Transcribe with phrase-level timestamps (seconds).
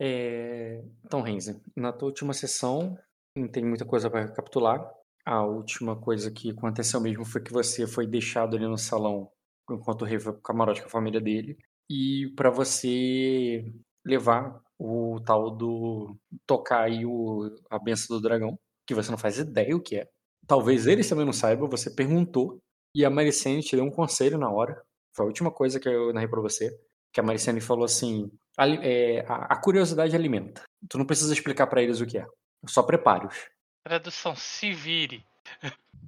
[0.00, 0.82] É...
[1.04, 2.98] Então, Renzi, na tua última sessão,
[3.36, 4.90] não tem muita coisa para recapitular.
[5.24, 9.30] A última coisa que aconteceu mesmo foi que você foi deixado ali no salão
[9.70, 11.56] enquanto o rei foi pro camarote com a família dele.
[11.90, 13.64] E para você
[14.04, 16.16] levar o tal do.
[16.46, 20.08] tocar aí o, a benção do dragão, que você não faz ideia o que é.
[20.46, 22.58] Talvez eles também não saibam, você perguntou.
[22.94, 24.82] E a Maricene te deu um conselho na hora.
[25.14, 26.76] Foi a última coisa que eu narrei pra você.
[27.12, 30.62] Que a Maricene falou assim: a, é, a, a curiosidade alimenta.
[30.88, 32.26] Tu não precisa explicar para eles o que é.
[32.66, 33.48] Só prepare-os.
[33.84, 35.24] Tradução, se vire.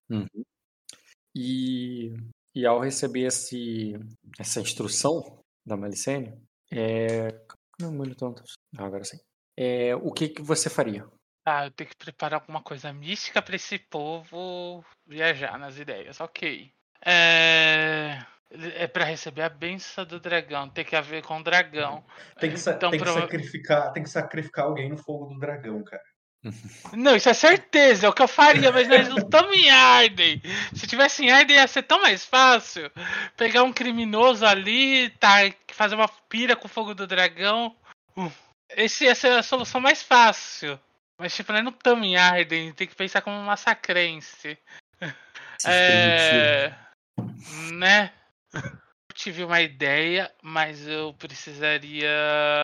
[0.08, 0.44] Uhum.
[1.34, 2.14] E,
[2.54, 3.94] e ao receber esse,
[4.38, 7.28] essa instrução da Malicene, é...
[7.80, 7.90] Não,
[8.78, 9.18] ah, agora sim.
[9.56, 11.06] É, o que, que você faria?
[11.44, 16.20] Ah, eu tenho que preparar alguma coisa mística para esse povo viajar nas ideias.
[16.20, 16.72] Ok.
[17.04, 20.68] É, é para receber a benção do dragão.
[20.68, 22.04] Tem que haver com o dragão.
[22.38, 26.02] Tem que, então, tem, que sacrificar, tem que sacrificar alguém no fogo do dragão, cara.
[26.92, 30.42] Não, isso é certeza, é o que eu faria, mas nós não estamos em Arden.
[30.74, 32.90] Se tivesse em Arden ia ser tão mais fácil.
[33.36, 35.38] Pegar um criminoso ali, tá,
[35.72, 37.74] fazer uma pira com o fogo do dragão.
[38.76, 40.78] Esse ia ser a solução mais fácil.
[41.18, 44.58] Mas tipo, nós não estamos em Arden, tem que pensar como um massacrense.
[45.66, 46.74] É.
[47.72, 48.12] Né?
[48.54, 52.62] Eu tive uma ideia, mas eu precisaria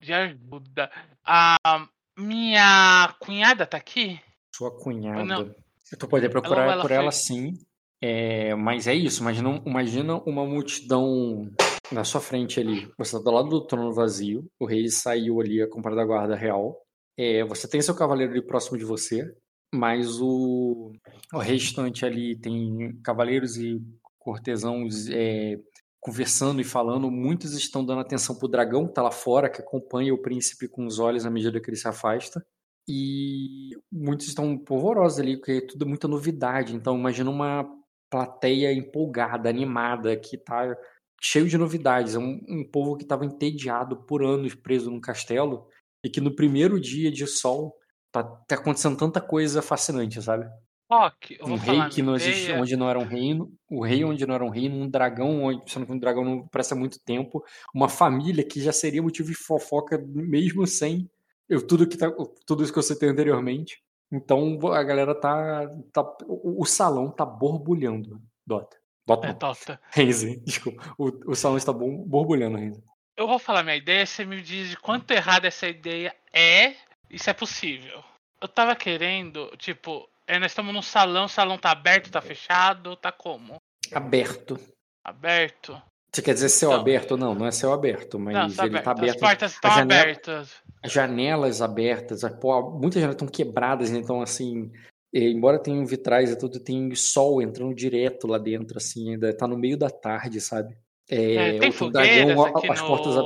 [0.00, 0.90] de ajuda.
[1.24, 4.20] Ah, minha cunhada tá aqui?
[4.54, 5.24] Sua cunhada.
[5.24, 5.54] Não.
[5.98, 7.54] Tu pode procurar ela, ela por ela sim.
[8.02, 11.50] É, mas é isso, imagina, imagina uma multidão
[11.92, 12.90] na sua frente ali.
[12.96, 16.34] Você tá do lado do trono vazio, o rei saiu ali a comprar da guarda
[16.34, 16.80] real.
[17.18, 19.30] É, você tem seu cavaleiro ali próximo de você,
[19.74, 20.92] mas o,
[21.34, 23.82] o restante ali tem cavaleiros e
[24.20, 25.58] cortesãos é,
[25.98, 30.14] conversando e falando, muitos estão dando atenção pro dragão que tá lá fora, que acompanha
[30.14, 32.44] o príncipe com os olhos à medida que ele se afasta.
[32.88, 36.74] E muitos estão polvorosos ali, porque é tudo muita novidade.
[36.74, 37.68] Então imagina uma
[38.10, 40.76] plateia empolgada, animada, que tá
[41.20, 42.14] cheio de novidades.
[42.14, 45.68] É um, um povo que estava entediado por anos preso num castelo
[46.04, 47.76] e que no primeiro dia de sol
[48.10, 50.46] tá, tá acontecendo tanta coisa fascinante, sabe?
[50.90, 54.34] Rock, um rei que não existe, onde não era um reino, o rei onde não
[54.34, 57.88] era um reino, um dragão onde, sendo que um dragão não presta muito tempo, uma
[57.88, 61.08] família que já seria motivo de fofoca mesmo sem
[61.50, 62.06] eu, tudo que tá,
[62.46, 63.82] tudo isso que você tem anteriormente.
[64.10, 68.76] Então a galera tá, tá o, o salão tá borbulhando, Dota.
[69.04, 69.28] Dota.
[69.28, 69.80] É, Dota.
[69.90, 70.94] Renzi, desculpa.
[70.96, 72.82] O, o salão está bom, borbulhando, Renzi.
[73.16, 76.74] Eu vou falar minha ideia, você me diz de quanto errada essa ideia é
[77.10, 78.02] e se é possível.
[78.40, 82.94] Eu tava querendo, tipo, é, nós estamos num salão, o salão tá aberto, tá fechado,
[82.94, 83.56] tá como?
[83.92, 84.58] Aberto.
[85.04, 85.82] Aberto.
[86.12, 87.16] Você quer dizer céu então, aberto?
[87.16, 88.84] Não, não é céu aberto, mas não, tá ele aberto.
[88.84, 89.14] tá aberto.
[89.14, 90.54] As portas estão janela, abertas.
[90.84, 94.70] Janelas abertas, muitas janelas estão quebradas, então assim,
[95.12, 99.58] embora tenham vitrais e tudo, tem sol entrando direto lá dentro, assim, ainda tá no
[99.58, 100.76] meio da tarde, sabe?
[101.08, 102.86] É, é, tem dragão, as no...
[102.86, 103.16] portas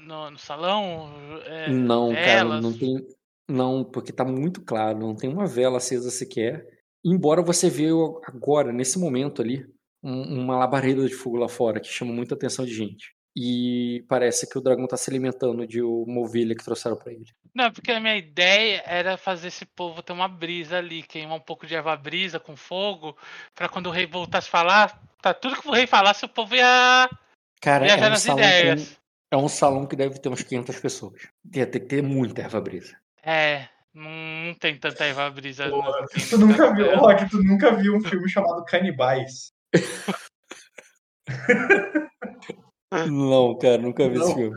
[0.00, 1.12] no, no salão?
[1.44, 2.24] É, não, velas.
[2.24, 3.06] cara, não tem,
[3.48, 6.66] não, porque tá muito claro, não tem uma vela acesa sequer.
[7.04, 9.64] Embora você veja agora, nesse momento ali,
[10.02, 13.14] um, uma labareda de fogo lá fora que chama muita atenção de gente.
[13.38, 17.26] E parece que o dragão tá se alimentando de uma ovelha que trouxeram para ele.
[17.54, 21.40] Não, porque a minha ideia era fazer esse povo ter uma brisa ali, queimar um
[21.40, 23.14] pouco de erva brisa com fogo,
[23.54, 26.54] para quando o rei voltasse a falar, tá tudo que o rei falasse, o povo
[26.54, 27.10] ia
[27.60, 28.98] Cara, é um, salão que,
[29.30, 31.28] é um salão que deve ter umas 500 pessoas.
[31.54, 32.96] Ia ter que ter muita erva brisa.
[33.26, 35.68] É, não, tem tanta Eva Brisa.
[35.68, 35.82] Pô,
[36.30, 39.52] tu nunca viu, Rock, tu nunca viu um filme chamado Canibais?
[43.10, 44.26] não, cara, nunca vi não.
[44.26, 44.56] esse filme.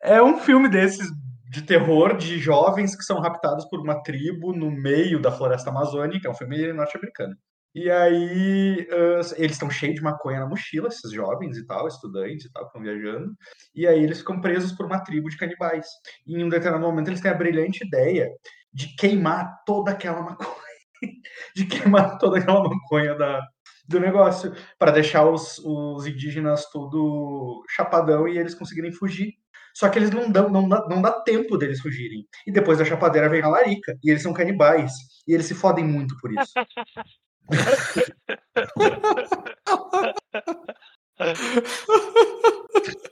[0.00, 1.08] É um filme desses
[1.50, 6.28] de terror de jovens que são raptados por uma tribo no meio da floresta amazônica.
[6.28, 7.36] É um filme norte-americano.
[7.74, 12.46] E aí uh, eles estão cheios de maconha na mochila, esses jovens e tal, estudantes
[12.46, 13.34] e tal, estão viajando.
[13.74, 15.86] E aí eles ficam presos por uma tribo de canibais.
[16.26, 18.30] E em um determinado momento eles têm a brilhante ideia
[18.72, 20.64] de queimar toda aquela maconha.
[21.54, 23.40] de queimar toda aquela maconha da,
[23.88, 29.32] do negócio, para deixar os, os indígenas tudo chapadão e eles conseguirem fugir.
[29.74, 32.24] Só que eles não dão, não dá, não dá tempo deles fugirem.
[32.46, 33.98] E depois da chapadeira vem a larica.
[34.04, 34.92] E eles são canibais.
[35.26, 36.52] E eles se fodem muito por isso.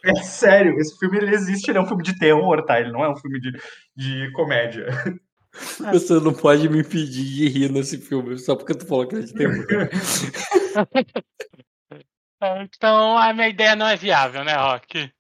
[0.05, 2.81] É sério, esse filme ele existe, ele é um filme de terror, tá?
[2.81, 3.53] Ele não é um filme de,
[3.97, 4.87] de comédia.
[5.93, 9.21] Você não pode me impedir de rir nesse filme só porque tu falou que é
[9.21, 9.67] de terror.
[12.75, 15.13] então a minha ideia não é viável, né, Rock?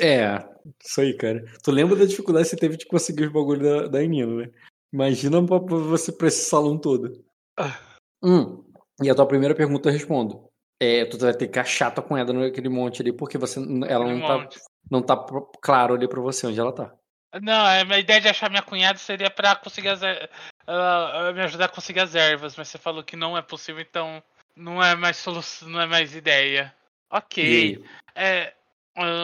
[0.00, 0.44] É,
[0.84, 1.44] Isso aí, cara.
[1.62, 4.50] Tu lembra da dificuldade que você teve de conseguir os bagulhos da, da né?
[4.92, 7.24] Imagina pra, pra você pra esse salão todo.
[7.56, 7.87] Ah.
[8.22, 8.64] Hum.
[9.02, 10.48] E a tua primeira pergunta eu respondo.
[10.80, 14.20] É, tu vai ter que achar tua cunhada naquele monte ali, porque você, ela não
[14.20, 14.48] tá,
[14.90, 15.16] não tá
[15.60, 16.94] claro ali pra você onde ela tá.
[17.42, 21.66] Não, a minha ideia de achar minha cunhada seria pra conseguir as, uh, me ajudar
[21.66, 24.22] a conseguir as ervas, mas você falou que não é possível, então
[24.56, 26.74] não é mais solução, não é mais ideia.
[27.10, 27.84] Ok.
[28.14, 28.54] É,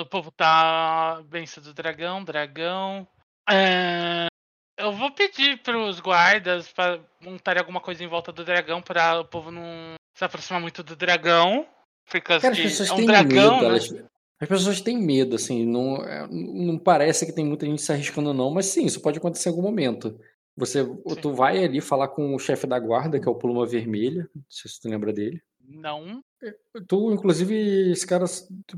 [0.00, 3.06] o povo tá benção do dragão, dragão.
[3.50, 4.26] É,
[4.84, 9.25] eu vou pedir pros guardas para montar alguma coisa em volta do dragão para o
[9.25, 11.66] povo não se aproximar muito do dragão.
[12.04, 13.69] Porque Cara, as pessoas é um têm dragão, medo, né?
[13.69, 13.94] elas,
[14.40, 18.34] as pessoas têm medo, assim, não, é, não parece que tem muita gente se arriscando,
[18.34, 20.20] não, mas sim, isso pode acontecer em algum momento.
[20.56, 21.14] Você, sim.
[21.20, 24.44] tu vai ali falar com o chefe da guarda, que é o Pluma Vermelha, não
[24.48, 25.42] sei se tu lembra dele.
[25.66, 26.22] Não.
[26.42, 26.54] É,
[26.87, 28.26] tu, inclusive, esse cara,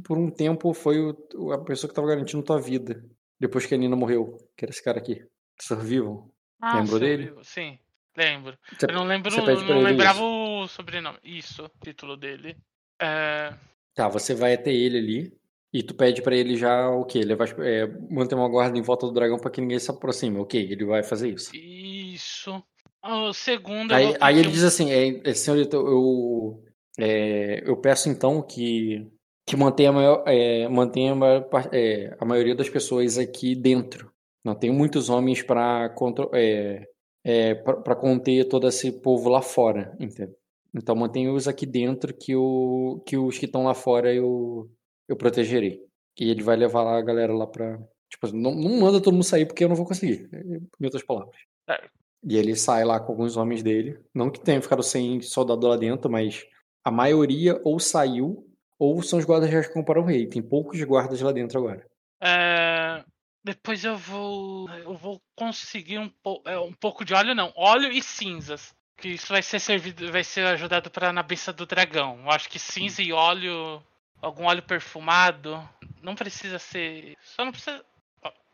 [0.05, 3.05] por um tempo, foi o, a pessoa que tava garantindo tua vida.
[3.39, 5.27] Depois que a Nina morreu, que era esse cara aqui.
[5.61, 6.31] Survival.
[6.61, 7.35] Ah, Lembrou dele?
[7.43, 7.79] Sim,
[8.17, 8.57] lembro.
[8.73, 9.31] Você, eu não lembro,
[9.65, 10.25] não lembrava isso.
[10.25, 11.19] o sobrenome.
[11.23, 12.57] Isso, título dele.
[13.01, 13.55] É...
[13.95, 15.47] Tá, você vai até ele ali.
[15.73, 17.19] E tu pede para ele já o quê?
[17.19, 20.39] Ele vai é, manter uma guarda em volta do dragão para que ninguém se aproxime.
[20.39, 21.55] Ok, ele vai fazer isso.
[21.55, 22.63] Isso.
[23.05, 23.93] O segundo.
[23.93, 26.65] Aí, aí ele diz assim: é, é, senhorita, eu,
[26.99, 29.07] é, eu peço então que,
[29.47, 34.11] que mantenha, a, maior, é, mantenha a, maior, é, a maioria das pessoas aqui dentro.
[34.47, 35.93] Não tem muitos homens para
[36.33, 36.89] é,
[37.25, 40.37] é, para conter todo esse povo lá fora, entendeu?
[40.73, 44.71] Então mantenha-os aqui dentro que, o, que os que estão lá fora eu,
[45.09, 45.85] eu protegerei.
[46.21, 47.77] E ele vai levar lá a galera lá pra.
[48.09, 50.31] Tipo, não, não manda todo mundo sair porque eu não vou conseguir.
[50.33, 51.35] Em outras palavras.
[51.69, 51.83] É.
[52.23, 53.99] E ele sai lá com alguns homens dele.
[54.15, 56.47] Não que tenha ficado sem soldado lá dentro, mas
[56.85, 58.49] a maioria ou saiu
[58.79, 60.29] ou são os guardas que comparam o rei.
[60.29, 61.85] Tem poucos guardas lá dentro agora.
[62.23, 63.05] É...
[63.47, 64.69] Depois eu vou.
[64.71, 66.43] Eu vou conseguir um, po...
[66.45, 67.53] É, um pouco de óleo, não.
[67.55, 68.75] Óleo e cinzas.
[68.97, 70.11] Que isso vai ser servido.
[70.11, 72.19] Vai ser ajudado para na beça do dragão.
[72.25, 73.81] Eu acho que cinza e óleo
[74.21, 75.63] algum óleo perfumado.
[76.03, 77.15] Não precisa ser.
[77.23, 77.85] Só não precisa.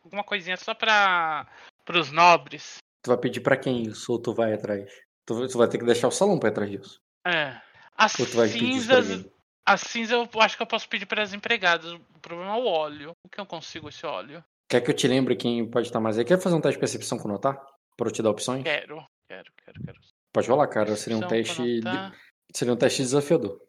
[0.05, 1.49] Alguma coisinha só para
[1.89, 2.77] os nobres.
[3.03, 4.93] Tu vai pedir para quem isso ou tu vai atrás?
[5.25, 7.00] Tu, tu vai ter que deixar o salão para trás disso.
[7.27, 7.59] É.
[7.97, 9.25] As cinzas.
[9.65, 11.93] As cinzas eu acho que eu posso pedir para as empregadas.
[11.93, 13.12] O problema é o óleo.
[13.25, 14.44] O que eu consigo esse óleo?
[14.72, 16.24] Quer que eu te lembre quem pode estar mais aí?
[16.24, 17.62] Quer fazer um teste de percepção com notar?
[17.94, 18.62] Para eu te dar opções?
[18.62, 19.98] Quero, quero, quero, quero.
[20.32, 20.96] Pode rolar, cara.
[20.96, 21.82] Seria um teste.
[21.82, 22.12] De...
[22.54, 23.60] Seria um teste desafiador.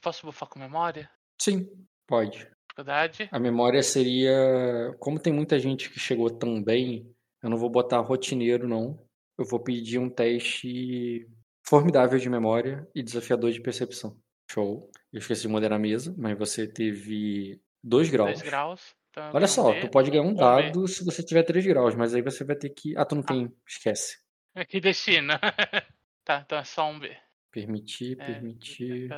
[0.00, 1.10] Posso bufar com memória?
[1.42, 1.68] Sim,
[2.06, 2.48] pode.
[2.68, 3.28] Dificuldade?
[3.32, 4.94] A memória seria.
[5.00, 7.12] Como tem muita gente que chegou também,
[7.42, 8.96] eu não vou botar rotineiro, não.
[9.36, 11.28] Eu vou pedir um teste
[11.66, 14.16] formidável de memória e desafiador de percepção.
[14.48, 14.88] Show.
[15.12, 18.38] Eu esqueci de moderar a mesa, mas você teve 2 graus.
[18.38, 18.94] 2 graus.
[19.14, 22.20] Então Olha só, tu pode ganhar um dado se você tiver 3 graus, mas aí
[22.20, 22.96] você vai ter que.
[22.96, 23.26] Ah, tu não ah.
[23.26, 23.52] tem.
[23.66, 24.18] Esquece.
[24.56, 25.38] É que destina.
[26.24, 27.16] tá, então é só um B.
[27.52, 29.08] Permitir, é, permitir.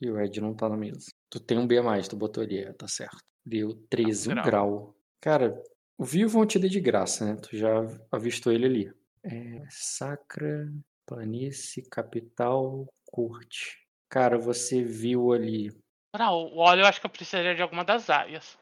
[0.00, 1.12] E o Ed não tá na mesa.
[1.28, 3.18] Tu tem um B a mais, tu botou ali, é, tá certo.
[3.44, 4.44] Deu 13, um grau.
[4.44, 4.96] grau.
[5.20, 5.62] Cara,
[5.98, 7.36] o Vivo vão te dar de graça, né?
[7.36, 7.68] Tu já
[8.10, 8.92] avistou ele ali.
[9.22, 10.72] É, sacra,
[11.06, 13.86] planície, capital, corte.
[14.08, 15.70] Cara, você viu ali.
[16.16, 18.58] Não, o óleo eu acho que eu precisaria de alguma das aias.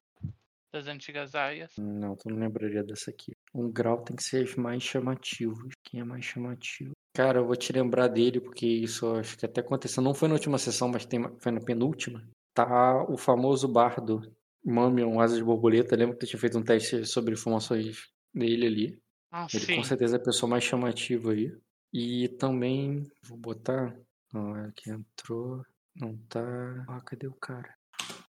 [0.73, 1.73] Das antigas aias.
[1.79, 3.33] Não, tu não lembraria dessa aqui.
[3.53, 5.69] Um grau tem que ser mais chamativo.
[5.83, 6.93] Quem é mais chamativo?
[7.13, 10.03] Cara, eu vou te lembrar dele, porque isso acho que até aconteceu.
[10.03, 12.23] Não foi na última sessão, mas tem, foi na penúltima.
[12.55, 14.23] Tá o famoso bardo
[14.65, 15.97] Mamion Asas de Borboleta.
[15.97, 19.03] Lembra que tu tinha feito um teste sobre informações dele ali.
[19.33, 19.77] Ah, ele sim.
[19.77, 21.53] com certeza é a pessoa mais chamativa aí.
[21.93, 23.97] E também, vou botar.
[24.33, 25.65] Não, é que entrou.
[25.97, 26.85] Não tá.
[26.89, 27.75] Ah, cadê o cara?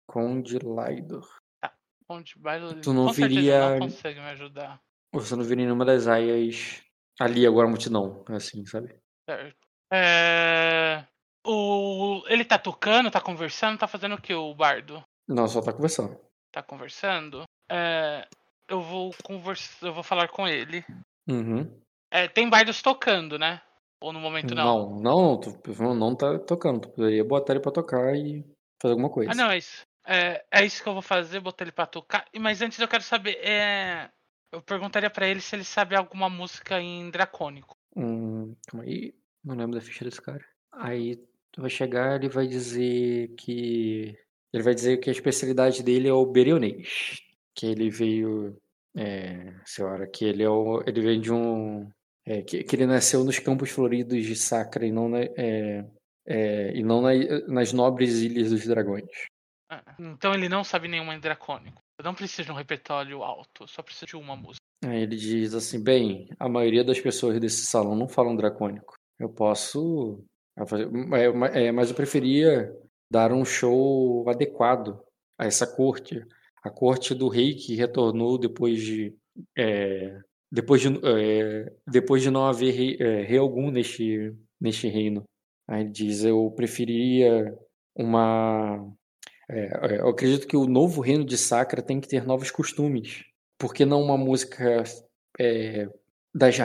[0.05, 1.27] Conde Laidor.
[2.43, 2.81] Laidor.
[2.81, 3.71] Tu não viria.
[3.71, 4.79] Não consegue me ajudar.
[5.13, 6.83] Você não viria nenhuma das aias
[7.19, 8.99] ali agora multidão, assim, sabe?
[9.91, 11.05] É...
[11.45, 12.23] O...
[12.27, 15.03] Ele tá tocando, tá conversando, tá fazendo o que, o bardo?
[15.27, 16.19] Não, só tá conversando.
[16.51, 17.43] Tá conversando?
[17.69, 18.27] É...
[18.67, 20.83] Eu vou conversar, eu vou falar com ele.
[21.29, 21.81] Uhum.
[22.11, 23.61] É, tem bardos tocando, né?
[24.01, 24.99] Ou no momento não?
[24.99, 25.59] Não, não, tu,
[25.95, 26.81] não tá tocando.
[26.81, 28.43] Tu poderia botar ele pra tocar e
[28.81, 29.31] fazer alguma coisa.
[29.31, 29.85] Ah, não, é isso.
[30.05, 32.25] É, é isso que eu vou fazer, botar ele pra tocar.
[32.39, 34.09] Mas antes eu quero saber, é...
[34.51, 37.75] Eu perguntaria para ele se ele sabe alguma música em dracônico.
[37.95, 39.13] Hum, calma aí.
[39.43, 40.45] Não lembro da ficha desse cara.
[40.71, 41.21] Aí
[41.57, 44.17] vai chegar, ele vai dizer que.
[44.53, 47.21] Ele vai dizer que a especialidade dele é o berionês.
[47.53, 48.57] Que ele veio.
[48.95, 51.89] É, senhora, que ele é o, ele vem de um.
[52.25, 55.85] É, que, que, ele nasceu nos campos floridos de Sacra e não, na, é,
[56.25, 57.09] é, e não na,
[57.47, 59.05] nas nobres ilhas dos dragões.
[59.69, 61.81] Ah, então ele não sabe nenhuma em dracônico.
[61.97, 64.61] Eu não preciso de um repertório alto, só preciso de uma música.
[64.83, 68.95] Aí ele diz assim: bem, a maioria das pessoas desse salão não falam dracônico.
[69.19, 70.23] Eu posso.
[70.57, 72.71] É, é, mas eu preferia
[73.09, 74.99] dar um show adequado
[75.39, 76.25] a essa corte.
[76.63, 79.15] A corte do rei que retornou depois de.
[79.57, 80.19] É,
[80.51, 85.23] depois de, é, depois de não haver rei, é, rei algum neste, neste reino.
[85.67, 87.57] Aí ele diz: eu preferiria
[87.95, 88.91] uma.
[89.49, 93.23] É, eu acredito que o novo reino de Sacra tem que ter novos costumes.
[93.57, 94.83] Por que não uma música
[95.39, 95.87] é,
[96.33, 96.57] das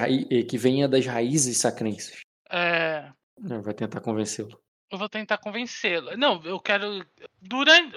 [0.48, 2.20] que venha das raízes sacrenses?
[2.50, 3.10] É...
[3.38, 4.60] Vai tentar convencê-lo.
[4.90, 6.16] Eu vou tentar convencê-lo.
[6.16, 7.06] Não, eu quero.
[7.40, 7.94] Durante.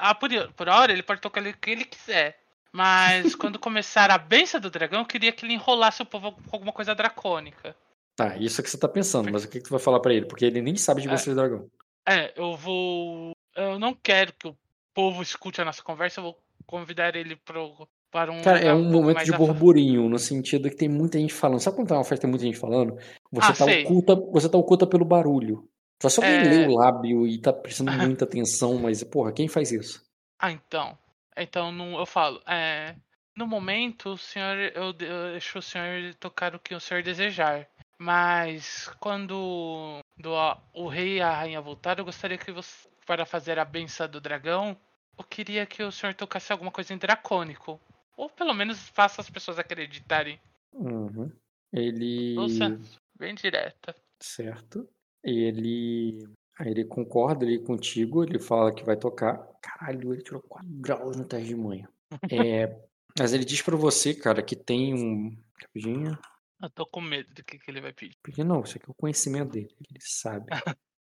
[0.00, 2.40] Ah, por, por hora ele pode tocar o que ele quiser.
[2.72, 6.56] Mas quando começar a benção do dragão, eu queria que ele enrolasse o povo com
[6.56, 7.76] alguma coisa dracônica.
[8.16, 10.12] Tá, isso é que você tá pensando, mas o que, que tu vai falar para
[10.12, 10.26] ele?
[10.26, 11.70] Porque ele nem sabe de é, do dragão.
[12.08, 13.32] É, eu vou.
[13.62, 14.56] Eu não quero que o
[14.94, 18.42] povo escute a nossa conversa, eu vou convidar ele pro, para um.
[18.42, 21.60] Cara, é um momento de burburinho, no sentido que tem muita gente falando.
[21.60, 22.96] Sabe quando tá uma festa tem muita gente falando?
[23.30, 25.68] Você, ah, tá, oculta, você tá oculta pelo barulho.
[26.02, 26.44] Só se alguém é...
[26.44, 30.02] lê o lábio e tá prestando muita atenção, mas, porra, quem faz isso?
[30.38, 30.98] Ah, então.
[31.36, 32.40] Então não, eu falo.
[32.46, 32.94] É,
[33.36, 37.68] no momento, o senhor, eu, eu deixo o senhor tocar o que o senhor desejar.
[37.98, 40.32] Mas quando do,
[40.74, 44.20] o rei e a rainha voltar, eu gostaria que você, para fazer a benção do
[44.20, 44.76] dragão,
[45.18, 47.80] eu queria que o senhor tocasse alguma coisa em dracônico.
[48.16, 50.40] Ou pelo menos faça as pessoas acreditarem.
[50.72, 51.30] Uhum.
[51.72, 52.34] Ele.
[52.34, 52.78] Nossa,
[53.18, 53.94] bem direta.
[54.18, 54.88] Certo.
[55.22, 56.28] Ele.
[56.58, 59.38] Aí ele concorda ali contigo, ele fala que vai tocar.
[59.62, 61.88] Caralho, ele tirou 4 graus no teste de manhã.
[62.30, 62.76] É,
[63.18, 65.36] mas ele diz para você, cara, que tem um.
[65.62, 66.18] Rapidinho.
[66.62, 68.16] Eu tô com medo do que, que ele vai pedir.
[68.22, 69.74] Porque não, isso aqui é o conhecimento dele.
[69.78, 70.46] Ele sabe.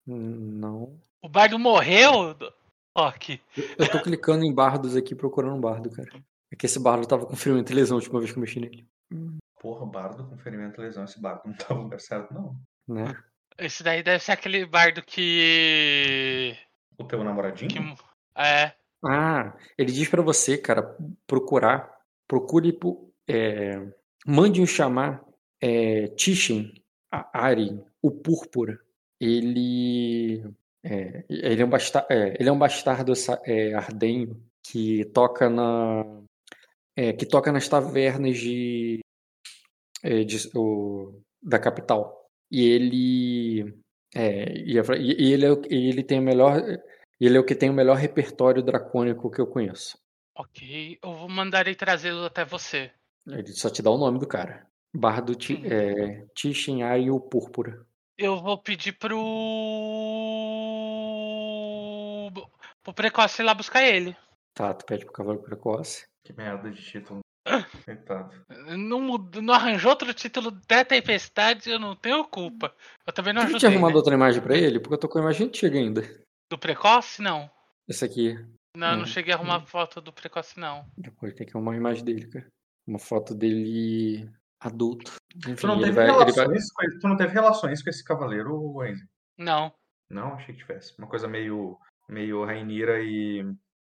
[0.06, 1.00] não.
[1.22, 2.34] O bardo morreu?
[2.96, 3.42] Ó, aqui.
[3.78, 6.10] Eu tô clicando em bardos aqui procurando um bardo, cara.
[6.50, 8.60] É que esse bardo tava com ferimento e lesão a última vez que eu mexi
[8.62, 8.88] nele.
[9.60, 11.04] Porra, bardo com ferimento e lesão.
[11.04, 12.56] Esse bardo não tava no lugar certo, não.
[12.88, 13.14] Né?
[13.58, 16.58] Esse daí deve ser aquele bardo que.
[16.98, 17.70] O teu namoradinho?
[17.70, 18.04] Que...
[18.42, 18.74] É.
[19.06, 22.00] Ah, ele diz para você, cara, procurar.
[22.26, 22.80] Procure.
[23.28, 23.86] É,
[24.26, 25.22] mande um chamar
[25.62, 26.74] é, Tishin,
[27.12, 28.80] Ari, o Púrpura.
[29.20, 30.44] Ele.
[30.82, 33.12] É, ele, é um bastardo, é, ele é um bastardo
[33.44, 36.06] é, ardenho que toca na
[36.96, 39.00] é, que toca nas tavernas de,
[40.02, 43.76] é, de o, da capital e ele
[44.16, 46.62] é, e, e ele, ele tem o melhor
[47.20, 49.98] ele é o que tem o melhor repertório dracônico que eu conheço.
[50.34, 52.90] Ok, eu vou mandar ele trazê-lo até você.
[53.28, 54.69] Ele só te dá o nome do cara.
[54.94, 57.86] Bardo Ti, é, Tishinai o Púrpura.
[58.18, 59.18] Eu vou pedir pro.
[62.84, 64.16] pro Precoce ir lá buscar ele.
[64.54, 66.06] Tá, tu pede pro Cavaleiro Precoce.
[66.26, 67.22] Que merda de título.
[67.86, 68.46] Coitado.
[68.78, 72.76] Não, não arranjou outro título da Tempestade, eu não tenho culpa.
[73.06, 73.60] Eu também não ajudei.
[73.60, 73.98] Você tinha arrumado né?
[73.98, 74.80] outra imagem pra ele?
[74.80, 76.02] Porque eu tô com a imagem antiga ainda.
[76.50, 77.50] Do Precoce, não.
[77.88, 78.34] Esse aqui.
[78.76, 80.86] Não, não, não cheguei a arrumar foto do Precoce, não.
[80.98, 82.48] Depois tem que arrumar uma imagem dele, cara.
[82.86, 85.14] Uma foto dele adulto.
[85.38, 86.88] Enfim, tu, não teve vai, relações vai...
[86.88, 89.02] com, tu não teve relações com esse cavaleiro, Wendy?
[89.38, 89.74] Não.
[90.10, 90.98] Não, achei que tivesse.
[90.98, 93.46] Uma coisa meio, meio Rainira e,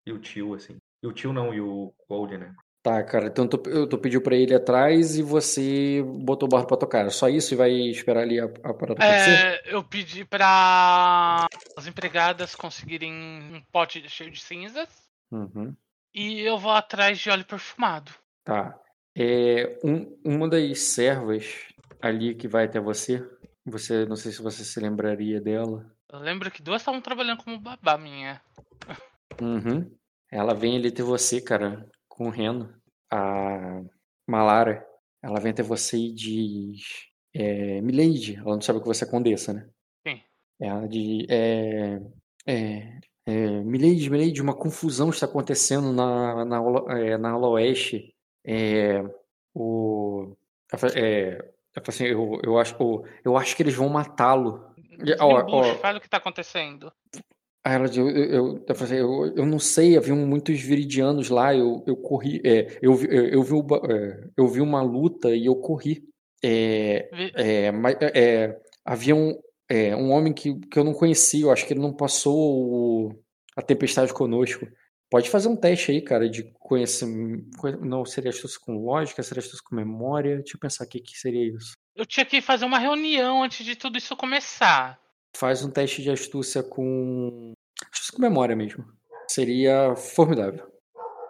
[0.05, 0.77] e o tio, assim.
[1.01, 2.55] E o tio não, e o Gold, né?
[2.87, 6.77] Tá, cara, então tu, tu pediu pra ele atrás e você botou o barco pra
[6.77, 7.11] tocar.
[7.11, 12.55] Só isso e vai esperar ali a, a parada é, Eu pedi pra as empregadas
[12.55, 14.87] conseguirem um pote cheio de cinzas.
[15.29, 15.75] Uhum.
[16.15, 18.11] E eu vou atrás de óleo perfumado.
[18.45, 18.79] Tá.
[19.19, 21.65] É, um, uma das servas
[21.99, 23.27] ali que vai até você,
[23.65, 25.91] você não sei se você se lembraria dela.
[26.13, 28.39] Eu lembro que duas estavam trabalhando como babá minha.
[29.41, 29.91] Uhum.
[30.31, 32.71] Ela vem ali até você, cara, correndo.
[33.11, 33.81] A
[34.27, 34.85] Malara,
[35.23, 39.51] ela vem até você e diz: é, Milady, ela não sabe que você é condessa,
[39.51, 39.67] né?
[40.07, 40.21] Sim.
[40.59, 42.01] Ela diz: é,
[42.45, 46.57] é, é, Milady, Milady, uma confusão está acontecendo na, na,
[46.99, 48.13] é, na ala oeste
[48.47, 49.03] é,
[49.53, 50.35] o,
[50.95, 51.43] é,
[51.85, 52.75] assim, eu, eu, acho,
[53.25, 54.65] eu acho que eles vão matá-lo.
[55.81, 56.91] Fala o que está acontecendo.
[57.65, 61.97] Ela, eu, eu, eu, assim, eu, eu não sei, havia muitos viridianos lá, eu, eu
[61.97, 63.55] corri, é, eu, eu, eu, vi,
[63.89, 66.01] é, eu vi uma luta e eu corri.
[66.41, 67.71] É, é,
[68.15, 69.37] é, havia um,
[69.67, 73.19] é, um homem que, que eu não conhecia, eu acho que ele não passou o,
[73.57, 74.65] a tempestade conosco.
[75.09, 77.47] Pode fazer um teste aí, cara, de conhecimento.
[77.81, 80.37] Não, seria astúcia com lógica, seria astúcia com memória.
[80.37, 81.73] Deixa eu pensar o que, que seria isso.
[81.95, 84.99] Eu tinha que fazer uma reunião antes de tudo isso começar.
[85.35, 87.53] Faz um teste de astúcia com.
[87.91, 88.85] Astúcia com memória mesmo.
[89.29, 90.67] Seria formidável.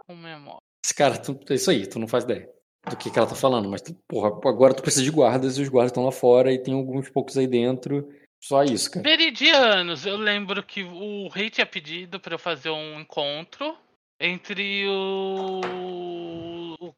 [0.08, 0.62] com memória.
[0.84, 2.50] Esse cara, tu, é isso aí, tu não faz ideia
[2.90, 5.62] do que, que ela tá falando, mas tu, porra, agora tu precisa de guardas e
[5.62, 8.08] os guardas estão lá fora e tem alguns poucos aí dentro.
[8.42, 9.04] Só isso, cara.
[9.04, 13.76] Veridianos, eu lembro que o rei tinha pedido para eu fazer um encontro
[14.20, 15.62] entre o,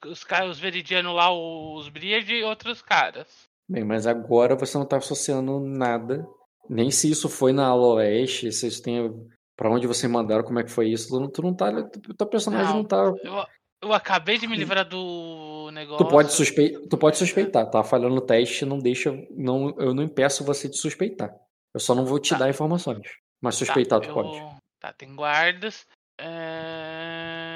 [0.05, 3.27] os caras, os veridianos lá, os Briard e outros caras.
[3.67, 6.27] Bem, mas agora você não tá associando nada.
[6.69, 9.11] Nem se isso foi na Ala Oeste, se isso tem.
[9.55, 11.09] Pra onde você mandaram, como é que foi isso.
[11.09, 11.71] Tu não, tu não tá.
[12.17, 13.13] Teu personagem não, não tá.
[13.23, 13.45] Eu,
[13.81, 16.05] eu acabei de me livrar do negócio.
[16.05, 16.87] Tu pode, suspe...
[16.87, 17.83] tu pode suspeitar, tá?
[17.83, 19.11] Falhando no teste, não deixa.
[19.31, 21.33] Não, eu não impeço você de suspeitar.
[21.73, 22.37] Eu só não vou te tá.
[22.37, 23.07] dar informações.
[23.41, 24.13] Mas tá, suspeitar tá, tu eu...
[24.13, 24.59] pode.
[24.79, 25.85] Tá, tem guardas.
[26.19, 27.55] É...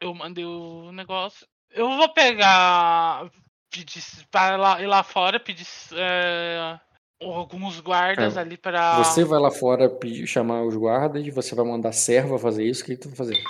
[0.00, 1.46] Eu mandei o negócio.
[1.70, 3.30] Eu vou pegar.
[3.70, 5.66] Pedir para lá, ir lá fora, pedir
[5.96, 6.78] é...
[7.20, 8.40] alguns guardas é.
[8.40, 8.98] ali para.
[8.98, 12.86] Você vai lá fora pedir, chamar os guardas, você vai mandar serva fazer isso, o
[12.86, 13.42] que, que tu vai fazer?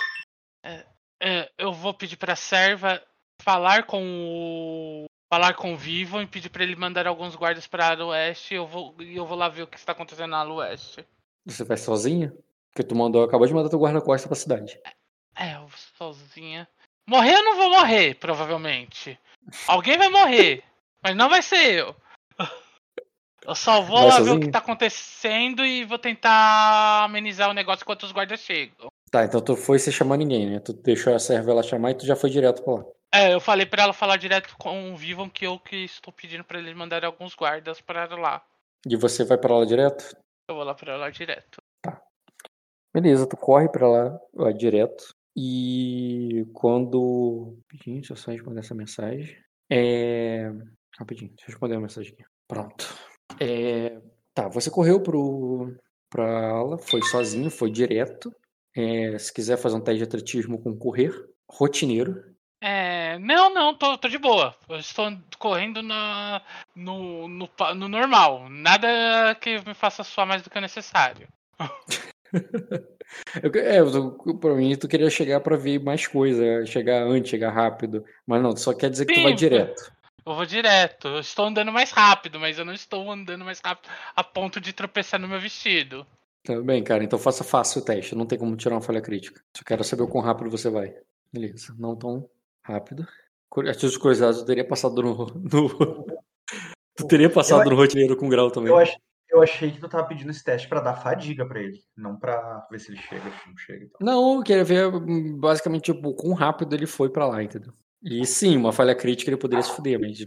[0.63, 0.85] É,
[1.21, 2.99] é, eu vou pedir pra serva
[3.41, 5.05] falar com o.
[5.31, 8.57] falar com o Vivo e pedir para ele mandar alguns guardas para a oeste e
[8.57, 11.05] eu vou, eu vou lá ver o que está acontecendo na oeste.
[11.45, 12.33] Você vai sozinha?
[12.71, 14.79] Porque tu mandou, acabou de mandar teu guarda-costas pra cidade.
[15.35, 16.67] É, eu sozinha.
[17.07, 19.17] Morrer eu não vou morrer, provavelmente.
[19.67, 20.63] Alguém vai morrer,
[21.03, 21.95] mas não vai ser eu.
[23.47, 24.33] Eu só vou vai lá sozinho?
[24.33, 28.89] ver o que tá acontecendo e vou tentar amenizar o negócio enquanto os guardas chegam.
[29.11, 30.59] Tá, então tu foi sem chamar ninguém, né?
[30.59, 32.85] Tu deixou a serva ela chamar e tu já foi direto pra lá.
[33.15, 36.43] É, eu falei pra ela falar direto com o Vivam que eu que estou pedindo
[36.43, 38.45] pra eles mandarem alguns guardas pra lá.
[38.85, 40.17] E você vai pra lá direto?
[40.49, 41.61] Eu vou lá pra lá direto.
[41.81, 42.01] Tá.
[42.93, 45.15] Beleza, tu corre pra lá, lá direto.
[45.33, 47.57] E quando.
[47.71, 49.41] Rapidinho, deixa eu só responder essa mensagem.
[49.71, 50.51] É.
[50.99, 52.23] Rapidinho, deixa eu responder a mensagem aqui.
[52.49, 52.97] Pronto.
[53.39, 53.97] É...
[54.33, 55.73] Tá, você correu pro...
[56.09, 58.29] pra aula, foi sozinho, foi direto.
[58.75, 59.17] É...
[59.17, 61.13] Se quiser fazer um teste de atletismo com correr,
[61.49, 62.34] rotineiro.
[62.67, 64.55] É, não, não, tô, tô de boa.
[64.67, 66.41] Eu estou correndo na,
[66.75, 68.49] no, no, no normal.
[68.49, 71.27] Nada que me faça suar mais do que o necessário.
[73.43, 77.51] eu, é, eu, pra mim, tu queria chegar pra ver mais coisa, chegar antes, chegar
[77.51, 78.03] rápido.
[78.25, 79.91] Mas não, só quer dizer que Sim, tu vai direto.
[80.25, 81.07] Eu vou direto.
[81.07, 84.73] Eu estou andando mais rápido, mas eu não estou andando mais rápido a ponto de
[84.73, 86.03] tropeçar no meu vestido.
[86.43, 88.15] Tá bem, cara, então faça fácil o teste.
[88.15, 89.39] Não tem como tirar uma falha crítica.
[89.55, 90.95] Só quero saber o quão rápido você vai.
[91.31, 92.27] Beleza, não tão
[92.65, 93.07] rápido.
[93.67, 95.25] Artigos cruzados, eu teria passado no.
[95.35, 96.05] no...
[96.97, 98.69] tu teria passado eu, no rotineiro com grau também.
[98.69, 98.93] Eu, ach,
[99.29, 102.67] eu achei que tu tava pedindo esse teste pra dar fadiga pra ele, não pra
[102.69, 103.85] ver se ele chega, se não chega.
[103.85, 103.97] Então.
[104.01, 104.91] Não, eu queria ver
[105.37, 107.73] basicamente tipo, quão rápido ele foi pra lá, entendeu?
[108.03, 110.19] E sim, uma falha crítica ele poderia se fuder, mas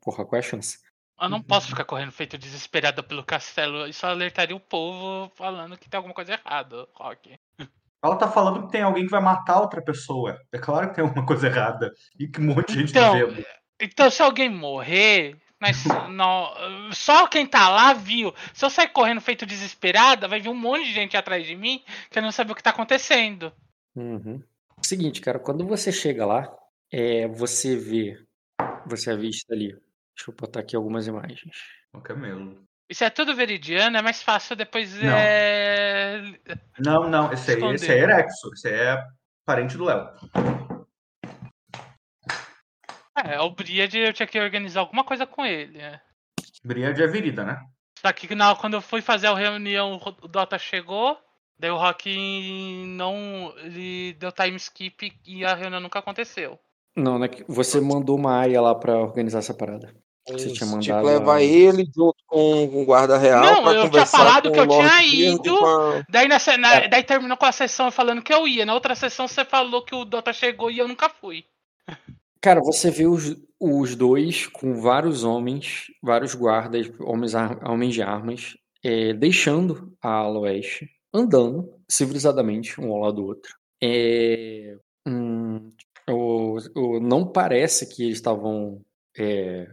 [0.00, 0.78] porra, qual é a chance?
[1.20, 3.88] Eu não posso ficar correndo feito desesperado pelo castelo.
[3.88, 7.36] Isso alertaria o povo falando que tem alguma coisa errada, Rock.
[8.02, 10.38] Ela tá falando que tem alguém que vai matar outra pessoa.
[10.52, 11.92] É claro que tem alguma coisa errada.
[12.18, 13.44] E que um monte de gente então, tá vendo.
[13.80, 16.52] Então, se alguém morrer, mas não,
[16.92, 18.32] só quem tá lá viu.
[18.54, 21.82] Se eu sair correndo feito desesperada, vai vir um monte de gente atrás de mim
[22.10, 23.52] que não sabe o que tá acontecendo.
[23.96, 24.42] Uhum.
[24.82, 26.48] Seguinte, cara, quando você chega lá,
[26.92, 28.16] é, você vê,
[28.86, 29.72] você avista ali.
[30.16, 31.56] Deixa eu botar aqui algumas imagens.
[31.92, 32.67] O camelo.
[32.88, 34.94] Isso é tudo veridiano, é mais fácil depois.
[34.94, 36.22] Não, é...
[36.78, 39.04] não, não, esse aí, esse aí é Erexo, esse aí é
[39.44, 40.08] parente do Léo.
[43.24, 45.78] É, o Briad eu tinha que organizar alguma coisa com ele.
[45.78, 46.00] É.
[46.64, 47.60] Briad é virida, né?
[48.00, 51.18] Só que não, quando eu fui fazer a reunião, o Dota chegou,
[51.58, 53.52] daí o Rock não.
[53.58, 56.58] Ele deu time skip e a reunião nunca aconteceu.
[56.96, 57.28] Não, né?
[57.48, 59.92] Você mandou uma área lá pra organizar essa parada.
[60.32, 60.82] Você tinha mandado.
[60.82, 63.42] Tipo, levar ele junto com o guarda real.
[63.42, 65.66] Não, eu tinha falado que eu tinha ido.
[65.66, 66.04] A...
[66.08, 66.88] Daí, nessa, na, é.
[66.88, 68.66] daí terminou com a sessão falando que eu ia.
[68.66, 71.44] Na outra sessão você falou que o Dota chegou e eu nunca fui.
[72.40, 77.32] Cara, você vê os, os dois com vários homens, vários guardas, homens,
[77.64, 83.52] homens de armas, é, deixando a ala oeste, andando civilizadamente um ao lado do outro.
[83.82, 85.72] É, hum,
[86.08, 88.80] o, o, não parece que eles estavam
[89.16, 89.68] é,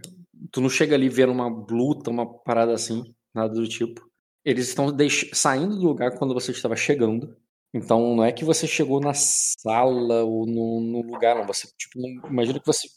[0.51, 4.09] tu não chega ali vendo uma luta, uma parada assim, nada do tipo.
[4.43, 4.87] Eles estão
[5.33, 7.35] saindo do lugar quando você estava chegando.
[7.73, 11.45] Então não é que você chegou na sala ou no, no lugar, não.
[11.47, 12.87] Você, tipo, não, imagina que você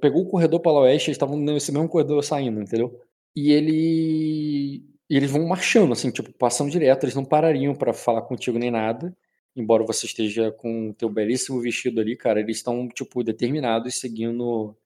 [0.00, 2.96] pegou o corredor para o oeste, eles estavam nesse mesmo corredor saindo, entendeu?
[3.34, 4.84] E ele.
[5.08, 8.70] E eles vão marchando, assim, tipo, passando direto, eles não parariam para falar contigo nem
[8.70, 9.16] nada.
[9.56, 14.76] Embora você esteja com o teu belíssimo vestido ali, cara, eles estão, tipo, determinados seguindo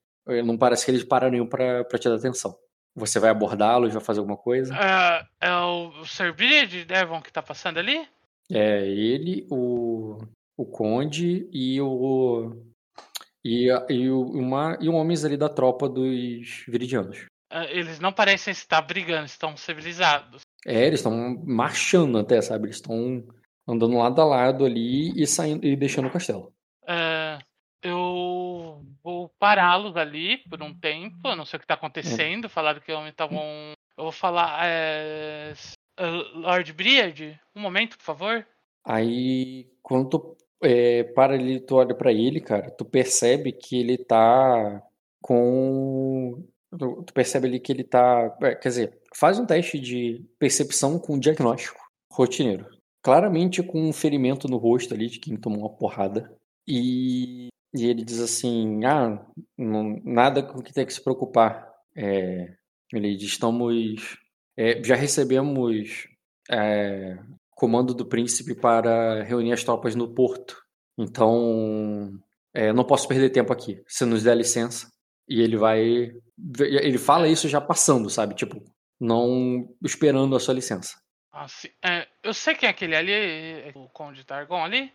[0.44, 2.56] não parece que eles parariam para te dar atenção.
[2.96, 4.74] Você vai abordá-los, vai fazer alguma coisa?
[4.74, 6.32] É, é o Sir
[6.66, 8.06] de Devon que tá passando ali?
[8.50, 10.18] É ele, o.
[10.56, 12.52] o Conde e o.
[13.44, 17.26] E, e, uma, e um homens ali da tropa dos Viridianos.
[17.50, 20.40] Ah, eles não parecem estar brigando, estão civilizados.
[20.66, 22.66] É, eles estão marchando até, sabe?
[22.66, 23.22] Eles estão
[23.68, 26.52] andando lado a lado ali e saindo e deixando o castelo.
[29.04, 32.46] É, vou pará-los ali por um tempo, eu não sei o que está acontecendo.
[32.46, 32.48] É.
[32.48, 33.72] Falaram que estavam.
[33.96, 34.60] Eu vou falar.
[34.64, 35.52] É,
[36.34, 38.46] Lord Briard, um momento, por favor.
[38.84, 43.98] Aí, quando tu é, para ali, tu olha para ele, cara, tu percebe que ele
[43.98, 44.82] tá
[45.20, 46.42] com.
[46.76, 48.36] Tu, percebe ali que ele tá.
[48.42, 52.66] É, quer dizer, faz um teste de percepção com diagnóstico rotineiro.
[53.02, 56.34] Claramente com um ferimento no rosto ali de quem tomou uma porrada.
[56.66, 59.20] E, e ele diz assim: Ah,
[59.58, 61.74] não, nada com que tem que se preocupar.
[61.96, 62.54] É,
[62.92, 64.16] ele diz: Estamos.
[64.56, 66.06] É, já recebemos
[66.48, 67.18] é,
[67.50, 70.62] comando do príncipe para reunir as tropas no porto.
[70.96, 72.12] Então,
[72.54, 73.82] é, não posso perder tempo aqui.
[73.88, 74.92] Se nos der licença.
[75.28, 76.12] E ele vai.
[76.60, 78.34] Ele fala isso já passando, sabe?
[78.34, 78.62] Tipo,
[79.00, 80.96] não esperando a sua licença.
[81.32, 81.46] Ah,
[81.84, 84.92] é, eu sei quem é aquele ali, é o Conde Targon ali?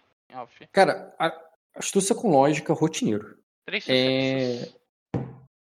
[0.71, 1.48] Cara, a,
[1.79, 3.37] astúcia com lógica rotineiro.
[3.65, 4.69] Três é...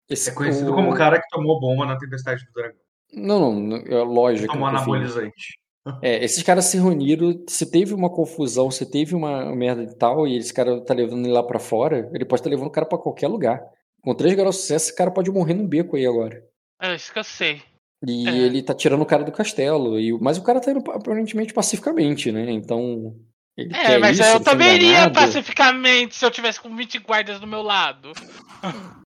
[0.09, 0.75] Esse, é conhecido o...
[0.75, 2.81] como o cara que tomou bomba na Tempestade do Dragão.
[3.13, 4.53] Não, não, é lógico.
[4.53, 5.59] Tomou anabolizante.
[6.03, 10.27] É, esses caras se reuniram, se teve uma confusão, se teve uma merda e tal,
[10.27, 12.73] e esse cara tá levando ele lá para fora, ele pode estar tá levando o
[12.73, 13.63] cara para qualquer lugar.
[14.03, 16.45] Com três graus de sucesso, esse cara pode morrer num beco aí agora.
[16.81, 17.63] É, isso que eu sei.
[18.07, 18.37] E é.
[18.37, 19.99] ele tá tirando o cara do castelo.
[19.99, 20.13] E...
[20.21, 22.51] Mas o cara tá indo aparentemente pacificamente, né?
[22.51, 23.17] Então.
[23.59, 27.47] Ele é, mas isso, eu também iria pacificamente se eu tivesse com 20 guardas do
[27.47, 28.13] meu lado.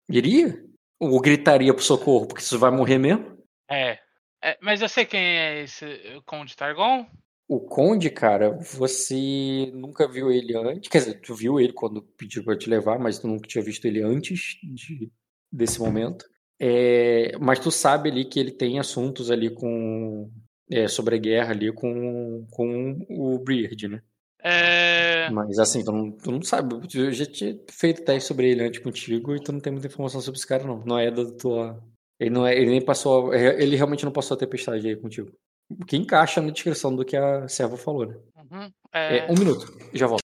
[0.10, 0.64] Iria?
[0.98, 3.38] Ou gritaria pro socorro, porque você vai morrer mesmo?
[3.70, 4.00] É.
[4.42, 5.86] É, mas eu sei quem é esse
[6.26, 7.06] Conde Targon?
[7.50, 10.90] O Conde, cara, você nunca viu ele antes.
[10.90, 13.84] Quer dizer, tu viu ele quando pediu pra te levar, mas tu nunca tinha visto
[13.86, 15.12] ele antes de,
[15.52, 16.24] desse momento.
[16.58, 20.32] É, mas tu sabe ali que ele tem assuntos ali com.
[20.72, 24.02] É, sobre a guerra ali com, com o Beard, né?
[24.42, 25.30] É...
[25.32, 26.76] Mas assim, tu não, tu não sabe.
[26.94, 30.22] Eu já tinha feito teste sobre ele antes contigo e tu não tem muita informação
[30.22, 30.84] sobre esse cara, não.
[30.86, 31.82] Não é da tua
[32.20, 33.34] ele, não é, ele nem passou.
[33.34, 35.32] Ele realmente não passou a tempestade aí contigo.
[35.70, 38.18] O que encaixa na descrição do que a serva falou, né?
[38.36, 39.18] Uhum, é...
[39.20, 40.24] É, um minuto, já volto.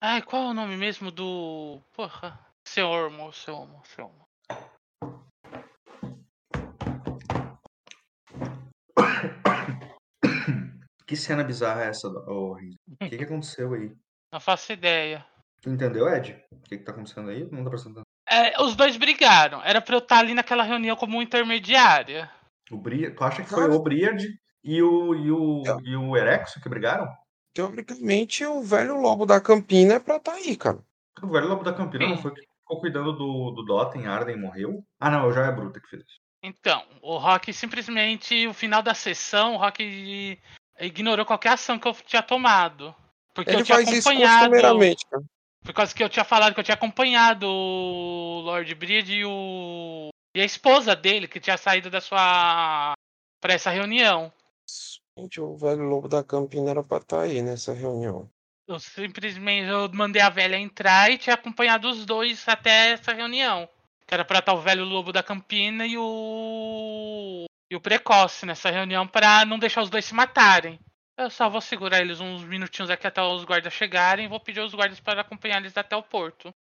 [0.00, 1.80] Ai, qual é o nome mesmo do.
[1.94, 2.40] Porra.
[2.66, 4.24] Seormo, Seormo, Seormo.
[11.06, 13.92] Que cena bizarra é essa, oh, O que, que aconteceu aí?
[14.32, 15.24] Não faço ideia.
[15.66, 16.42] Entendeu, Ed?
[16.50, 17.48] O que, que tá acontecendo aí?
[17.50, 19.62] Não tá prestando é, os dois brigaram.
[19.62, 22.30] Era pra eu estar ali naquela reunião como intermediária.
[22.70, 23.14] O Bria...
[23.14, 24.26] Tu acha que foi o Briard
[24.62, 25.76] e o, e, o, é.
[25.84, 27.08] e o Erexo que brigaram?
[27.52, 30.78] Teoricamente, o velho lobo da Campina é pra estar tá aí, cara.
[31.22, 32.10] O velho lobo da Campina Sim.
[32.10, 34.82] não foi que ficou cuidando do, do Dotten, Arden morreu?
[34.98, 36.18] Ah, não, já é Bruta que fez isso.
[36.42, 40.38] Então, o Rock simplesmente, no final da sessão, o Rock
[40.80, 42.94] ignorou qualquer ação que eu tinha tomado.
[43.34, 44.54] Porque Ele eu tinha acompanhado.
[45.62, 50.08] Por causa que eu tinha falado que eu tinha acompanhado o Lord Breed e o.
[50.34, 52.92] E a esposa dele, que tinha saído da sua.
[53.40, 54.32] pra essa reunião.
[55.18, 58.28] Gente, o velho lobo da Campina era pra estar tá aí nessa reunião.
[58.66, 63.68] Eu simplesmente eu mandei a velha entrar e tinha acompanhado os dois até essa reunião.
[64.06, 67.46] Que era pra estar o velho lobo da Campina e o.
[67.70, 70.78] e o precoce nessa reunião para não deixar os dois se matarem.
[71.16, 74.60] Eu só vou segurar eles uns minutinhos aqui até os guardas chegarem e vou pedir
[74.60, 76.52] os guardas para acompanhar eles até o porto.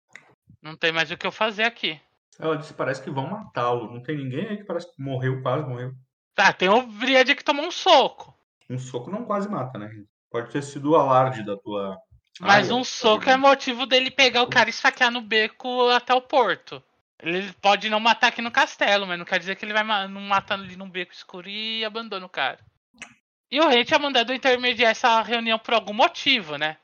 [0.61, 2.01] Não tem mais o que eu fazer aqui.
[2.39, 3.93] Ela disse parece que vão matá-lo.
[3.93, 5.95] Não tem ninguém aí que parece que morreu, quase morreu.
[6.35, 8.35] Tá, tem o Vriad que tomou um soco.
[8.69, 9.91] Um soco não quase mata, né?
[10.31, 11.99] Pode ter sido o alarde da tua.
[12.41, 16.23] Mas um soco é motivo dele pegar o cara e esfaquear no beco até o
[16.23, 16.83] porto.
[17.23, 20.21] Ele pode não matar aqui no castelo, mas não quer dizer que ele vai não
[20.23, 22.59] matar ali num beco escuro e abandona o cara.
[23.49, 26.79] E o rei tinha mandado intermediar essa reunião por algum motivo, né?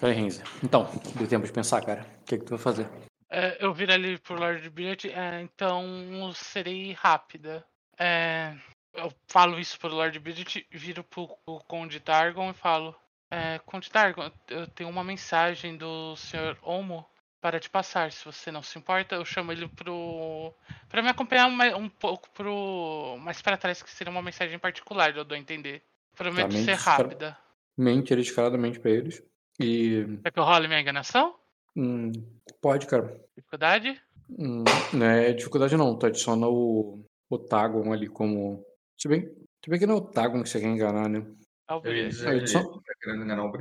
[0.00, 0.42] Peraí, Renzi.
[0.64, 2.04] Então, deu tempo de pensar, cara.
[2.22, 2.88] O que, é que tu vai fazer?
[3.30, 7.64] É, eu viro ali pro Lord Beard, é, então serei rápida.
[7.96, 8.56] É,
[8.94, 12.96] eu falo isso pro Lord Beard, viro pro, pro Conde Dargon e falo:
[13.30, 13.88] é, Conde
[14.48, 16.56] eu tenho uma mensagem do Sr.
[16.62, 17.06] Omo
[17.40, 20.52] para te passar, se você não se importa, eu chamo ele pro
[20.88, 25.16] para me acompanhar um, um pouco pro mais para trás que seria uma mensagem particular,
[25.16, 25.82] eu dou a entender.
[26.14, 27.38] Prometo tá, ser rápida.
[27.78, 29.22] Mente descaradamente para eles
[29.58, 31.34] e Quer que eu role minha enganação?
[31.74, 32.12] Hum,
[32.60, 33.18] pode, cara.
[33.34, 34.02] Dificuldade?
[34.28, 38.62] Hum, não é dificuldade não, tu adiciona o o Tagon ali como
[38.98, 41.24] se bem Tu vê que não é o Tagon que você quer enganar, né?
[41.78, 43.52] É só- tá querendo enganar o.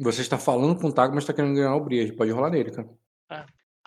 [0.00, 2.12] Você está falando com o Tagon, mas está querendo ganhar o Briage.
[2.12, 2.88] Pode rolar nele, cara.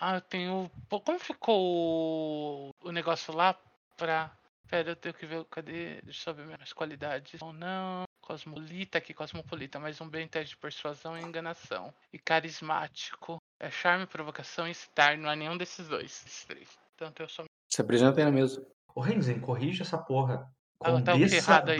[0.00, 0.70] Ah, eu tenho.
[0.88, 3.58] Pô, como ficou o, o negócio lá
[3.96, 4.30] pra.
[4.68, 5.44] Pera, eu tenho que ver.
[5.46, 6.00] Cadê?
[6.02, 7.40] Deixa eu ver minhas qualidades.
[7.42, 8.04] Ou não.
[8.20, 9.80] Cosmolita aqui, cosmopolita.
[9.80, 11.92] Mais um bem teste de persuasão e enganação.
[12.12, 13.38] E carismático.
[13.58, 15.16] É charme, provocação e citar.
[15.18, 16.24] Não é nenhum desses dois.
[16.26, 16.78] Esses três.
[16.96, 17.46] Tanto eu sou.
[17.68, 18.64] Se apresenta aí na mesa.
[18.94, 20.48] Ô, Renzen, corrige essa porra.
[20.80, 21.78] Ah, tá o Condessa errado aí?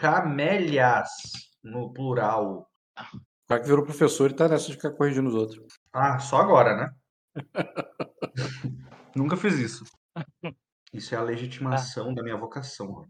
[0.00, 1.10] Camélias,
[1.62, 2.66] no plural.
[2.96, 5.78] O cara que virou professor e tá nessa de ficar corrigindo os outros.
[5.92, 6.90] Ah, só agora, né?
[9.14, 9.84] Nunca fiz isso.
[10.90, 13.06] Isso é a legitimação da minha vocação.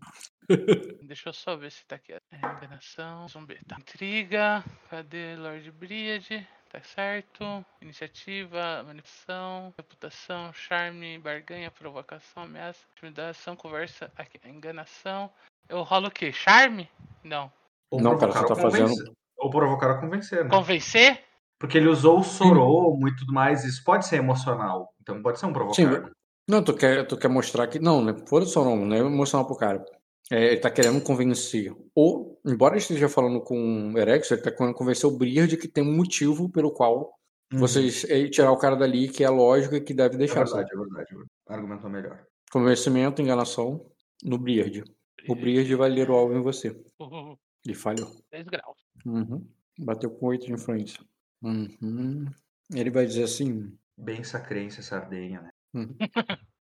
[1.07, 2.13] Deixa eu só ver se tá aqui.
[2.13, 3.27] É, enganação.
[3.29, 3.59] Zumbi.
[3.67, 3.77] Tá.
[3.79, 4.63] Intriga.
[4.91, 6.47] Cadê Lord Briade?
[6.69, 7.65] Tá certo.
[7.81, 14.13] Iniciativa, manipulação, reputação, charme, barganha, provocação, ameaça, intimidação, conversa.
[14.15, 15.33] Aqui, enganação.
[15.71, 16.33] Eu rolo o quê?
[16.33, 16.89] Charme?
[17.25, 17.51] Não.
[17.91, 19.15] Ou Não, cara, provocar você ou tá fazendo- convencer.
[19.39, 20.51] Ou provocar ou convencer, né?
[20.51, 21.21] Convencer?
[21.59, 23.65] Porque ele usou o soromo e tudo mais.
[23.65, 24.93] Isso pode ser emocional.
[25.01, 25.75] Então pode ser um provocar.
[25.75, 25.87] Sim,
[26.49, 27.79] Não, tu quer, tu quer mostrar que.
[27.79, 28.15] Não, né?
[28.27, 29.85] Foda-se o nome, não é emocional pro cara.
[30.31, 31.73] É, ele tá querendo convencer.
[31.95, 35.69] Ou, embora ele esteja falando com o Erex, ele tá querendo convencer o Briard que
[35.69, 37.13] tem um motivo pelo qual
[37.53, 37.59] Uhum.
[37.59, 40.45] vocês é, tirar o cara dali, que é lógico e que deve É deixar.
[40.45, 40.73] verdade, sabe?
[40.73, 41.07] é verdade.
[41.11, 41.31] é verdade.
[41.49, 42.21] Argumentou melhor.
[42.53, 43.85] Convencimento, enganação
[44.25, 44.85] no Briard.
[45.29, 46.71] O Briard vai ler o alvo em você.
[47.01, 48.11] Uh, E falhou.
[48.31, 48.79] 10 graus.
[49.05, 49.47] Uhum.
[49.79, 51.01] Bateu com 8 de influência.
[51.43, 52.27] Uhum.
[52.75, 53.77] Ele vai dizer assim.
[53.97, 55.51] Bem sacrense essa ardenha, né?
[55.75, 55.95] Uhum.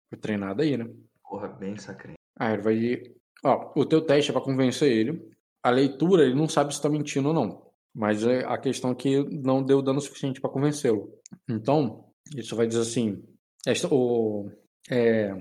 [0.08, 0.88] Foi treinado aí, né?
[1.22, 2.18] Porra, bem sacrense.
[2.36, 3.02] Ah, ele vai.
[3.44, 5.30] Ó, o teu teste é pra convencer ele.
[5.62, 7.70] A leitura, ele não sabe se tá mentindo ou não.
[7.94, 11.12] Mas é a questão é que não deu dano suficiente pra convencê-lo.
[11.48, 12.04] Então,
[12.36, 13.22] isso vai dizer assim:
[13.66, 14.50] esta, o,
[14.90, 15.34] é,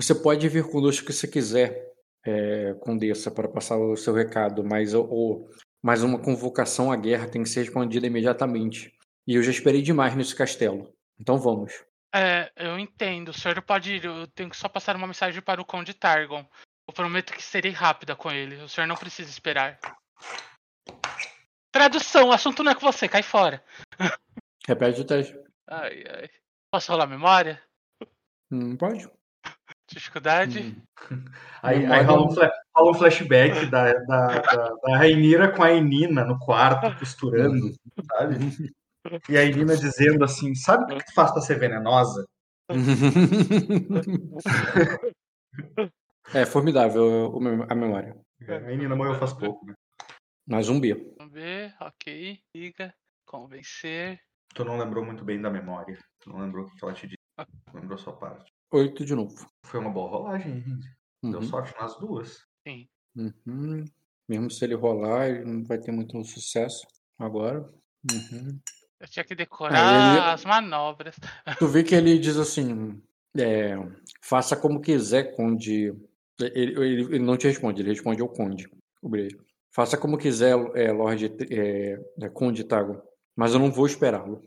[0.00, 1.85] você pode vir conosco se você quiser,
[2.26, 5.48] é, Condessa, para passar o seu recado, mas, o- o,
[5.82, 8.92] mas uma convocação à guerra tem que ser respondida imediatamente.
[9.26, 10.92] E eu já esperei demais nesse castelo.
[11.18, 11.72] Então vamos.
[12.14, 13.28] É, eu entendo.
[13.30, 14.04] O senhor pode ir.
[14.04, 16.46] Eu tenho que só passar uma mensagem para o Conde Targon.
[16.88, 18.56] Eu prometo que serei rápida com ele.
[18.62, 19.78] O senhor não precisa esperar.
[21.72, 23.62] Tradução, o assunto não é com você, cai fora.
[24.66, 25.38] Repete o teste.
[25.68, 26.30] Ai, ai.
[26.70, 27.60] Posso rolar memória?
[28.50, 29.08] Hum, pode?
[29.88, 30.60] Dificuldade?
[30.60, 30.82] Hum.
[31.62, 35.72] Aí, aí rola, um fla- rola um flashback da, da, da, da Rainira com a
[35.72, 37.72] Enina no quarto, costurando,
[38.06, 38.36] sabe?
[39.28, 42.26] E a Enina dizendo assim: Sabe o que que tu faz pra ser venenosa?
[46.34, 48.16] é formidável a memória.
[48.48, 49.74] A Enina morreu faz pouco, né?
[50.46, 51.14] Mais um B.
[51.18, 52.38] Vamos ver, ok.
[52.54, 52.94] Liga,
[53.24, 54.20] convencer.
[54.54, 55.98] Tu não lembrou muito bem da memória.
[56.20, 57.16] Tu não lembrou o que ela te disse.
[57.74, 58.50] Lembrou sua parte.
[58.72, 59.48] Oito de novo.
[59.64, 60.80] Foi uma boa rolagem, hein?
[61.22, 61.46] Deu Uhum.
[61.46, 62.38] sorte nas duas.
[62.66, 62.88] Sim.
[63.16, 63.84] Uhum.
[64.28, 66.86] Mesmo se ele rolar, ele não vai ter muito sucesso
[67.18, 67.60] agora.
[68.10, 68.58] Uhum.
[69.00, 71.16] Eu tinha que decorar ele- as manobras.
[71.60, 73.00] Tu vê que ele diz assim:
[73.36, 73.76] é,
[74.20, 75.94] faça como quiser, Conde.
[76.40, 78.68] Ele, ele, ele não te responde, ele responde ao Conde.
[79.00, 79.38] O Brejo.
[79.70, 83.02] Faça como quiser, é, Lorde é, é, Conde Tago,
[83.34, 84.42] mas eu não vou esperá-lo.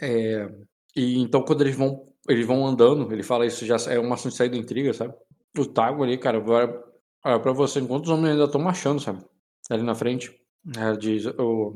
[0.00, 0.48] É,
[0.96, 4.30] e então, quando eles vão, eles vão andando, ele fala isso já é uma de
[4.30, 5.14] saída da intriga, sabe?
[5.58, 6.68] O Tago ali, cara, vai
[7.24, 9.24] olha pra você, enquanto os homens ainda estão marchando, sabe?
[9.70, 10.34] Ali na frente.
[10.76, 11.74] Ela diz, o,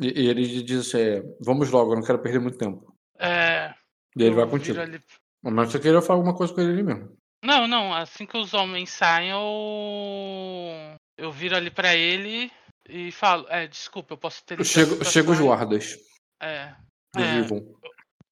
[0.00, 2.94] e, ele diz assim: é, vamos logo, eu não quero perder muito tempo.
[3.18, 3.72] É.
[4.16, 4.80] E ele vai contigo.
[4.80, 5.00] ali-
[5.42, 7.16] Mas você queria falar alguma coisa com ele ali mesmo.
[7.44, 7.92] Não, não.
[7.92, 10.96] Assim que os homens saem, eu.
[11.16, 12.50] Eu viro ali pra ele
[12.88, 14.62] e falo: É, desculpa, eu posso ter.
[14.64, 15.98] Situações- chega os guardas
[16.42, 16.74] É.
[17.16, 17.40] É.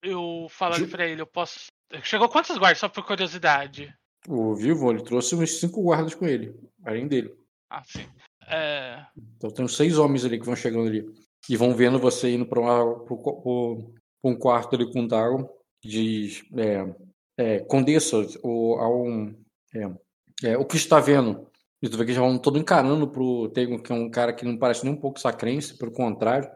[0.03, 1.67] Eu falo ali Ju- pra ele: Eu posso.
[2.03, 2.79] Chegou quantos guardas?
[2.79, 3.95] Só por curiosidade.
[4.29, 7.35] O Vivon, ele trouxe uns cinco guardas com ele, além dele.
[7.71, 8.07] Ah, sim.
[8.49, 9.05] É.
[9.37, 11.05] Então tem uns seis homens ali que vão chegando ali.
[11.49, 13.19] E vão vendo você indo pra, uma, pro-
[14.23, 15.49] pra um quarto ali com o Dagon.
[15.85, 16.95] Diz, é,
[17.37, 18.77] é, Condessa, o,
[19.09, 19.35] um,
[19.75, 21.49] é, é, o que está vendo?
[21.83, 24.45] E tu vê que já vão todo encarando pro Tegon, que é um cara que
[24.45, 26.49] não parece nem um pouco sacrense, pelo contrário.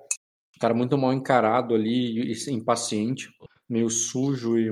[0.61, 3.29] Cara muito mal encarado ali, impaciente,
[3.69, 4.67] meio sujo e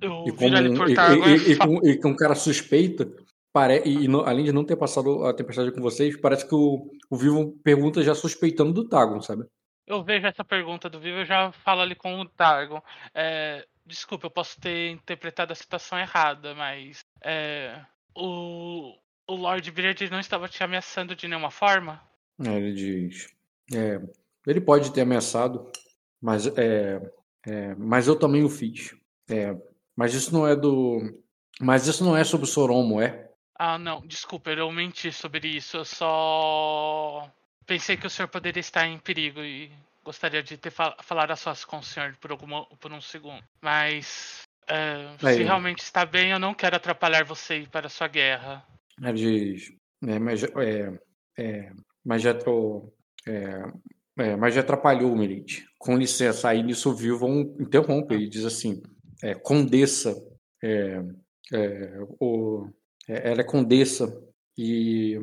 [0.00, 3.08] Eu E ali um- e, Targon e- e com, e com um cara suspeita,
[3.52, 6.90] pare, e, não- além de não ter passado a tempestade com vocês, parece que o,
[7.08, 9.44] o Vivo pergunta já suspeitando do Tagon, sabe?
[9.86, 12.82] Eu vejo essa pergunta do Vivo, eu já falo ali com o Targon.
[13.14, 17.80] É, desculpa, eu posso ter interpretado a situação errada, mas é,
[18.16, 18.96] o,
[19.28, 22.02] o Lord Beard não estava te ameaçando de nenhuma forma?
[22.40, 23.28] Aí ele diz.
[23.72, 24.00] é,
[24.46, 25.70] ele pode ter ameaçado,
[26.20, 27.00] mas, é,
[27.46, 28.94] é, mas eu também o fiz.
[29.28, 29.56] É,
[29.96, 31.00] mas isso não é do.
[31.60, 33.30] Mas isso não é sobre o Soromo, é?
[33.56, 35.76] Ah, não, desculpa, eu menti sobre isso.
[35.76, 37.30] Eu só
[37.66, 39.70] pensei que o senhor poderia estar em perigo e
[40.04, 43.42] gostaria de ter fal falado a sós com o senhor por, alguma, por um segundo.
[43.62, 48.08] Mas é, se realmente está bem, eu não quero atrapalhar você ir para a sua
[48.08, 48.66] guerra.
[49.00, 49.72] Ele diz,
[50.06, 51.00] é, mas, é,
[51.38, 51.72] é,
[52.04, 52.92] mas já tô,
[53.26, 53.62] é,
[54.18, 55.64] é, mas já atrapalhou, Merit.
[55.78, 58.82] Com licença, aí nisso o Vilvon interrompe e diz assim,
[59.22, 60.14] é, Condessa,
[60.62, 61.02] é,
[61.52, 62.68] é, o,
[63.08, 64.06] é, ela é Condessa
[64.56, 65.18] e,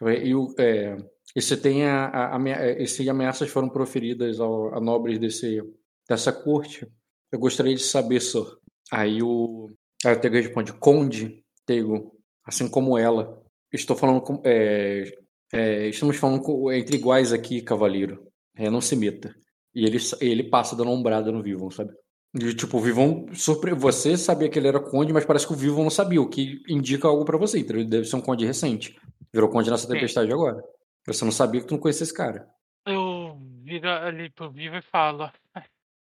[0.00, 0.96] e, é,
[1.34, 5.62] e você tem a, a, a, esse ameaças foram proferidas ao, a nobres desse,
[6.08, 6.86] dessa corte.
[7.30, 8.44] Eu gostaria de saber, sir.
[8.90, 9.70] Aí o
[10.04, 12.12] aí o Tego responde, Conde, Tego,
[12.44, 13.40] assim como ela.
[13.72, 15.04] Estou falando com, é,
[15.52, 18.31] é, estamos falando com, entre iguais aqui, cavaleiro.
[18.56, 19.34] É, não se meta.
[19.74, 21.92] E ele, ele passa dando ombrada no Vivon, sabe?
[22.34, 23.74] E, tipo, o Vivon surpre...
[23.74, 26.62] Você sabia que ele era conde, mas parece que o Vivon não sabia, o que
[26.68, 27.58] indica algo para você.
[27.58, 28.98] Então ele deve ser um conde recente.
[29.32, 30.34] Virou conde nessa tempestade Sim.
[30.34, 30.62] agora.
[31.06, 32.48] Você não sabia que tu não conhecia esse cara.
[32.86, 35.30] Eu viro ali pro Vivo e falo.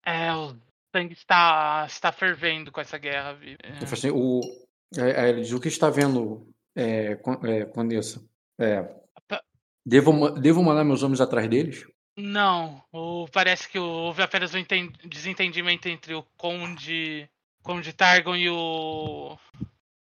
[0.05, 0.55] É, o
[0.95, 3.57] sangue está, está fervendo com essa guerra, Vivo.
[3.63, 3.83] É.
[3.83, 4.41] Assim, o,
[4.97, 8.21] é, ele diz, o que está vendo, é, é, Condessa?
[8.59, 8.87] É,
[9.85, 11.85] devo, devo mandar meus homens atrás deles?
[12.17, 14.63] Não, o, parece que houve apenas um
[15.05, 17.29] desentendimento entre o Conde,
[17.63, 19.37] Conde Targon e o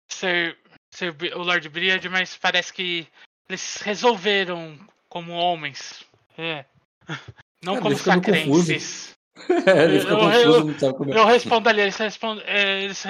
[0.10, 0.58] Ser,
[0.92, 3.08] Ser, o Lord Briad, mas parece que
[3.48, 6.04] eles resolveram como homens.
[6.38, 6.66] É.
[7.64, 9.18] Não é, como sacrenses.
[9.66, 11.14] É, ele eu, confuso, eu, como...
[11.14, 13.02] eu respondo ali, eles, respond, é, eles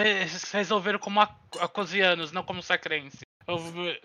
[0.52, 1.20] resolveram como
[1.60, 3.22] acosianos, não como sacrenses.
[3.48, 3.58] Eu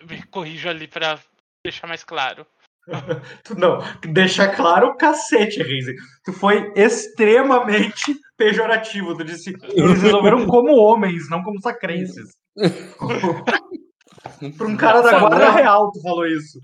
[0.09, 1.21] me corrijo ali para
[1.63, 2.47] deixar mais claro.
[3.57, 3.79] não,
[4.13, 5.95] deixar claro o cacete, Reise.
[6.25, 9.17] Tu foi extremamente pejorativo.
[9.17, 12.31] Tu disse eles resolveram como homens, não como sacrenses.
[14.57, 16.61] Para um cara da guarda real, tu falou isso.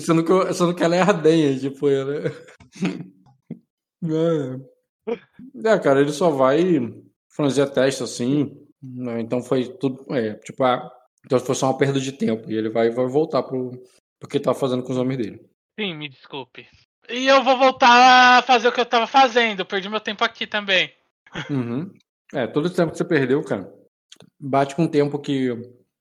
[0.00, 2.32] Sendo que, sendo que ela é ardenha, tipo, né?
[4.04, 4.58] É.
[5.64, 6.92] é, cara, ele só vai
[7.28, 8.52] franzir a testa assim.
[8.82, 9.20] Né?
[9.20, 10.04] Então foi tudo.
[10.12, 10.90] É, tipo, ah,
[11.24, 12.50] então foi só uma perda de tempo.
[12.50, 13.80] E ele vai, vai voltar pro,
[14.22, 15.50] pro que tá fazendo com os homens dele.
[15.78, 16.66] Sim, me desculpe.
[17.10, 19.66] E eu vou voltar a fazer o que eu tava fazendo.
[19.66, 20.92] Perdi meu tempo aqui também.
[21.50, 21.92] Uhum.
[22.32, 23.72] É, todo esse tempo que você perdeu, cara,
[24.38, 25.50] bate com o tempo que,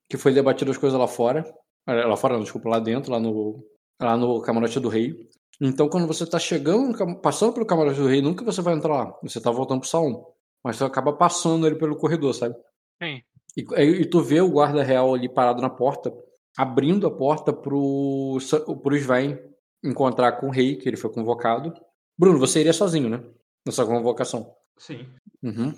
[0.08, 1.44] que foi debatido as coisas lá fora.
[1.88, 3.66] É, lá fora, não, desculpa, lá dentro, lá no,
[4.00, 5.16] lá no camarote do rei.
[5.60, 9.20] Então, quando você tá chegando, passando pelo camarote do rei, nunca você vai entrar lá.
[9.24, 10.28] Você tá voltando pro salão.
[10.64, 12.56] Mas você acaba passando ele pelo corredor, sabe?
[13.02, 13.24] Sim.
[13.58, 16.14] E, e tu vê o guarda real ali parado na porta,
[16.58, 18.38] abrindo a porta pro,
[18.84, 19.38] pro Svain
[19.84, 21.74] encontrar com o rei, que ele foi convocado.
[22.18, 23.24] Bruno, você iria sozinho, né?
[23.66, 24.56] Nessa convocação.
[24.78, 25.08] Sim.
[25.42, 25.74] Uhum.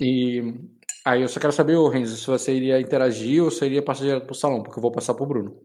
[0.00, 0.54] E
[1.04, 4.26] aí eu só quero saber, Renzo, se você iria interagir ou se iria passar direto
[4.26, 5.62] pro salão, porque eu vou passar pro Bruno.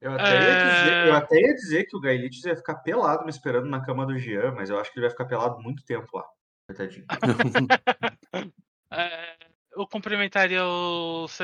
[0.00, 0.40] Eu até, é...
[0.40, 3.84] ia, dizer, eu até ia dizer que o Gaelites ia ficar pelado me esperando na
[3.84, 6.24] cama do Jean, mas eu acho que ele vai ficar pelado muito tempo lá.
[6.68, 7.06] Coitadinho.
[8.92, 9.36] é,
[9.74, 11.38] eu cumprimentaria os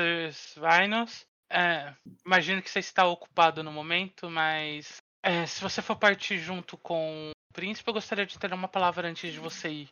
[0.57, 1.25] Vainos.
[1.53, 1.93] É,
[2.25, 7.29] imagino que você está ocupado no momento, mas é, se você for partir junto com
[7.29, 9.89] o príncipe, eu gostaria de ter uma palavra antes de você ir.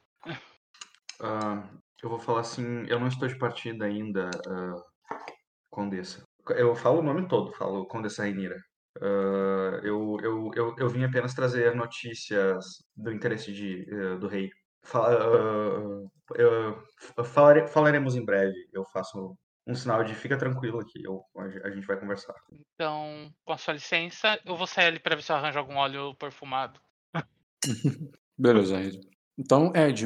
[1.21, 1.61] Uh,
[2.01, 4.83] eu vou falar assim, eu não estou de partida ainda, uh,
[5.69, 6.23] Condessa.
[6.49, 8.57] Eu falo o nome todo, falo Condessa Rainira.
[8.97, 14.49] Uh, eu, eu, eu, eu vim apenas trazer notícias do interesse de, uh, do rei.
[14.83, 18.55] Fala, uh, falare, falaremos em breve.
[18.73, 21.23] Eu faço um sinal de fica tranquilo aqui, eu,
[21.63, 22.33] a gente vai conversar.
[22.73, 25.75] Então, com a sua licença, eu vou sair ali para ver se eu arranjo algum
[25.75, 26.79] óleo perfumado.
[28.37, 28.99] Beleza, Ed.
[29.37, 30.05] Então, Ed,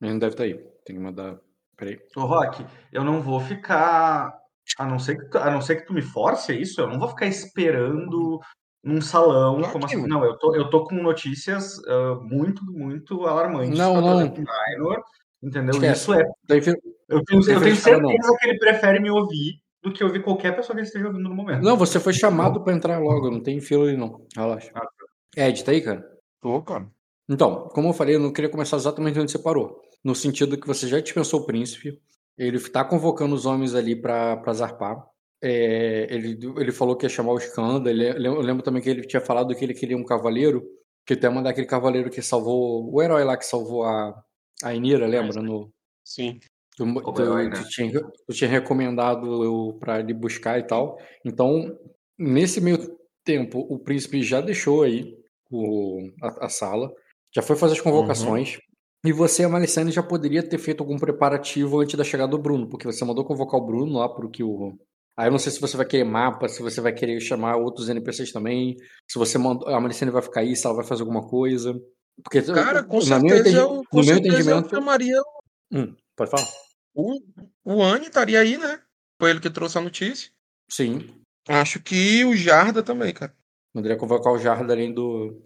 [0.00, 0.54] ele não deve estar tá aí.
[0.84, 1.38] Tem que mandar.
[1.76, 2.00] Peraí.
[2.16, 4.36] Ô, Rock, eu não vou ficar.
[4.78, 6.80] A não, ser que tu, a não ser que tu me force, é isso?
[6.80, 8.40] Eu não vou ficar esperando
[8.82, 9.62] num salão.
[9.70, 10.06] Como assim?
[10.06, 13.78] Não, eu tô, eu tô com notícias uh, muito, muito alarmantes.
[13.78, 14.18] Não, não.
[14.18, 15.02] Minor,
[15.42, 15.74] entendeu?
[15.74, 16.02] Esquece.
[16.02, 16.24] Isso é.
[16.48, 16.76] Eu tenho,
[17.08, 17.90] eu tenho certeza
[18.38, 21.34] que ele prefere me ouvir do que ouvir qualquer pessoa que ele esteja ouvindo no
[21.34, 21.62] momento.
[21.62, 24.26] Não, você foi chamado para entrar logo, não tem fila ali não.
[24.34, 24.70] Relaxa.
[24.74, 25.46] Ah, tá.
[25.46, 26.04] Ed, tá aí, cara?
[26.40, 26.90] Tô, cara.
[27.28, 29.80] Então, como eu falei, eu não queria começar exatamente onde você parou.
[30.02, 32.00] No sentido que você já dispensou o príncipe,
[32.38, 35.04] ele está convocando os homens ali para zarpar.
[35.42, 38.02] É, ele, ele falou que ia chamar o escândalo.
[38.02, 40.64] eu lembro também que ele tinha falado que ele queria um cavaleiro,
[41.04, 42.92] que até mandar aquele cavaleiro que salvou.
[42.92, 44.14] O herói lá que salvou a,
[44.62, 45.42] a Inira, lembra?
[45.42, 45.72] No,
[46.04, 46.38] Sim.
[46.76, 47.56] Tu, tu, herói, né?
[47.56, 50.98] tu, tinha, tu tinha recomendado eu para ele buscar e tal.
[51.24, 51.76] Então,
[52.18, 52.78] nesse meio
[53.24, 55.16] tempo, o príncipe já deixou aí
[55.50, 56.92] o, a, a sala,
[57.34, 58.54] já foi fazer as convocações.
[58.54, 58.60] Uhum.
[59.10, 62.68] E você, a Malicene, já poderia ter feito algum preparativo antes da chegada do Bruno,
[62.68, 64.76] porque você mandou convocar o Bruno lá pro que o,
[65.16, 67.88] Aí eu não sei se você vai querer mapa, se você vai querer chamar outros
[67.88, 68.76] NPCs também,
[69.08, 71.74] se você manda, a Malicene vai ficar aí, se ela vai fazer alguma coisa.
[72.22, 74.66] Porque, Cara, com certeza, eu, com meu certeza entendimento.
[74.66, 75.22] eu chamaria
[75.70, 76.46] Hum, pode falar?
[76.94, 77.20] o,
[77.64, 78.80] o Anne estaria aí, né?
[79.20, 80.30] Foi ele que trouxe a notícia.
[80.70, 81.14] Sim.
[81.48, 83.34] Acho que o Jarda também, cara.
[83.72, 85.42] Poderia convocar o Jarda além do.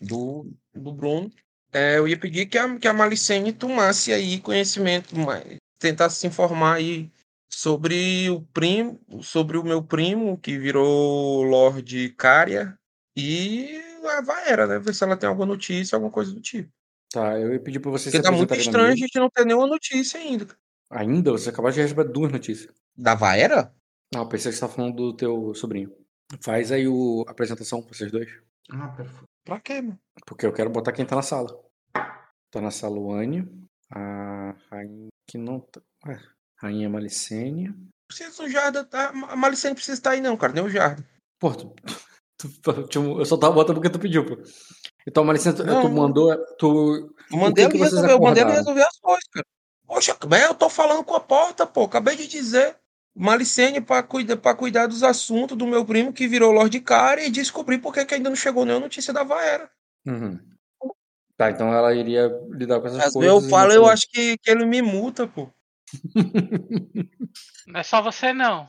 [0.00, 1.30] Do, do Bruno.
[1.72, 6.26] É, eu ia pedir que a, que a Malicene tomasse aí conhecimento, mas tentasse se
[6.26, 7.10] informar aí
[7.50, 12.78] sobre o primo, sobre o meu primo, que virou Lorde Cária,
[13.16, 14.78] e a Vaera, né?
[14.78, 16.70] Ver se ela tem alguma notícia, alguma coisa do tipo.
[17.10, 19.44] Tá, eu ia pedir pra você Porque se tá muito estranho a gente não ter
[19.44, 20.46] nenhuma notícia ainda.
[20.90, 21.32] Ainda?
[21.32, 22.72] Você acabou de receber duas notícias.
[22.96, 23.74] Da Vaera?
[24.12, 25.92] Não, eu pensei que você tava falando do teu sobrinho.
[26.40, 27.24] Faz aí o...
[27.26, 28.28] a apresentação pra vocês dois.
[28.70, 29.24] Ah, perfeito.
[29.44, 29.98] Pra quê, mano?
[30.26, 31.48] Porque eu quero botar quem tá na sala.
[32.50, 33.48] Tá na sala o Anne,
[33.90, 35.80] a rainha que não tá.
[36.06, 36.20] Ué,
[36.56, 37.74] rainha Malicene.
[38.08, 39.10] Precisa do Jarda, tá?
[39.10, 41.06] A Malicene precisa estar aí, não, cara, nem o Jarda.
[41.38, 41.74] Pô, tu,
[42.38, 44.36] tu- tu- eu só tava botando porque tu pediu, pô.
[45.06, 46.36] Então, Malicene, tu, Não, tu mandou.
[46.58, 49.46] Tu, Eu mandei ele resolver, eu mandei ele resolver as coisas, cara.
[49.86, 51.84] Poxa, bem, eu tô falando com a porta, pô.
[51.84, 52.76] Acabei de dizer.
[53.18, 57.30] Malicene pra cuidar, pra cuidar dos assuntos do meu primo que virou Lorde Cara e
[57.30, 59.70] descobrir por que que ainda não chegou nenhuma notícia da Vaera.
[60.06, 60.38] Uhum.
[61.34, 63.32] Tá, então ela iria lidar com essas Às coisas.
[63.32, 65.48] eu falo, eu acho que, que ele me multa, pô.
[67.66, 68.68] Não é só você, não.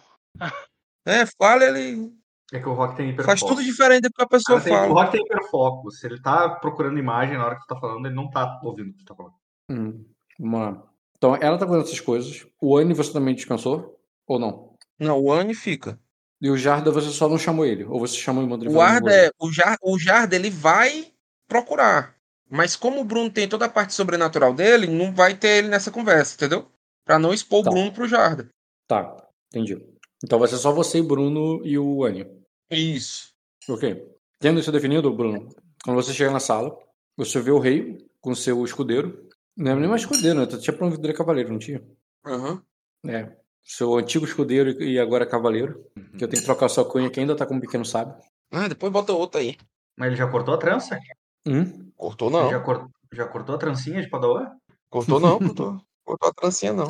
[1.05, 2.11] É, fala, ele
[2.53, 3.27] É que o Rock tem hiperfoco.
[3.27, 4.93] faz tudo diferente do que a pessoa tem- o fala.
[4.93, 5.91] Rock tem hiperfoco.
[5.91, 8.89] Se ele tá procurando imagem na hora que tu tá falando, ele não tá ouvindo
[8.89, 9.33] o que tu tá falando.
[9.69, 10.05] Hum,
[10.39, 10.83] vamos lá.
[11.17, 12.45] Então, ela tá fazendo essas coisas.
[12.61, 13.99] O Anne você também descansou?
[14.25, 14.73] Ou não?
[14.99, 15.99] Não, o Anne fica.
[16.41, 17.83] E o Jarda você só não chamou ele?
[17.83, 21.11] Ou você chamou e mandou ele O Arda, é, o, Jar, o Jarda, ele vai
[21.47, 22.15] procurar.
[22.49, 25.91] Mas como o Bruno tem toda a parte sobrenatural dele, não vai ter ele nessa
[25.91, 26.71] conversa, entendeu?
[27.03, 27.69] Pra não expor Tá.
[27.71, 28.47] o Bruno pro Jarda.
[28.87, 29.15] Tá,
[29.47, 29.83] entendi.
[30.23, 32.25] Então vai ser só você, Bruno e o Anne.
[32.69, 33.33] Isso.
[33.69, 34.07] Ok.
[34.39, 35.49] Tendo isso definido, Bruno,
[35.83, 36.77] quando você chega na sala,
[37.15, 39.27] você vê o rei com seu escudeiro.
[39.55, 40.45] Não é nem mais escudeiro, né?
[40.45, 41.83] Tu tinha promovido ele a cavaleiro, não tinha?
[42.25, 42.61] Aham.
[43.07, 43.35] É.
[43.63, 45.83] Seu antigo escudeiro e agora cavaleiro.
[46.17, 48.15] Que eu tenho que trocar sua cunha, que ainda tá com um pequeno sábio.
[48.51, 49.57] Ah, depois bota outra aí.
[49.97, 50.97] Mas ele já cortou a trança?
[51.45, 51.91] Hum?
[51.95, 52.49] Cortou Ele não.
[52.51, 54.51] já, cor- já cortou a trancinha de Padawan?
[54.89, 55.81] Cortou não, cortou.
[56.05, 56.87] Cortou a trancinha não.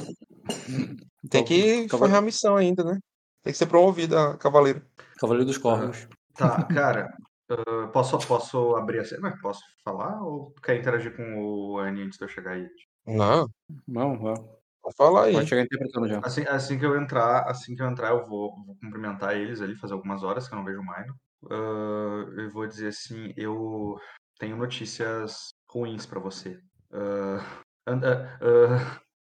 [1.30, 3.00] Tem que Cava- fazer a missão ainda, né?
[3.44, 4.82] Tem que ser promovido a cavaleiro.
[5.20, 6.08] Cavaleiro dos Corvos.
[6.36, 7.14] Tá, cara.
[7.50, 9.36] ah, posso, posso abrir a cena?
[9.42, 10.22] Posso falar?
[10.22, 12.68] Ou quer interagir com o Annie antes de eu chegar aí?
[13.06, 13.48] Não,
[13.88, 14.36] Não, vai.
[14.96, 15.34] fala aí.
[15.34, 16.20] Pode chegar interpretando já.
[16.24, 19.76] Assim, assim que eu entrar, assim que eu entrar, eu vou, vou cumprimentar eles ali,
[19.76, 21.16] fazer algumas horas que eu não vejo o Minor.
[21.50, 23.98] Ah, eu vou dizer assim, eu
[24.40, 26.60] tenho notícias ruins pra você.
[27.88, 28.02] And-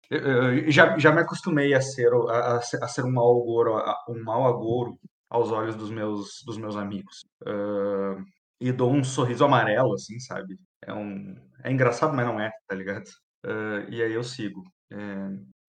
[0.10, 0.22] eu-
[0.66, 3.98] eu já, já me acostumei a ser, o- a, a ser um mau agouro, a-
[4.10, 7.26] um mau agouro aos olhos dos meus, dos meus amigos.
[7.46, 8.18] Ah,
[8.60, 10.58] e dou um sorriso amarelo, assim, sabe?
[10.82, 13.10] É um, é engraçado, mas não é, tá ligado?
[13.46, 14.64] Ah, e aí eu sigo.
[14.92, 14.98] É,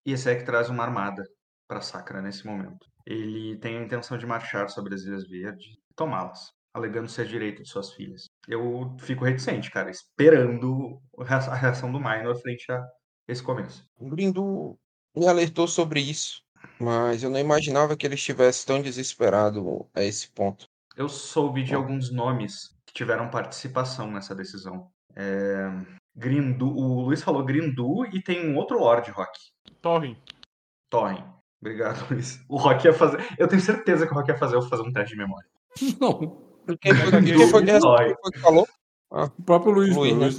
[0.06, 1.22] e esse é que traz uma armada
[1.68, 2.86] para Sacra nesse momento.
[3.06, 7.62] Ele tem a intenção de marchar sobre as Ilhas Verdes e tomá-las, alegando ser direito
[7.62, 8.24] de suas filhas.
[8.48, 12.82] Eu fico reticente, cara, esperando a reação do Minor frente a
[13.28, 13.84] esse começo.
[14.00, 14.76] Grindu
[15.16, 16.40] me alertou sobre isso,
[16.78, 20.66] mas eu não imaginava que ele estivesse tão desesperado a esse ponto.
[20.96, 24.90] Eu soube de alguns nomes que tiveram participação nessa decisão.
[25.16, 25.70] É,
[26.14, 29.30] Grindu, o Luiz falou Grindu e tem um outro Lorde, Rock.
[29.80, 30.16] Torre.
[30.90, 31.24] Torren.
[31.60, 32.40] Obrigado, Luiz.
[32.48, 33.24] O Rock ia fazer.
[33.38, 35.48] Eu tenho certeza que o Rock ia fazer eu fazer um teste de memória.
[36.00, 36.18] Não,
[36.80, 38.06] Quem foi, quem foi que, Dói.
[38.06, 38.66] quem foi que falou?
[39.10, 40.18] o próprio Luiz, Luiz, né?
[40.24, 40.38] Luiz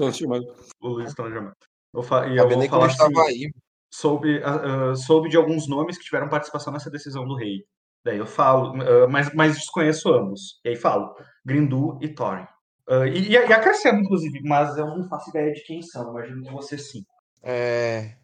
[0.82, 1.56] Luiz está no chamado.
[1.94, 3.52] Eu fa- E eu Sabendo vou nem que falar ele assim, estava aí.
[3.92, 7.66] Soube, ah, soube de alguns nomes que tiveram participação nessa decisão do rei.
[8.04, 10.60] Daí eu falo, ah, mas, mas desconheço ambos.
[10.66, 11.14] E aí falo,
[11.46, 12.48] Grindu e Thorin.
[12.88, 16.12] Ah, e, e, acrescento, inclusive, mas eu não faço ideia de quem são.
[16.12, 17.06] Imagino que você sim.
[17.44, 18.16] É,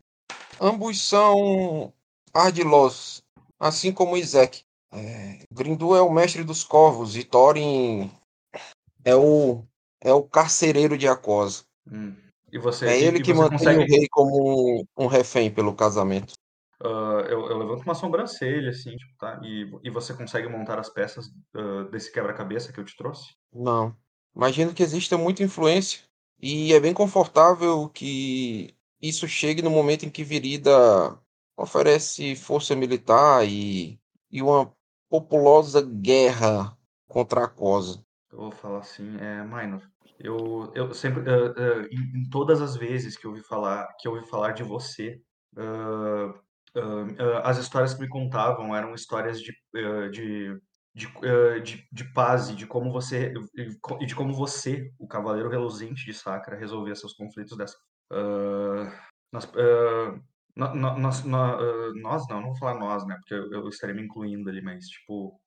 [0.59, 1.93] ambos são
[2.33, 3.23] ardilosos,
[3.59, 4.63] assim como Isaac.
[4.91, 8.09] É, Grindu é o mestre dos corvos e Thorin
[9.03, 9.63] é o,
[10.01, 11.63] é o carcereiro de Acosa.
[11.89, 12.15] Hum.
[12.51, 13.83] E você, É ele que mantém consegue.
[13.83, 16.33] o rei como um, refém pelo casamento.
[16.83, 19.39] ah, eu, eu levanto uma sobrancelha, assim, tipo, tá?
[19.43, 21.25] E, e você consegue montar as peças
[21.55, 23.35] ah, desse quebra-cabeça que eu te trouxe?
[23.53, 23.95] Não.
[24.35, 26.01] Imagino que exista muita influência
[26.41, 30.71] e é bem confortável que isso chegue no momento em que Virida
[31.57, 33.99] oferece força militar e,
[34.31, 34.71] e uma
[35.09, 36.77] populosa guerra
[37.07, 38.05] contra a Cosa.
[38.37, 39.81] Eu vou falar assim, é, Minor.
[40.19, 44.07] Eu, eu sempre, ah, ah, em, em todas as vezes que eu ouvi falar, que
[44.07, 45.19] eu ouvi falar de você,
[45.57, 46.29] uh,
[46.79, 50.55] uh, as histórias que me contavam eram histórias de, uh, de,
[50.93, 51.07] de,
[51.63, 53.33] de, de, paz e de como você
[53.99, 57.75] e de como você, o Cavaleiro Reluzente de Sacra, resolvia seus conflitos dessa.
[59.31, 59.51] nós,
[60.75, 63.15] nós, nós, nós, não, não vou falar nós, né?
[63.15, 65.39] Porque eu, eu estaria me incluindo ali, mas tipo,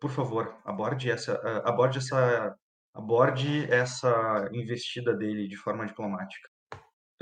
[0.00, 2.56] por favor, aborde essa, aborde essa,
[2.94, 6.52] aborde essa investida dele de forma diplomática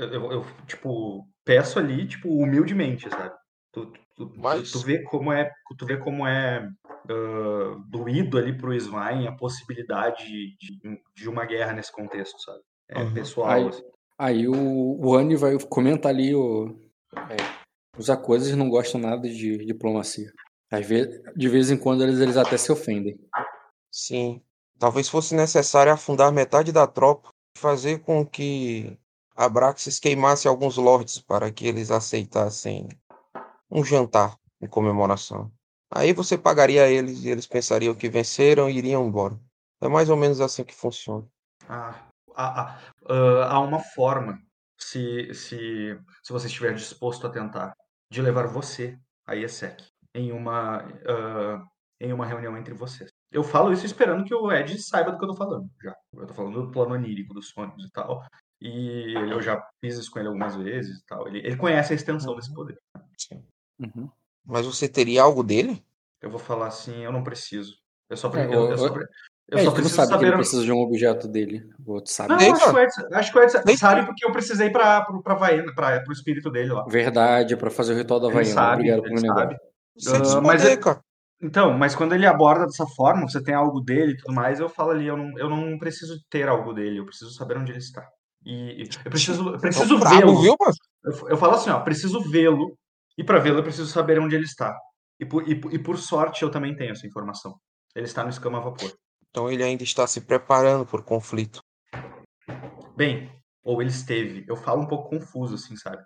[0.05, 3.35] eu, eu, tipo, peço ali, tipo, humildemente, sabe?
[3.71, 4.71] Tu, tu, Mas...
[4.71, 6.67] tu, vê como é, tu vê como é
[7.09, 10.25] uh, doído ali pro Svein a possibilidade
[10.57, 12.59] de, de uma guerra nesse contexto, sabe?
[12.89, 13.13] É uhum.
[13.13, 13.49] pessoal.
[13.49, 13.83] Aí, assim.
[14.17, 16.75] aí o, o Annie vai comentar ali o,
[17.29, 17.37] é,
[17.97, 20.31] os acordos não gostam nada de diplomacia.
[20.71, 23.19] Às vezes, de vez em quando eles, eles até se ofendem.
[23.91, 24.41] Sim.
[24.79, 28.97] Talvez fosse necessário afundar metade da tropa, fazer com que
[29.35, 32.87] Abraxas queimasse alguns lords para que eles aceitassem
[33.69, 35.51] um jantar em comemoração.
[35.93, 39.37] Aí você pagaria a eles e eles pensariam que venceram e iriam embora.
[39.81, 41.27] É mais ou menos assim que funciona.
[41.67, 44.41] Ah, há, há, há uma forma,
[44.79, 47.75] se, se, se você estiver disposto a tentar,
[48.09, 48.97] de levar você
[49.27, 51.65] a ESEC em uma, uh,
[51.99, 53.09] em uma reunião entre vocês.
[53.31, 55.95] Eu falo isso esperando que o Ed saiba do que eu tô falando, já.
[56.15, 58.25] Eu tô falando do plano onírico, dos sonhos e tal.
[58.61, 61.27] E eu já fiz isso com ele algumas vezes e tal.
[61.27, 62.77] Ele, ele conhece a extensão desse poder.
[63.17, 63.43] Sim.
[63.79, 64.09] Uhum.
[64.45, 65.83] Mas você teria algo dele?
[66.21, 67.75] Eu vou falar assim, eu não preciso.
[68.09, 70.19] Eu só, é, eu, eu, só, eu é, só preciso sabe saber.
[70.19, 71.67] Que ele precisa de um objeto dele.
[71.85, 72.29] O outro sabe.
[72.29, 75.35] Não, acho, que o Edson, acho que o Edson sabe porque eu precisei para pra
[75.35, 76.83] Vaena, para o espírito dele lá.
[76.87, 78.45] Verdade, para fazer o ritual da Vaena.
[78.45, 79.57] Sabe, Obrigado por me
[79.95, 80.39] lembrar.
[80.39, 80.63] Uh, mas,
[81.41, 84.69] então, mas quando ele aborda dessa forma, você tem algo dele e tudo mais, eu
[84.69, 87.79] falo ali, eu não, eu não preciso ter algo dele, eu preciso saber onde ele
[87.79, 88.07] está.
[88.45, 90.45] E, eu preciso, eu preciso vê-lo.
[90.45, 92.77] Eu, eu falo assim, ó, preciso vê-lo.
[93.17, 94.75] E para vê-lo eu preciso saber onde ele está.
[95.19, 97.59] E por, e, e por sorte eu também tenho essa informação.
[97.95, 98.91] Ele está no escama a vapor.
[99.29, 101.59] Então ele ainda está se preparando por conflito.
[102.95, 103.31] Bem,
[103.63, 104.45] ou ele esteve.
[104.47, 106.03] Eu falo um pouco confuso, assim, sabe?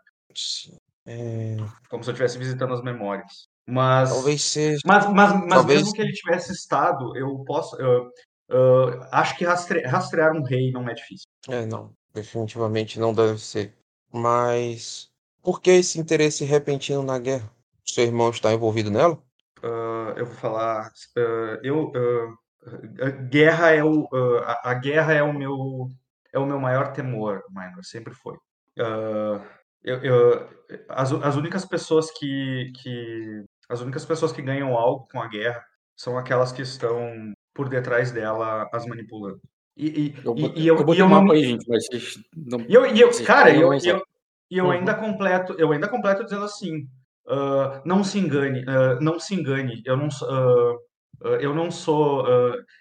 [1.06, 1.56] É...
[1.90, 3.48] Como se eu estivesse visitando as memórias.
[3.68, 4.10] Mas.
[4.10, 4.80] Talvez seja.
[4.86, 5.80] Mas, mas, mas Talvez...
[5.80, 7.76] mesmo que ele tivesse estado, eu posso.
[7.78, 8.12] Eu,
[8.48, 11.28] eu, acho que rastre, rastrear um rei não é difícil.
[11.50, 11.94] É, não.
[12.14, 13.74] Definitivamente não deve ser.
[14.12, 15.10] Mas
[15.44, 17.52] por que esse interesse repentino na guerra?
[17.84, 19.16] Seu irmão está envolvido nela?
[19.64, 20.92] Uh, eu vou falar.
[21.18, 24.08] Uh, eu, uh, guerra é o,
[24.44, 25.90] a, a, guerra é o meu
[26.34, 28.36] é o meu maior temor, Minor, sempre foi.
[29.84, 30.50] Eu, eu,
[30.90, 35.64] as, as únicas pessoas que, que as únicas pessoas que ganham algo com a guerra
[35.96, 39.40] são aquelas que estão por detrás dela as manipulando.
[39.78, 41.32] E, e, eu, e, e eu, eu, eu não...
[41.32, 41.86] aí, gente, mas
[42.36, 42.62] não...
[42.62, 44.04] E eu, e eu cara, eu, eu,
[44.50, 44.72] eu, uhum.
[44.72, 46.88] ainda completo, eu ainda completo dizendo assim,
[47.28, 50.80] uh, não se engane, uh, não se engane, eu não, uh,
[51.40, 52.26] eu não sou,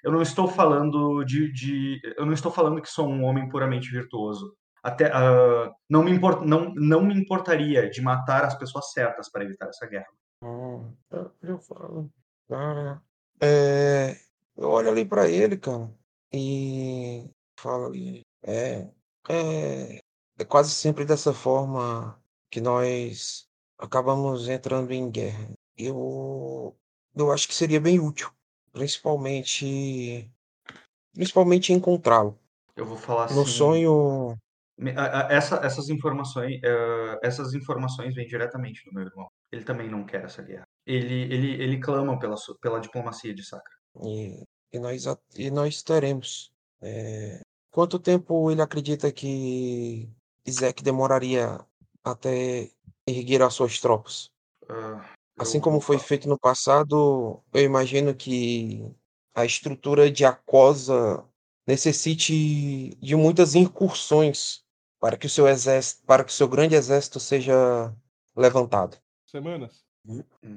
[0.02, 3.90] eu não estou falando de, de, eu não estou falando que sou um homem puramente
[3.90, 4.54] virtuoso.
[4.82, 5.10] Até
[5.88, 9.86] não me import, não, não me importaria de matar as pessoas certas para evitar essa
[9.86, 10.08] guerra.
[10.44, 10.94] Hum,
[11.42, 12.08] eu falo,
[12.48, 13.02] cara,
[13.40, 14.16] é,
[14.56, 15.90] eu olho ali para ele, cara
[16.32, 17.30] e
[17.60, 18.88] fala ali, é,
[19.28, 20.00] é,
[20.38, 22.20] é quase sempre dessa forma
[22.50, 23.46] que nós
[23.78, 25.48] acabamos entrando em guerra.
[25.76, 26.76] Eu,
[27.14, 28.30] eu acho que seria bem útil,
[28.72, 30.28] principalmente,
[31.14, 32.38] principalmente encontrá-lo.
[32.76, 33.50] Eu vou falar No assim.
[33.50, 34.36] sonho,
[35.30, 39.28] Essa, essas informações, uh, essas informações vêm diretamente do meu irmão.
[39.54, 40.66] Ele também não quer essa guerra.
[40.86, 43.72] Ele, ele, ele clama pela, pela diplomacia de Sacra.
[44.04, 44.44] e
[44.74, 45.04] e nós,
[45.36, 46.52] e nós teremos.
[46.82, 47.40] É,
[47.70, 50.10] quanto tempo ele acredita que
[50.44, 51.64] Isaac demoraria
[52.02, 52.68] até
[53.06, 54.28] erguer as suas tropas?
[54.64, 55.00] Uh,
[55.38, 58.84] assim como foi feito no passado, eu imagino que
[59.32, 61.24] a estrutura de Acosa
[61.64, 64.64] necessite de muitas incursões
[64.98, 67.94] para que o seu exército, para que o seu grande exército seja
[68.36, 68.98] levantado.
[69.34, 69.84] Semanas.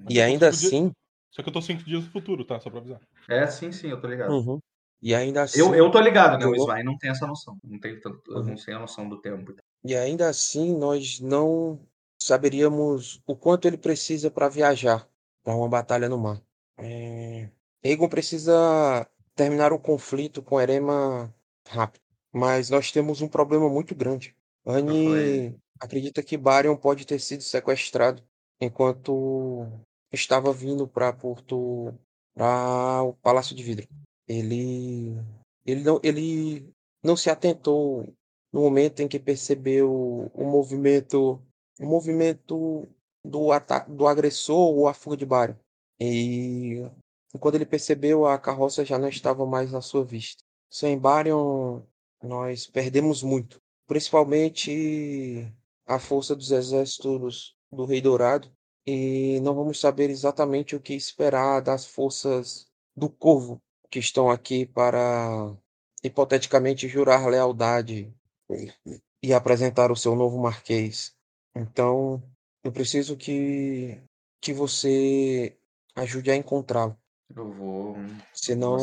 [0.07, 0.91] E ainda assim,
[1.32, 2.59] só que eu tô cinco dias no futuro, tá?
[2.59, 3.01] Só pra avisar.
[3.28, 4.32] É, sim, sim, eu tô ligado.
[4.32, 4.59] Uhum.
[5.01, 5.59] E ainda assim.
[5.59, 6.45] Eu, eu tô ligado, né?
[6.45, 7.57] O Sly não tem essa noção.
[7.63, 8.43] Não tem tanto, uhum.
[8.43, 9.55] não sei a noção do tempo.
[9.84, 11.80] E ainda assim, nós não
[12.21, 15.07] saberíamos o quanto ele precisa para viajar
[15.43, 16.39] para uma batalha no mar.
[16.78, 17.49] É...
[17.84, 21.34] Egon precisa terminar o conflito com Erema
[21.67, 22.03] rápido.
[22.32, 24.36] Mas nós temos um problema muito grande.
[24.63, 28.21] Anne acredita que Barion pode ter sido sequestrado
[28.60, 29.68] enquanto
[30.12, 31.93] estava vindo para Porto,
[32.34, 33.88] para o Palácio de Vidro.
[34.28, 35.16] Ele,
[35.66, 38.14] ele não, ele não se atentou
[38.51, 41.41] no momento em que percebeu o movimento,
[41.80, 42.88] o movimento
[43.24, 45.55] do ataque do agressor ou a fuga de Barion.
[45.99, 46.86] E
[47.39, 50.43] quando ele percebeu, a carroça já não estava mais à sua vista.
[50.70, 51.82] Sem Barion,
[52.22, 55.51] nós perdemos muito, principalmente
[55.86, 58.51] a força dos exércitos do Rei Dourado,
[58.86, 64.65] e não vamos saber exatamente o que esperar das forças do Corvo que estão aqui
[64.65, 65.55] para
[66.03, 68.13] hipoteticamente jurar lealdade
[69.22, 71.13] e apresentar o seu novo marquês.
[71.55, 72.22] Então,
[72.63, 74.01] eu preciso que
[74.39, 75.57] que você
[75.95, 76.97] ajude a encontrá-lo.
[77.36, 77.95] Eu vou.
[78.34, 78.78] Senão,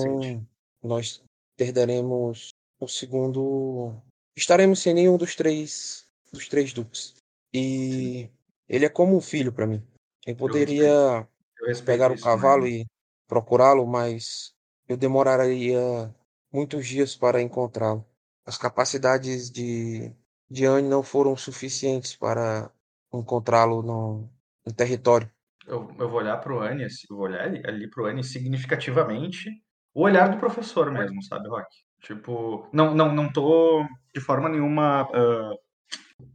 [0.83, 1.23] nós
[1.57, 3.95] perderemos o segundo.
[4.37, 7.15] Estaremos sem nenhum dos três dos três duques.
[7.53, 8.29] E
[8.69, 9.83] ele é como um filho para mim.
[10.27, 11.27] Eu poderia
[11.61, 12.87] eu pegar o cavalo e
[13.27, 14.55] procurá-lo, mas
[14.89, 16.15] eu demoraria
[16.53, 18.05] muitos dias para encontrá-lo.
[18.47, 20.15] As capacidades de
[20.51, 22.71] de Anne não foram suficientes para
[23.13, 24.31] encontrá-lo no,
[24.65, 25.31] no território.
[25.67, 29.51] Eu, eu vou olhar pro Annie, assim, eu vou olhar ali, ali pro Annie significativamente
[29.95, 31.67] o olhar do professor mesmo, sabe, Rock?
[32.01, 33.85] Tipo, não, não, não tô
[34.15, 35.55] de forma nenhuma ah,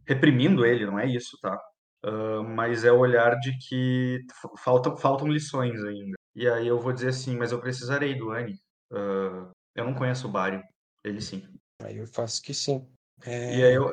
[0.07, 1.59] reprimindo ele, não é isso, tá?
[2.03, 4.19] Ah, mas é o olhar de que
[4.57, 6.15] faltam, faltam lições ainda.
[6.35, 8.55] E aí eu vou dizer assim, mas eu precisarei do Annie.
[8.91, 10.61] Ah, eu não conheço o Barry,
[11.03, 11.43] ele sim.
[11.81, 12.87] Aí eu faço que sim.
[13.25, 13.89] É, E aí eu,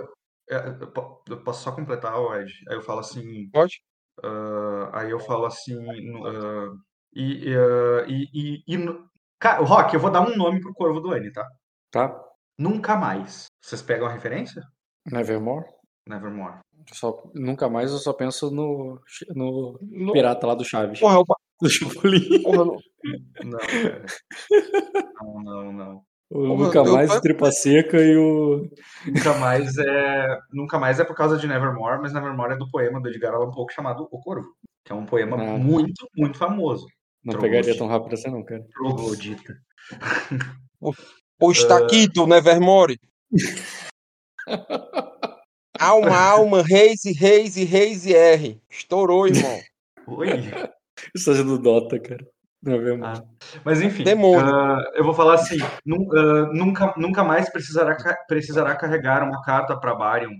[0.50, 2.52] é, eu po- eu posso só completar, Ed?
[2.68, 3.80] Aí eu falo assim, Pode?
[4.22, 6.74] ah, aí eu falo assim, ah,
[7.14, 10.72] e, e, ah, e, e- e no- Cara, Rock, eu vou dar um nome pro
[10.72, 11.46] Corvo do Annie, tá?
[11.90, 12.24] Tá?
[12.58, 13.46] Nunca mais.
[13.62, 14.62] Vocês pegam a referência?
[15.04, 15.66] Nevermore?
[16.08, 16.60] Nevermore.
[16.92, 19.00] Só, nunca mais eu só penso no,
[19.34, 21.00] no No- pirata lá do Chaves.
[21.00, 21.24] Porra, eu,
[21.60, 22.42] Do Chapolin.
[22.42, 22.78] porra, não-
[23.44, 23.58] Não.
[25.22, 26.02] Não, não, não.
[26.28, 28.68] O Porra, Nunca mais, o Tripa Seca e o.
[29.06, 30.38] Nunca mais é.
[30.52, 33.50] Nunca mais é por causa de Nevermore, mas Nevermore é do poema do Edgar Allan
[33.52, 34.48] Poe chamado O Corvo.
[34.84, 35.56] Que é um poema Ah.
[35.56, 36.86] muito, muito famoso.
[37.24, 37.62] Não Troglodita.
[37.62, 38.64] pegaria tão rápido assim, não, cara.
[38.72, 39.56] Troglodita.
[41.40, 42.98] O Estaquito, Nevermore.
[45.80, 48.60] Alma, alma, reis e reis e reis e R.
[48.70, 49.58] Estourou, irmão.
[50.06, 50.28] Oi.
[51.14, 52.24] Isso tá sendo Dota, cara.
[52.62, 53.22] Nevermore.
[53.64, 54.02] Mas enfim,
[54.40, 59.42] ah, eu vou falar assim: nu- ah, nunca, nunca mais precisará, ca- precisará carregar uma
[59.42, 60.32] carta para Barion,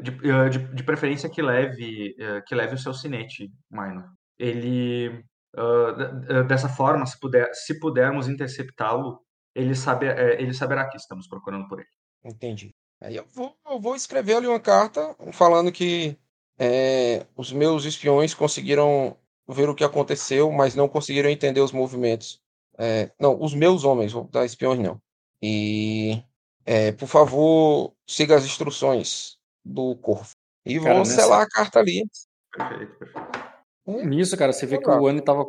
[0.00, 4.04] de, ah, de, de preferência que leve, ah, que leve o seu sinete, Minor.
[4.38, 5.24] Ele,
[5.56, 5.94] ah,
[6.28, 9.18] ah, dessa forma, se, puder, se pudermos interceptá-lo,
[9.54, 11.88] ele, sabe, eh, ele saberá que estamos procurando por ele.
[12.24, 12.74] Entendi.
[13.02, 16.16] Aí eu vou, eu vou escrever ali uma carta falando que
[16.58, 19.16] é, os meus espiões conseguiram
[19.48, 22.40] ver o que aconteceu, mas não conseguiram entender os movimentos.
[22.78, 25.00] É, não, os meus homens, vou dar espiões não.
[25.42, 26.22] E,
[26.64, 30.30] é, por favor, siga as instruções do Corvo.
[30.64, 32.04] E Cara, vou nessa- selar a carta ali.
[32.56, 33.42] Perfeito, perfeito.
[33.84, 35.44] Nisso, cara, você vê que o Ani tava.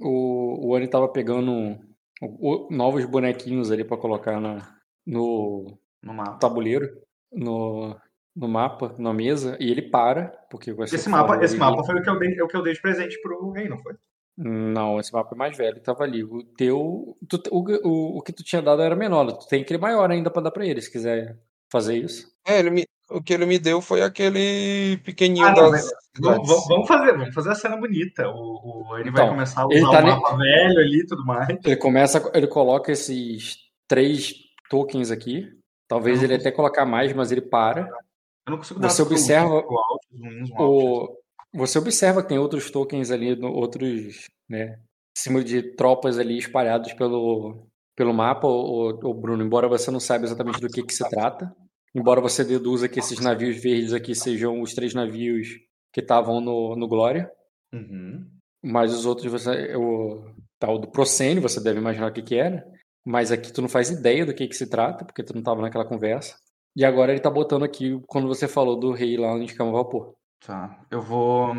[0.00, 1.78] O, o Ani tava pegando
[2.20, 4.76] o- o- novos bonequinhos ali pra colocar na,
[5.06, 6.38] no No mapa.
[6.38, 6.88] tabuleiro,
[7.32, 7.96] no,
[8.34, 12.02] no mapa, na mesa, e ele para, porque você Esse mapa, esse mapa foi o
[12.02, 13.94] que, eu dei, o que eu dei de presente pro rei, não foi?
[14.36, 16.22] Não, esse mapa é mais velho, tava ali.
[16.22, 17.16] O teu.
[17.28, 20.30] tu- o, o, o que tu tinha dado era menor, tu tem aquele maior ainda
[20.30, 21.36] pra dar pra ele, se quiser
[21.70, 22.32] fazer isso.
[22.46, 25.90] É, ele me- o que ele me deu foi aquele pequenininho Ah, não, das
[26.20, 28.28] Vamos, fazer, vamos fazer a cena bonita.
[28.28, 30.98] O, o, ele vai Então, começar a usar ele o tá ne- mapa velho ali
[31.00, 31.48] e tudo mais.
[31.64, 33.56] Ele começa, ele coloca esses
[33.88, 34.34] três
[34.70, 35.48] tokens aqui.
[35.88, 37.88] Talvez ele até colocar mais, mas ele para.
[38.46, 39.64] Eu não consigo dar Você observa.
[40.58, 41.18] O,
[41.52, 44.78] você observa que tem outros tokens ali, outros, né,
[45.16, 47.66] cima de tropas ali espalhados pelo,
[47.96, 51.50] pelo mapa, o, o Bruno, embora você não saiba exatamente do que, que se trata,
[51.94, 55.48] embora você deduza que esses navios verdes aqui sejam os três navios
[55.92, 57.30] que estavam no, no Glória,
[57.72, 58.26] Uhum.
[58.62, 62.66] mas os outros você, o tal do Procene, você deve imaginar o que que era,
[63.08, 65.62] mas aqui tu não faz ideia do que que se trata, porque tu não estava
[65.62, 66.36] naquela conversa.
[66.76, 70.14] E agora ele tá botando aqui quando você falou do rei lá onde Camovapor.
[70.40, 70.84] Tá.
[70.90, 71.54] Eu vou,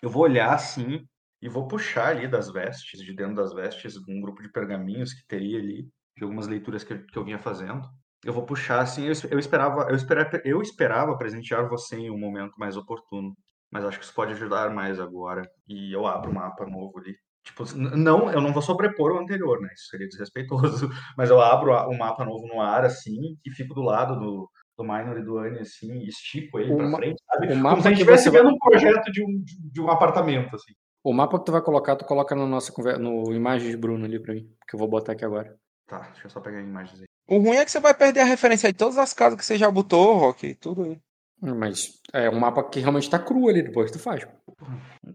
[0.00, 1.00] eu vou olhar assim
[1.42, 5.26] e vou puxar ali das vestes, de dentro das vestes, um grupo de pergaminhos que
[5.26, 5.82] teria ali,
[6.16, 7.82] de algumas leituras que, eu- que eu vinha fazendo.
[8.24, 12.18] Eu vou puxar assim, eu, eu esperava, eu esperava, eu esperava presentear você em um
[12.18, 13.36] momento mais oportuno,
[13.70, 15.42] mas acho que isso pode ajudar mais agora.
[15.68, 17.16] E eu abro o mapa novo ali.
[17.44, 19.68] Tipo, não, eu não vou sobrepor o anterior, né?
[19.74, 20.88] Isso seria desrespeitoso.
[21.18, 24.84] Mas eu abro o mapa novo no ar assim e fico do lado do, do
[24.84, 27.46] Minor e do Annie assim, e estico ele O pra ma- frente, sabe?
[27.46, 29.42] o Como mapa se a gente que estivesse você vai- vendo um projeto de um,
[29.72, 30.72] de, um apartamento, assim.
[31.04, 34.04] O mapa que tu vai colocar, tu coloca na nossa conversa, no Imagens de Bruno
[34.04, 35.52] ali pra mim, que eu vou botar aqui agora.
[35.88, 37.06] Tá, deixa eu só pegar imagens aí.
[37.28, 39.56] O ruim é que você vai perder a referência de todas as casas que você
[39.58, 40.98] já botou, Rock, tudo aí.
[41.40, 44.24] Mas é um mapa que realmente tá cru ali, depois tu faz.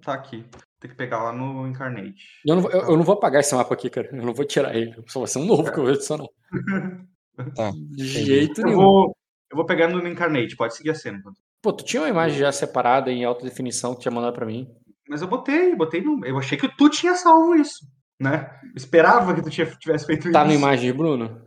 [0.03, 0.45] Tá aqui.
[0.79, 2.15] Tem que pegar lá no Incarnate.
[2.45, 4.09] Eu não, vou, eu, eu não vou apagar esse mapa aqui, cara.
[4.11, 4.95] Eu não vou tirar ele.
[5.07, 6.27] Só vai ser um novo que eu vou adicionar.
[7.55, 7.69] Tá.
[7.91, 8.77] De jeito Eu nenhum.
[8.77, 9.15] vou,
[9.51, 11.21] eu vou pegar no Incarnate, pode seguir a cena.
[11.61, 14.43] Pô, tu tinha uma imagem já separada em alta definição que tu tinha mandado pra
[14.45, 14.67] mim.
[15.07, 16.25] Mas eu botei, botei no.
[16.25, 17.85] Eu achei que tu tinha salvo isso,
[18.19, 18.49] né?
[18.63, 20.47] Eu esperava que tu tinha- tivesse feito Tá isso.
[20.47, 21.39] na imagem de Bruno?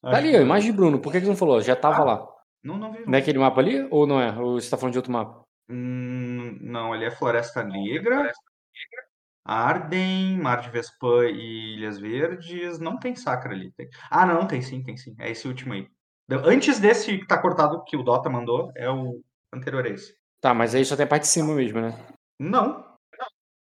[0.00, 0.98] Tá ali, ó, imagem de Bruno.
[0.98, 1.60] Por que, que você não falou?
[1.60, 2.26] Já tava lá.
[2.64, 3.04] Não, não vi.
[3.06, 3.86] Não é aquele mapa ali?
[3.90, 4.34] Ou não é?
[4.38, 5.42] Ou você tá falando de outro mapa?
[5.70, 8.32] Hum, não, ali é Floresta Negra,
[9.44, 12.78] Arden, Mar de Vespan e Ilhas Verdes.
[12.78, 13.72] Não tem Sacra ali.
[13.72, 15.14] Tem- Ah, não, tem sim, tem sim.
[15.18, 15.88] É esse último aí.
[16.44, 19.20] Antes desse que tá cortado que o Dota mandou, é o
[19.52, 20.14] anterior a esse.
[20.40, 21.92] Tá, mas aí só tem a parte de cima mesmo, né?
[22.38, 22.84] Não.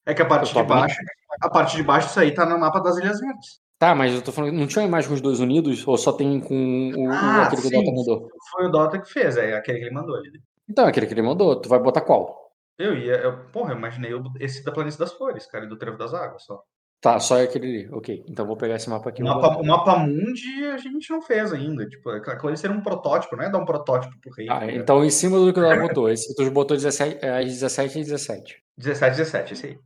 [0.06, 0.95] É que a parte Eu tô de baixo,
[1.41, 3.62] a parte de baixo disso aí tá no mapa das Ilhas Verdes.
[3.80, 5.86] Tá, mas eu tô falando, não tinha uma imagem com os dois unidos?
[5.86, 7.84] Ou só tem com o, o- Ah, aquele que o sim.
[7.84, 8.30] Dota mandou?
[8.51, 10.32] Foi o Dota que fez, é aquele que ele mandou ali.
[10.70, 12.42] Então, aquele que ele mandou, tu vai botar qual?
[12.78, 15.78] Eu ia, eu, porra, eu imaginei o- esse da Planície das Flores, cara, e do
[15.78, 16.61] Trevo das Águas só.
[16.99, 17.89] Tá, só é aquele ali.
[17.93, 19.21] Ok, então vou pegar esse mapa aqui.
[19.21, 19.61] O vou mapa, botar.
[19.61, 21.86] o mapa Mundi a gente não fez ainda.
[21.88, 24.47] Tipo, aquilo ali seria um protótipo, não é dar um protótipo pro rei.
[24.49, 24.82] Ah, tá ligado?
[24.82, 26.09] então em cima do que o Dota botou.
[26.09, 28.63] Esse tu botou 17, é, às 17 e 17.
[28.78, 29.78] 17, 17, esse aí.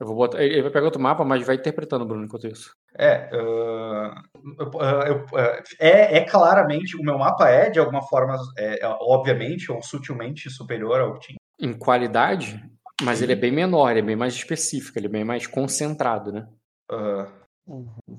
[0.00, 0.42] Eu vou botar.
[0.42, 2.72] Ele ele vai pegar outro mapa, mas vai interpretando, Bruno, enquanto isso.
[2.98, 4.22] É, ah,
[4.58, 8.84] eu- ah, eu- ah, é, é claramente, o meu mapa é, de alguma forma, é,
[8.84, 11.36] é, obviamente ou sutilmente superior ao que tinha.
[11.58, 12.62] Em qualidade,
[13.02, 16.32] mas ele é bem menor, ele é bem mais específico, ele é bem mais concentrado,
[16.32, 16.48] né?
[16.90, 17.30] Ah,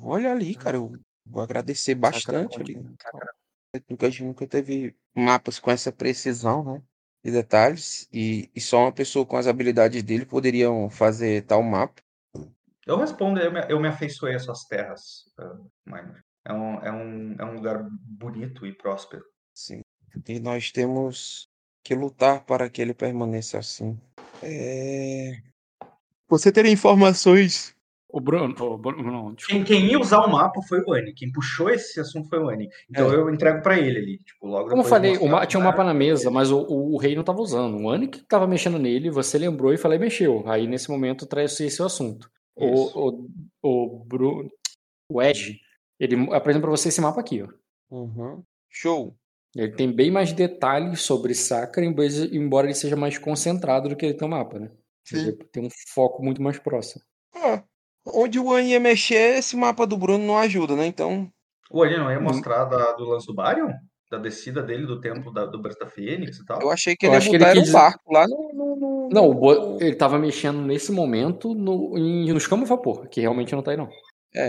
[0.01, 0.77] Olha ali, cara.
[0.77, 0.91] Eu
[1.25, 2.75] vou agradecer bastante ali.
[3.89, 6.81] Nunca, a gente nunca teve mapas com essa precisão, né?
[7.23, 8.07] De detalhes.
[8.11, 12.01] E, e só uma pessoa com as habilidades dele poderiam fazer tal mapa.
[12.85, 16.23] eu respondo, eu me, eu me afeiçoei a suas terras, ah, Minor.
[16.47, 19.23] É um, é, um, é um lugar bonito e próspero.
[19.53, 19.81] Sim.
[20.27, 21.49] E nós temos
[21.85, 23.95] que lutar para que ele permaneça assim.
[24.41, 25.37] É...
[26.27, 27.75] Você teria informações.
[28.09, 28.55] O Bruno.
[28.59, 29.35] O Bruno não.
[29.35, 31.13] Quem, quem ia usar o mapa foi o Annie.
[31.13, 32.69] Quem puxou esse assunto foi o Annie.
[32.89, 33.15] Então É.
[33.15, 34.17] eu entrego pra ele ali.
[34.19, 36.93] Tipo, logo Como eu falei, o ma- tinha um mapa na mesa, mas o, o,
[36.95, 37.77] o rei não tava usando.
[37.77, 40.43] O Anne que tava mexendo nele, você lembrou e falei, mexeu.
[40.47, 42.29] Aí nesse momento traz esse o assunto.
[42.57, 42.97] Isso.
[42.97, 43.27] O,
[43.61, 44.49] o, o Bruno.
[45.11, 45.59] O Ed,
[45.99, 47.47] ele apresenta pra você esse mapa aqui, ó.
[47.95, 48.41] Uhum.
[48.71, 49.15] Show.
[49.55, 54.05] Ele tem bem mais detalhes sobre Sacra, embora embora ele seja mais concentrado do que
[54.05, 54.69] ele tem o mapa, né?
[55.13, 57.01] Ele tem um foco muito mais próximo.
[57.33, 57.63] Ah,
[58.05, 60.85] onde o An ia mexer, esse mapa do Bruno não ajuda, né?
[60.85, 61.29] Então.
[61.71, 62.23] O Annie não ia Hum.
[62.23, 63.71] mostrar da- do lance do Barion?
[64.11, 66.61] Da descida dele do templo da, do Berta Fênix e tal?
[66.61, 68.51] Eu achei que Eu ele ia acho que ele quis um barco lá no.
[68.53, 73.07] no, no- Não, Bo- ele tava mexendo nesse momento no, em, nos campos de vapor,
[73.07, 73.89] que realmente não tá aí, não.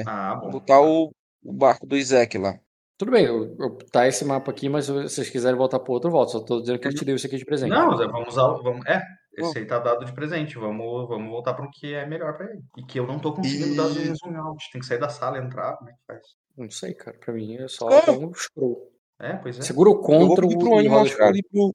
[0.06, 0.50] Ah, bom.
[0.50, 1.10] botar o,
[1.44, 2.58] o barco do Isaac lá.
[2.98, 6.08] Tudo bem, eu, eu, tá esse mapa aqui, mas se vocês quiserem voltar pro outro,
[6.08, 6.32] eu volto.
[6.32, 7.70] Só tô dizendo que ele te deu isso aqui de presente.
[7.70, 8.44] Não, Zé, vamos usar.
[8.48, 9.02] o- Vamos, é,
[9.36, 10.56] esse aí tá dado de presente.
[10.56, 12.62] Vamos, vamos voltar para o que é melhor pra ele.
[12.78, 14.64] E que eu não tô conseguindo E- dar zoom out.
[14.72, 15.76] Tem que sair da sala e entrar.
[15.76, 16.22] Como é que faz?
[16.56, 17.18] Não sei, cara.
[17.18, 18.90] Pra mim é só dar um scroll.
[19.20, 19.62] É, pois é.
[19.62, 21.74] Segura o Eu vou Ctrl pedir pro e Anny roda mostrar ali pro.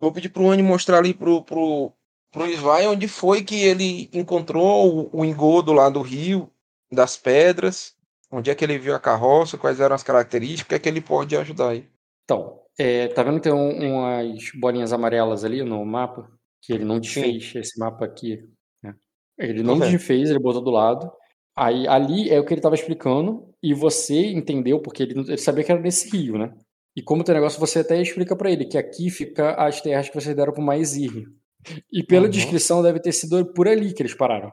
[0.00, 1.92] Vou pedir pro Anny mostrar ali pro, pro,
[2.30, 6.50] pro Isvai onde foi que ele encontrou o, o engodo lá do rio,
[6.92, 7.94] das pedras,
[8.30, 10.88] onde é que ele viu a carroça, quais eram as características, o que é que
[10.88, 11.86] ele pode ajudar aí.
[12.24, 16.30] Então, é, tá vendo que tem um- umas bolinhas amarelas ali no mapa?
[16.62, 18.42] Que ele não desfez esse mapa aqui.
[18.82, 18.94] né?
[19.38, 19.90] Ele não vendo.
[19.90, 21.10] desfez, ele botou do lado.
[21.56, 25.64] Aí ali é o que ele tava explicando, e você entendeu, porque ele, ele sabia
[25.64, 26.54] que era nesse rio, né?
[26.96, 30.14] E como tem negócio, você até explica pra ele que aqui fica as terras que
[30.20, 31.26] vocês deram pro Maizir.
[31.92, 32.30] E pela Uhum.
[32.30, 34.50] descrição deve ter sido por ali que eles pararam.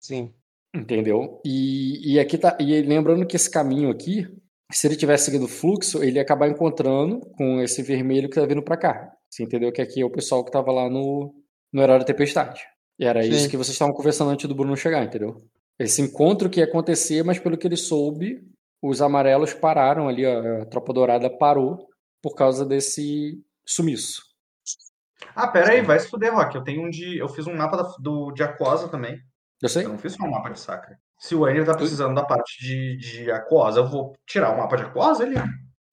[0.00, 0.32] Sim.
[0.74, 1.40] Entendeu?
[1.44, 2.56] E, e aqui tá.
[2.60, 4.26] E lembrando que esse caminho aqui,
[4.72, 8.44] se ele tivesse seguido o fluxo, ele ia acabar encontrando com esse vermelho que tá
[8.46, 9.10] vindo pra cá.
[9.30, 11.34] Você entendeu que aqui é o pessoal que tava lá no,
[11.72, 12.60] no Herói da Tempestade.
[12.98, 13.30] E era Sim.
[13.30, 15.36] isso que vocês estavam conversando antes do Bruno chegar, entendeu?
[15.78, 18.42] Esse encontro que ia acontecer, mas pelo que ele soube,
[18.82, 21.86] os amarelos pararam ali, a Tropa Dourada parou
[22.22, 24.22] por causa desse sumiço.
[25.34, 26.54] Ah, pera aí, vai se fuder, Rock.
[26.54, 27.18] Eu tenho um de.
[27.18, 29.18] Eu fiz um mapa da- do, de Aquosa também.
[29.62, 29.84] Eu sei?
[29.84, 30.98] Eu não fiz só um mapa de Sacra.
[31.18, 34.76] Se o Annie tá precisando da parte de, de Aquosa, eu vou tirar o mapa
[34.76, 35.36] de Aquosa ali.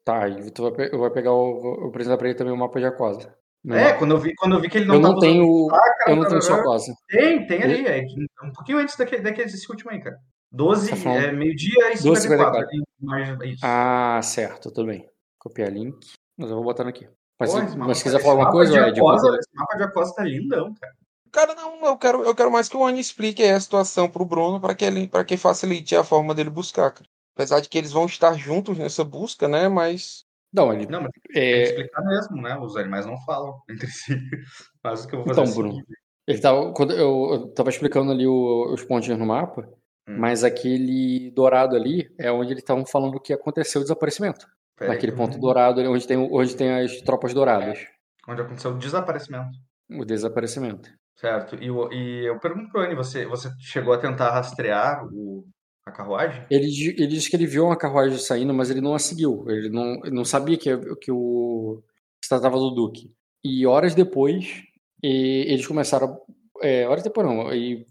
[0.04, 1.88] Tá, e tu vai, pe- eu vou pegar o.
[1.88, 3.34] Apresentar pra ele também o mapa de Aquosa.
[3.70, 5.70] É, quando eu vi, quando eu vi que ele não eu não tenho.
[6.08, 6.64] Eu não tenho só tarará.
[6.64, 6.94] Aquosa.
[7.08, 7.88] Tem, tem ali.
[7.88, 8.02] É
[8.46, 10.18] um pouquinho antes daquele, daquele desse último aí, cara.
[10.52, 12.60] 12, Tá é, meio-dia e 12 54.
[12.68, 13.56] ali, mais- é.
[13.64, 15.08] Ah, certo, tudo bem.
[15.40, 15.98] Copiar link.
[16.38, 17.08] Mas eu vou botando aqui.
[17.40, 19.84] Mas, Pô, mas se quiser esse falar alguma coisa, de Aquosa- bota- Esse mapa de
[19.84, 20.94] Aquosa tá lindão, cara.
[21.34, 24.62] Cara, não, eu quero, eu quero mais que o Anny explique a situação pro Bruno
[24.62, 27.10] para que ele para que facilite a forma dele buscar, cara.
[27.36, 29.68] Apesar de que eles vão estar juntos nessa busca, né?
[29.68, 30.86] Mas Não, ele.
[30.86, 32.56] Não, mas tem que É, explicar mesmo, né?
[32.60, 34.14] Os animais não falam entre si.
[34.84, 35.84] Mas o que eu vou fazer Então, é o Bruno.
[36.28, 39.68] Ele tava, quando eu, eu tava explicando ali o, os pontinhos no mapa,
[40.08, 40.18] hum.
[40.18, 44.48] mas aquele dourado ali é onde eles estavam falando que aconteceu o desaparecimento.
[44.78, 45.40] Pera Naquele aí, ponto hum.
[45.40, 47.80] dourado ali, onde tem, onde tem as tropas douradas.
[47.80, 47.88] É.
[48.32, 49.58] Onde aconteceu o desaparecimento.
[49.90, 50.90] O desaparecimento.
[51.16, 51.56] Certo.
[51.56, 55.46] E, e eu pergunto pro Annie, você, você chegou a tentar rastrear o,
[55.86, 56.46] a carruagem?
[56.50, 59.46] Ele, ele disse que ele viu uma carruagem saindo, mas ele não a seguiu.
[59.48, 61.84] Ele não, ele não sabia que, que o
[62.24, 63.12] se tratava do Duque.
[63.44, 64.64] E horas depois,
[65.04, 66.20] e, eles começaram.
[66.62, 67.86] É, horas depois não, e,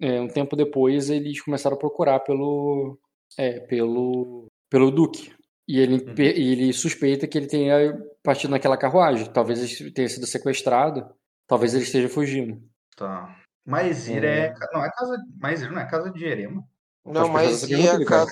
[0.00, 2.98] é, um tempo depois eles começaram a procurar pelo.
[3.38, 4.46] É, pelo.
[4.68, 5.32] pelo Duque.
[5.68, 6.14] E ele, uhum.
[6.18, 9.32] ele suspeita que ele tenha partido naquela carruagem.
[9.32, 11.08] Talvez ele tenha sido sequestrado.
[11.50, 12.62] Talvez ele esteja fugindo.
[12.96, 13.36] Tá.
[13.66, 14.46] Maizir é.
[14.46, 14.54] é.
[14.72, 15.16] Não, é casa.
[15.36, 16.64] Maizir não é casa de Erema.
[17.04, 18.30] Não, mas e a casa.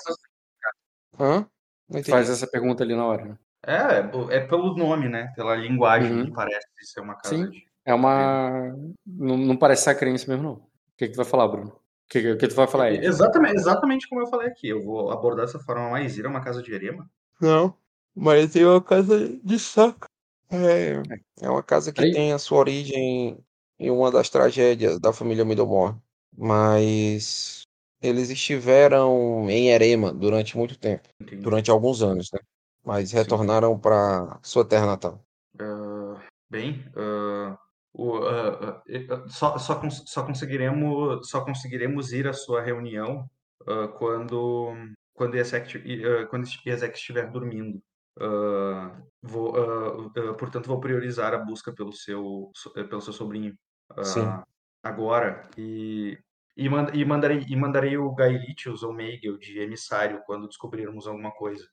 [1.18, 1.44] Hã?
[2.08, 3.24] Faz essa pergunta ali na hora.
[3.24, 3.38] Né?
[3.66, 5.32] É, é pelo nome, né?
[5.34, 6.24] Pela linguagem uhum.
[6.26, 7.66] que parece ser uma casa Sim, de...
[7.84, 8.72] é uma...
[9.04, 10.52] Não, não parece sacrense mesmo, não.
[10.52, 10.62] O
[10.96, 11.70] que, que tu vai falar, Bruno?
[11.70, 12.98] O que, que tu vai falar aí?
[12.98, 14.68] Exatamente, exatamente como eu falei aqui.
[14.68, 17.10] Eu vou abordar dessa forma mais ira, uma casa de erema.
[17.40, 17.74] Não,
[18.14, 20.07] mas tem uma casa de saco.
[20.50, 21.02] É,
[21.42, 22.12] é, uma casa que aí?
[22.12, 23.38] tem a sua origem
[23.78, 25.96] em uma das tragédias da família Middlemore.
[26.36, 27.62] Mas
[28.00, 31.42] eles estiveram em Erema durante muito tempo, Entendi.
[31.42, 32.38] durante alguns anos, né?
[32.84, 35.20] Mas retornaram para sua terra natal.
[35.60, 36.16] Uh,
[36.48, 36.84] bem,
[37.92, 43.28] o, uh, só, só, cons só, conseguiremos, só conseguiremos ir à sua reunião
[43.98, 44.72] quando
[45.12, 45.78] quando Iesek,
[46.30, 47.82] quando estiver dormindo.
[49.22, 49.52] Vou,
[50.38, 52.50] portanto, vou priorizar a busca pelo seu,
[52.88, 53.56] pelo seu sobrinho
[54.82, 56.18] agora e
[56.58, 61.30] e, mand e, mandarei, e mandarei o Gaelitius ou Meigel de emissário quando descobrirmos alguma
[61.30, 61.64] coisa.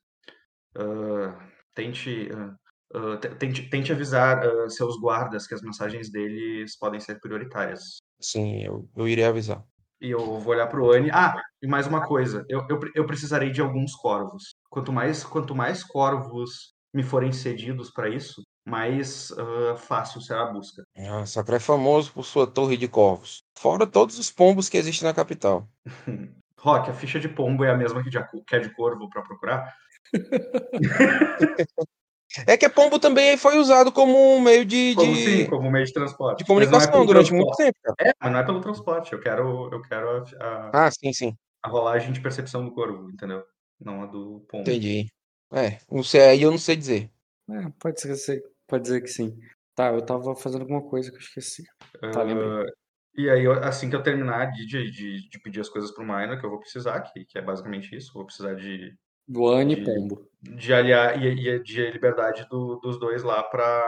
[0.78, 1.36] Uh,
[1.74, 7.98] tente, uh, uh, tente, tente avisar seus guardas que as mensagens deles podem ser prioritárias.
[8.22, 9.66] Sim, eu, eu irei avisar.
[10.02, 11.10] E eu vou olhar para o Anne.
[11.12, 12.46] Ah, e mais uma coisa.
[12.50, 14.56] Eu, eu, eu precisarei de alguns corvos.
[14.70, 20.52] Quanto mais, quanto mais corvos me forem cedidos para isso, mais uh, fácil será a
[20.52, 20.84] busca.
[20.98, 23.44] Ah, Sacré é famoso por sua torre de corvos.
[23.58, 25.68] Fora todos os pombos que existem na capital.
[26.60, 28.18] Rock, a ficha de pombo é a mesma que, de,
[28.48, 29.72] que é de corvo para procurar?
[32.48, 34.94] é que pombo também foi usado como um meio de.
[34.96, 36.40] Como, sim, como meio de transporte.
[36.40, 37.34] De comunicação é durante transporte.
[37.34, 37.78] muito tempo.
[37.84, 38.10] Cara.
[38.10, 39.14] É, mas não é pelo transporte.
[39.14, 41.38] Eu quero, eu quero a, a, ah, sim, sim.
[41.64, 43.44] a rolagem de percepção do corvo, entendeu?
[43.80, 44.64] Não a do pombo.
[44.64, 45.08] Entendi.
[45.54, 47.10] É, não sei, aí eu não sei dizer.
[47.50, 49.38] É, pode ser, pode dizer que sim.
[49.76, 51.64] Tá, eu tava fazendo alguma coisa que eu esqueci.
[52.14, 52.66] Tá, uh,
[53.18, 56.46] e aí, assim que eu terminar de, de, de pedir as coisas pro Minor, que
[56.46, 58.94] eu vou precisar, que, que é basicamente isso, vou precisar de.
[59.28, 60.28] Do Anne e Pombo.
[60.52, 63.84] De aliar e, e de liberdade do, dos dois lá pra,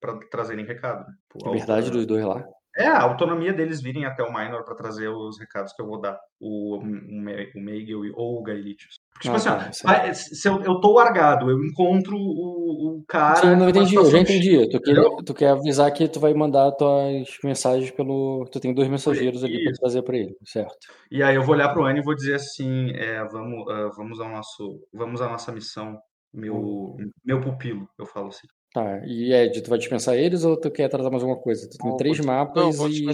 [0.00, 1.06] pra trazerem recado.
[1.06, 1.14] Né?
[1.44, 2.44] Liberdade dos dois lá?
[2.76, 6.00] É, a autonomia deles virem até o Minor para trazer os recados que eu vou
[6.00, 6.18] dar.
[6.40, 8.98] O, o, Meigel ou o Gaelitius.
[9.20, 13.36] Tipo ah, assim, tá, se eu, eu tô largado, eu encontro o, o cara.
[13.36, 14.68] Sim, não entendi, eu já entendi.
[14.70, 18.48] Tu quer, tu quer avisar que tu vai mandar tuas mensagens pelo.
[18.50, 20.88] Tu tem dois mensageiros ali para trazer para ele, certo?
[21.10, 24.18] E aí eu vou olhar pro Anne e vou dizer assim: é, vamos, uh, vamos,
[24.18, 26.00] ao nosso, vamos à nossa missão,
[26.32, 27.10] meu, hum.
[27.22, 28.48] meu pupilo, eu falo assim.
[28.72, 31.68] Tá, e Ed, tu vai dispensar eles ou tu quer tratar mais alguma coisa?
[31.68, 33.04] Tu tem não, três mapas não, vou e.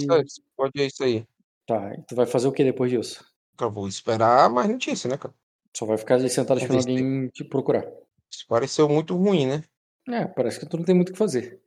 [0.56, 1.26] Pode ir isso aí.
[1.66, 3.24] Tá, e tu vai fazer o que depois disso?
[3.60, 5.34] Eu vou esperar mais notícia, né, cara?
[5.76, 7.84] Só vai ficar ali sentado esperando alguém te procurar.
[8.30, 9.64] Isso pareceu muito ruim, né?
[10.08, 11.60] É, parece que tu não tem muito o que fazer.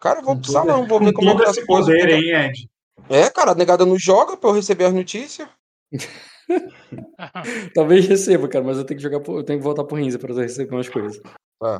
[0.00, 1.66] Cara, eu vou pro salão, vou ver como é que tá coisas.
[1.66, 2.70] Poder, hein, Ed?
[3.08, 5.48] É, cara, a negada não joga pra eu receber as notícias.
[7.74, 10.34] Talvez receba, cara, mas eu tenho que jogar, eu tenho que voltar pro Rinza pra
[10.34, 11.20] receber umas coisas.
[11.60, 11.78] Tá.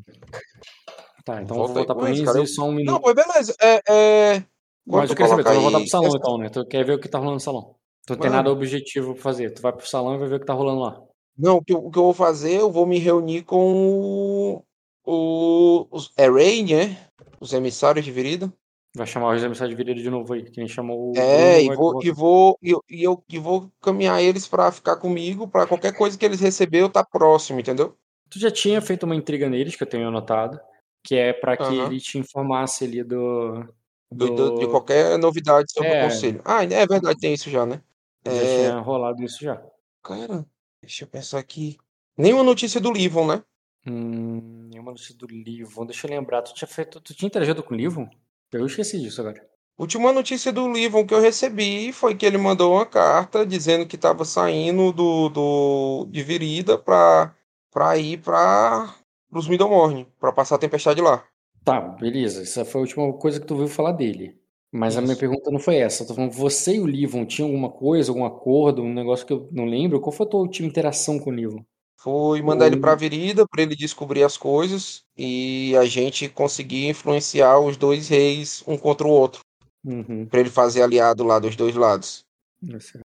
[1.24, 2.93] Tá, então Volta vou voltar pro Rinza e só um minuto.
[2.93, 3.55] Não, pois beleza.
[3.61, 4.45] É, é...
[4.87, 6.49] Mas eu quero saber, tu vai voltar pro salão então, né?
[6.51, 7.74] Tu quer ver o que tá rolando no salão.
[8.07, 9.51] Tu não tem nada objetivo pra fazer.
[9.51, 11.03] Tu vai pro salão e vai ver o que tá rolando lá.
[11.39, 14.64] Não, o que, eu, vou fazer, eu vou me reunir com o,
[15.07, 17.07] o, os Array, né?
[17.41, 18.53] Os emissários de Virida.
[18.95, 20.51] Vai chamar os emissários de Virida de novo aí.
[20.51, 21.16] Quem chamou o.
[21.16, 25.47] É, e vou, e vou, e, e, eu, e vou caminhar eles pra ficar comigo,
[25.49, 27.97] pra qualquer coisa que eles receber eu tá próximo, entendeu?
[28.31, 30.61] Tu já tinha feito uma intriga neles, que eu tenho anotado,
[31.03, 31.87] que é para que uhum.
[31.87, 33.64] ele te informasse ali do.
[34.11, 34.35] do...
[34.35, 36.07] do de qualquer novidade sobre é...
[36.07, 36.41] o conselho.
[36.45, 37.83] Ah, é verdade, tem isso já, né?
[38.24, 38.57] Já é...
[38.57, 39.61] tinha rolado isso já.
[40.03, 40.47] Cara,
[40.81, 41.76] deixa eu pensar aqui.
[42.16, 43.43] Nenhuma notícia do Livon, né?
[43.87, 45.87] Hum, nenhuma notícia do Livon.
[45.87, 46.43] Deixa eu lembrar.
[46.43, 47.01] Tu tinha feito.
[47.01, 48.09] Tu tinha interagido com o Livon?
[48.53, 49.45] Eu esqueci disso agora.
[49.78, 53.97] Última notícia do Livon que eu recebi foi que ele mandou uma carta dizendo que
[53.97, 57.35] estava saindo do, do de Virida para
[57.71, 58.95] pra ir para
[59.31, 61.25] os Middlemorn, para passar a tempestade lá.
[61.64, 62.43] Tá, beleza.
[62.43, 64.39] Essa foi a última coisa que tu viu falar dele.
[64.73, 66.03] Mas a minha pergunta não foi essa.
[66.03, 69.33] Eu tô falando, você e o Livon tinham alguma coisa, algum acordo, um negócio que
[69.33, 70.01] eu não lembro?
[70.01, 71.64] Qual foi a tua última interação com o Livon?
[71.99, 77.59] Foi mandar ele pra Virida para ele descobrir as coisas e a gente conseguir influenciar
[77.59, 79.43] os dois reis um contra o outro.
[79.85, 80.25] Uhum.
[80.25, 82.25] Pra ele fazer aliado lá dos dois lados.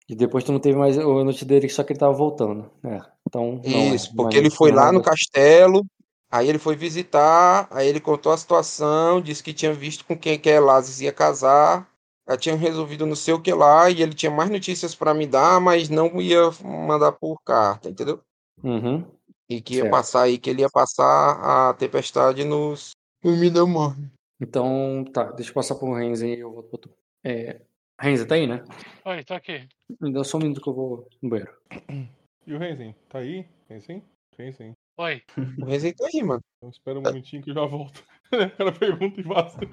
[0.10, 2.70] E depois tu não teve mais a notícia dele, só que ele tava voltando.
[2.84, 3.02] É,
[3.34, 5.84] então, não, Isso, porque ele foi lá no castelo,
[6.32, 10.38] aí ele foi visitar, aí ele contou a situação, disse que tinha visto com quem
[10.38, 11.90] que Elazes ia casar,
[12.30, 15.26] já tinham resolvido não sei o que lá, e ele tinha mais notícias para me
[15.26, 18.22] dar, mas não ia mandar por carta, entendeu?
[18.64, 19.04] Uhum.
[19.50, 19.92] E que ia Certo.
[19.92, 22.92] passar aí, que ele ia passar a tempestade nos,
[23.24, 23.96] no Midamor.
[24.40, 26.88] Então, tá, deixa eu passar pro Renzo e eu tu.
[27.24, 27.62] É,
[28.00, 28.64] Renzo, tá aí, né?
[29.06, 29.68] Oi, tô aqui.
[30.00, 31.52] Me dá só um minuto que eu vou no banheiro.
[32.46, 32.96] E o Renzen?
[33.10, 33.48] Tá aí?
[33.70, 34.04] Renzen?
[34.38, 34.74] Renzen.
[34.98, 35.22] Oi.
[35.62, 36.42] O Renzen tá aí, mano.
[36.58, 38.04] Então espera um momentinho que eu já volto.
[38.34, 39.60] o cara pergunta e basta.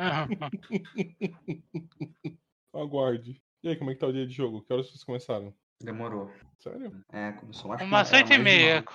[2.74, 3.40] Aguarde.
[3.62, 4.62] E aí, como é que tá o dia de jogo?
[4.62, 5.52] Que horas vocês começaram?
[5.82, 6.30] Demorou.
[6.58, 6.92] Sério?
[7.12, 8.76] É, começou acho que Umas oito e meia.
[8.76, 8.86] nove.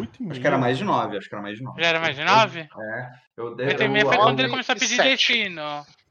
[0.00, 0.32] Oito e meia?
[0.32, 1.82] Acho que era mais de nove, acho que era mais de nove.
[1.82, 2.60] Já era mais de nove?
[2.60, 3.10] É.
[3.36, 3.66] Eu dei.
[3.68, 5.08] Oito e meia foi quando ele começou a pedir Sete.
[5.08, 5.60] destino.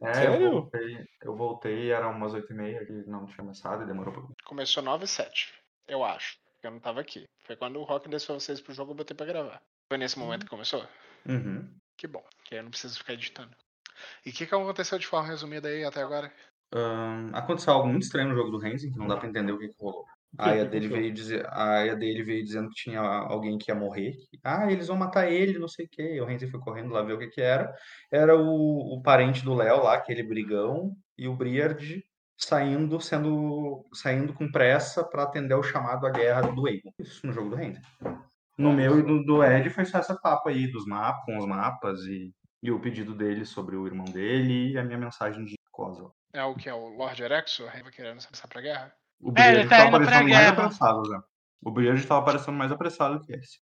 [0.02, 0.46] É, Sério?
[0.46, 4.14] eu voltei, eu voltei, era umas oito e meia, ele não tinha começado e demorou
[4.14, 4.34] um pouco.
[4.46, 5.54] Começou 9 e 7,
[5.88, 6.39] eu acho.
[6.60, 7.26] Porque Eu não tava aqui.
[7.46, 9.62] Foi quando o Rock desceu vocês pro jogo, eu botei pra gravar.
[9.88, 10.86] Foi nesse momento que começou?
[11.26, 11.74] Uhum.
[11.98, 13.56] Que bom, que aí eu não preciso ficar editando.
[14.26, 16.32] E o que, que aconteceu de forma resumida aí até agora?
[16.74, 19.58] Ahn, aconteceu algo muito estranho no jogo do Renzi, que não dá pra entender o
[19.58, 20.06] que, que rolou.
[20.38, 23.76] A que dele veio dizer, a aia dele veio dizendo que tinha alguém que ia
[23.76, 24.12] morrer.
[24.30, 26.16] que, ah, eles vão matar ele, não sei o quê.
[26.16, 27.74] E o Renzi foi correndo lá ver o que que era.
[28.12, 32.04] Era o, o parente do Léo lá, aquele brigão, e o Briard
[32.40, 36.92] saindo, sendo, saindo com pressa pra atender o chamado à guerra do Aegon.
[37.00, 37.82] Isso no jogo do Renzi.
[38.58, 41.46] No meu e no do Ed foi só essa papo aí dos mapas, com os
[41.46, 45.56] mapas e, e o pedido dele sobre o irmão dele e a minha mensagem de
[45.72, 46.12] Cosa.
[46.34, 47.64] É o que é o Lord Erexo?
[47.66, 48.94] Vai querendo passar pra guerra?
[49.22, 50.64] O É, Briard ele tá tava indo pra parecendo mais guerra.
[50.64, 51.24] apressado já.
[51.62, 53.60] O Briard tava parecendo mais apressado que esse.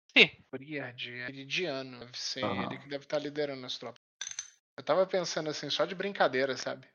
[0.51, 2.63] Briard, é Meridiano, deve ser Aham.
[2.63, 4.01] ele que deve estar liderando as tropas.
[4.77, 6.85] Eu tava pensando assim, só de brincadeira, sabe?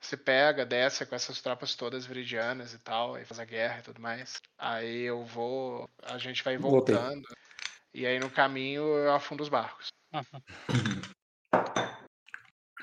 [0.00, 3.82] Você pega, desce com essas tropas todas viridianas e tal, aí faz a guerra e
[3.82, 4.40] tudo mais.
[4.56, 5.88] Aí eu vou.
[6.04, 6.94] A gente vai Voltei.
[6.94, 7.26] voltando.
[7.92, 9.88] E aí no caminho eu afundo os barcos.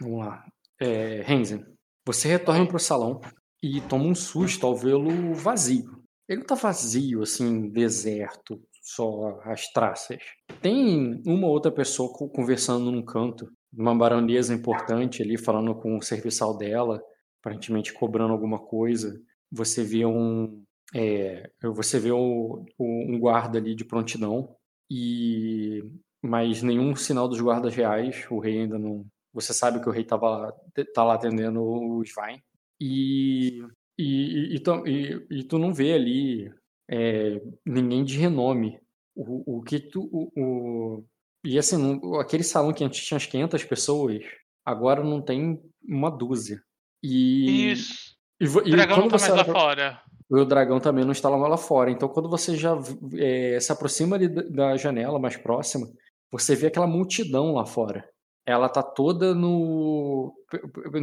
[0.02, 0.46] Vamos lá.
[0.80, 1.66] É, Renzen,
[2.06, 3.22] você retorna pro salão
[3.64, 6.04] e toma um susto ao vê-lo vazio.
[6.28, 10.20] Ele não tá vazio, assim, deserto, só as traças.
[10.62, 16.02] Tem uma outra pessoa co- conversando num canto, uma baronesa importante ali, falando com o
[16.02, 17.02] serviçal dela,
[17.42, 19.22] aparentemente cobrando alguma coisa.
[19.52, 20.64] Você vê um,
[20.94, 24.56] é, você vê o- o- um guarda ali de prontidão
[24.90, 25.84] e
[26.22, 28.26] mas nenhum sinal dos guardas reais.
[28.32, 29.06] O rei ainda não.
[29.34, 30.52] Você sabe que o rei estava
[30.94, 32.42] tá lá atendendo o Svein
[32.80, 33.62] e
[33.98, 36.52] e, e, e, e tu não vê ali
[36.90, 38.80] é, ninguém de renome.
[39.16, 41.06] O, o que tu o, o-
[41.46, 44.20] e assim aquele salão que antes tinha umas 500 pessoas
[44.66, 46.60] agora não tem uma dúzia.
[47.04, 48.16] E Isso.
[48.42, 50.02] e, O dragão não tá mais lá pra- fora.
[50.30, 51.92] o dragão também não está lá fora.
[51.92, 52.76] Então, quando você já
[53.18, 55.88] é, se aproxima ali da- janela mais próxima,
[56.32, 58.04] você vê aquela multidão lá fora.
[58.48, 60.34] Ela tá toda no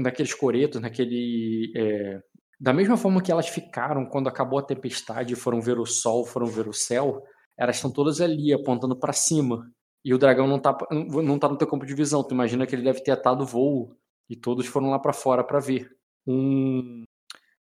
[0.00, 2.20] naqueles coretos, naquele é,
[2.60, 6.24] da mesma forma que elas ficaram quando acabou a tempestade, e foram ver o sol,
[6.24, 7.20] foram ver o céu,
[7.58, 9.64] elas estão todas ali apontando para cima.
[10.04, 12.24] E o dragão não tá não tá no teu campo de visão.
[12.24, 13.96] Tu imagina que ele deve ter atado voo
[14.28, 15.90] e todos foram lá para fora para ver.
[16.26, 17.04] Um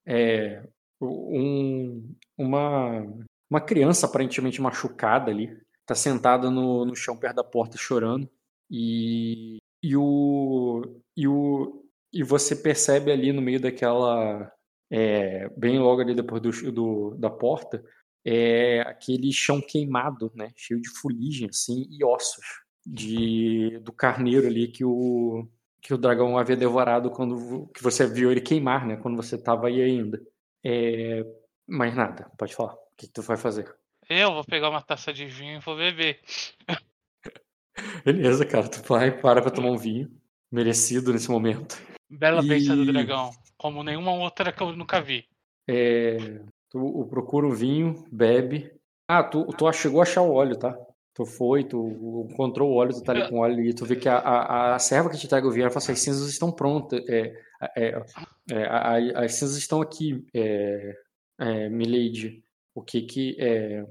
[0.07, 0.63] é,
[1.01, 3.03] um, uma,
[3.49, 8.29] uma criança aparentemente machucada ali, tá sentada no, no chão perto da porta chorando
[8.71, 10.83] e, e o
[11.17, 14.53] e o e você percebe ali no meio daquela
[14.91, 17.85] é, bem logo ali depois do, do, da porta
[18.25, 22.45] é aquele chão queimado, né, cheio de fuligem assim e ossos
[22.87, 25.47] de do carneiro ali que o
[25.83, 29.69] que o dragão havia devorado quando que você viu ele queimar, né, quando você estava
[29.69, 30.21] aí ainda.
[30.63, 31.25] É,
[31.67, 32.75] mais nada, pode falar.
[32.75, 33.75] O que, que tu vai fazer?
[34.09, 36.21] Eu vou pegar uma taça de vinho e vou beber.
[38.05, 40.11] Beleza, cara, tu vai, para pra tomar um vinho.
[40.53, 41.81] Merecido nesse momento.
[42.11, 43.31] Bela besta do E- dragão.
[43.57, 45.25] Como nenhuma outra que eu nunca vi.
[45.69, 46.41] É,
[46.71, 48.71] tu procura o vinho, bebe.
[49.09, 50.79] Ah, tu, tu chegou a achar o óleo, tá?
[51.13, 53.97] Tu foi, tu encontrou o óleo, tu tá ali com o óleo e tu vê
[53.97, 56.29] que a, a, a serva que te entrega o vinho, ela fala assim, as cinzas
[56.31, 57.03] estão prontas.
[57.09, 57.35] É,
[57.77, 58.03] é,
[58.53, 60.95] é, a- as cinzas estão aqui, é,
[61.41, 62.43] é, Milady.
[62.75, 63.85] O que que é,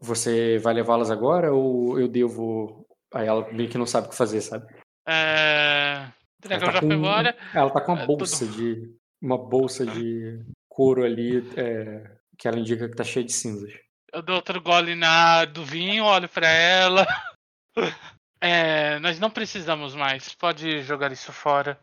[0.00, 2.86] você vai levá-las agora ou eu devo?
[3.12, 4.66] Aí ela meio que não sabe o que fazer, sabe?
[5.06, 6.10] É...
[6.40, 7.58] Dragão tá com...
[7.58, 8.94] Ela tá com uma é, bolsa de.
[9.20, 10.40] Uma bolsa de
[10.78, 12.08] couro ali é,
[12.38, 13.72] que ela indica que tá cheia de cinzas.
[14.12, 17.04] Eu dou outro gole na, do vinho, olho para ela.
[18.40, 20.32] É, nós não precisamos mais.
[20.32, 21.76] Pode jogar isso fora.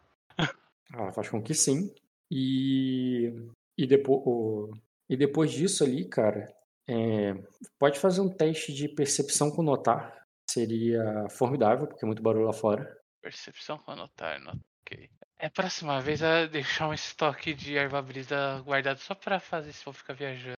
[0.94, 1.94] Ela faz com que sim.
[2.32, 3.30] E,
[3.78, 4.72] e, depois,
[5.10, 6.48] e depois disso ali, cara,
[6.88, 7.34] é,
[7.78, 10.26] pode fazer um teste de percepção com notar.
[10.50, 12.98] Seria formidável, porque é muito barulho lá fora.
[13.22, 15.10] Percepção com notar, ok.
[15.46, 19.84] É próxima vez a deixar um estoque de erva brisa guardado só pra fazer se
[19.84, 20.58] for ficar viajando.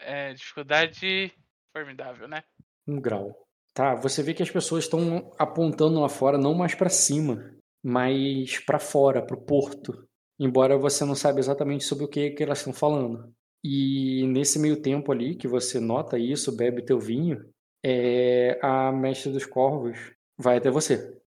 [0.00, 1.32] É, dificuldade
[1.72, 2.42] formidável, né?
[2.86, 3.46] Um grau.
[3.74, 8.58] Tá, você vê que as pessoas estão apontando lá fora, não mais para cima, mas
[8.60, 10.04] para fora, para o porto.
[10.38, 13.32] Embora você não saiba exatamente sobre o que, que elas estão falando.
[13.62, 17.44] E nesse meio tempo ali que você nota isso, bebe teu vinho,
[17.84, 19.96] é, a mestre dos corvos
[20.36, 21.18] vai até você.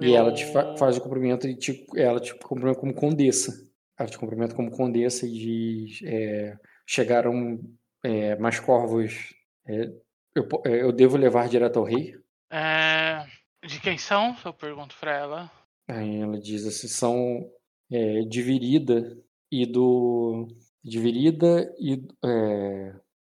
[0.00, 3.68] E ela te fa faz o cumprimento e te, ela te cumprimenta como condessa.
[3.98, 7.60] Ela te cumprimenta como condessa e diz: é, chegaram
[8.02, 9.34] é, mais corvos.
[9.66, 9.92] É,
[10.34, 12.18] eu, é, eu devo levar direto ao rei?
[12.50, 13.26] É,
[13.66, 14.36] de quem são?
[14.44, 15.50] Eu pergunto para ela.
[15.88, 17.50] Aí ela diz assim: são
[17.90, 19.18] é, de Virida
[19.50, 20.48] e do.
[20.82, 22.02] De Virida e,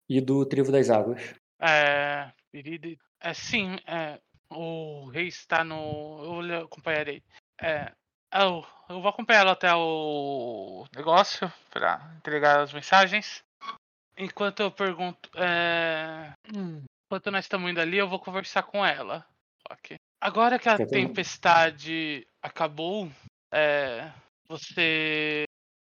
[0.10, 1.22] e do Trivo das Águas.
[1.62, 2.32] É.
[2.52, 2.98] Virida.
[3.22, 4.20] É, sim, é,
[4.56, 6.42] o rei está no.
[6.44, 7.22] Eu acompanharei.
[7.62, 7.92] É,
[8.34, 13.44] eu, eu vou acompanhá-lo até o negócio para entregar as mensagens.
[14.18, 15.30] Enquanto eu pergunto.
[15.36, 16.32] É...
[16.56, 19.26] Hum, enquanto nós estamos indo ali, eu vou conversar com ela.
[19.70, 19.98] Ok.
[20.22, 23.10] Agora que a tempestade acabou,
[23.54, 24.12] é...
[24.48, 25.44] você.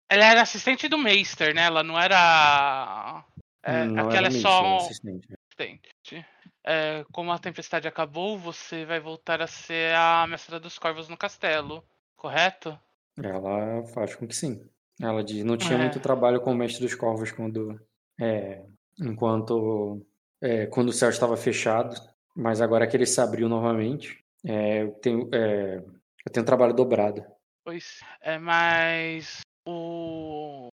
[0.10, 1.64] Ela era assistente do Meister, né?
[1.64, 3.24] Ela não era.
[3.64, 4.78] É, não aquela era é só.
[4.78, 5.28] Assistente.
[5.34, 6.26] assistente.
[6.64, 11.18] É, como a tempestade acabou, você vai voltar a ser a mestra dos corvos no
[11.18, 11.84] castelo,
[12.16, 12.78] correto?
[13.22, 14.64] Ela faz com que sim.
[15.02, 15.82] Ela diz, não tinha é.
[15.82, 17.80] muito trabalho com o mestre dos corvos quando
[18.20, 18.62] é,
[19.00, 20.06] enquanto
[20.40, 21.96] é, quando o céu estava fechado,
[22.36, 27.26] mas agora que ele se abriu novamente, é, eu, tenho, é, eu tenho trabalho dobrado.
[27.64, 30.70] Pois, é, mas o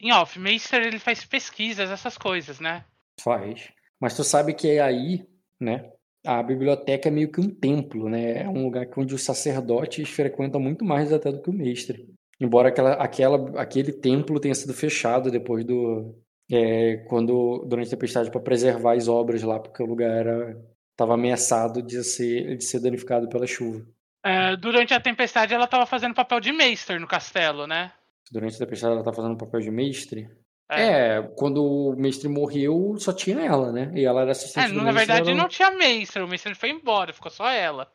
[0.00, 2.84] em off, Meister ele faz pesquisas, essas coisas, né?
[3.20, 3.68] Faz.
[4.00, 5.26] Mas tu sabe que é aí,
[5.60, 5.90] né?
[6.24, 8.42] A biblioteca é meio que um templo, né?
[8.42, 12.08] É um lugar onde os sacerdotes frequentam muito mais até do que o mestre.
[12.40, 16.14] Embora aquela, aquela, aquele templo tenha sido fechado depois do,
[16.50, 20.56] é, quando durante a tempestade para preservar as obras lá, porque o lugar era
[20.92, 23.84] estava ameaçado de ser de ser danificado pela chuva.
[24.24, 27.92] É, durante a tempestade ela estava fazendo papel de meister no castelo, né?
[28.30, 30.28] Durante a tempestade ela estava fazendo papel de mestre.
[30.68, 31.18] É.
[31.18, 31.22] é.
[31.36, 33.92] quando o mestre morreu, só tinha ela, né?
[33.94, 35.40] E ela era assistente é, do Na verdade, ela...
[35.40, 37.92] não tinha mestre, o mestre foi embora, ficou só ela.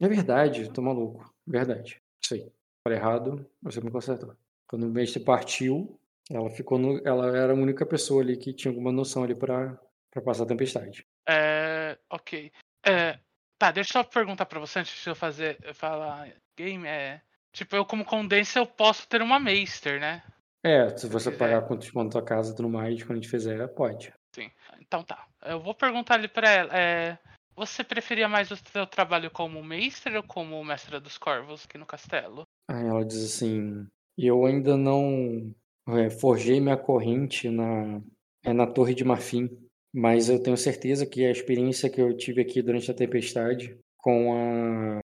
[0.00, 1.30] É verdade, tô maluco.
[1.46, 2.00] Verdade.
[2.22, 2.50] Isso aí.
[2.82, 4.34] Falei errado, você me consertou.
[4.66, 5.98] Quando o mestre partiu,
[6.30, 9.78] ela ficou no, ela era a única pessoa ali que tinha alguma noção ali para
[10.10, 11.06] para passar a tempestade.
[11.28, 12.50] É, ok.
[12.84, 13.18] É,
[13.58, 17.20] tá, deixa eu só perguntar para você antes de eu fazer falar game é,
[17.52, 20.22] tipo, eu como condensa eu posso ter uma Meister, né?
[20.62, 23.66] É, se você pagar quanto desconto tua casa e tudo mais, quando a gente fizer,
[23.68, 24.12] pode.
[24.34, 24.50] Sim.
[24.80, 25.26] Então tá.
[25.42, 27.18] Eu vou perguntar ali para ela, é,
[27.56, 31.86] você preferia mais o seu trabalho como Meister ou como Mestra dos Corvos aqui no
[31.86, 32.46] castelo?
[32.68, 33.86] Aí ela diz assim:
[34.16, 35.54] Eu ainda não
[35.88, 38.00] é, forjei minha corrente na,
[38.44, 39.48] é, na Torre de Marfim,
[39.94, 44.34] mas eu tenho certeza que a experiência que eu tive aqui durante a tempestade, com
[44.34, 45.00] a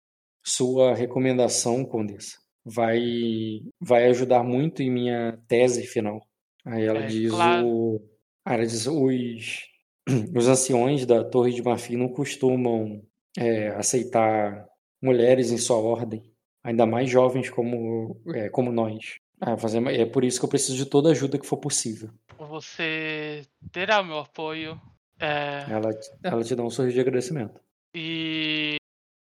[0.47, 6.21] sua recomendação, Condessa, vai, vai ajudar muito em minha tese final.
[6.65, 7.67] Aí ela é, diz claro.
[7.67, 8.11] o.
[8.45, 9.69] Ela diz os,
[10.35, 13.01] os anciões da Torre de Marfim não costumam
[13.39, 14.67] é, aceitar
[15.01, 16.33] mulheres em sua ordem,
[16.65, 19.21] ainda mais jovens como, é, como nós.
[19.41, 22.11] Ah, fazer, é por isso que eu preciso de toda a ajuda que for possível.
[22.39, 24.81] Você terá o meu apoio.
[25.21, 25.67] É...
[25.71, 25.91] Ela,
[26.23, 27.61] ela te dá um sorriso de agradecimento.
[27.95, 28.77] E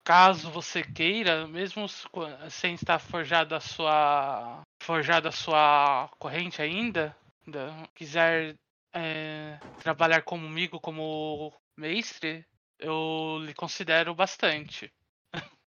[0.06, 1.88] caso você queira, mesmo
[2.49, 7.15] sem estar forjada a sua forjada a sua corrente ainda,
[7.95, 8.56] quiser
[8.94, 12.45] é, trabalhar comigo como mestre,
[12.80, 14.94] eu lhe considero bastante.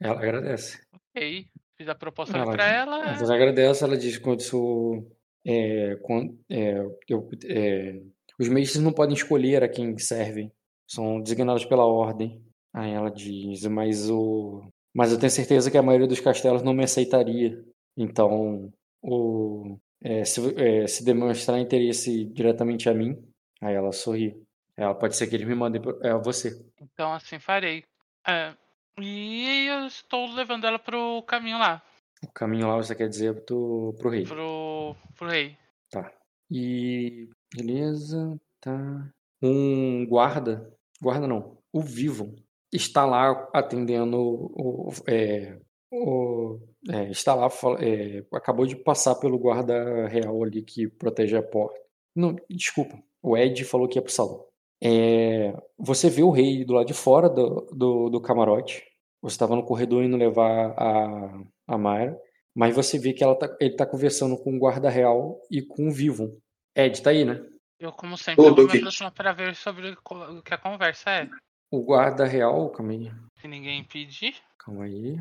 [0.00, 0.80] Ela agradece.
[0.94, 1.46] Ok.
[1.76, 3.04] Fiz a proposta ela, pra ela.
[3.04, 5.06] Ela agradece, ela diz quando isso.
[5.44, 6.78] É, quando, é,
[7.08, 8.00] eu, é,
[8.38, 10.50] os mestres não podem escolher a quem servem,
[10.86, 12.42] são designados pela ordem.
[12.76, 14.70] Aí ela diz, mas o.
[14.94, 17.64] Mas eu tenho certeza que a maioria dos castelos não me aceitaria.
[17.96, 18.70] Então,
[19.00, 23.16] o, é, se, é, se, demonstrar interesse diretamente a mim,
[23.62, 24.38] aí ela sorri.
[24.76, 26.62] Ela pode ser que eles me mandem a é, você.
[26.82, 27.82] Então assim farei.
[28.28, 28.52] É,
[29.00, 31.82] E eu estou levando ela pro caminho lá.
[32.22, 34.24] O caminho lá você quer dizer pro, pro rei?
[34.24, 35.56] Pro, pro rei.
[35.90, 36.12] Tá.
[36.50, 37.30] E.
[37.54, 39.10] Beleza, tá.
[39.42, 40.70] Um guarda.
[41.00, 41.56] Guarda não.
[41.72, 42.36] O Vivo
[42.76, 44.90] está lá atendendo o.
[45.08, 45.58] É,
[45.92, 46.58] o
[46.88, 47.48] é, está lá.
[47.80, 51.78] É, acabou de passar pelo guarda real ali que protege a porta.
[52.14, 52.98] Não, desculpa.
[53.22, 54.44] O Ed falou que ia pro salão.
[54.82, 58.84] É, você vê o rei do lado de fora do, do, do camarote.
[59.22, 62.18] Você estava no corredor indo levar a, a Mayra.
[62.54, 65.88] Mas você vê que ela tá, ele está conversando com o guarda real e com
[65.88, 66.40] o Vivo.
[66.74, 67.44] Ed, tá aí, né?
[67.78, 71.28] Eu, como sempre, Ô, vou me aproximar para ver sobre o que a conversa é.
[71.70, 73.10] O guarda real, calma aí.
[73.40, 74.36] Se ninguém impedir.
[74.58, 75.20] Calma aí.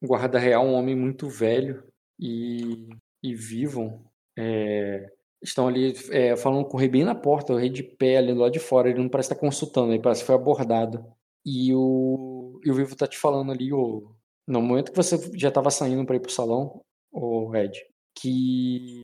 [0.00, 1.82] O guarda real é um homem muito velho
[2.18, 2.88] e,
[3.22, 4.04] e vivo.
[4.36, 5.10] É,
[5.42, 8.32] estão ali é, falando com o rei bem na porta, o rei de pé ali
[8.32, 11.04] do lado de fora, ele não parece estar consultando, ele parece que foi abordado.
[11.44, 14.14] E o, e o Vivo tá te falando ali, o,
[14.46, 17.80] no momento que você já estava saindo para ir pro salão, o Ed,
[18.14, 19.02] que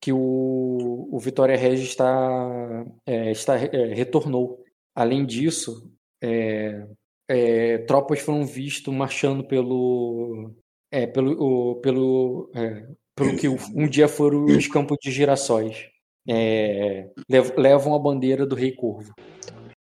[0.00, 4.59] que o, o Vitória Regis está, é, está é, retornou.
[5.00, 5.90] Além disso,
[6.22, 6.86] é,
[7.26, 10.52] é tropas foram vistas marchando pelo
[10.92, 12.86] é, pelo o, pelo é,
[13.16, 15.88] pelo que um dia foram os campos de girassóis.
[16.28, 17.08] É,
[17.56, 19.14] levam a bandeira do Rei Corvo.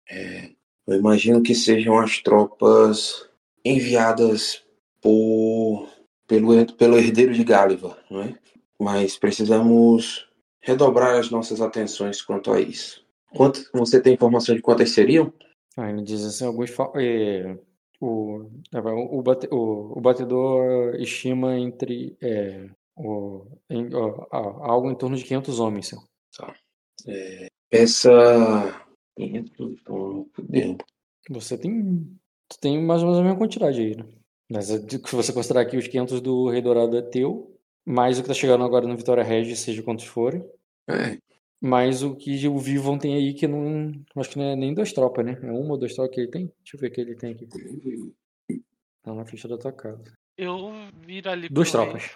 [0.10, 0.50] É,
[0.88, 3.30] eu imagino que sejam as tropas
[3.64, 4.66] enviadas
[5.00, 5.90] por,
[6.26, 8.36] pelo, pelo herdeiro de Gáliva, não é?
[8.82, 10.28] Mas precisamos
[10.60, 13.03] redobrar as nossas atenções quanto a isso.
[13.36, 15.34] Quanto, você tem informação de quantas seriam?
[15.78, 17.58] Ah, ele diz assim, alguns é,
[18.00, 25.16] o, o, bate, o, o, batedor estima entre é, o, em, ó, algo em torno
[25.16, 25.92] de 500 homens.
[26.38, 26.56] Tá.
[27.08, 28.86] É, essa
[29.18, 30.78] 500 homens,
[31.30, 32.20] Você tem,
[32.60, 34.06] tem mais ou menos a mesma quantidade aí, né?
[34.52, 38.28] Mas se você considerar que os 500 do Rei Dourado é teu, mais o que
[38.28, 40.46] tá chegando agora no Vitória Regis, seja quantos forem.
[40.88, 41.18] É.
[41.64, 43.94] Mais o que o Vivon tem aí, que não.
[44.18, 45.40] Acho que não é nem duas tropas, né?
[45.42, 46.52] É uma ou duas tropas que ele tem?
[46.60, 47.48] Deixa eu ver o que ele tem aqui.
[49.02, 50.04] Tá na ficha da tua casa.
[50.38, 52.12] Eu viro ali Duas tropas.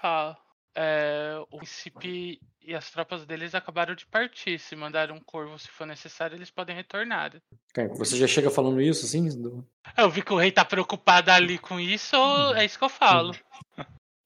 [0.75, 4.59] É, o príncipe e as tropas deles acabaram de partir.
[4.59, 7.41] Se mandar um corvo se for necessário, eles podem retornar.
[7.95, 9.29] Você já chega falando isso, assim?
[9.29, 9.65] Do...
[9.97, 12.17] Eu vi que o rei tá preocupado ali com isso,
[12.53, 13.33] é isso que eu falo.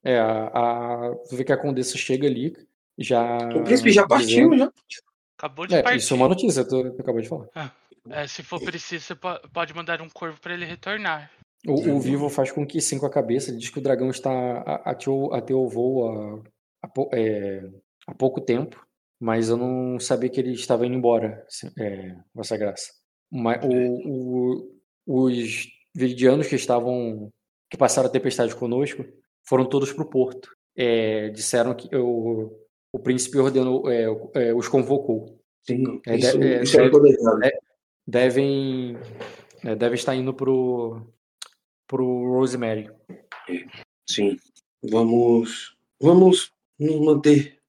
[0.04, 2.58] É, a, a, você vê que a Condessa chega ali,
[2.98, 3.38] já.
[3.56, 4.72] O príncipe já partiu, já.
[5.42, 5.98] Acabou de é, partir.
[5.98, 7.48] Isso é uma notícia, tu acabou de falar.
[7.56, 7.72] Ah,
[8.12, 11.32] é, se for preciso, você pode mandar um corvo para ele retornar.
[11.66, 13.50] O, o, Vivo faz com que sim com a cabeça.
[13.50, 16.44] Ele diz que o dragão está a, a, a teu voo
[16.84, 17.68] há, é,
[18.06, 18.86] há, pouco tempo,
[19.20, 21.44] mas eu não sabia que ele estava indo embora,
[21.80, 22.92] é, Vossa Graça.
[23.32, 24.76] Mas, o,
[25.08, 27.32] o, os viridianos que estavam
[27.68, 29.04] que passaram a tempestade conosco
[29.44, 30.52] foram todos para o porto.
[30.76, 32.61] É, disseram que o,
[32.94, 35.40] o príncipe ordenou, é, é, os convocou.
[35.64, 37.60] Sim, é, isso, é, isso é deve,
[38.08, 38.98] devem,
[39.78, 41.02] devem estar indo pro
[41.88, 42.90] pro Rosemary.
[44.10, 44.38] Sim,
[44.84, 47.60] vamos vamos nos manter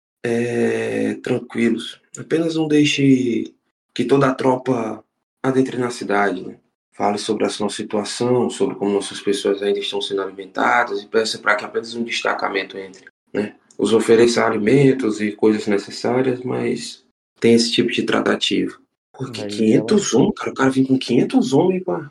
[1.23, 2.01] tranquilos.
[2.17, 3.53] Apenas não deixe
[3.95, 5.05] que toda a tropa
[5.43, 6.43] adentre na cidade.
[6.43, 6.59] Né?
[6.93, 11.39] fale sobre a sua situação, sobre como nossas pessoas ainda estão sendo alimentadas e peça
[11.39, 13.57] para que apenas um destacamento entre, né?
[13.79, 17.05] Os ofereça alimentos e coisas necessárias, mas
[17.41, 18.77] tem esse tipo de tratativa.
[19.13, 20.23] Porque 500 ela...
[20.23, 22.11] homens, cara, o cara vem com 500 homens para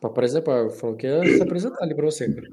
[0.00, 2.48] Pra apresentar, falou que ia se apresentar ali pra você, cara.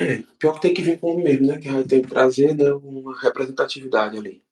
[0.00, 1.58] É, pior que tem que vir com o mesmo, né?
[1.58, 4.42] Que vai ter que trazer né, uma representatividade ali.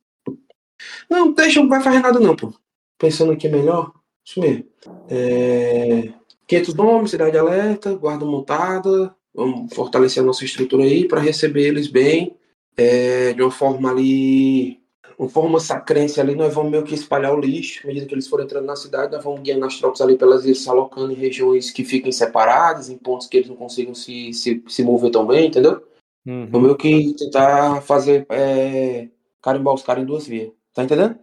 [1.09, 2.53] Não, deixa, não vai fazer nada não, pô.
[2.99, 3.93] Pensando aqui melhor,
[4.25, 4.65] isso mesmo.
[5.09, 6.13] É...
[6.47, 11.89] 500 nomes, cidade alerta, guarda montada, vamos fortalecer a nossa estrutura aí para receber eles
[11.89, 12.37] bem,
[12.77, 14.81] é, de uma forma ali,
[15.19, 18.29] uma forma sacrência ali, nós vamos meio que espalhar o lixo, à medida que eles
[18.29, 21.17] forem entrando na cidade, nós vamos guiando as tropas ali pelas ilhas, se alocando em
[21.17, 25.27] regiões que fiquem separadas, em pontos que eles não consigam se, se, se mover tão
[25.27, 25.83] bem, entendeu?
[26.27, 26.47] Uhum.
[26.47, 29.09] Vamos meio que tentar fazer, é,
[29.43, 31.19] carimbar os caras em duas vias, tá entendendo?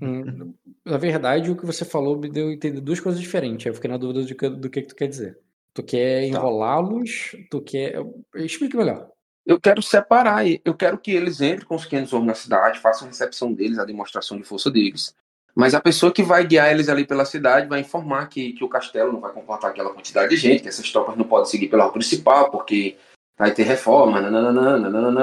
[0.00, 0.54] Hum,
[0.84, 3.66] na verdade, o que você falou me deu a entender duas coisas diferentes.
[3.66, 5.38] Eu fiquei na dúvida do que, do que, que tu quer dizer.
[5.72, 6.26] Tu quer tá.
[6.26, 7.36] enrolá-los?
[7.50, 7.94] Tu quer.
[8.36, 9.10] Explique melhor.
[9.46, 13.06] Eu quero separar, eu quero que eles entrem com os 500 homens na cidade, façam
[13.06, 15.14] a recepção deles, a demonstração de força deles.
[15.54, 18.68] Mas a pessoa que vai guiar eles ali pela cidade vai informar que, que o
[18.68, 21.84] castelo não vai comportar aquela quantidade de gente, que essas tropas não podem seguir pela
[21.84, 22.96] rua principal, porque
[23.38, 24.20] vai ter reforma,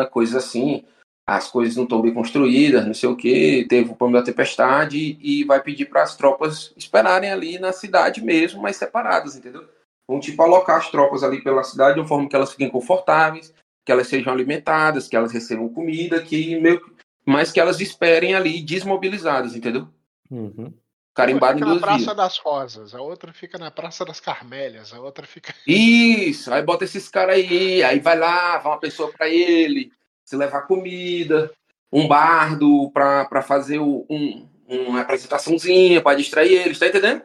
[0.10, 0.86] coisas assim
[1.26, 5.18] as coisas não estão bem construídas, não sei o que, teve o problema da tempestade
[5.22, 9.66] e vai pedir para as tropas esperarem ali na cidade mesmo, mas separadas, entendeu?
[10.08, 13.54] vão tipo alocar as tropas ali pela cidade de uma forma que elas fiquem confortáveis,
[13.92, 16.80] que elas sejam alimentadas, que elas recebam comida, que meio,
[17.26, 19.90] mas que elas esperem ali desmobilizadas, entendeu?
[20.30, 20.74] Uhum.
[21.14, 22.16] Carimbado em fica na duas Praça vias.
[22.16, 25.54] das Rosas, a outra fica na Praça das Carmélias, a outra fica.
[25.68, 29.92] Isso, aí bota esses caras aí, aí vai lá, vai uma pessoa pra ele,
[30.24, 31.52] se levar comida,
[31.92, 37.24] um bardo pra, pra fazer o- um, uma apresentaçãozinha pra distrair eles, tá entendendo?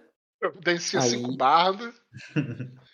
[0.64, 1.94] Descia Aí- cinco bardos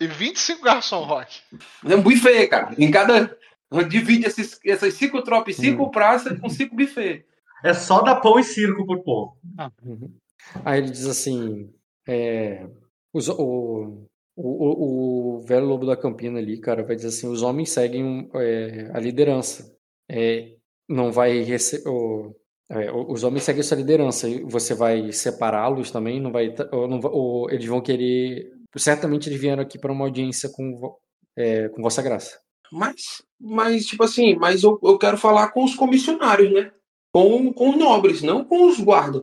[0.00, 1.40] e 25 garçom rock.
[1.88, 2.74] É um buffet, cara.
[2.78, 3.36] Em cada.
[3.88, 5.90] Divide esses, essas cinco tropas cinco Hum.
[5.90, 7.24] praças com cinco buffet.
[7.62, 9.36] É só dar pão e circo pro povo.
[9.84, 10.10] Uhum.
[10.64, 11.68] Aí ele diz assim:
[12.08, 12.66] é,
[13.12, 17.42] os- o, o, o, o velho lobo da Campina ali, cara, vai dizer assim: os
[17.42, 19.76] homens seguem é, a liderança.
[20.10, 20.54] É,
[20.88, 21.84] não vai receber.
[23.08, 24.28] os homens seguem essa liderança.
[24.28, 26.20] e Você vai separá-los também?
[26.20, 28.50] Não vai, ou não ou eles vão querer.
[28.76, 30.96] Certamente eles vieram aqui para uma audiência com,
[31.36, 32.38] é, com Vossa Graça.
[32.70, 36.70] Mas, mas tipo assim, mas eu, eu quero falar com os comissionários, né?
[37.12, 39.22] Com, com os nobres, não com os guardas.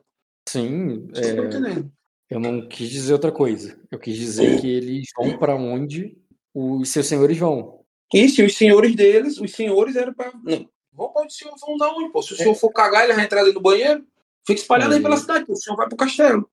[0.50, 1.92] Sim, Vocês é, entendendo?
[2.30, 3.80] eu não quis dizer outra coisa.
[3.92, 6.18] Eu quis dizer que eles vão para onde
[6.54, 7.82] os seus senhores vão.
[8.14, 10.32] Isso, e os senhores deles, os senhores eram pra.
[10.44, 12.22] Não, vão para o senhor, vão dar onde, pô?
[12.22, 14.04] Se o senhor for cagar, ele vai entrar dentro do banheiro,
[14.46, 15.04] fica espalhado aí É.
[15.04, 15.54] pela cidade, pô.
[15.54, 16.50] o senhor vai pro castelo.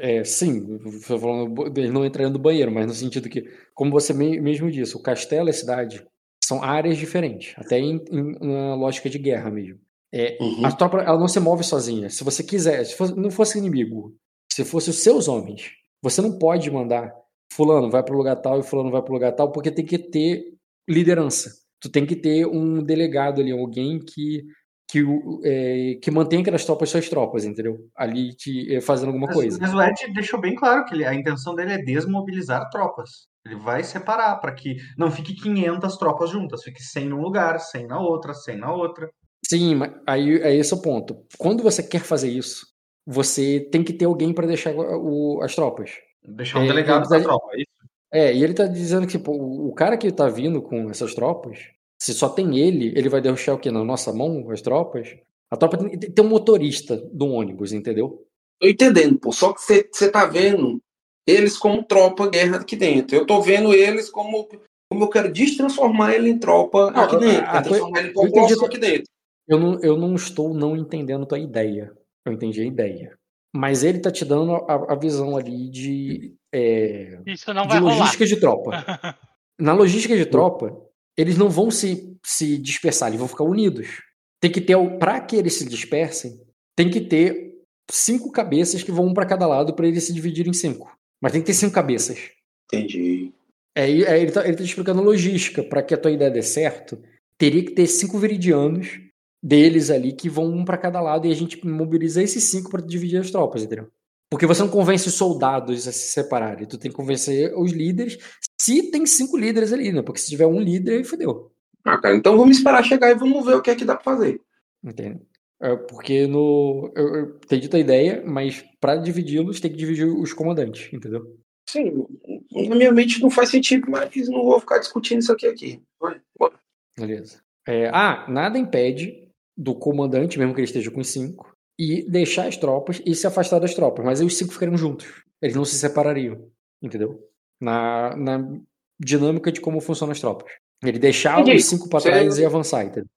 [0.00, 3.42] É, sim, estou falando dele não entrando no banheiro, mas no sentido que,
[3.74, 6.06] como você me- mesmo disse, o castelo e a cidade
[6.44, 9.80] são áreas diferentes, até em, em- na lógica de guerra mesmo.
[10.14, 10.66] É, Uhum.
[10.66, 12.10] a tropa ela não se move sozinha.
[12.10, 14.14] Se você quiser, se fosse- não fosse inimigo,
[14.52, 15.70] se fosse os seus homens,
[16.02, 17.12] você não pode mandar
[17.52, 19.84] fulano vai para o lugar tal e fulano vai para o lugar tal, porque tem
[19.84, 20.54] que ter
[20.88, 21.50] liderança.
[21.80, 24.44] Tu tem que ter um delegado ali, alguém que
[24.92, 25.02] que,
[25.42, 27.88] é, que mantém aquelas tropas suas tropas, entendeu?
[27.96, 29.58] Ali te, é, fazendo alguma Mas, coisa.
[29.58, 33.26] mas o Ed deixou bem claro que ele- a intenção dele é desmobilizar tropas.
[33.46, 37.86] Ele vai separar para que não fique 500 tropas juntas, fique 100 num lugar, 100
[37.86, 39.08] na outra, 100 na outra.
[39.48, 41.24] Sim, mas aí é esse o ponto.
[41.38, 42.66] Quando você quer fazer isso,
[43.06, 45.92] você tem que ter alguém para deixar o- as tropas.
[46.22, 47.46] Deixar um É, delegado ele da tá- tropa.
[47.54, 47.70] é isso?
[48.12, 51.58] É, e ele tá dizendo que o cara que tá vindo com essas tropas,
[52.02, 53.70] se só tem ele, ele vai deixar o quê?
[53.70, 55.14] Na nossa mão, as tropas?
[55.48, 58.26] A tropa tem, tem um motorista do ônibus, entendeu?
[58.60, 59.30] Tô entendendo, pô.
[59.32, 60.80] Só que você tá vendo
[61.26, 63.14] eles como tropa guerra aqui dentro.
[63.16, 64.48] Eu tô vendo eles como,
[64.90, 67.44] como eu quero destransformar ele em tropa Não, aqui dentro.
[67.46, 69.04] a- a Quero transformar ele em população aqui dentro.
[69.46, 71.92] Eu não, eu não estou não entendendo tua ideia.
[72.26, 73.16] Eu entendi a ideia.
[73.54, 77.78] Mas ele tá te dando a, a visão ali de, é, Isso não de vai
[77.80, 77.94] rolar.
[77.98, 78.70] logística de tropa.
[79.60, 80.74] Na logística de tropa,
[81.16, 84.02] eles não vão se, se dispersar, eles vão ficar unidos.
[84.40, 86.40] Tem que ter, para que eles se dispersem,
[86.76, 90.50] tem que ter cinco cabeças que vão um para cada lado para eles se dividirem
[90.50, 90.96] em cinco.
[91.20, 92.30] Mas tem que ter cinco cabeças.
[92.72, 93.32] Entendi.
[93.74, 95.62] É, é, ele, tá, ele tá explicando a logística.
[95.62, 96.98] Para que a tua ideia dê certo,
[97.38, 99.00] teria que ter cinco viridianos
[99.42, 102.80] deles ali que vão um para cada lado e a gente mobiliza esses cinco para
[102.80, 103.88] dividir as tropas, entendeu?
[104.32, 106.66] Porque você não convence os soldados a se separarem.
[106.66, 108.16] Tu tem que convencer os líderes.
[108.58, 110.00] Se tem cinco líderes ali, né?
[110.00, 111.52] Porque se tiver um líder, aí fodeu.
[111.84, 114.02] Ah, cara, então vamos esperar chegar e vamos ver o que é que dá pra
[114.02, 114.40] fazer.
[114.82, 115.20] Entende?
[115.60, 116.90] É, porque no.
[116.96, 121.36] Eu, eu entendi tua ideia, mas para dividi-los tem que dividir os comandantes, entendeu?
[121.68, 122.06] Sim,
[122.50, 125.82] na minha mente não faz sentido, mas não vou ficar discutindo isso aqui aqui.
[126.00, 126.54] Vai, bora.
[126.98, 127.42] Beleza.
[127.68, 132.56] É, ah, nada impede do comandante, mesmo que ele esteja com cinco, e deixar as
[132.56, 134.04] tropas e se afastar das tropas.
[134.04, 135.22] Mas os cinco ficariam juntos.
[135.40, 136.48] Eles não se separariam.
[136.80, 137.28] Entendeu?
[137.60, 138.58] Na, na
[138.98, 140.52] dinâmica de como funcionam as tropas.
[140.84, 141.58] Ele deixar Entendi.
[141.58, 143.08] os cinco para Você- trás e avançar, entendeu?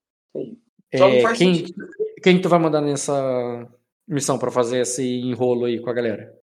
[0.92, 1.88] É, quem, sentido.
[2.24, 3.68] quem tu vai mandar nessa
[4.08, 6.34] missão para fazer esse enrolo aí com a galera?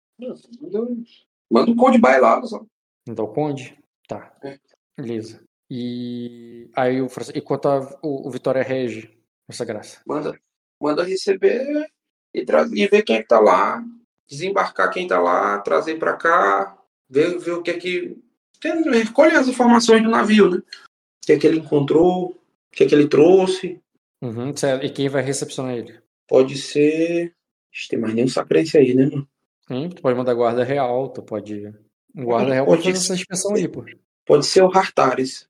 [1.51, 2.65] Manda um conde bailado só.
[3.09, 3.77] Então, Conde?
[4.09, 4.35] Tá.
[4.45, 4.59] É.
[4.97, 5.43] Beleza.
[5.71, 7.09] E aí o.
[7.35, 9.17] E quanto a, o, o Vitória Rege,
[9.49, 10.01] essa graça?
[10.07, 10.39] Manda,
[10.81, 11.87] manda receber
[12.35, 12.41] e,
[12.75, 13.85] e ver quem é que tá lá,
[14.29, 16.77] desembarcar quem tá lá, trazer pra cá,
[17.09, 18.17] ver, ver o que é que.
[18.63, 20.59] Recolher as informações do navio, né?
[20.59, 22.37] O que é que ele encontrou, o
[22.71, 23.81] que é que ele trouxe.
[24.21, 24.53] Uhum.
[24.83, 25.99] E quem vai recepcionar ele?
[26.29, 27.35] Pode ser.
[27.73, 29.29] Ixi, tem mais nenhum sacrense aí, né, mano?
[29.71, 31.73] Hum, tu pode mandar guarda real, tu pode.
[32.15, 33.05] Um guarda real Pode fazer ser.
[33.05, 33.85] essa inspeção aí, pô.
[34.25, 35.49] Pode ser o Hartares.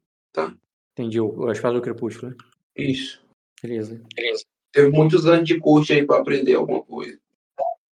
[0.93, 2.37] Entendi, o, a espada do crepúsculo, né?
[2.77, 3.21] Isso.
[3.63, 4.01] Beleza.
[4.73, 7.19] Teve muitos anos de corte aí pra aprender alguma coisa.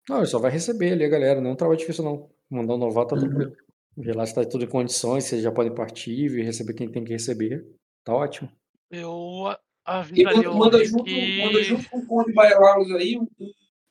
[0.08, 2.30] Não, ele só vai receber ali a galera, não é um trabalho difícil, não.
[2.50, 3.28] Mandar um novato tá Uhum.
[3.30, 3.56] tranquilo.
[3.98, 7.04] Ver lá se tá tudo em condições, vocês já podem partir e receber quem tem
[7.04, 7.66] que receber.
[8.04, 8.50] Tá ótimo.
[8.90, 11.46] Eu E avisaria manda, o manda Rui junto, que...
[11.46, 13.28] manda junto com o Conde Bailalos aí o,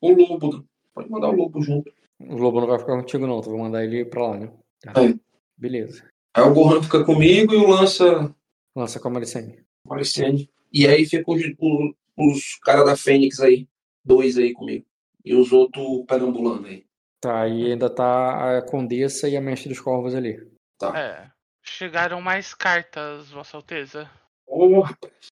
[0.00, 0.56] o lobo.
[0.56, 0.62] né?
[0.94, 1.92] Pode mandar o lobo junto.
[2.20, 3.40] O Lobo não vai ficar contigo, não.
[3.40, 4.50] Tu vai mandar ele pra lá, né?
[4.82, 4.92] Tá.
[5.04, 5.14] É.
[5.56, 6.02] beleza.
[6.34, 8.34] Aí o Gohan fica comigo e o Lança.
[8.74, 9.60] Lança com a Malicene.
[9.84, 10.50] Malicene.
[10.72, 13.68] E aí fica os, os, os caras da Fênix aí.
[14.04, 14.84] Dois aí comigo.
[15.24, 16.84] E os outros perambulando aí.
[17.20, 20.40] Tá, e ainda tá a Condessa e a Mestre dos Corvos ali.
[20.78, 20.98] Tá.
[20.98, 21.30] É.
[21.62, 24.10] Chegaram mais cartas, Vossa Alteza.
[24.48, 25.26] Rapaz.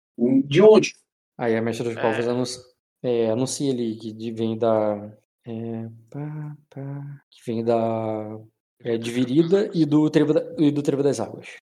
[0.45, 0.95] De onde?
[1.37, 2.01] Aí a Mestre dos É.
[2.01, 2.63] Corvos anuncia,
[3.03, 5.11] é, anuncia ali que vem da.
[5.45, 8.39] É, pá, pá, que vem da.
[8.81, 11.55] É, de Virida e do, trevo da, e do Trevo das Águas.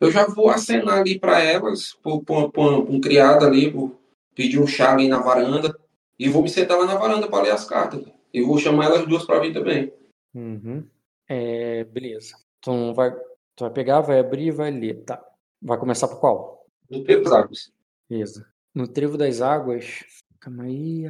[0.00, 3.96] Eu já vou acenar ali pra elas, por, por, por um criado ali, por
[4.34, 5.74] pedir um chá ali na varanda.
[6.18, 8.04] E vou me sentar lá na varanda pra ler as cartas.
[8.32, 9.92] E vou chamar elas duas pra vir também.
[10.34, 10.86] Uhum.
[11.28, 12.36] É, beleza.
[12.58, 13.10] Então vai,
[13.56, 15.02] tu vai pegar, vai abrir e vai ler.
[15.04, 15.24] Tá.
[15.60, 16.66] Vai começar por qual?
[16.88, 17.72] Do tempo das águas.
[18.08, 18.46] Beleza.
[18.74, 20.04] No Trevo das Águas.
[20.40, 21.04] Calma aí.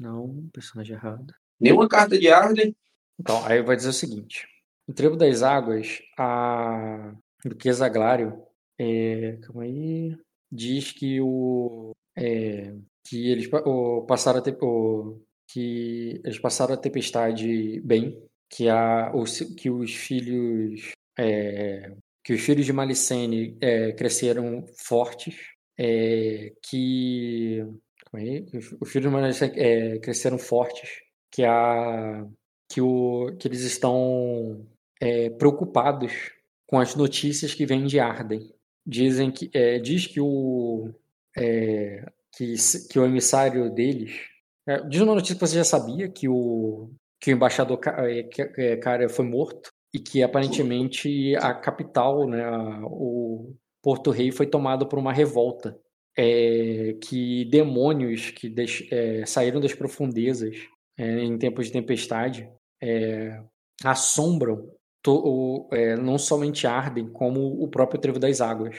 [0.00, 1.34] Não, personagem errado.
[1.60, 2.74] Nenhuma carta de Arden.
[3.18, 4.46] Então, aí vai dizer o seguinte:
[4.86, 7.12] no Trevo das Águas, a
[7.44, 8.42] Duquesa Glário,
[8.78, 10.16] é, calma aí,
[10.50, 12.74] diz que o é,
[13.04, 18.20] que eles o, passaram a o, que eles passaram a tempestade bem,
[18.50, 21.92] que a os, que os filhos é,
[22.24, 25.36] que os filhos de Malicene é, cresceram fortes,
[25.78, 27.64] é, que
[28.12, 31.00] aí, que os, os filhos de Malicene é, cresceram fortes,
[31.30, 32.26] que a
[32.70, 34.66] que, o, que eles estão
[35.00, 36.32] é, preocupados
[36.66, 38.52] com as notícias que vêm de Arden.
[38.86, 40.92] Dizem que é, diz que o
[41.40, 42.04] é,
[42.36, 42.54] que,
[42.90, 44.12] que o emissário deles
[44.66, 46.90] é, diz uma notícia que você já sabia que o
[47.20, 48.28] que o embaixador é,
[48.58, 52.44] é, cara foi morto e que aparentemente a capital, né,
[52.84, 55.78] o Porto Rei foi tomado por uma revolta.
[56.20, 58.52] É, que demônios que
[58.90, 60.56] é, saíram das profundezas
[60.96, 62.48] é, em tempos de tempestade
[62.82, 63.40] é,
[63.84, 64.68] assombram
[65.00, 65.68] to-
[66.02, 68.76] não somente Arden, como o próprio Trevo das Águas,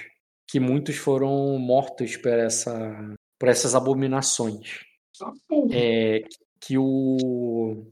[0.50, 4.80] que muitos foram mortos por, essa, por essas abominações.
[5.72, 6.24] É,
[6.62, 7.86] que o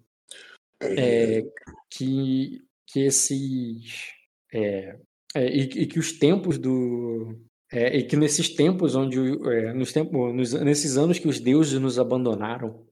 [0.81, 1.43] é,
[1.89, 4.11] que, que esses
[4.53, 4.97] é,
[5.35, 7.38] é, e, e que os tempos do
[7.71, 9.17] é, e que nesses tempos onde
[9.51, 12.85] é, nos tempos nos, nesses anos que os deuses nos abandonaram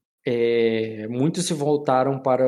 [1.10, 2.46] muitos se voltaram para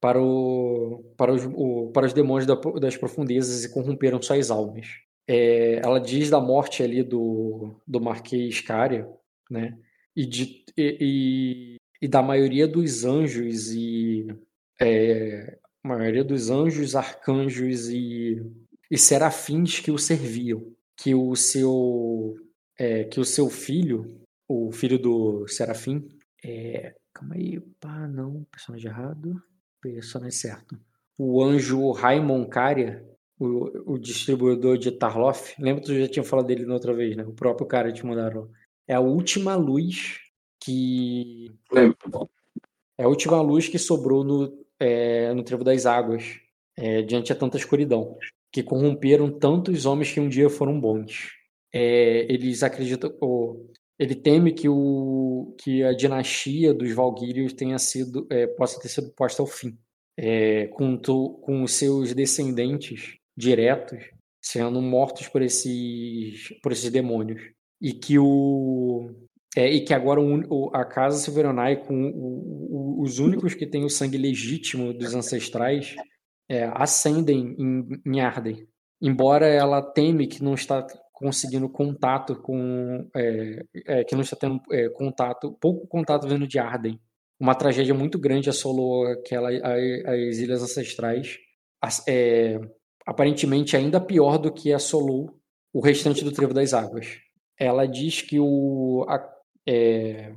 [0.00, 4.86] para o para os, o- para os demônios da- das profundezas e corromperam suas almas
[5.28, 9.06] É, ela diz da morte ali do do Marquês Cária
[9.50, 9.78] né
[10.16, 14.26] e de e, e, e da maioria dos anjos e
[14.80, 15.58] é,
[15.96, 18.42] maioria dos anjos, arcanjos e,
[18.90, 22.36] e serafins que o serviam, que o seu
[22.78, 26.08] é, que o seu filho, o filho do serafim,
[26.44, 29.42] é, calma aí, pá, não, personagem errado,
[29.80, 30.78] personagem certo.
[31.16, 33.04] O anjo Raimon Caria,
[33.38, 37.16] o, o distribuidor de Tarloff, lembra que tu já tinha falado dele na outra vez,
[37.16, 37.24] né?
[37.24, 38.50] O próprio cara te mandaram.
[38.86, 40.18] É a última luz
[40.60, 42.28] que Lembro.
[42.98, 46.40] é a última luz que sobrou no, é, no Trevo das Águas,
[46.76, 48.16] é, diante a tanta escuridão,
[48.52, 51.30] que corromperam tantos homens que um dia foram bons.
[51.72, 58.26] É, eles acreditam, ou, ele teme que, o, que a dinastia dos Valguírios tenha sido,
[58.30, 59.78] é, possa ter sido posta ao fim,
[60.16, 64.02] é, com, com os seus descendentes diretos
[64.42, 67.40] sendo mortos por esses, por esses demônios.
[67.80, 69.10] E que o,
[69.56, 73.84] é, e que agora o, a casa Silveronai, com o- o- os únicos que têm
[73.84, 75.94] o sangue legítimo dos ancestrais,
[76.48, 78.66] é, ascendem em, em Arden.
[79.00, 83.08] Embora ela teme que não está conseguindo contato com.
[83.14, 86.98] é, é, que não está tendo é, contato, pouco contato vindo de Arden.
[87.40, 91.36] Uma tragédia muito grande assolou aquela, a- as ilhas ancestrais.
[91.80, 92.58] As- é,
[93.08, 95.34] aparentemente ainda pior do que assolou
[95.72, 97.06] o restante do Trevo das Águas.
[97.58, 99.34] Ela diz que o, a-
[99.66, 100.32] é,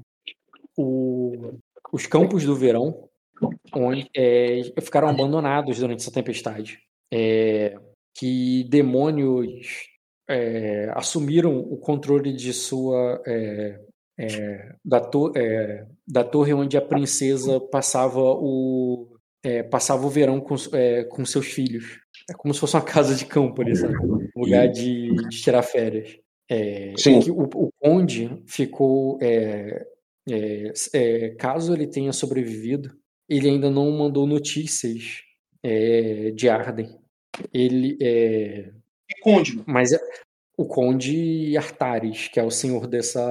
[0.78, 1.54] o-
[1.92, 3.10] os campos do verão
[3.74, 6.80] onde, é, ficaram abandonados durante essa tempestade.
[7.14, 7.76] É,
[8.18, 9.68] que demônios
[10.30, 13.80] é, assumiram o controle de sua é,
[14.18, 19.08] é, da, to- é, da torre onde a princesa passava o
[19.72, 20.54] passava o verão com,
[21.10, 21.98] com seus filhos.
[22.32, 23.94] É como se fosse uma casa de campo ali, sabe?
[23.98, 26.18] Um lugar de, de tirar férias.
[26.50, 27.20] É, Sim.
[27.20, 29.86] que o, o conde ficou é,
[30.30, 32.96] é, é, caso ele tenha sobrevivido,
[33.30, 35.22] ele ainda não mandou notícias
[35.64, 36.98] é, de Arden.
[37.54, 38.72] Ele, é,
[39.10, 40.00] E Conde, mas é-
[40.58, 43.26] o Conde Artares, que é o senhor dessa.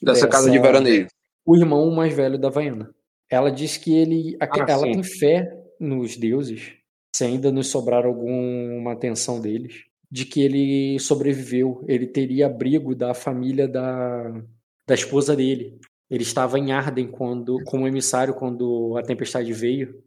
[0.00, 1.08] dessa Dessa- casa de veraneio.
[1.44, 2.94] o irmão mais velho da Vaiana.
[3.30, 4.36] Ela diz que ele.
[4.40, 4.92] Ah, ela sim.
[4.92, 5.50] tem fé
[5.80, 6.74] nos deuses
[7.14, 13.12] se ainda nos sobrar alguma atenção deles, de que ele sobreviveu, ele teria abrigo da
[13.12, 14.42] família da,
[14.86, 15.78] da esposa dele.
[16.10, 20.02] Ele estava em Arden quando, como emissário quando a tempestade veio,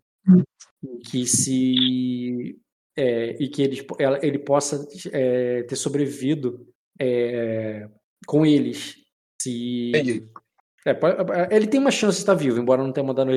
[1.10, 2.60] que se
[2.98, 3.88] é, e que ele,
[4.22, 6.68] ele possa é, ter sobrevivido
[7.00, 7.88] é,
[8.26, 8.96] com eles.
[9.42, 9.92] Se
[10.86, 13.32] é, ele tem uma chance de estar vivo, embora não tenha mandado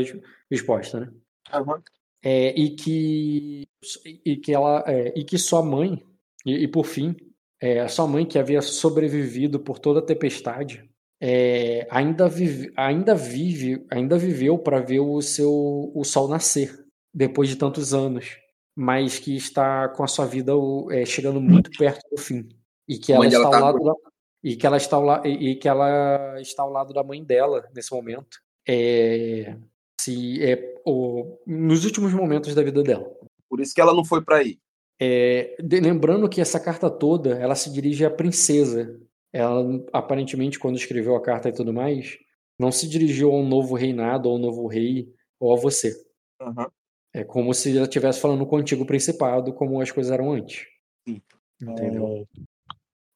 [0.51, 1.13] resposta, né?
[2.25, 2.31] Uhum.
[2.57, 3.69] e que
[4.25, 4.85] e que ela
[5.15, 6.03] e que sua mãe
[6.47, 7.15] e, e por fim
[7.83, 10.89] a sua mãe que havia sobrevivido por toda a tempestade
[11.91, 16.85] ainda vive, ainda vive ainda viveu para ver o seu o sol nascer
[17.15, 18.37] depois de tantos anos,
[18.75, 20.53] mas que está com a sua vida
[20.91, 22.49] é, chegando muito perto do fim
[22.89, 23.95] e que ela está ela tá ao lado da,
[24.43, 27.93] e que ela está ao, e que ela está ao lado da mãe dela nesse
[27.93, 29.57] momento, é,
[30.05, 33.11] se é o, nos últimos momentos da vida dela.
[33.49, 34.59] Por isso que ela não foi para aí.
[35.01, 39.01] É, de, lembrando que essa carta toda ela se dirige à princesa.
[39.33, 42.19] Ela aparentemente quando escreveu a carta e tudo mais
[42.59, 45.93] não se dirigiu a um novo reinado, ou um novo rei, ou a você.
[46.41, 46.67] Uhum.
[47.13, 50.67] É como se ela estivesse falando com o antigo principado, como as coisas eram antes.
[51.07, 51.21] Sim.
[51.61, 52.29] Entendeu?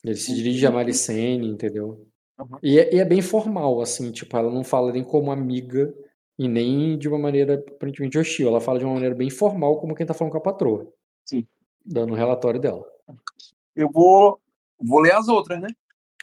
[0.04, 2.06] Ele se dirige a Malicene, entendeu?
[2.38, 2.58] Uhum.
[2.62, 5.92] E, é, e, é, bem formal, assim, tipo, ela não fala nem como amiga
[6.38, 8.48] e nem de uma maneira aparentemente hostil.
[8.48, 10.86] Ela fala de uma maneira bem formal, como quem tá falando com a patroa.
[11.24, 11.46] Sim.
[11.84, 12.84] Dando o um relatório dela.
[13.74, 14.40] Eu vou,
[14.80, 15.68] vou ler as outras, né?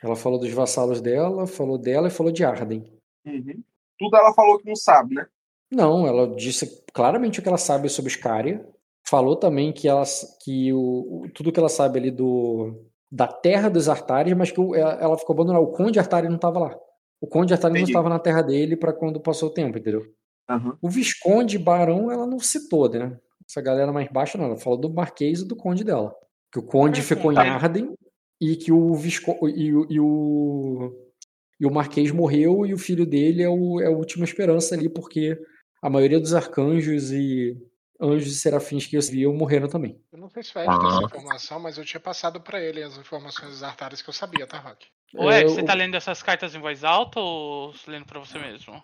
[0.01, 2.91] Ela falou dos vassalos dela, falou dela e falou de Arden.
[3.25, 3.63] Uhum.
[3.97, 5.25] Tudo ela falou que não sabe, né?
[5.71, 8.65] Não, ela disse claramente o que ela sabe sobre Scaria.
[9.07, 10.03] Falou também que, ela,
[10.43, 14.93] que o, tudo que ela sabe ali do, da terra dos Artares, mas que ela,
[14.93, 15.63] ela ficou abandonada.
[15.63, 16.79] O Conde Artari não estava lá.
[17.19, 17.91] O Conde Artari Entendi.
[17.91, 20.05] não estava na terra dele para quando passou o tempo, entendeu?
[20.49, 20.77] Uhum.
[20.81, 23.17] O Visconde Barão, ela não citou, né?
[23.47, 24.45] Essa galera mais baixa, não.
[24.45, 26.15] Ela falou do Marquês e do Conde dela.
[26.51, 27.95] Que o Conde ficou em Arden
[28.39, 29.53] e que o Visconde.
[29.55, 30.93] E, e, o.
[31.59, 34.89] E o Marquês morreu e o filho dele é, o, é a última esperança ali,
[34.89, 35.39] porque
[35.81, 37.57] a maioria dos arcanjos e
[37.99, 40.01] anjos e serafins que eu vi morreram também.
[40.11, 42.97] Eu não sei se vai ter essa informação, mas eu tinha passado para ele as
[42.97, 44.87] informações dos artários que eu sabia, tá, Rock?
[45.13, 45.49] Ué, eu...
[45.49, 48.81] você tá lendo essas cartas em voz alta ou lendo para você mesmo?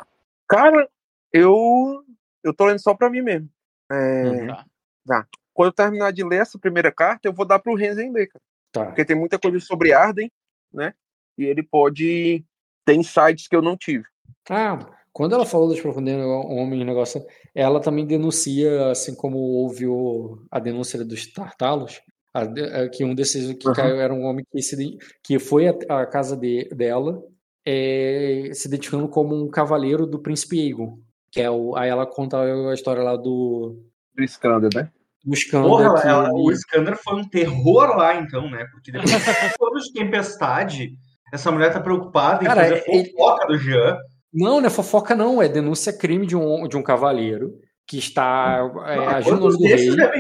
[0.48, 0.88] Cara,
[1.34, 2.04] eu
[2.44, 3.50] eu tô lendo só para mim mesmo.
[3.92, 4.24] É...
[4.24, 4.66] Hum, tá.
[5.08, 5.28] tá.
[5.54, 8.44] Quando eu terminar de ler essa primeira carta, eu vou dar pro Renzen ler, cara.
[8.72, 8.86] Tá.
[8.86, 10.32] Porque tem muita coisa sobre Arden,
[10.74, 10.94] né?
[11.38, 12.44] E ele pode
[12.86, 14.06] ter insights que eu não tive.
[14.50, 14.80] Ah,
[15.12, 20.60] quando ela falou dos profundeiros homem negócio, ela também denuncia, assim como houve o, a
[20.60, 22.02] denúncia dos tartalos,
[22.34, 23.74] a, a, que um desses que uhum.
[23.74, 27.22] caiu era um homem que, se, que foi à casa de, dela
[27.66, 30.98] é, se identificando como um cavaleiro do príncipe Aegon.
[31.32, 33.80] Que é o, aí ela conta a história lá do.
[34.16, 34.90] Do Skander, né?
[35.24, 35.70] Do Skander.
[35.70, 36.34] Porra, ela, ele...
[36.36, 38.66] O Skander foi um terror lá, então, né?
[38.72, 40.92] Porque depois de anos de tempestade,
[41.34, 43.12] essa mulher tá preocupada em Cara, fazer ele...
[43.12, 43.98] fofoca do Jean.
[44.34, 45.42] Não, não é fofoca, não.
[45.42, 47.54] É denúncia crime de um, de um cavaleiro
[47.88, 49.96] que está é, agindo no rei.
[49.96, 50.12] Ter,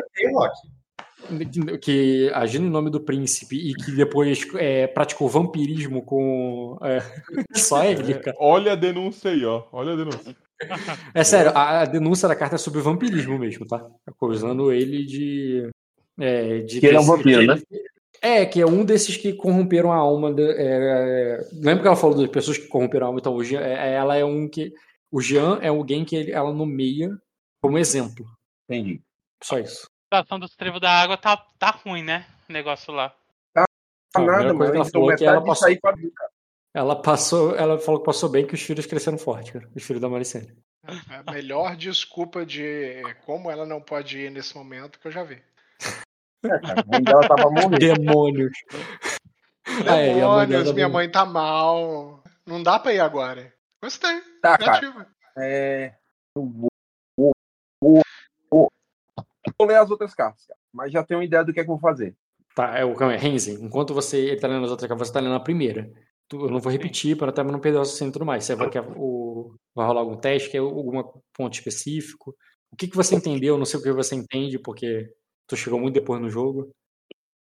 [1.81, 6.77] que agindo em nome do príncipe e que depois é, praticou vampirismo com.
[6.81, 6.99] É,
[7.57, 8.35] só ele, cara.
[8.39, 9.64] Olha a denúncia aí, ó.
[9.72, 10.35] Olha a denúncia.
[11.15, 13.84] É sério, a, a denúncia da carta é sobre vampirismo mesmo, tá?
[14.06, 15.68] Acusando ele de.
[16.19, 17.60] É, de que ele é um vampiro, né?
[18.22, 20.31] É, que é um desses que corromperam a alma.
[20.31, 23.19] De, é, lembra que ela falou das pessoas que corromperam a alma?
[23.19, 24.72] Então, o Jean, é, ela é um que.
[25.11, 27.10] O Jean é alguém que ele, ela nomeia
[27.60, 28.23] como exemplo.
[28.69, 29.02] Entendi.
[29.43, 29.89] Só isso.
[30.14, 32.26] A situação do trevo da água tá, tá ruim, né?
[32.50, 33.16] O negócio lá.
[33.54, 33.64] Tá,
[34.12, 35.70] tá nada, mas ela falou que ela passou,
[36.74, 37.56] ela passou.
[37.56, 39.70] Ela falou que passou bem que os filhos cresceram forte, cara.
[39.74, 40.54] Os filhos da Maricene.
[40.86, 45.24] É a melhor desculpa de como ela não pode ir nesse momento que eu já
[45.24, 45.42] vi.
[46.44, 47.80] É, cara, a mãe dela tava morrendo.
[47.80, 48.52] Demônios.
[49.66, 52.22] Demônios, minha mãe tá mal.
[52.46, 53.54] Não dá pra ir agora.
[53.82, 54.22] Gostei.
[54.42, 55.08] Tá, cara.
[55.38, 55.94] É...
[56.36, 56.70] Eu vou...
[57.18, 57.32] Vou...
[57.82, 58.02] vou...
[59.57, 60.59] vou ler as outras cartas, cara.
[60.73, 62.15] Mas já tenho uma ideia do que é que eu vou fazer.
[62.55, 63.53] Tá, é o Renzi.
[63.63, 65.91] Enquanto você tá lendo as outras cartas, você tá lendo a primeira.
[66.31, 68.43] Eu não vou repetir para até não perder o assunto e tudo mais.
[68.45, 71.03] Você vai, quer, o, vai rolar algum teste, quer algum
[71.34, 72.35] ponto específico?
[72.72, 73.57] O que, que você entendeu?
[73.57, 75.09] Não sei o que você entende, porque
[75.51, 76.73] Tu chegou muito depois no jogo.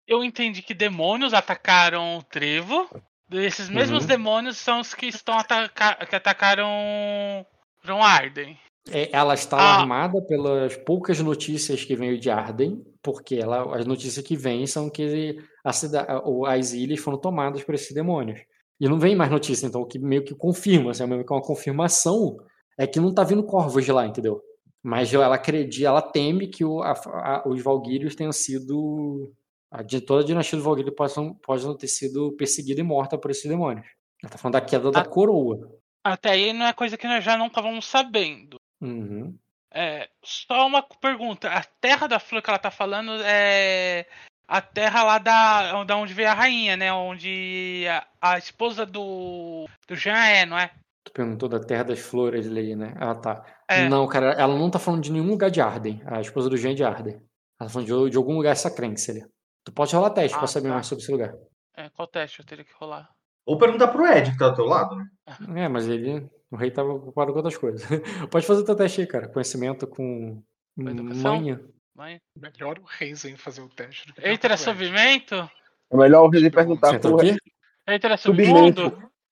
[0.07, 2.89] Eu entendi que demônios atacaram o trevo.
[3.31, 4.09] Esses mesmos uhum.
[4.09, 7.47] demônios são os que estão ataca que atacaram
[7.85, 8.59] John Arden.
[8.89, 9.75] É, ela está ah.
[9.75, 14.89] alarmada pelas poucas notícias que veio de Arden, porque ela, as notícias que vêm são
[14.89, 16.09] que a cidade,
[16.47, 18.41] as ilhas foram tomadas por esses demônios.
[18.81, 21.43] E não vem mais notícia, então o que meio que confirma, assim, meio que uma
[21.43, 22.39] confirmação
[22.79, 24.41] é que não tá vindo corvos de lá, entendeu?
[24.83, 29.31] Mas ela acredita, ela teme que o, a, a, os Valguírios tenham sido.
[29.71, 33.31] A, de toda a dinastia do Valguírio possam, possam ter sido perseguida e morta por
[33.31, 33.87] esses demônios.
[34.23, 35.79] Ela tá falando da queda da coroa.
[36.03, 38.59] Até aí não é coisa que nós já não estávamos sabendo.
[38.81, 39.37] Uhum.
[39.73, 41.49] É, só uma pergunta.
[41.49, 44.07] A terra da flor que ela tá falando é
[44.49, 46.93] a terra lá da, da onde veio a rainha, né?
[46.93, 50.73] Onde a, a esposa do, do Jean é, não é?
[51.05, 52.95] Tu perguntou da Terra das Flores ali, né?
[52.99, 53.45] Ah, tá.
[53.69, 53.89] É.
[53.89, 56.03] Não, cara, ela não tá falando de nenhum lugar de Arden.
[56.05, 57.15] A esposa do Jean é de Arden.
[57.15, 59.25] Ela tá falando de, de algum lugar sacrense ali.
[59.65, 60.75] Tu pode rolar teste ah, pra saber tá.
[60.75, 61.33] mais sobre esse lugar.
[61.77, 63.09] É, qual teste eu teria que rolar?
[63.47, 65.07] Ou perguntar pro Ed, que tá do teu lado, né?
[65.57, 66.29] É, mas ele.
[66.51, 67.87] O rei tava ocupado com outras coisas.
[68.31, 69.29] pode fazer teu teste aí, cara.
[69.29, 70.43] Conhecimento com.
[70.77, 71.61] Manha.
[71.95, 72.21] Manha.
[72.37, 75.49] Melhor o Reisen fazer o teste do que Entra subimento?
[75.91, 77.37] É melhor o Reisen perguntar pro Rei.
[77.87, 78.83] Entra subimento?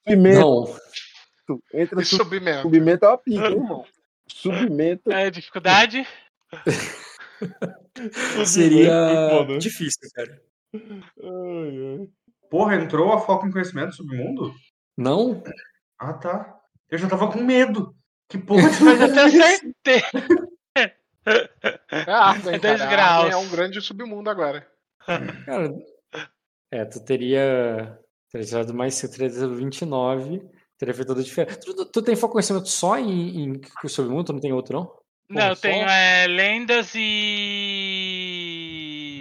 [0.07, 0.40] Subimento.
[0.40, 1.59] Não.
[1.73, 2.62] Entra su subimento.
[2.62, 3.85] Subimento é uma pica, irmão.
[4.28, 5.11] Subimento.
[5.11, 6.07] É, dificuldade?
[8.45, 10.43] Seria é difícil, cara.
[10.74, 12.09] Ai, ai.
[12.51, 14.55] Porra, entrou a foco em conhecimento submundo?
[14.97, 15.43] Não?
[15.99, 16.57] Ah, tá.
[16.90, 17.94] Eu já tava com medo.
[18.28, 20.10] Que porra Mas eu tenho certeza.
[21.90, 22.86] É Arden, é cara.
[22.86, 23.31] graus.
[23.31, 24.66] é um grande submundo agora.
[25.44, 25.74] Cara,
[26.70, 27.98] é, tu teria.
[28.31, 30.43] Teria tirado mais 29.
[30.78, 31.60] Teria feito toda a diferença.
[31.60, 34.24] Tu, tu, tem foco conhecimento só em, em submundo?
[34.24, 34.98] Tu não tem outro, não?
[35.28, 37.98] Não, eu tenho é, lendas e.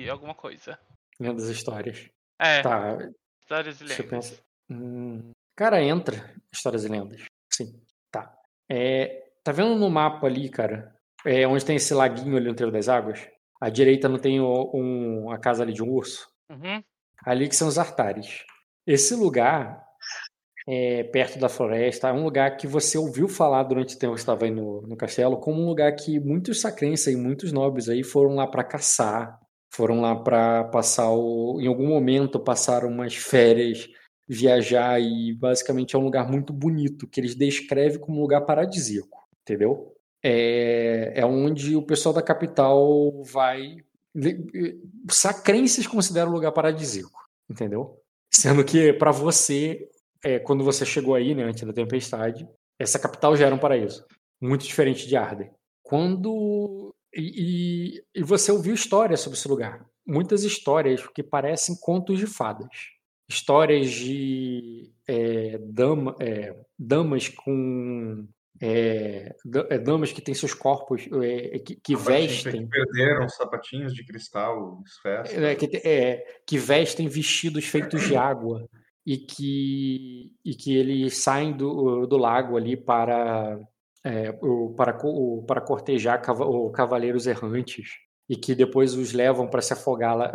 [0.09, 0.79] alguma coisa.
[1.19, 2.09] Lendas e histórias.
[2.39, 2.61] É.
[2.61, 2.97] Tá.
[3.41, 4.41] Histórias e lendas.
[4.69, 7.25] Hum, cara, entra histórias e lendas.
[7.57, 7.81] Sim.
[8.11, 8.31] Tá.
[8.69, 10.95] É, tá vendo no mapa ali, cara?
[11.25, 13.27] É, onde tem esse laguinho ali no Trevo das Águas?
[13.59, 16.27] À direita não tem um, a casa ali de um urso?
[16.49, 16.83] Uhum.
[17.25, 18.45] Ali que são os altares.
[18.85, 19.83] Esse lugar
[20.67, 22.09] é, perto da floresta.
[22.09, 24.97] É um lugar que você ouviu falar durante o tempo que estava aí no, no
[24.97, 29.39] castelo, como um lugar que muitos sacrenses e muitos nobres aí foram lá para caçar,
[29.73, 33.87] foram lá para passar o, em algum momento passaram umas férias,
[34.27, 39.27] viajar e basicamente é um lugar muito bonito que eles descrevem como um lugar paradisíaco,
[39.41, 39.93] entendeu?
[40.23, 43.77] É, é onde o pessoal da capital vai.
[45.09, 48.01] Sacrenses consideram um lugar paradisíaco, entendeu?
[48.33, 49.87] Sendo que para você
[50.23, 52.47] é, quando você chegou aí, né, antes da tempestade,
[52.79, 54.05] essa capital já era um paraíso.
[54.41, 55.49] Muito diferente de Arden.
[55.81, 56.93] Quando.
[57.13, 59.85] E, e, e você ouviu histórias sobre esse lugar.
[60.05, 62.67] Muitas histórias que parecem contos de fadas.
[63.29, 68.27] Histórias de é, dama, é, damas com
[68.59, 69.35] é,
[69.83, 71.03] damas que têm seus corpos
[71.65, 72.67] que, que vestem.
[72.67, 74.81] Que perderam sapatinhos de cristal.
[75.05, 78.67] É, que, é, que vestem vestidos feitos de água
[79.05, 83.59] e que, e que eles saem do, do lago ali para,
[84.03, 84.31] é,
[84.75, 84.97] para,
[85.47, 86.21] para cortejar
[86.73, 87.91] cavaleiros errantes
[88.27, 90.31] e que depois os levam para se afogar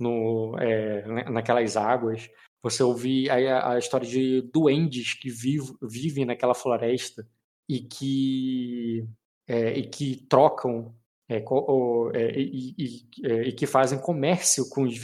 [0.00, 2.28] no, é, naquelas águas.
[2.62, 7.26] Você ouve a, a história de duendes que vive, vivem naquela floresta
[7.68, 9.06] e que,
[9.46, 10.94] é, e que trocam
[11.28, 14.98] é, é, e, e, e, que fazem comércio com os,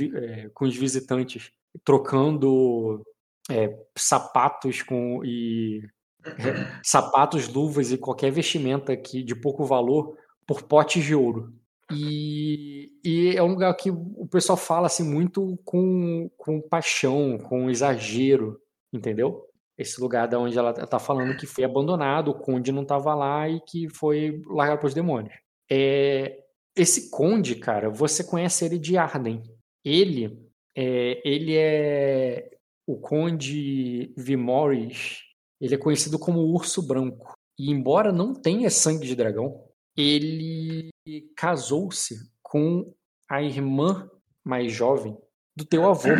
[0.52, 1.52] com os visitantes
[1.84, 3.04] trocando
[3.50, 5.82] é, sapatos com e
[6.24, 10.16] é, sapatos, luvas e qualquer vestimenta que de pouco valor
[10.46, 11.52] por potes de ouro.
[11.92, 17.70] E, e, é um lugar que o pessoal fala assim muito com, com paixão, com
[17.70, 18.60] exagero,
[18.92, 19.44] entendeu?
[19.78, 23.48] Esse lugar da onde ela está falando que foi abandonado, o conde não estava lá
[23.48, 25.34] e que foi largado para os demônios.
[25.70, 26.42] É,
[26.74, 29.42] esse conde, cara, você conhece ele de Arden.
[29.84, 30.46] Ele
[30.76, 32.50] é, ele é
[32.86, 35.22] o Conde Vimoris.
[35.60, 37.34] Ele é conhecido como Urso Branco.
[37.58, 39.64] E embora não tenha sangue de dragão,
[39.96, 40.90] ele
[41.36, 42.94] casou-se com
[43.28, 44.08] a irmã
[44.44, 45.16] mais jovem
[45.54, 46.10] do teu avô,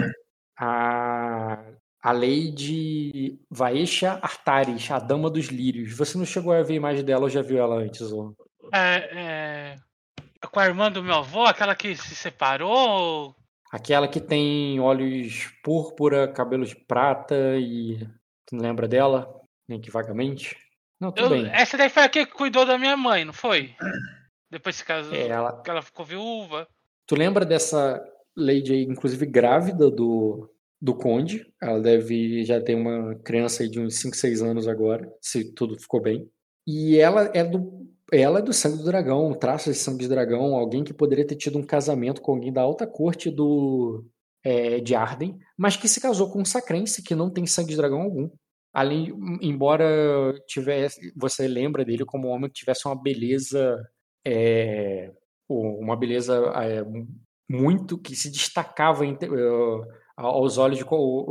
[0.58, 1.62] a,
[2.02, 5.96] a Lady Vaesha Artaris, a Dama dos Lírios.
[5.96, 8.00] Você não chegou a ver a imagem dela ou já viu ela antes?
[8.12, 8.34] Ou...
[8.72, 9.76] É, é...
[10.50, 13.34] Com a irmã do meu avô, aquela que se separou?
[13.70, 17.98] Aquela que tem olhos púrpura, cabelo de prata e.
[18.46, 19.28] Tu não lembra dela?
[19.68, 20.56] Nem que vagamente?
[21.00, 21.52] Não, tudo Eu, bem.
[21.52, 23.74] Essa daí foi a que cuidou da minha mãe, não foi?
[24.56, 25.14] Depois se casou.
[25.14, 25.62] É, ela...
[25.66, 26.66] ela ficou viúva.
[27.06, 28.02] Tu lembra dessa
[28.34, 30.50] Lady aí, inclusive grávida do,
[30.80, 31.46] do Conde?
[31.62, 35.78] Ela deve já ter uma criança aí de uns 5, 6 anos agora, se tudo
[35.78, 36.26] ficou bem.
[36.66, 40.54] E ela é do ela é do sangue do dragão, traços de sangue de dragão,
[40.54, 44.06] alguém que poderia ter tido um casamento com alguém da alta corte do
[44.44, 47.76] é, de Arden, mas que se casou com um sacrense que não tem sangue de
[47.76, 48.30] dragão algum.
[48.72, 49.12] além,
[49.42, 53.76] embora tivesse, você lembra dele como um homem que tivesse uma beleza,
[54.26, 55.12] é,
[55.48, 56.84] uma beleza é,
[57.48, 59.86] muito que se destacava em, uh,
[60.16, 60.84] aos olhos de,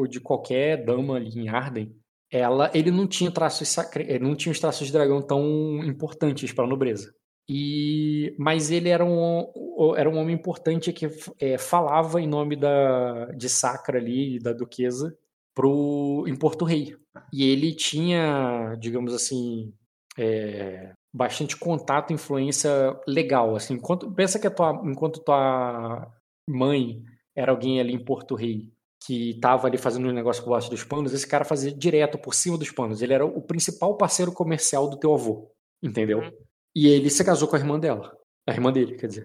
[0.10, 1.94] de, qualquer dama ali em Arden.
[2.32, 6.64] Ela, ele não tinha traços sacre, não tinha os traços de dragão tão importantes para
[6.64, 7.14] a nobreza.
[7.48, 11.08] E, mas ele era um, era um homem importante que
[11.40, 15.16] é, falava em nome da, de Sacra ali, da duquesa,
[15.54, 16.96] pro, em Porto Rei.
[17.32, 19.72] E ele tinha, digamos assim,
[20.18, 22.70] é, bastante contato, influência
[23.08, 23.56] legal.
[23.56, 26.12] Assim, enquanto, pensa que a tua, enquanto tua
[26.50, 27.02] mãe
[27.34, 28.70] era alguém ali em Porto Rei
[29.06, 32.34] que estava ali fazendo um negócio por baixo dos panos, esse cara fazia direto por
[32.34, 33.02] cima dos panos.
[33.02, 35.52] Ele era o principal parceiro comercial do teu avô,
[35.82, 36.20] entendeu?
[36.20, 36.32] Uhum.
[36.76, 38.12] E ele se casou com a irmã dela.
[38.48, 39.24] A irmã dele, quer dizer.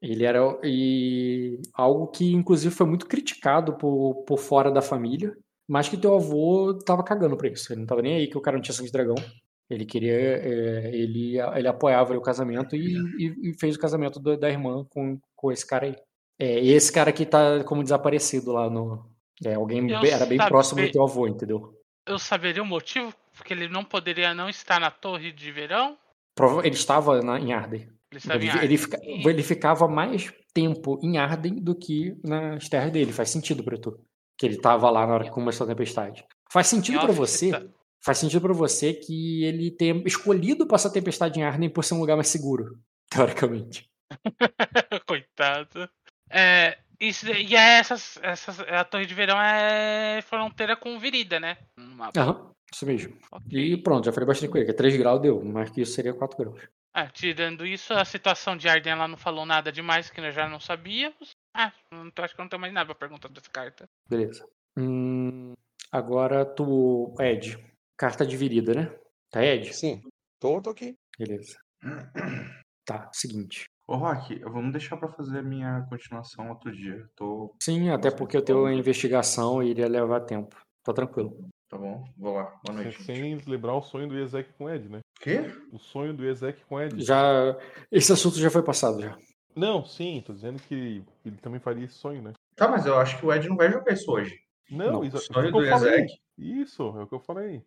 [0.00, 5.34] Ele era e algo que inclusive foi muito criticado por, por fora da família,
[5.68, 7.72] mas que teu avô tava cagando pra isso.
[7.72, 9.16] Ele não tava nem aí que o cara não tinha sangue de dragão.
[9.72, 14.36] Ele queria, é, ele, ele apoiava o casamento e, e, e, fez o casamento do,
[14.36, 15.96] da irmã com, com esse cara aí.
[16.38, 19.10] É, esse cara que tá como desaparecido lá no.
[19.42, 21.72] É, alguém eu era bem próximo do teu avô, entendeu?
[22.06, 23.14] Eu saberia o motivo?
[23.34, 25.96] Porque ele não poderia não estar na torre de verão?
[26.62, 27.88] Ele estava na, em Arden.
[28.10, 33.10] Ele, ele, ele, fica, ele, ficava mais tempo em Arden do que nas terras dele.
[33.10, 33.98] Faz sentido pra tu.
[34.36, 36.24] Que ele estava lá na hora que começou a tempestade.
[36.50, 37.50] Faz sentido para você.
[37.50, 37.62] Tá.
[38.04, 41.94] Faz sentido para você que ele tenha escolhido passar a tempestade em Arden por ser
[41.94, 42.78] um lugar mais seguro,
[43.10, 43.88] teoricamente.
[45.06, 45.88] Coitado.
[46.30, 51.56] É, isso, e é essas, essas, a Torre de Verão é fronteira com Virida, né?
[52.16, 52.52] Aham.
[52.72, 53.16] Isso mesmo.
[53.30, 53.74] Okay.
[53.74, 55.92] E pronto, já falei bastante com ele, que é 3 graus deu, mas que isso
[55.92, 56.68] seria 4 graus.
[56.94, 60.48] Ah, tirando isso, a situação de Arden ela não falou nada demais que nós já
[60.48, 61.30] não sabíamos.
[61.54, 63.88] Ah, não, acho que não tenho mais nada pra perguntar dessa carta.
[64.08, 64.46] Beleza.
[64.76, 65.54] Hum,
[65.90, 67.58] agora tu, Ed.
[68.02, 68.92] Carta dividida, né?
[69.30, 69.72] Tá, Ed?
[69.72, 70.00] Sim.
[70.40, 70.96] Tô, tô aqui.
[71.16, 71.56] Beleza.
[72.84, 73.66] Tá, seguinte.
[73.86, 77.06] Ô, Rock, vamos deixar pra fazer a minha continuação outro dia.
[77.14, 77.54] Tô...
[77.62, 80.56] Sim, até porque eu tenho a investigação e iria levar tempo.
[80.82, 81.48] Tô tranquilo.
[81.70, 82.52] Tá bom, vou lá.
[82.66, 83.00] Boa noite.
[83.04, 84.98] Sem lembrar o sonho do Ezek com Ed, né?
[85.20, 85.42] Quê?
[85.72, 87.00] O sonho do Ezek com Ed.
[87.04, 87.56] Já.
[87.88, 89.16] Esse assunto já foi passado já.
[89.54, 92.32] Não, sim, tô dizendo que ele também faria esse sonho, né?
[92.56, 94.36] Tá, mas eu acho que o Ed não vai jogar isso hoje.
[94.72, 96.12] Não, não isso, o sonho do Ezek.
[96.38, 97.64] Isso, é o que eu falei.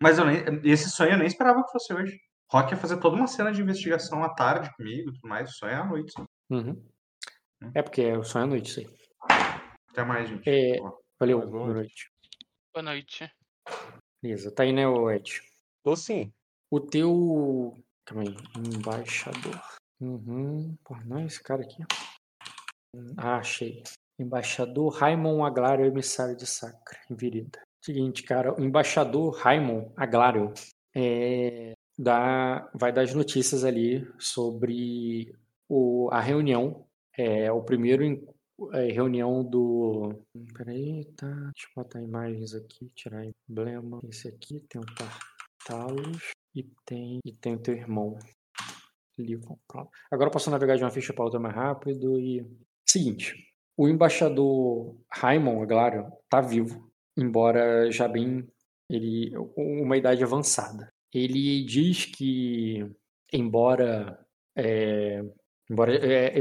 [0.00, 2.18] Mas eu nem, esse sonho eu nem esperava que fosse hoje.
[2.50, 5.50] Rock ia fazer toda uma cena de investigação à tarde comigo e tudo mais.
[5.50, 6.12] O sonho é à noite.
[6.50, 6.90] Uhum.
[7.74, 8.88] É porque é o sonho é à noite, isso aí.
[9.90, 10.48] Até mais, gente.
[10.48, 10.76] É,
[11.18, 12.10] valeu, boa noite.
[12.74, 13.30] Boa noite.
[14.22, 14.82] Beleza, tá aí, né,
[15.14, 15.42] Ed?
[15.82, 16.32] Tô sim.
[16.70, 17.76] O teu.
[18.04, 18.36] Calma aí,
[18.74, 19.62] embaixador.
[20.00, 20.76] Uhum.
[20.82, 21.84] Pô, não é esse cara aqui.
[23.16, 23.82] Ah, achei.
[24.22, 27.60] Embaixador Raimon Aglário, emissário de Sacra, em Virida.
[27.84, 30.52] Seguinte, cara, o embaixador Raimon Aglário
[30.94, 35.34] é, dá, vai dar as notícias ali sobre
[35.68, 36.86] o, a reunião,
[37.16, 38.04] é, o primeiro
[38.72, 40.24] é, reunião do.
[40.54, 41.26] Peraí, tá.
[41.26, 44.00] Deixa eu botar imagens aqui, tirar emblema.
[44.08, 48.16] Esse aqui tem o Tartalos e tem, e tem o teu irmão.
[49.18, 49.58] Livon.
[50.10, 52.46] Agora eu posso navegar de uma ficha para outra mais rápido e.
[52.88, 53.51] Seguinte.
[53.76, 58.46] O embaixador Raimon Aglário tá vivo, embora já bem
[58.88, 60.92] ele uma idade avançada.
[61.12, 62.86] Ele diz que
[63.32, 64.18] embora
[64.56, 65.22] é,
[65.70, 66.38] embora é,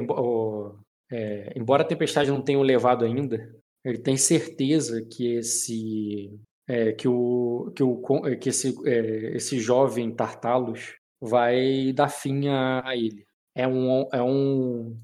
[1.12, 3.54] é, embora a tempestade não tenha o levado ainda,
[3.84, 10.14] ele tem certeza que esse é, que o que o que esse é, esse jovem
[10.16, 13.26] Tartalos vai dar fim a, a ele.
[13.56, 14.98] É um é um.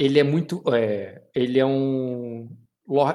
[0.00, 2.48] Ele é muito é, ele é um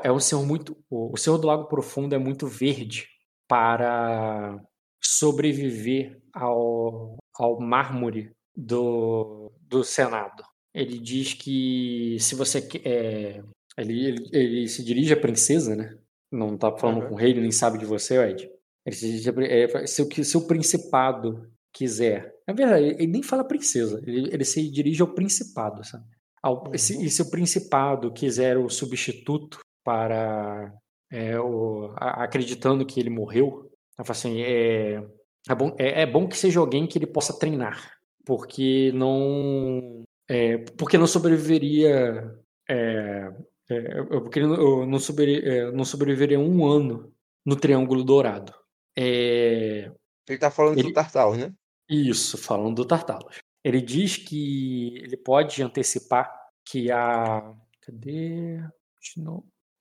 [0.03, 3.07] é um senhor muito o senhor do Lago Profundo é muito verde
[3.47, 4.57] para
[5.01, 10.43] sobreviver ao ao mármore do, do Senado.
[10.73, 13.41] Ele diz que se você é,
[13.77, 15.97] ele, ele, ele, se dirige à princesa, né?
[16.31, 17.07] Não tá falando uhum.
[17.09, 18.49] com o rei, ele nem sabe de você, Ed.
[18.85, 22.33] Ele se dirige a, é, se, o, se o principado quiser.
[22.47, 26.05] Na verdade, ele nem fala princesa, ele, ele se dirige ao principado, sabe?
[26.45, 26.77] Ao, uhum.
[26.77, 30.71] se, e se o principado quiser o substituto para.
[31.11, 35.03] É, o, a, acreditando que ele morreu, assim, é,
[35.49, 40.59] é, bom, é, é bom que seja alguém que ele possa treinar, porque não é,
[40.77, 42.31] porque não sobreviveria.
[42.69, 43.33] É,
[43.67, 47.11] é, porque não, não, sobre, não sobreviveria um ano
[47.43, 48.53] no Triângulo Dourado.
[48.95, 49.91] É,
[50.27, 51.51] ele está falando ele, do Tartalos, né?
[51.89, 53.39] Isso, falando do Tartalos.
[53.65, 56.31] Ele diz que ele pode antecipar
[56.63, 57.53] que a.
[57.81, 58.61] Cadê?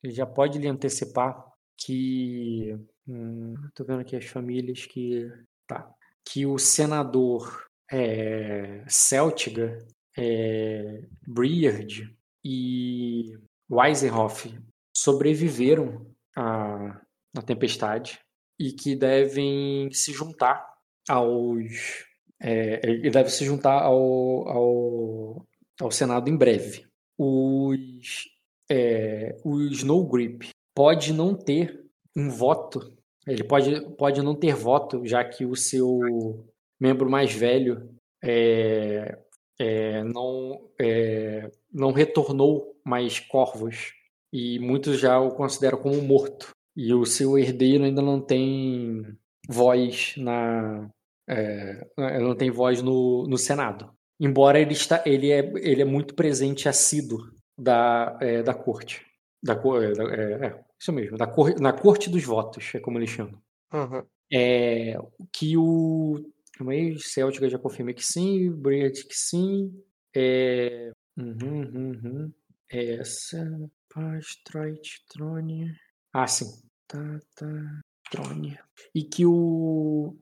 [0.02, 1.44] Ele já pode lhe antecipar
[1.78, 2.74] que
[3.06, 5.30] Hum, tô vendo aqui as famílias que.
[5.66, 5.90] Tá.
[6.26, 9.78] Que o senador é, Celtiga,
[10.16, 13.36] é, Briard e
[13.70, 14.58] Weisenhoff
[14.96, 17.00] sobreviveram à,
[17.36, 18.18] à tempestade
[18.58, 20.66] e que devem se juntar
[21.08, 22.06] aos.
[22.40, 25.46] É, ele deve se juntar ao, ao,
[25.80, 26.86] ao Senado em breve.
[27.18, 28.28] Os,
[28.70, 31.84] é, o Snow Grip pode não ter
[32.16, 32.92] um voto,
[33.26, 36.44] ele pode, pode não ter voto, já que o seu
[36.80, 37.88] membro mais velho
[38.22, 39.18] é,
[39.58, 43.94] é, não, é, não retornou mais corvos
[44.32, 46.50] e muitos já o consideram como morto.
[46.76, 49.16] E o seu herdeiro ainda não tem
[49.48, 50.90] voz na
[51.28, 51.86] é,
[52.20, 53.92] não tem voz no, no Senado.
[54.20, 57.18] Embora ele está ele é ele é muito presente assíduo
[57.58, 59.04] da é, da corte
[59.42, 63.40] da, é, é, isso mesmo da cor, na corte dos votos é como eles chamam.
[63.72, 64.02] Uhum.
[64.32, 64.96] É,
[65.32, 66.24] que o
[66.56, 69.82] Calma aí, Celtic já confirmei que sim, Brilliant que sim.
[70.14, 70.92] É...
[71.16, 72.32] Uhum, uhum, uhum.
[72.70, 73.44] Essa.
[73.92, 75.72] Pastrite, Trone.
[76.12, 76.46] Ah, sim.
[76.86, 77.80] Tá, tá.
[78.10, 78.58] Trone.
[78.94, 80.16] E que o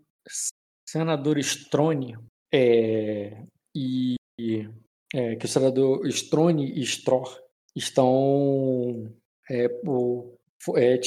[0.92, 2.18] senador Strone
[2.52, 3.44] é,
[3.74, 4.16] e
[5.14, 7.40] é, que o senador Strone e Stror
[7.74, 9.10] estão
[9.50, 10.36] é, o,
[10.76, 11.00] é,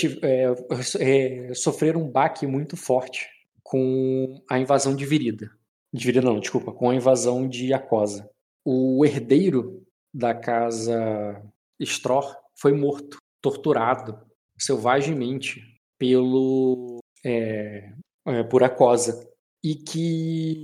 [0.99, 3.29] é, sofreram um baque muito forte
[3.61, 5.51] com a invasão de Virida.
[5.93, 8.27] De Virida não, desculpa, com a invasão de Acosa.
[8.65, 11.43] O herdeiro da casa
[11.79, 14.19] Stror foi morto, torturado
[14.57, 15.61] selvagemente
[15.99, 17.93] pelo é,
[18.25, 19.34] é, por Acosa
[19.65, 20.63] e que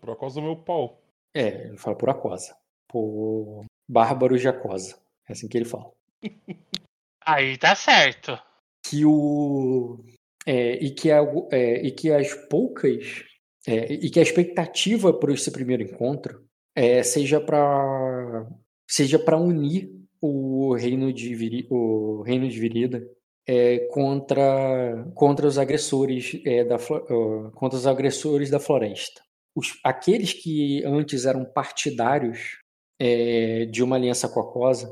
[0.00, 1.02] por Acosa meu pau.
[1.34, 2.56] É, ele fala por Acosa,
[2.88, 4.98] por Bárbaro de Acosa,
[5.28, 5.92] é assim que ele fala.
[7.24, 8.40] Aí tá certo.
[8.82, 10.02] Que o
[10.46, 11.20] é, e, que a,
[11.52, 13.24] é, e que as poucas
[13.66, 16.42] é, e que a expectativa para esse primeiro encontro
[16.74, 18.48] é, seja para
[18.88, 23.06] seja para unir o reino de Viri, o reino de Virida
[23.46, 29.22] é, contra contra os agressores é, da uh, contra os agressores da floresta
[29.56, 32.58] os, aqueles que antes eram partidários
[33.00, 34.88] é, de uma aliança com a Cosa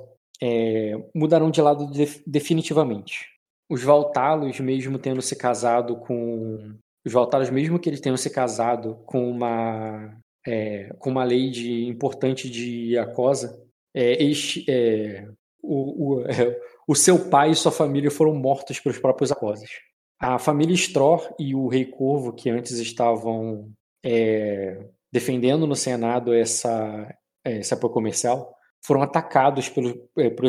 [1.15, 3.27] mudaram de lado de, definitivamente
[3.69, 6.77] os Valtalos, mesmo tendo se casado com.
[7.05, 11.87] Os Valtalos, mesmo que eles tenham se casado com uma, é, com uma lei de,
[11.87, 13.63] importante de Acosa,
[13.95, 15.29] é, eles, é,
[15.69, 19.71] o, o, é, o, seu pai e sua família foram mortos pelos próprios Acosas.
[20.19, 23.71] A família Stror e o Rei Corvo, que antes estavam
[24.05, 27.15] é, defendendo no Senado essa,
[27.45, 28.55] esse apoio comercial,
[28.85, 30.49] foram atacados pelo, é, por,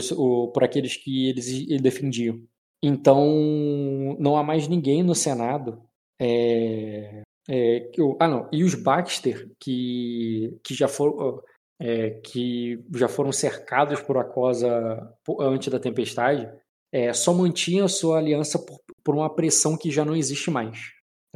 [0.54, 2.40] por aqueles que eles defendiam.
[2.82, 5.82] Então, não há mais ninguém no Senado.
[6.20, 8.48] É, é, que, ah, não.
[8.52, 11.42] E os Baxter, que, que, já foram,
[11.80, 16.50] é, que já foram cercados por Acosa antes da tempestade,
[16.92, 20.80] é, só mantinham a sua aliança por, por, uma pressão que já não existe mais.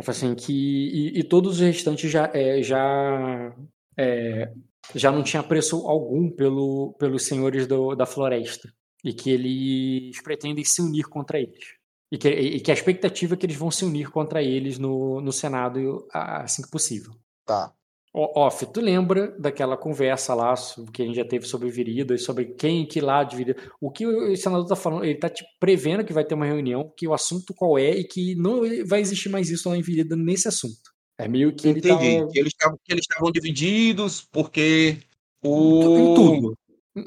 [0.06, 3.56] Assim, que, e, e todos os restantes já, é, já,
[3.98, 4.52] é,
[4.96, 10.64] já não tinha preço algum pelo, pelos senhores do, da floresta e que eles pretendem
[10.64, 11.76] se unir contra eles.
[12.12, 15.20] E que, e que a expectativa é que eles vão se unir contra eles no,
[15.22, 17.14] no Senado assim que possível.
[17.46, 17.74] Tá.
[18.16, 20.54] Off, tu lembra daquela conversa lá
[20.94, 23.60] que a gente já teve sobre Virida, sobre quem que lá de Virida.
[23.82, 26.94] O que o senador tá falando, ele tá te prevendo que vai ter uma reunião,
[26.96, 30.16] que o assunto qual é e que não vai existir mais isso lá em Virida
[30.16, 30.94] nesse assunto.
[31.18, 31.88] É meio que Entendi.
[32.36, 32.72] ele tá...
[32.84, 35.00] que eles estavam divididos porque
[35.44, 35.82] o...
[35.82, 36.58] Em tudo.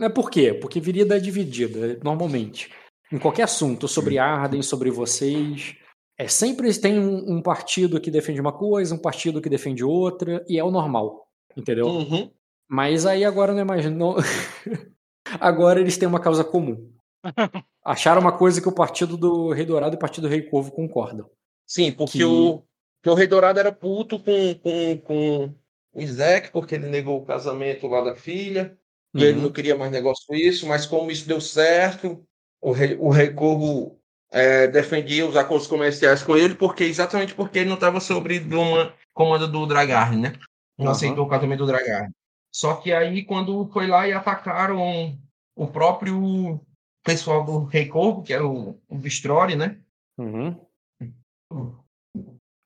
[0.01, 0.53] É por quê?
[0.53, 2.69] Porque Virida é dividida, normalmente.
[3.13, 5.77] Em qualquer assunto, sobre Arden, sobre vocês.
[6.19, 10.45] É sempre tem um, um, partido que defende uma coisa, um partido que defende outra,
[10.49, 11.29] e é o normal.
[11.55, 11.87] Entendeu?
[11.87, 12.31] Uhum.
[12.69, 13.91] Mas aí agora não é mais.
[13.91, 14.17] Não...
[15.39, 16.91] agora eles têm uma causa comum.
[17.85, 20.73] Acharam uma coisa que o partido do Rei Dourado e o partido do Rei Corvo
[20.73, 21.31] concordam.
[21.67, 22.25] Sim, porque que...
[22.25, 22.63] o,
[23.03, 25.55] que o Rei Dourado era puto com, com, com
[25.93, 28.77] o Isaac, porque ele negou o casamento lá da filha.
[29.15, 29.21] Uhum.
[29.21, 32.25] Ele não queria mais negócio com isso, mas como isso deu certo,
[32.61, 37.61] o Rei, o rei Corvo é, defendia os acordos comerciais com ele, porque exatamente porque
[37.61, 40.33] ele não estava sobre uma comando do Dragarn, né?
[40.79, 40.93] Não uhum.
[40.93, 42.11] aceitou o casamento do Dragarn.
[42.55, 45.19] Só que aí, quando foi lá e atacaram
[45.55, 46.61] o próprio
[47.05, 49.79] pessoal do Rei Corvo, que era o, o Bistrori, né?
[50.19, 50.59] Uhum.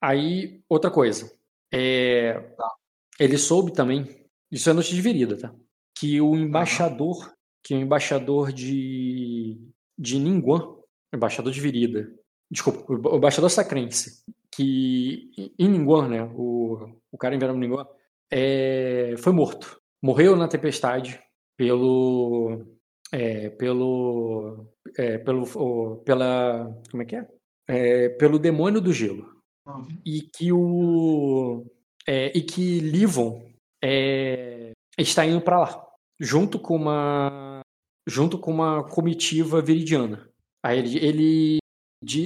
[0.01, 1.33] Aí, outra coisa.
[1.73, 2.35] É...
[2.57, 2.75] Tá.
[3.19, 4.27] Ele soube também.
[4.51, 5.55] Isso é notícia de virida, tá?
[6.01, 7.31] que o embaixador,
[7.63, 9.61] que o embaixador de,
[9.99, 10.77] de Ningguan,
[11.13, 12.11] embaixador de Virida,
[12.51, 16.25] Desculpa, o embaixador sacrense, que em Ninguan, né?
[16.35, 17.87] O, o cara em Ninguan,
[18.29, 19.81] é, foi morto.
[20.03, 21.23] Morreu na tempestade
[21.57, 22.67] pelo.
[23.13, 24.67] É, pelo.
[24.97, 26.77] É, pelo pela.
[26.91, 27.29] Como é que é?
[27.69, 28.09] é?
[28.09, 29.31] Pelo demônio do gelo.
[29.69, 29.87] Uhum.
[30.05, 31.65] E que o.
[32.05, 33.49] É, e que Livon
[33.85, 35.87] é, está indo para lá,
[36.19, 37.61] junto com uma.
[38.09, 40.30] junto com uma comitiva viridiana.
[40.63, 41.59] Aí ele, ele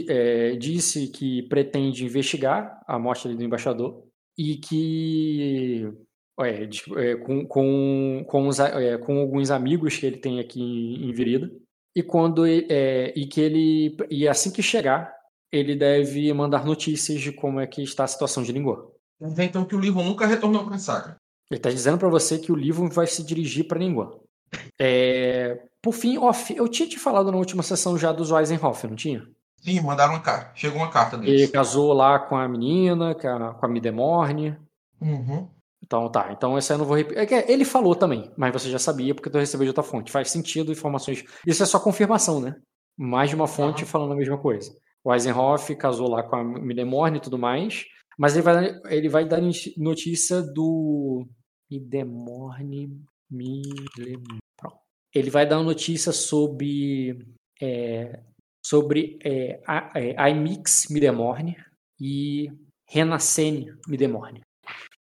[0.08, 4.04] é, disse que pretende investigar a morte do embaixador
[4.36, 5.88] e que
[6.40, 11.08] é, é, com, com, com, os, é, com, alguns amigos que ele tem aqui em,
[11.08, 11.50] em Virida
[11.94, 15.14] e quando é, e que ele e assim que chegar
[15.52, 18.92] ele deve mandar notícias de como é que está a situação de Lingua.
[19.38, 21.16] Então que o livro nunca retornou para a saga.
[21.48, 24.20] Ele está dizendo para você que o livro vai se dirigir para Lingua.
[24.78, 28.96] É, por fim, off, eu tinha te falado na última sessão já dos Weisenhoff, não
[28.96, 29.26] tinha?
[29.60, 30.50] Sim, mandaram uma carta.
[30.54, 31.42] Chegou uma carta deles.
[31.42, 34.56] Ele casou lá com a menina, com a, com a Midemorne.
[35.00, 35.48] Uhum.
[35.82, 37.32] Então tá, então esse eu não vou repetir.
[37.32, 40.12] É ele falou também, mas você já sabia porque tu recebeu de outra fonte.
[40.12, 41.24] Faz sentido, informações.
[41.46, 42.56] Isso é só confirmação, né?
[42.96, 43.88] Mais de uma fonte uhum.
[43.88, 44.70] falando a mesma coisa.
[45.02, 47.84] O Eisenhoff casou lá com a Midemorne e tudo mais,
[48.18, 49.40] mas ele vai, ele vai dar
[49.76, 51.26] notícia do
[51.70, 53.02] Midemorne.
[53.30, 54.43] Midemorne.
[55.14, 57.24] Ele vai dar notícia sobre
[57.62, 58.20] é,
[58.64, 59.60] sobre é,
[59.94, 61.56] é, iMix Midemorne
[62.00, 62.50] e
[62.88, 64.40] Renascene Midemorne.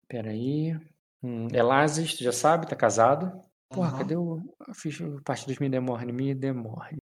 [0.08, 0.74] Peraí.
[1.22, 3.42] Hum, Elazes, tu já sabe, tá casado.
[3.70, 3.98] Porra, uhum.
[3.98, 4.40] cadê o.
[4.66, 6.12] Eu fiz parte dos Midemorne.
[6.12, 6.98] Midemorne.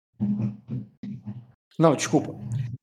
[1.77, 2.33] Não, desculpa.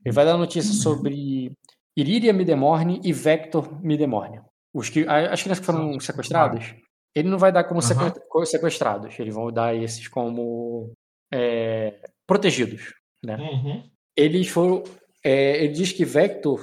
[0.05, 1.53] Ele vai dar notícia sobre
[1.97, 4.41] Iriria Midemorne e Vector Midemorne.
[4.75, 6.75] Os que, as crianças que foram sequestradas,
[7.15, 8.45] ele não vai dar como uhum.
[8.45, 9.19] sequestrados.
[9.19, 10.93] Eles vão dar esses como
[11.33, 12.95] é, protegidos.
[13.25, 13.37] Né?
[13.37, 13.91] Uhum.
[14.17, 14.83] Eles foram.
[15.25, 16.61] É, ele diz que Vector.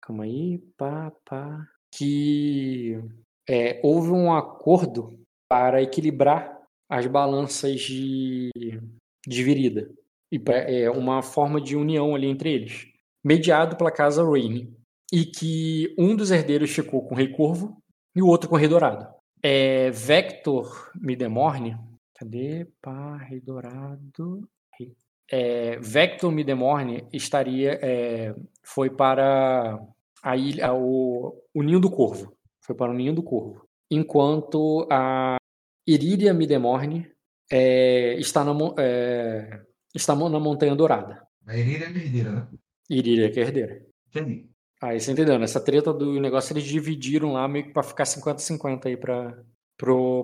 [0.00, 1.66] Calma aí, pá, pá.
[1.94, 2.98] Que
[3.48, 6.60] é, houve um acordo para equilibrar
[6.90, 8.50] as balanças de,
[9.26, 9.88] de virida.
[10.32, 12.88] E é uma forma de união ali entre eles.
[13.24, 14.74] Mediado pela casa Rain.
[15.12, 17.76] E que um dos herdeiros ficou com o Rei Corvo
[18.16, 19.06] e o outro com o Rei Dourado.
[19.42, 21.76] É, Vector Midemorne.
[22.14, 22.66] Cadê?
[22.80, 24.48] Pá, Rei Dourado
[25.32, 29.80] é, Vector Midemorne estaria é, foi para
[30.22, 35.38] a ilha, o, o Ninho do Corvo, foi para o Ninho do Corvo, enquanto a
[35.86, 37.10] Iridia Midemorne
[37.50, 39.62] é, está, na, é,
[39.94, 41.26] está na Montanha Dourada.
[41.46, 42.48] A Iridia é herdeira, né?
[42.90, 43.86] Iridia que é herdeira.
[44.08, 44.51] Entendi.
[44.82, 48.86] Aí você entendeu, nessa treta do negócio eles dividiram lá meio que para ficar 50-50
[48.86, 49.40] aí para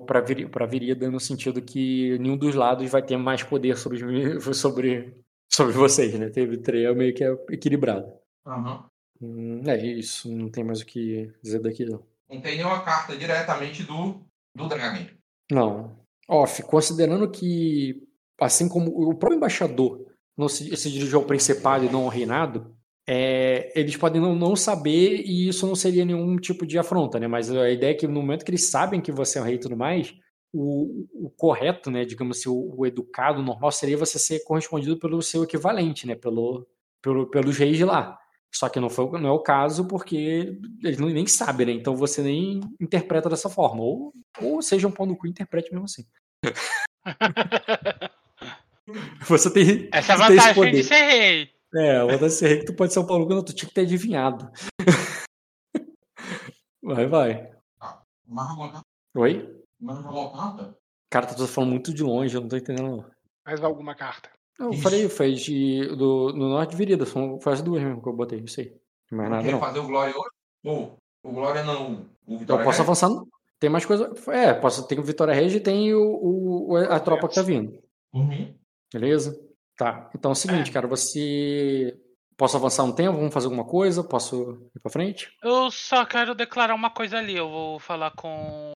[0.05, 3.99] para vir, virida, no sentido que nenhum dos lados vai ter mais poder sobre,
[4.53, 5.17] sobre,
[5.51, 6.29] sobre vocês, né?
[6.29, 8.09] Teve três meio que é equilibrado.
[8.45, 9.61] Uhum.
[9.67, 12.01] é isso, não tem mais o que dizer daqui, não.
[12.29, 14.21] Não tem nenhuma carta diretamente do,
[14.55, 15.05] do Dragon.
[15.51, 15.97] Não.
[16.27, 18.07] Off, considerando que,
[18.39, 20.05] assim como o próprio embaixador
[20.37, 22.73] não se, se dirigiu ao Principado e não ao Reinado,
[23.11, 27.27] é, eles podem não, não, saber e isso não seria nenhum tipo de afronta, né?
[27.27, 29.55] Mas a ideia é que no momento que eles sabem que você é um rei
[29.55, 30.13] e tudo mais,
[30.53, 32.05] o, o correto, né?
[32.05, 36.13] Digamos assim, o, o, educado, o normal seria você ser correspondido pelo seu equivalente, né?
[36.13, 36.67] Pelo,
[37.01, 38.15] pelo, pelos reis de lá.
[38.53, 41.73] Só que não, foi, não é o caso porque eles nem sabem, né?
[41.73, 43.81] Então você nem interpreta dessa forma.
[43.81, 46.05] Ou, ou seja um pão no cu e interprete mesmo assim.
[49.27, 49.89] você tem.
[49.91, 51.58] Essa é a vantagem de ser rei.
[51.75, 53.81] É, o ser rei que tu pode ser um Paulo quando tu tinha que ter
[53.81, 54.51] adivinhado.
[56.81, 57.51] Vai, vai.
[59.15, 59.63] Oi?
[61.09, 63.05] Cara, tá falando muito de longe, eu não tô entendendo não.
[63.45, 64.31] Mais alguma carta?
[64.57, 68.01] Não, eu falei, foi de, do, no Norte de Virida, são, foi as duas mesmo
[68.01, 68.75] que eu botei, isso aí.
[69.11, 69.59] Mais nada não.
[69.59, 70.29] fazer o Glória hoje?
[70.65, 72.81] Ou o Glória não, o Vitória Eu posso Regi?
[72.81, 73.09] avançar,
[73.59, 77.27] tem mais coisa, é, posso, tem o Vitória Regia e tem o, o, a tropa
[77.27, 77.77] que tá vindo.
[78.13, 78.53] Uhum.
[78.91, 79.39] Beleza?
[79.79, 80.09] Tá.
[80.13, 80.73] Então é o seguinte, é.
[80.73, 81.97] cara, você.
[82.35, 83.17] Posso avançar um tempo?
[83.17, 84.03] Vamos fazer alguma coisa?
[84.03, 85.31] Posso ir pra frente?
[85.41, 87.37] Eu só quero declarar uma coisa ali.
[87.37, 88.73] Eu vou falar com.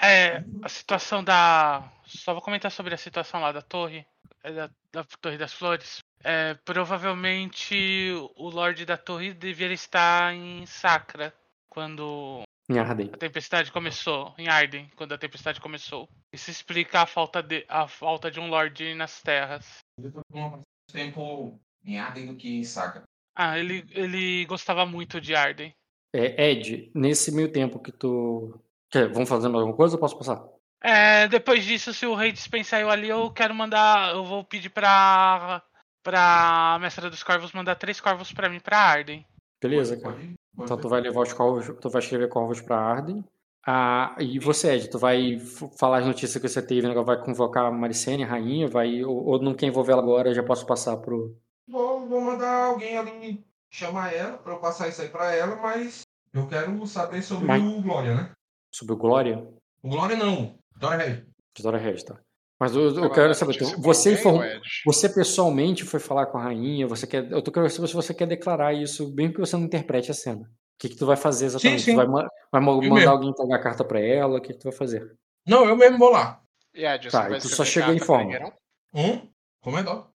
[0.00, 1.90] É, a situação da.
[2.06, 4.06] Só vou comentar sobre a situação lá da torre.
[4.44, 5.98] É, da, da Torre das Flores.
[6.22, 11.34] É, provavelmente o Lorde da Torre deveria estar em Sacra
[11.68, 13.10] quando em Arden.
[13.12, 16.08] A tempestade começou, em Arden, quando a tempestade começou.
[16.32, 19.78] Isso explica a falta de, a falta de um Lorde nas terras.
[20.02, 23.02] Eu tô mais tempo em Arden do que em Sacra.
[23.34, 25.72] Ah, ele, ele gostava muito de Arden.
[26.12, 28.60] É, Ed, nesse meio tempo que tu.
[28.90, 30.44] Quer, vamos fazer mais alguma coisa ou posso passar?
[30.82, 34.14] É, depois disso, se o rei dispensar eu ali, eu quero mandar.
[34.14, 35.62] Eu vou pedir pra.
[36.02, 39.24] pra mestra dos corvos mandar três corvos pra mim pra Arden.
[39.62, 40.18] Beleza, cara.
[40.58, 43.24] Então tu vai levar os corvos, tu vai escrever corvos pra Arden.
[43.66, 45.38] Ah, e você, Ed, tu vai
[45.78, 46.94] falar as notícias que você teve, né?
[47.02, 50.42] vai convocar a Maricene, a rainha, vai, ou, ou não quer envolver ela agora, já
[50.42, 51.36] posso passar pro...
[51.68, 56.02] Vou, vou mandar alguém ali chamar ela pra eu passar isso aí pra ela, mas
[56.32, 57.62] eu quero saber sobre mas...
[57.62, 58.32] o Glória, né?
[58.72, 59.46] Sobre o Glória?
[59.82, 61.24] O Glória não, Dora Regis.
[61.60, 62.18] Dora Regis, tá.
[62.60, 64.42] Mas eu, eu quero saber, então, você, inform...
[64.84, 68.12] você pessoalmente foi falar com a rainha, você quer, eu tô querendo saber se você
[68.12, 70.42] quer declarar isso, bem que você não interprete a cena.
[70.42, 71.80] O que, que tu vai fazer exatamente?
[71.80, 71.98] Sim, sim.
[71.98, 74.36] Tu vai, vai mandar alguém entregar a carta para ela?
[74.36, 75.10] O que, que tu vai fazer?
[75.46, 76.42] Não, eu mesmo vou lá.
[76.74, 78.52] E Ed, tá, tu só chega em forma.
[78.94, 79.26] Hum?
[79.62, 80.10] Como é dó?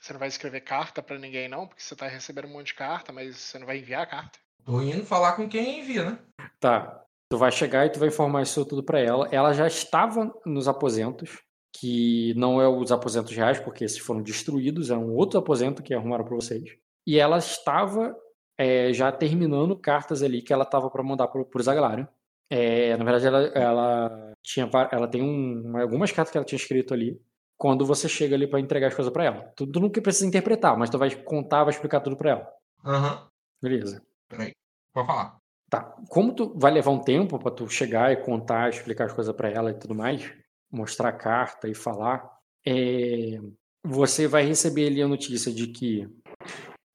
[0.00, 2.74] Você não vai escrever carta para ninguém, não, porque você tá recebendo um monte de
[2.74, 4.38] carta, mas você não vai enviar a carta.
[4.64, 6.18] Tô indo falar com quem envia, né?
[6.58, 7.02] Tá.
[7.28, 9.28] Tu vai chegar e tu vai informar isso tudo para ela.
[9.30, 11.38] Ela já estava nos aposentos
[11.72, 15.94] que não é os aposentos reais, porque esses foram destruídos, é um outro aposento que
[15.94, 16.64] arrumaram para vocês.
[17.06, 18.14] E ela estava
[18.58, 22.06] é, já terminando cartas ali que ela estava para mandar para o Zaglário.
[22.50, 26.92] É, na verdade, ela, ela, tinha, ela tem um, algumas cartas que ela tinha escrito
[26.92, 27.20] ali.
[27.56, 30.76] Quando você chega ali para entregar as coisas para ela, tu, tu não precisa interpretar,
[30.76, 32.48] mas tu vai contar, vai explicar tudo para ela.
[32.84, 33.12] Aham.
[33.12, 33.28] Uhum.
[33.62, 34.02] Beleza.
[34.28, 34.52] Peraí,
[34.92, 35.36] pode falar.
[35.68, 35.94] Tá.
[36.08, 39.48] Como tu vai levar um tempo para tu chegar e contar, explicar as coisas para
[39.48, 40.32] ela e tudo mais,
[40.70, 42.30] mostrar a carta e falar,
[42.66, 43.40] é,
[43.82, 46.08] você vai receber ali a notícia de que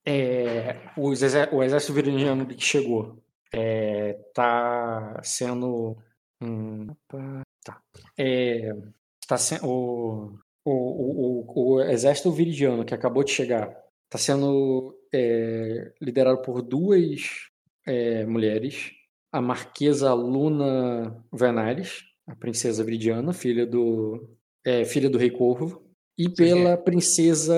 [0.04, 3.22] é, o, exército, o exército virginiano que chegou
[3.52, 5.96] está é, sendo.
[6.40, 6.86] Hum,
[7.64, 7.82] tá.
[8.16, 8.72] É,
[9.26, 15.92] tá se, o, o, o, o, exército viridiano que acabou de chegar está sendo é,
[16.00, 17.48] liderado por duas
[17.84, 18.92] é, mulheres,
[19.32, 24.28] a Marquesa Luna Venares a princesa Viridiana, filha do,
[24.64, 25.86] é, filha do rei Corvo,
[26.18, 26.82] e pela Sim.
[26.82, 27.56] princesa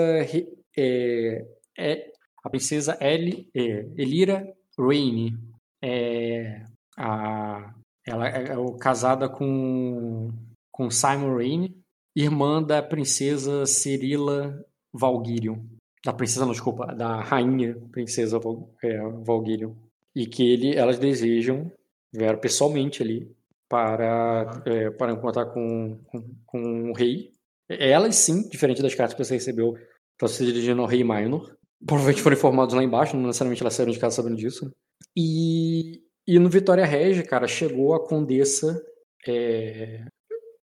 [0.77, 1.47] é,
[1.77, 2.13] é,
[2.43, 5.39] a princesa El, é, Elira Raine.
[5.83, 6.65] É,
[6.97, 7.75] a,
[8.07, 10.31] ela é, é casada com,
[10.73, 11.77] com Simon Raine,
[12.17, 15.59] irmã da princesa Cirila Valguirion.
[16.05, 19.75] Da princesa, não, desculpa, da rainha princesa Val, é, Valguirion.
[20.15, 21.71] E que ele, elas desejam,
[22.13, 23.31] vieram pessoalmente ali,
[23.69, 27.33] para, é, para encontrar com, com, com, o rei.
[27.69, 29.77] Elas sim, diferente das cartas que você recebeu,
[30.13, 31.57] estão se dirigindo ao rei Minor.
[31.87, 34.73] Provavelmente foram informados lá embaixo, não necessariamente elas saíram de casa sabendo disso.
[35.17, 38.83] E, e no Vitória Regia, cara, chegou a condessa
[39.27, 40.05] é,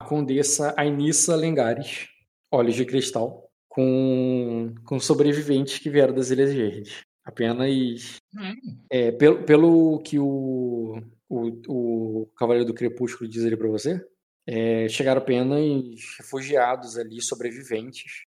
[0.01, 2.09] a condessa Ainissa Lengares,
[2.53, 7.01] Olhos de Cristal, com, com sobreviventes que vieram das Ilhas Verdes.
[7.25, 8.21] Apenas.
[8.35, 8.79] Hum.
[8.91, 11.03] É, pelo, pelo que o,
[11.35, 14.05] o, o Cavaleiro do Crepúsculo diz ali para você,
[14.47, 18.25] é, chegaram apenas refugiados ali, sobreviventes.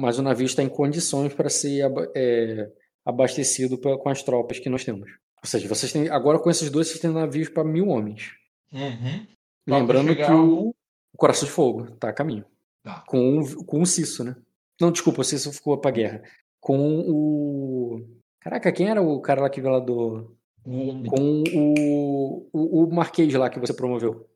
[0.00, 2.70] mas o navio está em condições para ser é,
[3.04, 5.10] abastecido com as tropas que nós temos.
[5.42, 8.32] Ou seja, vocês têm agora com esses dois vocês têm navios para mil homens.
[8.72, 9.26] Uhum.
[9.66, 12.44] Lembrando que o, o, Coração de Fogo está a caminho.
[12.82, 13.04] Tá.
[13.06, 14.36] Com, com o Cisso, né?
[14.80, 16.22] Não, desculpa, o Cisso ficou para guerra.
[16.60, 18.06] Com o.
[18.40, 20.36] Caraca, quem era o cara lá que veio lá do.
[20.64, 24.28] Com o, o, o Marquês lá que você promoveu.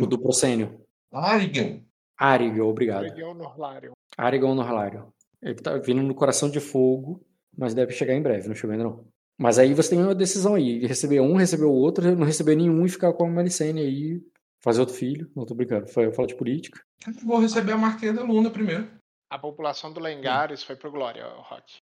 [0.00, 0.80] O do Procênio.
[1.12, 1.80] Arigan.
[2.16, 3.04] Arigan, obrigado.
[3.04, 3.92] Arigan Norlário.
[4.16, 5.12] Arigan Norlário.
[5.40, 7.24] Ele tá vindo no coração de fogo,
[7.56, 9.06] mas deve chegar em breve, não chegou ainda não.
[9.38, 12.84] Mas aí você tem uma decisão aí, receber um, receber o outro, não receber nenhum
[12.84, 14.20] e ficar com a Malicene aí,
[14.60, 15.30] fazer outro filho.
[15.34, 16.82] Não tô brincando, foi falar de política.
[17.24, 18.90] vou receber a Marquesa Luna primeiro.
[19.30, 21.80] A população do Lengares foi pro Glória, Rock.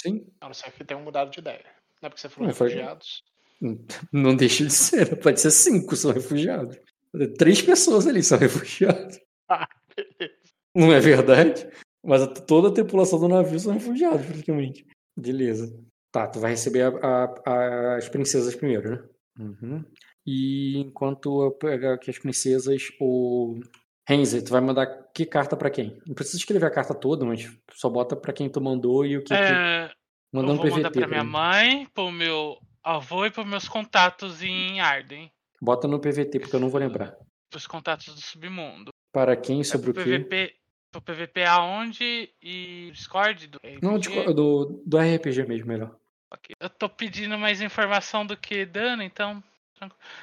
[0.00, 0.26] Sim.
[0.40, 1.64] A não ser que tenham mudado de ideia.
[2.00, 3.24] Não é porque você falou não, refugiados.
[4.12, 6.76] Não deixa de ser, pode ser cinco são refugiados.
[7.38, 9.20] Três pessoas ali são refugiados.
[9.48, 9.68] Ah,
[10.74, 11.68] não é verdade?
[12.02, 14.86] Mas toda a tripulação do navio são refugiados, praticamente.
[15.14, 15.78] Beleza.
[16.10, 19.04] Tá, tu vai receber a, a, as princesas primeiro, né?
[19.38, 19.84] Uhum.
[20.26, 23.60] E enquanto eu pegar aqui as princesas, o
[24.08, 26.00] Renzi, tu vai mandar que carta para quem?
[26.06, 29.24] Não precisa escrever a carta toda, mas só bota para quem tu mandou e o
[29.24, 29.34] que.
[29.34, 29.88] É...
[29.88, 29.94] que...
[30.32, 34.42] Mandando eu vou PVT, mandar pra minha mãe, pro meu avô e pros meus contatos
[34.42, 35.30] em Arden.
[35.60, 37.16] Bota no PVT, porque eu não vou lembrar.
[37.54, 38.90] Os contatos do submundo.
[39.12, 40.56] Para quem, sobre é o PVP, quê?
[40.90, 43.78] Pro PVP aonde e Discord do RPG?
[43.82, 43.98] Não,
[44.34, 45.96] do, do RPG mesmo, melhor.
[46.34, 46.54] Okay.
[46.58, 49.42] Eu tô pedindo mais informação do que dando, então.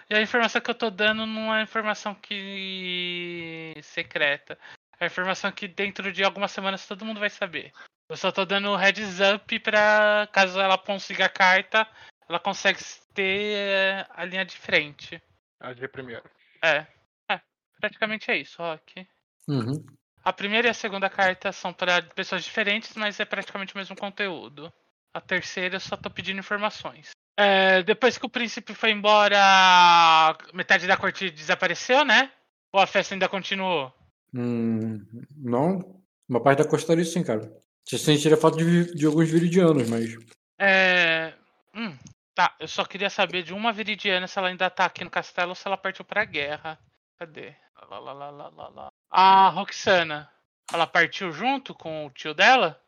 [0.10, 4.58] E a informação que eu tô dando não é informação que secreta.
[5.00, 7.72] É informação que dentro de algumas semanas todo mundo vai saber.
[8.10, 11.88] Eu só tô dando heads up pra caso ela consiga a carta,
[12.30, 12.80] ela consegue
[13.14, 15.22] ter eh, a linha de frente.
[15.60, 16.30] A de primeiro.
[16.64, 16.86] É.
[17.28, 17.42] É.
[17.82, 19.08] Praticamente é isso, Rock.
[19.48, 19.84] Uhum.
[20.24, 23.96] A primeira e a segunda carta são para pessoas diferentes, mas é praticamente o mesmo
[23.96, 24.72] conteúdo.
[25.12, 27.10] A terceira eu só tô pedindo informações.
[27.36, 32.32] É, depois que o príncipe foi embora, metade da corte desapareceu, né?
[32.72, 33.92] Ou a festa ainda continuou?
[34.36, 35.04] Hum,
[35.36, 36.00] não.
[36.28, 37.52] Uma parte da costa ali sim, cara.
[37.84, 40.16] Você sentiria falta de, de alguns viridianos, mas.
[40.60, 41.34] É.
[41.74, 41.98] Hum,
[42.40, 42.56] tá.
[42.58, 45.56] Eu só queria saber de uma viridiana se ela ainda tá aqui no castelo ou
[45.56, 46.80] se ela partiu pra guerra.
[47.18, 47.54] Cadê?
[47.90, 48.92] Lá, lá, lá, lá, lá, lá.
[49.10, 50.32] A Roxana.
[50.72, 52.82] Ela partiu junto com o tio dela?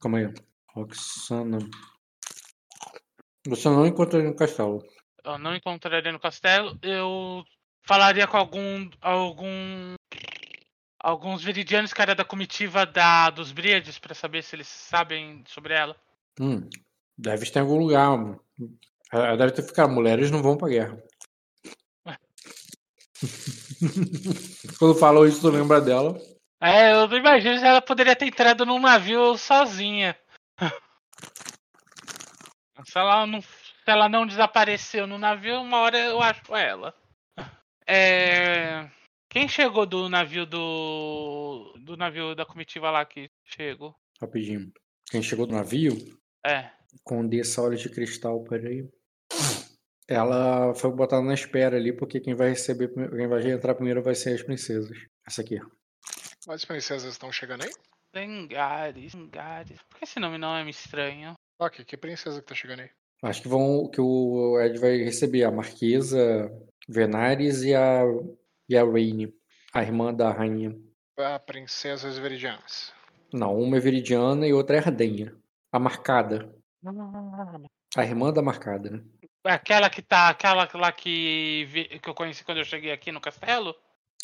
[0.00, 0.34] Calma aí.
[0.68, 1.58] Roxana.
[3.46, 4.82] Você não encontraria no castelo.
[5.22, 6.78] Eu não encontraria no castelo.
[6.80, 7.44] Eu
[7.82, 8.88] falaria com algum.
[9.02, 9.94] algum.
[10.98, 15.74] alguns viridianos que era da comitiva da, dos Briades para saber se eles sabem sobre
[15.74, 15.94] ela.
[16.40, 16.66] Hum,
[17.22, 18.18] deve estar em algum lugar.
[19.12, 19.92] Ela deve ter ficado.
[19.92, 21.00] Mulheres não vão pra guerra.
[24.78, 26.20] Quando falou isso, tu lembra dela?
[26.60, 30.16] É, eu não imagino se ela poderia ter entrado num navio sozinha.
[32.84, 33.48] se, ela não, se
[33.86, 36.94] ela não desapareceu no navio, uma hora eu acho ela.
[37.86, 38.90] É...
[39.28, 41.72] Quem chegou do navio do.
[41.78, 43.94] do navio da comitiva lá que chegou?
[44.20, 44.72] Rapidinho.
[45.10, 45.96] Quem chegou do navio?
[46.44, 46.70] É.
[47.04, 48.88] Condessa Olhos de Cristal, peraí.
[50.08, 54.14] Ela foi botada na espera ali, porque quem vai receber, quem vai entrar primeiro vai
[54.14, 54.96] ser as princesas.
[55.26, 55.58] Essa aqui.
[56.48, 57.70] As princesas estão chegando aí?
[58.14, 59.80] Lengares, Lengares.
[59.88, 61.34] Por que esse nome não é me estranho?
[61.58, 62.90] Ok, que princesa que tá chegando aí?
[63.22, 66.50] Acho que vão que o Ed vai receber a Marquesa,
[66.88, 68.02] Venares e a
[68.68, 69.32] e a Raine,
[69.72, 70.76] a irmã da rainha.
[71.18, 72.92] A princesas veridianas.
[73.32, 75.34] Não, uma é veridiana e outra é ardenha.
[75.70, 76.54] A marcada.
[77.96, 79.02] A irmã da marcada, né?
[79.44, 80.28] Aquela que tá.
[80.28, 83.74] Aquela lá que, vi, que eu conheci quando eu cheguei aqui no castelo?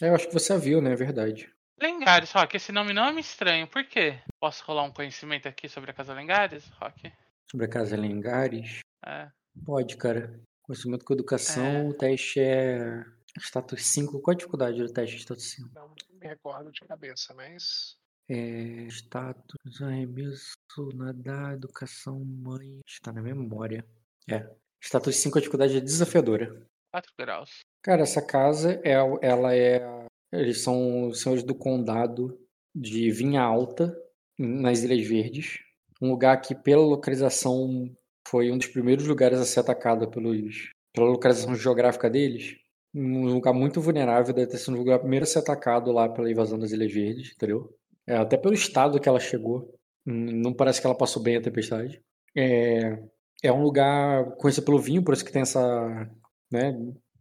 [0.01, 0.93] É, eu acho que você a viu, né?
[0.93, 1.53] É verdade.
[1.81, 3.67] Lengares, Rock, esse nome não é me estranho.
[3.69, 4.19] Por quê?
[4.41, 7.13] Posso rolar um conhecimento aqui sobre a Casa Lengares, Rock?
[7.51, 8.81] Sobre a Casa Lengares?
[9.05, 9.29] É.
[9.65, 10.41] Pode, cara.
[10.63, 11.85] Conhecimento com educação, é.
[11.85, 13.05] o teste é
[13.39, 14.21] status 5.
[14.21, 15.71] Qual a dificuldade do teste de status 5?
[15.75, 17.98] Não me recordo de cabeça, mas.
[18.31, 20.55] É, status, arremesso,
[20.95, 22.81] nadar, educação, mãe.
[22.87, 23.85] Está na memória.
[24.29, 24.47] É.
[24.81, 26.67] Status 5, a dificuldade é desafiadora.
[26.93, 27.61] 4 graus.
[27.83, 28.93] Cara, essa casa, é,
[29.23, 29.83] ela é.
[30.31, 32.39] Eles são os senhores do condado
[32.75, 33.97] de Vinha Alta,
[34.39, 35.59] nas Ilhas Verdes.
[36.01, 37.91] Um lugar que, pela localização,
[38.29, 42.57] foi um dos primeiros lugares a ser atacado pelos, pela localização geográfica deles.
[42.95, 46.31] Um lugar muito vulnerável, deve ter sido o lugar primeiro a ser atacado lá pela
[46.31, 47.78] invasão das Ilhas Verdes, entendeu?
[48.09, 49.75] É, até pelo estado que ela chegou.
[50.07, 52.03] Não parece que ela passou bem a tempestade.
[52.35, 52.99] É,
[53.43, 56.11] é um lugar conhecido pelo vinho, por isso que tem essa.
[56.51, 56.73] Né,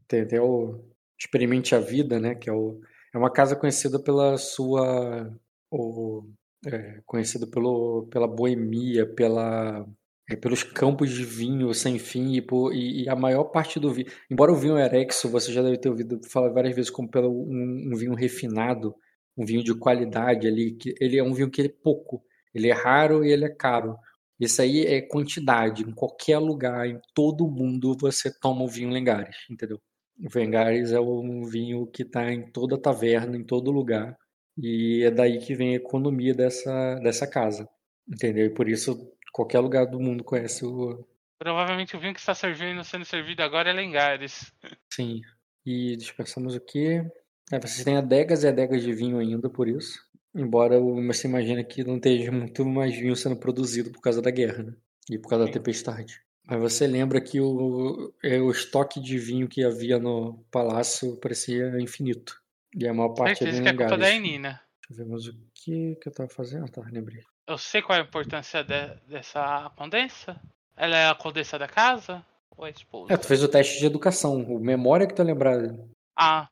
[0.08, 0.80] tem até o
[1.20, 2.34] Experimente a Vida, né?
[2.36, 2.80] Que é, o,
[3.14, 5.30] é uma casa conhecida pela sua.
[5.70, 6.24] O,
[6.66, 9.86] é, conhecida pelo, pela boemia, pela,
[10.30, 13.92] é, pelos campos de vinho sem fim e, por, e, e, a maior parte do
[13.92, 14.08] vinho.
[14.32, 17.92] Embora o vinho Erexo, você já deve ter ouvido falar várias vezes como pelo um,
[17.92, 18.96] um vinho refinado,
[19.38, 22.24] um vinho de qualidade ali, que ele é um vinho que é pouco,
[22.54, 23.98] ele é raro e ele é caro.
[24.40, 25.84] Isso aí é quantidade.
[25.84, 29.80] Em qualquer lugar, em todo mundo, você toma o vinho Lengares, entendeu?
[30.20, 34.18] O Lengares é um vinho que está em toda taverna, em todo lugar.
[34.58, 37.70] E é daí que vem a economia dessa, dessa casa,
[38.08, 38.46] entendeu?
[38.46, 41.08] E por isso qualquer lugar do mundo conhece o.
[41.38, 44.52] Provavelmente o vinho que está servindo, sendo servido agora é Lengares.
[44.92, 45.22] Sim.
[45.64, 47.06] E dispersamos o quê?
[47.52, 50.06] É, vocês têm adegas e adegas de vinho ainda, por isso.
[50.36, 54.64] Embora você imagine que não esteja muito mais vinho sendo produzido por causa da guerra,
[54.64, 54.74] né?
[55.10, 55.52] E por causa Sim.
[55.52, 56.22] da tempestade.
[56.46, 61.80] Mas você lembra que o, é, o estoque de vinho que havia no palácio parecia
[61.80, 62.42] infinito.
[62.76, 64.62] E a maior parte Certeza que é culpa da Enina.
[64.88, 66.66] Deixa eu ver, mas o que, que eu tava fazendo?
[66.66, 67.24] Ah, tá, lembrei.
[67.48, 70.40] Eu sei qual é a importância de, dessa condessa.
[70.76, 72.24] Ela é a condessa da casa?
[72.56, 73.14] Ou a esposa?
[73.14, 74.42] É, tu fez o teste de educação.
[74.44, 75.90] O memória que tu lembrado.
[76.16, 76.48] Ah,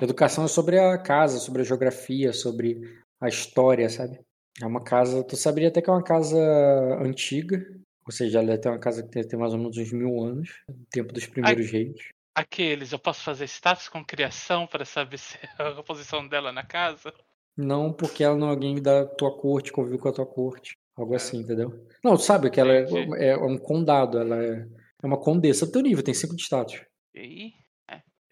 [0.00, 2.80] Educação é sobre a casa, sobre a geografia, sobre
[3.20, 4.20] a história, sabe?
[4.60, 5.24] É uma casa.
[5.24, 6.38] Tu saberia até que é uma casa
[7.00, 7.64] antiga,
[8.06, 11.12] ou seja, ela é uma casa que tem, mais ou menos uns mil anos, tempo
[11.12, 12.08] dos primeiros reis.
[12.34, 16.62] Aqueles, eu posso fazer status com criação para saber se é a posição dela na
[16.64, 17.12] casa?
[17.56, 20.76] Não, porque ela não é alguém da tua corte, convive com a tua corte.
[20.94, 21.16] Algo é.
[21.16, 21.86] assim, entendeu?
[22.04, 22.86] Não, tu sabe que ela é,
[23.18, 24.66] é, um condado, ela é,
[25.02, 26.82] é uma condessa do teu nível, tem cinco de status.
[27.14, 27.52] E aí?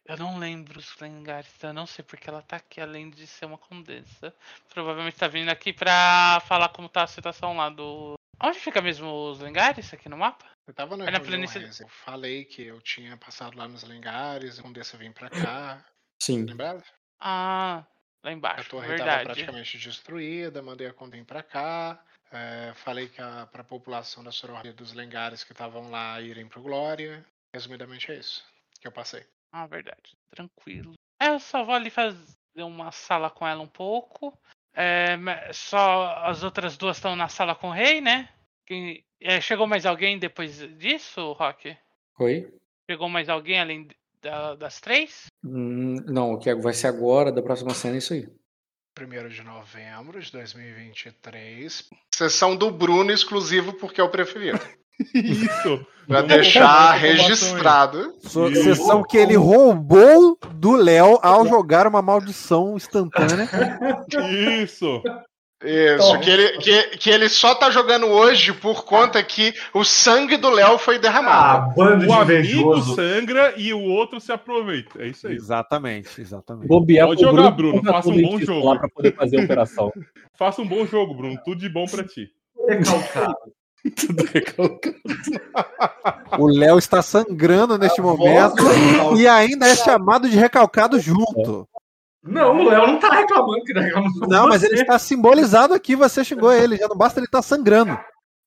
[0.06, 3.46] Eu não lembro os Lengares, eu não sei porque ela tá aqui, além de ser
[3.46, 4.34] uma condessa.
[4.68, 8.14] Provavelmente tá vindo aqui pra falar como tá a situação lá do.
[8.42, 10.44] Onde fica mesmo os Lengares aqui no mapa?
[10.66, 11.62] Eu tava na, é na planície.
[11.80, 15.84] Eu falei que eu tinha passado lá nos Lengares, a condessa vim pra cá.
[16.22, 16.44] Sim.
[16.44, 16.82] Lembrado?
[17.18, 17.84] Ah.
[18.22, 18.62] Lá embaixo.
[18.62, 22.02] A torre estava praticamente destruída, mandei a conta para cá.
[22.32, 26.62] É, falei que a, pra população da Sororra dos Lengares que estavam lá irem pro
[26.62, 27.24] Glória.
[27.52, 28.42] Resumidamente é isso
[28.80, 29.26] que eu passei.
[29.56, 30.16] Ah, verdade.
[30.30, 30.94] Tranquilo.
[31.20, 32.18] É, eu só vou ali fazer
[32.56, 34.36] uma sala com ela um pouco.
[34.74, 35.16] É,
[35.52, 38.28] só as outras duas estão na sala com o rei, né?
[38.66, 41.76] Quem, é, chegou mais alguém depois disso, Rock?
[42.18, 42.52] Oi?
[42.90, 43.88] Chegou mais alguém além
[44.20, 45.26] da, das três?
[45.44, 48.26] Hum, não, o que vai ser agora, da próxima cena, é isso aí.
[48.98, 51.90] 1 de novembro de 2023.
[52.12, 54.58] Sessão do Bruno exclusivo porque é o preferido.
[55.14, 55.86] Isso.
[56.06, 58.12] Pra deixar registrado.
[58.22, 63.48] Sessão que ele roubou do Léo ao jogar uma maldição instantânea.
[64.62, 65.02] Isso.
[65.64, 70.36] Isso, que ele, que, que ele só tá jogando hoje por conta que o sangue
[70.36, 71.70] do Léo foi derramado.
[71.70, 72.94] Ah, bando o de amigo invejoso.
[72.94, 75.02] sangra e o outro se aproveita.
[75.02, 75.34] É isso aí.
[75.34, 76.68] Exatamente, exatamente.
[76.68, 78.66] Bobear Pode jogar, Bruno, Bruno, faça um bom jogo.
[78.66, 79.90] Lá pra poder fazer a operação.
[80.36, 81.40] Faça um bom jogo, Bruno.
[81.44, 82.28] Tudo de bom pra ti.
[82.68, 83.36] Recalcado.
[83.90, 84.96] Tudo recalcado.
[86.38, 88.62] O Léo está sangrando neste A momento
[89.16, 91.68] e ainda é chamado de recalcado junto.
[92.22, 94.26] Não, o Léo não tá reclamando que tá reclamando.
[94.26, 94.68] Não, mas você.
[94.68, 97.98] ele está simbolizado aqui, você xingou ele, já não basta ele estar sangrando.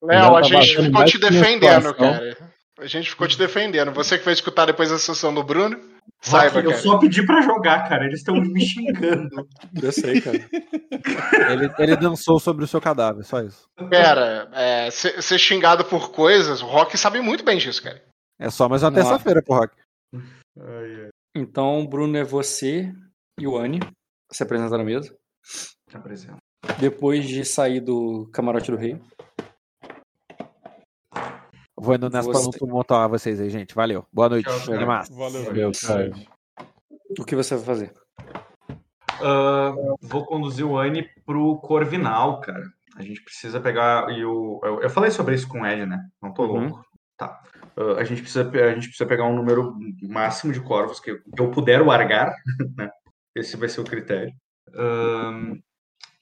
[0.02, 2.38] Léo, a tá gente ficou te defendendo, cara.
[2.80, 3.92] A gente ficou te defendendo.
[3.92, 5.80] Você que vai escutar depois da sessão do Bruno,
[6.22, 6.78] saiba, eu cara.
[6.78, 8.06] só pedi pra jogar, cara.
[8.06, 9.48] Eles estão me xingando.
[9.82, 10.38] Eu sei, cara.
[11.52, 13.68] Ele, ele dançou sobre o seu cadáver, só isso.
[13.90, 18.04] Pera, é, ser, ser xingado por coisas, o Rock sabe muito bem disso, cara.
[18.40, 19.76] É só mais uma terça-feira pro Rock.
[21.36, 22.92] Então, Bruno, é você
[23.40, 23.80] e o Anne
[24.32, 25.16] se apresentar na mesa.
[25.90, 26.38] Te apresento.
[26.80, 29.00] Depois de sair do camarote do rei.
[31.80, 33.76] Vou indo nessa pra não tumultuar vocês aí, gente.
[33.76, 34.06] Valeu.
[34.12, 34.46] Boa noite.
[34.46, 34.76] Tchau.
[35.12, 35.72] Valeu, Valeu.
[37.20, 37.94] O que você vai fazer?
[39.22, 42.64] Ah, vou conduzir o Anne pro Corvinal, cara.
[42.96, 44.10] A gente precisa pegar.
[44.12, 46.04] E o, eu, eu falei sobre isso com o Ed, né?
[46.22, 46.68] Não tô Uhum.
[46.68, 46.86] louco.
[47.16, 47.40] Tá.
[47.76, 51.20] Ah, a, gente precisa, a gente precisa pegar um número máximo de corvos que eu,
[51.22, 52.34] que eu puder largar,
[52.76, 52.90] né?
[53.36, 54.34] Esse vai ser o critério.
[54.74, 55.60] Ahn,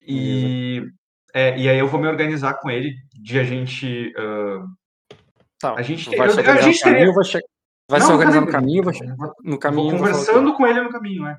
[0.02, 0.86] e,
[1.34, 4.14] é, e aí eu vou me organizar com ele de a gente.
[5.60, 5.74] Tá.
[5.76, 7.40] a gente vai se organizar no caminho, vai, che...
[7.90, 8.94] vai Não, se organizar no caminho, vai...
[9.44, 9.98] no caminho.
[9.98, 11.38] Conversando com ele no caminho, né?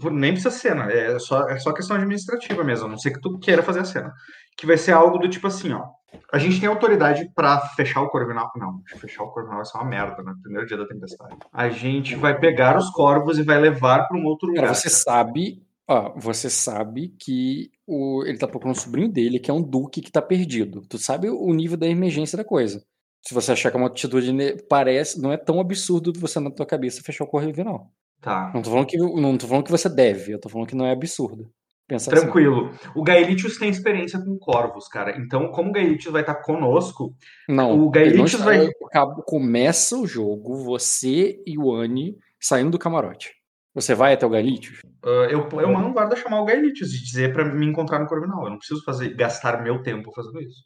[0.00, 3.20] Por- nem precisa cena, é só, é só questão administrativa mesmo, a não ser que
[3.20, 4.12] tu queira fazer a cena.
[4.56, 5.86] Que vai ser algo do tipo assim, ó.
[6.32, 8.50] A gente tem autoridade pra fechar o Corvinal.
[8.56, 10.32] Não, fechar o Corvinal vai ser uma merda, né?
[10.42, 11.36] Primeiro dia da tempestade.
[11.52, 14.62] A gente vai pegar os corvos e vai levar pra um outro lugar.
[14.62, 19.50] Cara, você sabe, ó, você sabe que o, ele tá procurando o sobrinho dele, que
[19.50, 20.82] é um duque que tá perdido.
[20.88, 22.80] Tu sabe o nível da emergência da coisa.
[23.26, 24.32] Se você achar que é uma atitude
[24.68, 27.90] parece, não é tão absurdo você na tua cabeça fechar o Corvinal.
[28.20, 28.50] Tá.
[28.54, 30.86] Não tô falando que não tô falando que você deve, eu tô falando que não
[30.86, 31.50] é absurdo.
[31.86, 32.22] Pensa assim.
[32.22, 32.70] Tranquilo.
[32.94, 35.18] O Gaelitius tem experiência com corvos, cara.
[35.18, 37.14] Então, como o Gaelitius vai estar conosco,
[37.46, 38.68] Não, o não Gaelitius vai.
[38.86, 43.32] acaba- começa o jogo, você e o Anne saindo do camarote.
[43.74, 44.80] Você vai até o Galitius?
[45.04, 48.06] Ah, eu, eu mando um guarda chamar o Gaelitius e dizer pra me encontrar no
[48.06, 48.44] Corvinal.
[48.44, 50.62] Eu não preciso fazer, gastar meu tempo fazendo isso.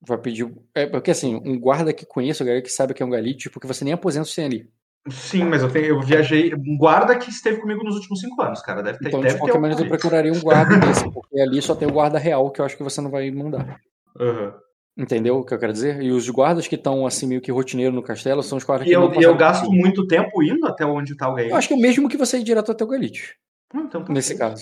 [0.00, 0.52] Vai pedir.
[0.74, 3.52] É, porque assim, um guarda que conhece o galera que sabe que é um Galitius,
[3.52, 4.70] porque você nem aposenta tem ali.
[5.08, 6.52] Sim, mas eu, tenho, eu viajei.
[6.54, 8.82] Um guarda que esteve comigo nos últimos cinco anos, cara.
[8.82, 11.74] Deve ter, Então, deve de qualquer maneira, eu procuraria um guarda desse, porque ali só
[11.74, 13.80] tem o guarda real, que eu acho que você não vai mandar.
[14.18, 14.54] Aham.
[14.98, 16.02] Entendeu o que eu quero dizer?
[16.02, 18.90] E os guardas que estão assim, meio que rotineiro no castelo, são os guardas E
[18.90, 21.52] que eu, não e eu gasto muito tempo indo até onde tá o Gaelitius.
[21.52, 23.34] Eu acho que é o mesmo que você ir direto até o Galitius,
[23.74, 24.54] Hum, então tá nesse bem.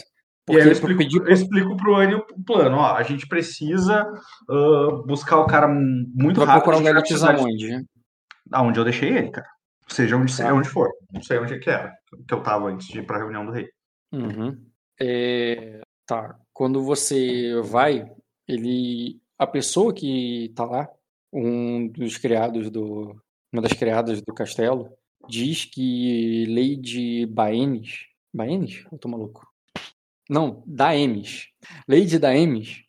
[0.47, 0.59] Caso.
[0.59, 1.21] E Porque aí eu pra explico, pedir.
[1.21, 2.77] eu explico pro Anny o plano.
[2.77, 4.07] Ó, a gente precisa
[4.49, 6.63] ah, buscar o cara muito Vai rápido.
[6.65, 7.69] procurar a o gente vai Galitius precisar de- aonde?
[7.69, 7.85] né?
[8.53, 9.47] Aonde eu deixei ele, cara.
[9.89, 10.53] Seja onde, Tá.
[10.55, 10.91] onde for.
[11.13, 11.93] Não sei onde é que era.
[12.29, 13.69] Que eu tava antes de ir pra reunião do rei.
[14.13, 14.57] Uhum.
[15.01, 16.37] É, tá.
[16.53, 18.07] Quando você vai,
[18.47, 20.89] ele, a pessoa que tá lá,
[21.33, 23.17] um dos criados do,
[23.53, 24.91] uma das criadas do castelo,
[25.29, 28.85] diz que Lady Baenis, Baenis?
[28.93, 29.47] Eu tô maluco.
[30.29, 31.49] Não, Daemis.
[31.89, 32.83] Lady Daemis,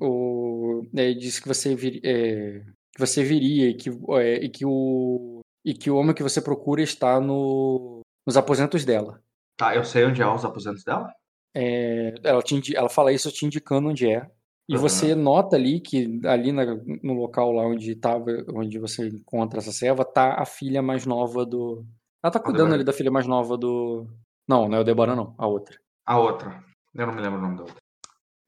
[0.00, 2.60] o, é, disse que você vir, é,
[2.94, 6.40] que você viria e que, é, e que o e que o homem que você
[6.40, 9.20] procura está no, nos aposentos dela.
[9.58, 11.06] Tá, eu sei onde é os aposentos dela?
[11.54, 14.26] É, ela, te ela fala isso te indicando onde é.
[14.66, 18.24] E você nota ali que ali na- no local lá onde tava,
[18.54, 21.84] onde você encontra essa serva, tá a filha mais nova do.
[22.22, 22.74] Ela tá cuidando Aldebaran.
[22.76, 24.06] ali da filha mais nova do.
[24.48, 25.76] Não, não é o Debora, não, a outra.
[26.06, 26.64] A outra.
[26.94, 27.76] Eu não me lembro o nome da outra.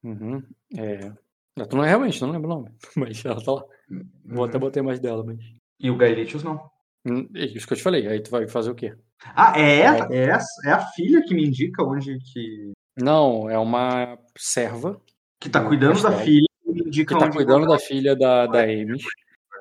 [0.05, 0.43] Uhum.
[0.77, 1.13] É.
[1.69, 2.71] Tu não é realmente, não lembro o nome.
[2.97, 3.65] Mas ela tá lá.
[4.25, 5.39] Vou até botei mais dela, mas.
[5.79, 6.71] E o Gaelitius não.
[7.05, 8.07] Hum, É isso que eu te falei.
[8.09, 8.95] Aí tu vai fazer o quê?
[9.37, 12.73] Ah, é, é, essa- é a filha que me indica onde que.
[12.97, 15.01] Não, é uma serva.
[15.39, 16.47] Que tá cuidando da filha
[16.91, 18.99] que tá cuidando da filha da, da Amy.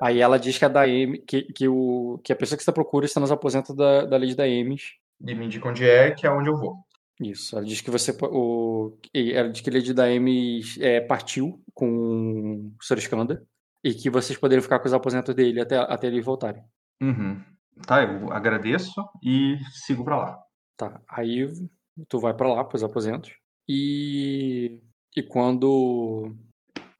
[0.00, 2.72] Aí ela diz que a da Amy, que, que, o, que a pessoa que está
[2.72, 4.76] procura está nos aposentos da, da Lady da Amy.
[5.24, 6.76] E me indica onde é, que é onde eu vou.
[7.22, 8.16] Isso, ela diz que você.
[8.22, 12.98] O, ela diz que a Lady da Amy é, partiu com o Sr.
[12.98, 13.46] Skanda
[13.84, 16.64] e que vocês poderiam ficar com os aposentos dele até, até eles voltarem.
[17.00, 17.42] Uhum.
[17.86, 20.42] Tá, eu agradeço e sigo para lá.
[20.76, 21.48] Tá, aí
[22.08, 23.32] tu vai para lá, pros aposentos.
[23.68, 24.80] E,
[25.16, 26.34] e quando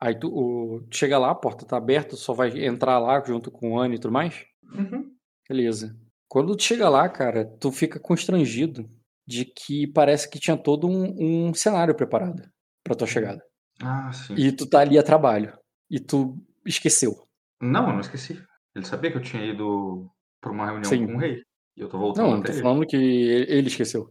[0.03, 3.70] Aí tu, o, chega lá, a porta tá aberta, só vai entrar lá junto com
[3.70, 4.44] o Anne e tudo mais.
[4.74, 5.15] Uhum.
[5.49, 5.97] Beleza.
[6.28, 8.90] Quando tu chega lá, cara, tu fica constrangido
[9.27, 12.43] de que parece que tinha todo um, um cenário preparado
[12.82, 13.43] pra tua chegada.
[13.82, 14.35] Ah, sim.
[14.36, 15.57] E tu tá ali a trabalho.
[15.90, 16.36] E tu
[16.66, 17.27] esqueceu.
[17.61, 18.43] Não, eu não esqueci.
[18.74, 21.07] Ele sabia que eu tinha ido pra uma reunião sim.
[21.07, 21.43] com o rei.
[21.77, 22.62] E eu tô voltando Não, não tô ele.
[22.62, 24.11] falando que ele esqueceu.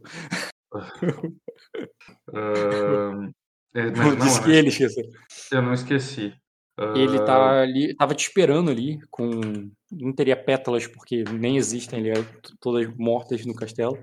[0.74, 0.82] uh,
[3.74, 5.04] mas não, Disse que ele esqueceu.
[5.50, 6.34] Eu não esqueci.
[6.96, 9.70] Ele tá ali, tava te esperando ali, com.
[9.90, 12.24] Não teria pétalas, porque nem existem, ele é
[12.60, 13.98] todas mortas no castelo.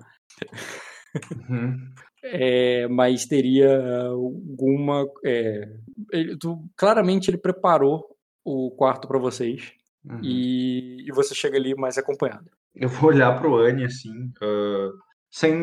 [1.49, 1.91] Uhum.
[2.23, 5.06] É, mas teria alguma.
[5.23, 5.69] É,
[6.11, 8.03] ele, tu, claramente ele preparou
[8.44, 9.73] o quarto para vocês.
[10.06, 10.19] Uhum.
[10.23, 12.49] E, e, você chega ali mais acompanhado.
[12.76, 14.11] Eu vou olhar pro Anne assim,
[14.41, 14.91] uh,
[15.30, 15.53] sem.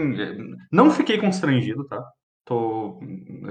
[0.71, 2.03] Não fiquei constrangido, tá?
[2.45, 3.01] Tô,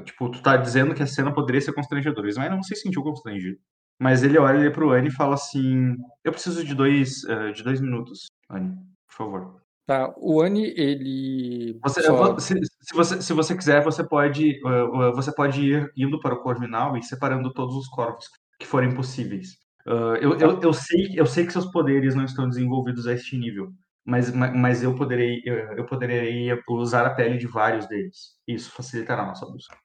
[0.05, 2.27] tipo, tu tá dizendo que a cena poderia ser constrangedora.
[2.37, 3.57] Mas não se sentiu constrangido.
[3.99, 7.63] Mas ele olha ali pro Anne e fala assim: Eu preciso de dois, uh, de
[7.63, 8.75] dois minutos, Anne,
[9.07, 9.64] por favor.
[9.85, 11.79] Tá, o Anne, ele.
[11.83, 12.39] Você, só...
[12.39, 16.41] se, se, você, se você quiser, você pode, uh, você pode ir indo para o
[16.41, 18.25] Corvinal e separando todos os corpos
[18.59, 19.49] que forem possíveis.
[19.85, 23.37] Uh, eu, eu, eu, sei, eu sei que seus poderes não estão desenvolvidos a este
[23.37, 23.71] nível,
[24.03, 28.35] mas, mas eu poderei eu poderei usar a pele de vários deles.
[28.47, 29.77] Isso facilitará a nossa busca.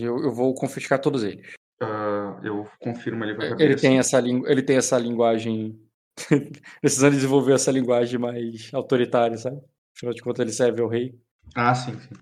[0.00, 1.54] Eu, eu vou confiscar todos eles.
[1.80, 5.78] Uh, eu confirmo ele vai ele tem essa ele tem essa linguagem
[6.80, 9.60] precisando desenvolver essa linguagem mais autoritária, sabe?
[9.96, 11.14] Afinal de contas ele serve ao rei.
[11.54, 12.14] Ah, sim, sim.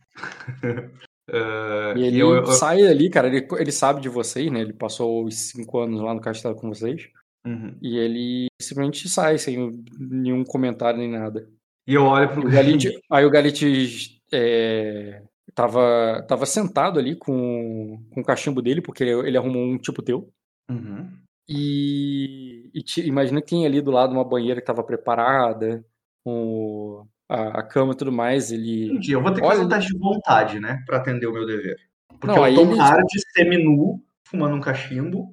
[1.30, 2.46] uh, e ele eu, eu...
[2.46, 3.28] sai ali, cara.
[3.28, 4.60] Ele, ele sabe de vocês, né?
[4.60, 7.08] Ele passou os cinco anos lá no castelo com vocês.
[7.46, 7.76] Uhum.
[7.82, 11.48] E ele simplesmente sai sem nenhum comentário nem nada.
[11.86, 12.88] E eu olho pro Galit.
[13.10, 15.22] Aí o Galit é,
[15.54, 20.02] tava, tava sentado ali com, com o cachimbo dele, porque ele, ele arrumou um tipo
[20.02, 20.30] teu.
[20.70, 21.10] Uhum.
[21.48, 22.43] E,
[22.74, 25.84] e te, imagina que tem ali do lado uma banheira que tava preparada,
[26.24, 28.50] com a, a cama e tudo mais.
[28.50, 28.86] Ele.
[28.86, 30.82] Entendi, eu vou ter que olha, fazer um teste de vontade, né?
[30.84, 31.76] Pra atender o meu dever.
[32.08, 32.78] Porque não, eu tô ele...
[32.78, 33.06] hard,
[33.36, 35.30] semi-nu, fumando um cachimbo.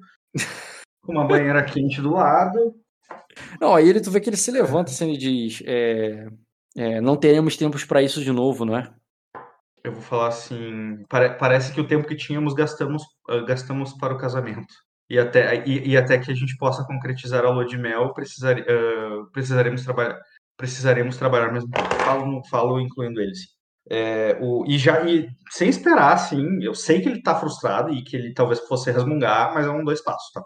[1.02, 2.76] com uma banheira quente do lado.
[3.60, 6.28] Não, aí ele, tu vê que ele se levanta assim e diz: é,
[6.76, 8.88] é, Não teremos tempos para isso de novo, não é?
[9.82, 14.14] Eu vou falar assim: pare, parece que o tempo que tínhamos gastamos, uh, gastamos para
[14.14, 14.72] o casamento.
[15.12, 18.58] E até, e, e, até que a gente possa concretizar a lua de mel, precisar,
[18.58, 20.18] uh, precisaremos trabalhar
[20.56, 21.70] precisaremos trabalhar mesmo
[22.04, 23.40] falo, falo incluindo eles
[23.90, 28.02] é, o, e já e sem esperar assim eu sei que ele tá frustrado e
[28.04, 30.42] que ele talvez fosse resmungar mas é um dois passos tá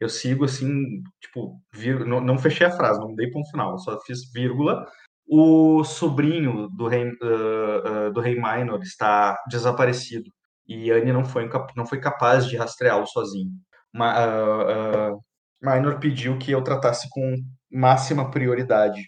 [0.00, 3.98] eu sigo assim, tipo, vir, não, não, fechei a frase, não dei ponto final, só
[4.00, 4.86] fiz vírgula.
[5.26, 10.30] O sobrinho do rei, uh, uh, do rei Minor está desaparecido
[10.66, 13.50] e Anne não foi, não foi capaz de rastreá-lo sozinho.
[13.94, 15.20] Ma, uh,
[15.62, 17.36] Minor pediu que eu tratasse com
[17.72, 19.02] máxima prioridade.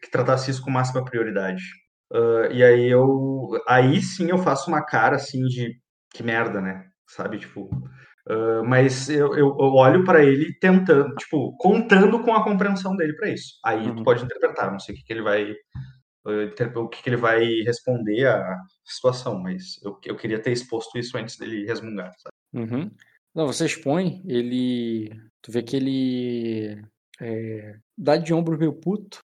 [0.00, 1.62] que tratasse isso com máxima prioridade.
[2.52, 3.50] e aí eu.
[3.68, 5.74] Aí sim eu faço uma cara assim de
[6.14, 6.84] que merda, né?
[7.08, 7.38] sabe?
[7.38, 7.64] Tipo,
[8.28, 13.30] uh, mas eu, eu, olho para ele tentando, tipo, contando com a compreensão dele para
[13.30, 13.54] isso.
[13.64, 13.96] Aí uhum.
[13.96, 15.56] tu pode interpretar, não sei o que, que ele vai uh,
[16.24, 21.16] o que, que ele vai responder à situação, mas eu, eu queria ter exposto isso
[21.16, 22.34] antes dele resmungar, sabe?
[22.54, 22.90] Uhum.
[23.34, 25.10] Não, você expõe, ele.
[25.42, 26.82] Tu vê que ele
[27.20, 29.18] é, dá de ombro meio puto,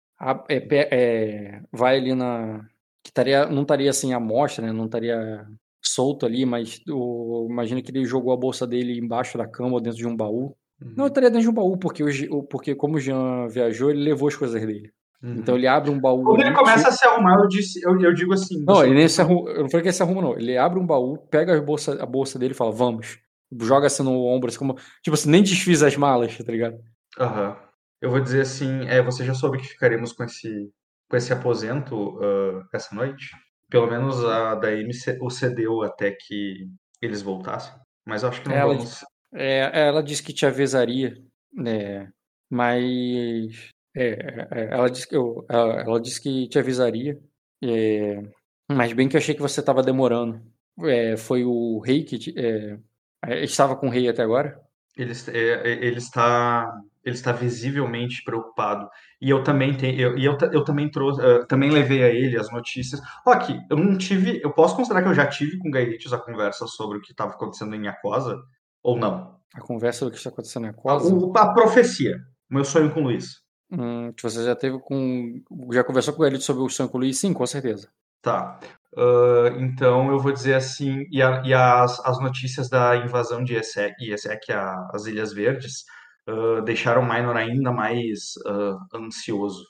[0.50, 0.58] é,
[0.92, 2.68] é, vai ali na.
[3.04, 4.74] Que taria, não estaria assim a mostra, né?
[4.74, 5.48] Não estaria
[5.82, 9.82] solto ali, mas eu imagino que ele jogou a bolsa dele embaixo da cama ou
[9.82, 10.56] dentro de um baú.
[10.82, 10.94] Uhum.
[10.98, 14.04] Não, eu estaria dentro de um baú, porque, o, porque como o Jean viajou, ele
[14.04, 14.92] levou as coisas dele.
[15.22, 15.36] Uhum.
[15.36, 16.24] Então ele abre um baú.
[16.24, 18.64] Quando ele começa a se arrumar, eu, disse, eu, eu digo assim.
[18.64, 20.38] Não, ele nem se arruma, eu não falei que ele se arruma, não.
[20.38, 23.20] Ele abre um baú, pega a bolsa, a bolsa dele e fala, vamos.
[23.62, 24.78] Joga assim no ombro, assim como.
[25.04, 26.78] Tipo assim, nem desfiz as malas, tá ligado?
[27.20, 27.50] Aham.
[27.50, 27.70] Uhum.
[28.02, 30.72] Eu vou dizer assim, é, você já soube que ficaremos com esse,
[31.10, 33.32] com esse aposento uh, essa noite?
[33.70, 34.90] Pelo menos a da M
[35.22, 36.70] o cedeu até que
[37.02, 37.74] eles voltassem.
[38.06, 39.04] Mas acho que não ela, vamos...
[39.36, 41.18] é, ela disse que te avisaria,
[41.54, 42.10] né?
[42.50, 47.20] Mas é, é, ela disse que eu, ela, ela disse que te avisaria,
[47.64, 48.22] É,
[48.70, 50.42] mas bem que eu achei que você estava demorando.
[50.84, 52.34] É, foi o rei que.
[52.38, 54.60] É, estava com o rei até agora?
[54.98, 56.72] Ele, é, ele, está,
[57.04, 58.90] ele está visivelmente preocupado.
[59.22, 62.52] E eu também tenho, eu, eu, eu também trouxe, uh, também levei a ele as
[62.52, 63.02] notícias.
[63.26, 66.18] Ok, eu não tive, eu posso considerar que eu já tive com o Gaelitos a
[66.18, 68.38] conversa sobre o que estava acontecendo em Aquosa,
[68.84, 69.40] ou não?
[69.54, 71.14] A conversa do que está acontecendo em Aquosa?
[71.36, 72.18] A, a, profecia,
[72.50, 73.49] o meu sonho com o Luiz.
[73.72, 75.42] Hum, que você já teve com.
[75.72, 77.20] Já conversou com ele sobre o o Luiz?
[77.20, 77.90] Sim, com certeza.
[78.22, 78.60] Tá.
[78.94, 83.56] Uh, então eu vou dizer assim, e, a, e as, as, notícias da invasão de
[83.56, 84.52] Essek, Essek
[84.92, 85.86] as Ilhas Verdes,
[86.28, 89.64] uh, deixaram Minor ainda mais uh, ansioso.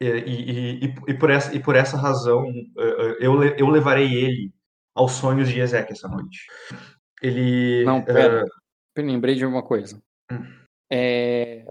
[0.00, 2.44] E, e, e, e, por essa, e por essa razão,
[3.20, 4.52] eu, eu levarei ele
[4.94, 6.46] aos sonhos de Ezek essa noite.
[7.22, 7.84] Ele.
[7.84, 8.44] Não, pera.
[8.94, 10.00] Eu lembrei de uma coisa.
[10.30, 10.44] Hum.
[10.90, 11.64] É,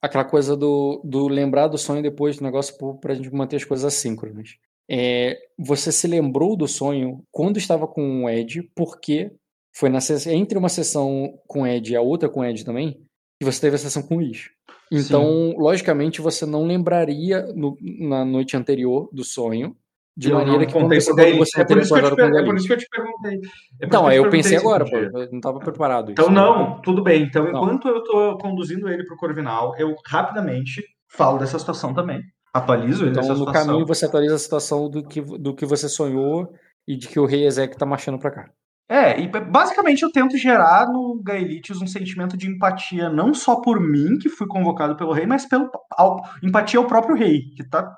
[0.00, 3.64] aquela coisa do, do lembrar do sonho depois do negócio para a gente manter as
[3.64, 4.56] coisas assíncronas.
[4.90, 9.32] É, você se lembrou do sonho quando estava com o Ed, porque
[9.74, 9.98] foi na
[10.28, 13.02] entre uma sessão com o Ed e a outra com o Ed também,
[13.38, 14.50] que você teve a sessão com o Luiz.
[14.90, 15.54] Então, Sim.
[15.58, 19.76] logicamente, você não lembraria no, na noite anterior do sonho,
[20.18, 22.56] de eu maneira que quando você, você é, por isso que eu te, é por
[22.56, 23.38] isso que eu te perguntei.
[23.80, 26.10] É então, eu, eu pensei agora, pô, eu não estava preparado.
[26.10, 27.22] Então, não, tudo bem.
[27.22, 27.50] Então, não.
[27.50, 32.20] enquanto eu estou conduzindo ele para o Corvinal, eu rapidamente falo dessa situação também.
[32.52, 33.66] Atualizo ele então, no situação.
[33.66, 36.52] caminho você atualiza a situação do que, do que você sonhou
[36.84, 38.50] e de que o rei Ezek está marchando para cá.
[38.90, 43.78] É, e basicamente eu tento gerar no Gaelitius um sentimento de empatia, não só por
[43.78, 47.94] mim, que fui convocado pelo rei, mas pelo ao, empatia ao próprio rei, que tá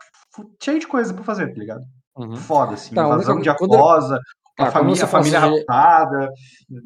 [0.63, 1.85] cheio de coisa para fazer, tá ligado?
[2.16, 2.37] Uhum.
[2.37, 4.19] Foda, assim, tá, invasão de Acosa,
[4.59, 6.28] a ah, família, a família raptada,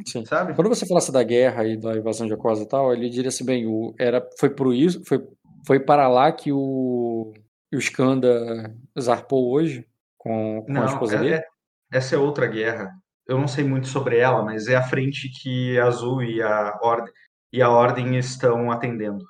[0.06, 0.24] Sim.
[0.24, 0.54] sabe?
[0.54, 3.44] Quando você falasse da guerra e da invasão de Acosa e tal, ele diria assim,
[3.44, 5.26] bem, o, era, foi, por isso, foi,
[5.66, 7.32] foi para lá que o
[7.76, 9.86] o Skanda zarpou hoje
[10.16, 11.34] com, com não, a esposa é, dele?
[11.34, 11.44] É,
[11.92, 12.90] essa é outra guerra.
[13.26, 16.78] Eu não sei muito sobre ela, mas é a frente que a Azul e a
[16.82, 17.12] Ordem,
[17.52, 19.24] e a Ordem estão atendendo.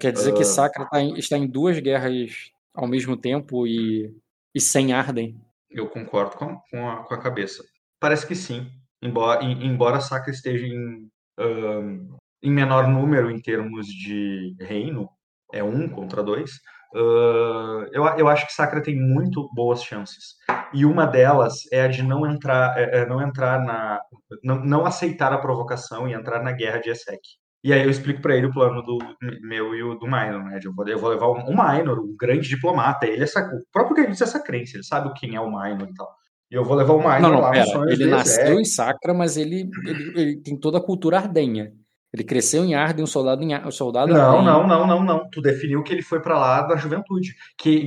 [0.00, 4.12] Quer dizer uh, que Sacra tá em, está em duas guerras ao mesmo tempo e,
[4.56, 5.38] e sem Arden?
[5.70, 7.62] Eu concordo com, com, a, com a cabeça.
[8.00, 8.70] Parece que sim.
[9.02, 15.10] Embora, embora Sacra esteja em, um, em menor número em termos de reino,
[15.52, 16.52] é um contra dois,
[16.94, 20.36] Uh, eu, eu acho que Sacra tem muito boas chances.
[20.72, 24.00] E uma delas é a de não entrar, é, é, não entrar na.
[24.42, 27.20] Não, não, aceitar a provocação e entrar na guerra de Essek.
[27.66, 28.96] E aí eu explico para ele o plano do
[29.42, 30.60] meu e o do Minor, né?
[30.62, 33.08] Eu vou, eu vou levar o Minor, um grande diplomata.
[33.08, 33.52] Ele é sac...
[33.52, 36.08] O próprio Gaelitos é essa crença, ele sabe quem é o Minor e tal.
[36.48, 39.36] E eu vou levar o Minor não, não, lá pera, Ele nasceu em Sacra, mas
[39.36, 41.72] ele, ele, ele tem toda a cultura ardenha.
[42.12, 45.28] Ele cresceu em Arden, um soldado em um soldado Não, não, não, não, não.
[45.30, 47.34] Tu definiu que ele foi para lá da juventude.
[47.58, 47.86] Que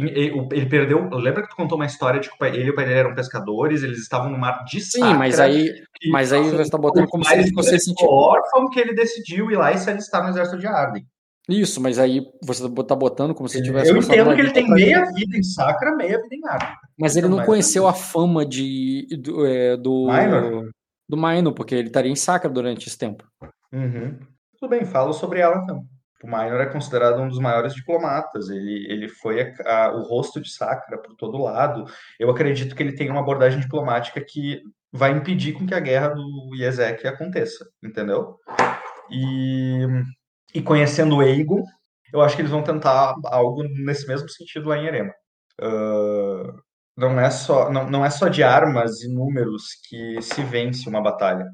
[0.52, 1.10] ele perdeu.
[1.10, 3.82] Lembra que tu contou uma história de que ele e o pai dele eram pescadores,
[3.82, 5.10] eles estavam no mar de Sacra.
[5.10, 5.72] Sim, mas aí,
[6.12, 8.06] mas aí você está botando como se ele fosse sentir.
[8.06, 11.06] órfão que ele decidiu ir lá e se alistar no exército de Arden.
[11.50, 13.90] Isso, mas aí você está botando como se tivesse.
[13.90, 16.70] Eu entendo que ele tem meia vida em Sacra, meia vida em Arden.
[17.00, 20.70] Mas ele não conheceu a fama de do, é, do Minor?
[21.10, 23.24] do Minor, porque ele estaria em Sacra durante esse tempo.
[23.72, 24.20] Uhum.
[24.60, 25.86] Tudo bem, falo sobre ela então.
[26.22, 28.50] O Minor é considerado um dos maiores diplomatas.
[28.50, 31.86] Ele, ele foi a, a, o rosto de Sacra por todo lado.
[32.20, 36.10] Eu acredito que ele tem uma abordagem diplomática que vai impedir com que a guerra
[36.10, 38.38] do Iezek aconteça, entendeu?
[39.10, 39.86] E,
[40.54, 41.64] e conhecendo o Eigo,
[42.12, 45.14] eu acho que eles vão tentar algo nesse mesmo sentido lá em Erema.
[45.62, 46.62] Uh,
[46.98, 51.02] não é só não, não é só de armas e números que se vence uma
[51.02, 51.46] batalha.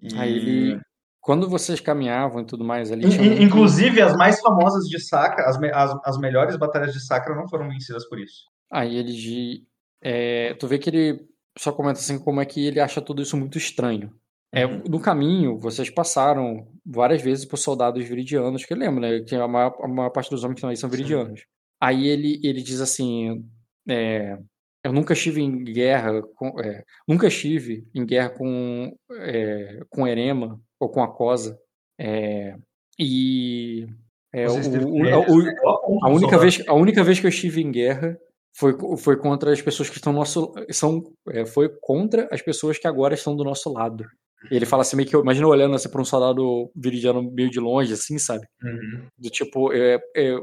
[0.00, 0.18] E...
[0.18, 0.80] Aí ele
[1.20, 3.06] quando vocês caminhavam e tudo mais ali.
[3.42, 7.68] Inclusive, as mais famosas de Sacra, as, as, as melhores batalhas de Sacra não foram
[7.68, 8.44] vencidas por isso.
[8.72, 9.66] Aí ele de.
[10.02, 11.28] É, tu vê que ele
[11.58, 14.12] só comenta assim como é que ele acha tudo isso muito estranho.
[14.52, 14.82] É, uhum.
[14.88, 19.24] No caminho, vocês passaram várias vezes por soldados viridianos, que lembra, né?
[19.24, 21.40] Que a maior, a maior parte dos homens que estão aí são viridianos.
[21.40, 21.46] Sim.
[21.80, 23.44] Aí ele, ele diz assim:
[23.88, 24.38] é,
[24.82, 30.58] Eu nunca estive em guerra, com, é, nunca estive em guerra com, é, com Erema
[30.80, 31.60] ou com a Cosa.
[31.98, 32.56] É,
[32.98, 33.86] e
[34.32, 38.18] é, o, o, a, única vez, a única vez que eu estive em guerra
[38.56, 40.52] foi, foi contra as pessoas que estão no nosso.
[40.70, 44.04] São, é, foi contra as pessoas que agora estão do nosso lado.
[44.50, 47.60] E ele fala assim, meio que imagina olhando assim para um soldado viridiano meio de
[47.60, 48.46] longe, assim, sabe?
[48.62, 49.06] Uhum.
[49.18, 50.36] Do tipo, é, é,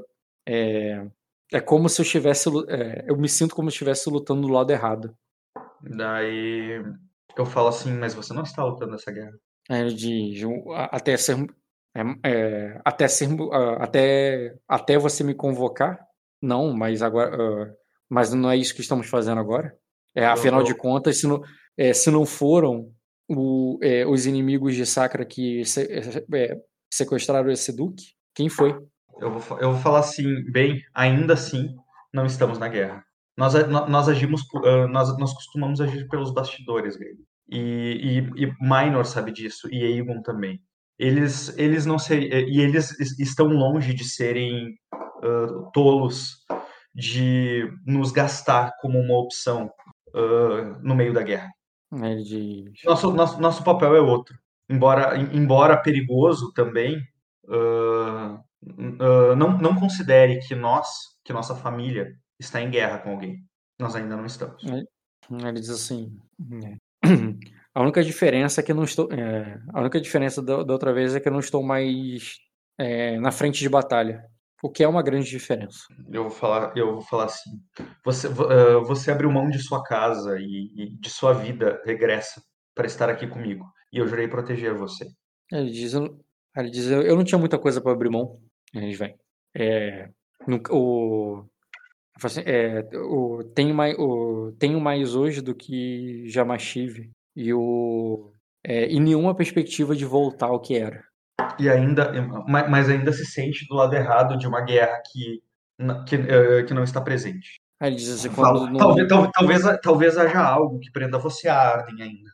[0.48, 1.08] é,
[1.54, 2.50] é, como se eu estivesse.
[2.70, 5.16] É, eu me sinto como se eu estivesse lutando do lado errado.
[5.82, 6.84] Daí
[7.38, 9.34] eu falo assim, mas você não está lutando essa guerra.
[9.70, 10.46] É, de,
[10.92, 11.36] até ser
[11.96, 13.28] é, é, até ser
[13.80, 16.00] até até você me convocar
[16.42, 17.74] não mas agora uh,
[18.10, 19.76] Mas não é isso que estamos fazendo agora?
[20.16, 21.42] É, afinal de contas, se não,
[21.78, 22.92] é, se não foram
[23.30, 25.84] o, é, os inimigos de Sacra que se,
[26.34, 26.58] é,
[26.92, 28.04] sequestraram esse duque,
[28.34, 28.76] quem foi?
[29.20, 31.76] Eu vou, eu vou falar assim, bem, ainda assim,
[32.14, 33.04] não estamos na guerra.
[33.36, 34.42] Nós, nós agimos,
[34.90, 37.18] nós, nós costumamos agir pelos bastidores, Greg.
[37.50, 40.62] E, e, e Minor sabe disso, e Aegon também.
[41.00, 44.76] Eles, eles não ser, e eles estão longe de serem
[45.24, 46.38] uh, tolos
[46.94, 49.72] de nos gastar como uma opção
[50.10, 51.52] uh, no meio da guerra.
[51.94, 52.72] É de...
[52.84, 54.36] Nosso, nosso, nosso papel é outro.
[54.70, 56.98] Embora, embora perigoso também,
[57.46, 58.44] uh,
[59.36, 60.88] não, não considere que nós,
[61.24, 63.38] que nossa família, está em guerra com alguém.
[63.80, 64.64] Nós ainda não estamos.
[64.64, 66.20] Ele diz assim:
[66.64, 66.76] é.
[67.74, 69.12] a única diferença é que eu não estou.
[69.12, 72.38] É, a única diferença da, da, outra vez é que eu não estou mais
[72.78, 74.26] é, na frente de batalha.
[74.64, 75.86] O que é uma grande diferença.
[76.12, 77.52] Eu vou falar, eu vou falar assim.
[78.04, 82.42] Você, uh, você abriu mão de sua casa e, e, de sua vida, regressa
[82.74, 83.66] para estar aqui comigo.
[83.94, 85.06] E eu jurei proteger você.
[85.52, 88.40] Ele diz, ele diz eu não tinha muita coisa para abrir mão.
[88.76, 89.16] A gente vem.
[89.56, 90.10] É,
[90.48, 91.46] no, o,
[92.46, 97.12] é, o, tenho, mais, o, tenho mais hoje do que jamais tive.
[97.36, 98.32] E, o,
[98.64, 101.08] é, e nenhuma perspectiva de voltar ao que era
[101.60, 102.12] e ainda,
[102.48, 105.42] mas ainda se sente do lado errado de uma guerra que,
[106.08, 107.60] que, eh, que não está presente.
[107.80, 108.78] Aí ele diz assim, Fala, não...
[108.78, 112.32] talvez, talvez, talvez, talvez haja algo que prenda você a Arden ainda.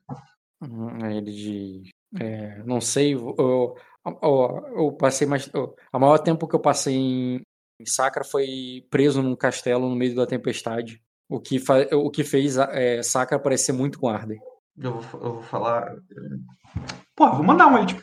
[0.62, 1.90] Uhum, aí ele diz,
[2.20, 3.76] é, não sei, eu, eu,
[4.22, 5.50] eu, eu passei mais,
[5.92, 7.42] a maior tempo que eu passei em
[7.90, 11.62] Sacra foi preso num castelo no meio da tempestade, o que,
[11.94, 14.40] o que fez é, Sacra parecer muito com Arden.
[14.78, 15.96] Eu vou, eu vou falar.
[17.16, 18.02] Pô, vou mandar um aí, tipo,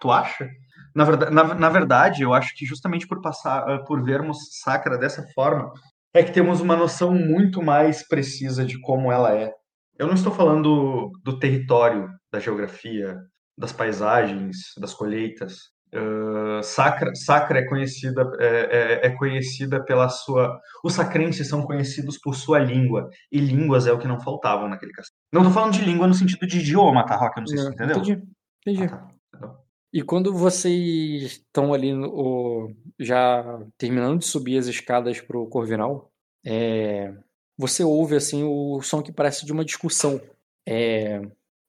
[0.00, 0.48] tu acha?
[0.94, 4.98] Na verdade, na, na verdade, eu acho que justamente por passar, uh, por vermos Sacra
[4.98, 5.72] dessa forma,
[6.12, 9.52] é que temos uma noção muito mais precisa de como ela é.
[9.96, 13.16] Eu não estou falando do território, da geografia,
[13.56, 15.69] das paisagens, das colheitas.
[15.92, 20.60] Uh, Sacra, Sacra é conhecida é, é, é, conhecida pela sua.
[20.84, 24.92] Os sacrenses são conhecidos por sua língua e línguas é o que não faltavam naquele
[24.92, 25.18] castelo.
[25.32, 27.36] Não estou falando de língua no sentido de idioma, tá, Rock?
[27.36, 27.96] Eu não sei se você entendeu.
[27.96, 28.22] Entendi.
[28.64, 28.84] Entendi.
[28.84, 29.08] Ah,
[29.38, 29.56] tá.
[29.92, 36.12] E quando vocês estão ali no, já terminando de subir as escadas para o Corvinal,
[36.46, 37.12] é,
[37.58, 40.20] você ouve assim o som que parece de uma discussão.
[40.66, 41.20] É,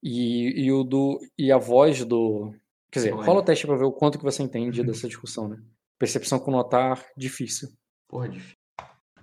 [0.03, 2.53] e, e, o do, e a voz do.
[2.91, 4.85] Quer dizer, rola o teste para ver o quanto que você entende uhum.
[4.85, 5.57] dessa discussão, né?
[5.97, 7.69] Percepção com notar, difícil.
[8.07, 8.57] Porra, difícil.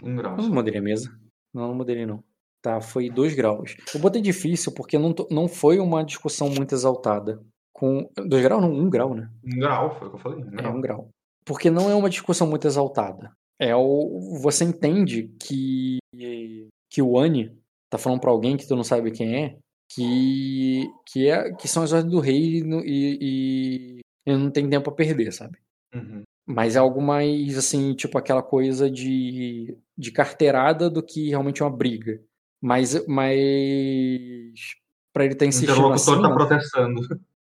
[0.03, 0.37] Um grau.
[0.37, 1.11] Eu não mudaria a mesa.
[1.53, 2.25] Não, não mudaria não.
[2.63, 3.77] Tá, foi dois graus.
[3.95, 8.11] Eu botei difícil porque não, não foi uma discussão muito exaltada com.
[8.27, 8.63] Dois graus?
[8.63, 9.31] Não, um grau, né?
[9.45, 10.39] Um grau, foi o que eu falei.
[10.39, 10.65] Um grau.
[10.65, 11.09] É, um grau.
[11.45, 13.33] Porque não é uma discussão muito exaltada.
[13.59, 14.39] É o.
[14.41, 15.99] Você entende que.
[16.91, 17.57] que o Annie
[17.91, 19.59] tá falando para alguém que tu não sabe quem é,
[19.89, 20.91] que.
[21.07, 24.95] que, é, que são as ordens do rei e, e, e não tem tempo a
[24.95, 25.59] perder, sabe?
[25.95, 26.23] Uhum.
[26.47, 31.71] Mas é algo mais, assim, tipo aquela coisa de, de carteirada do que realmente uma
[31.71, 32.21] briga.
[32.61, 33.35] Mas, mas
[35.13, 36.11] para ele estar tá insistindo assim.
[36.11, 37.01] O interlocutor está protestando.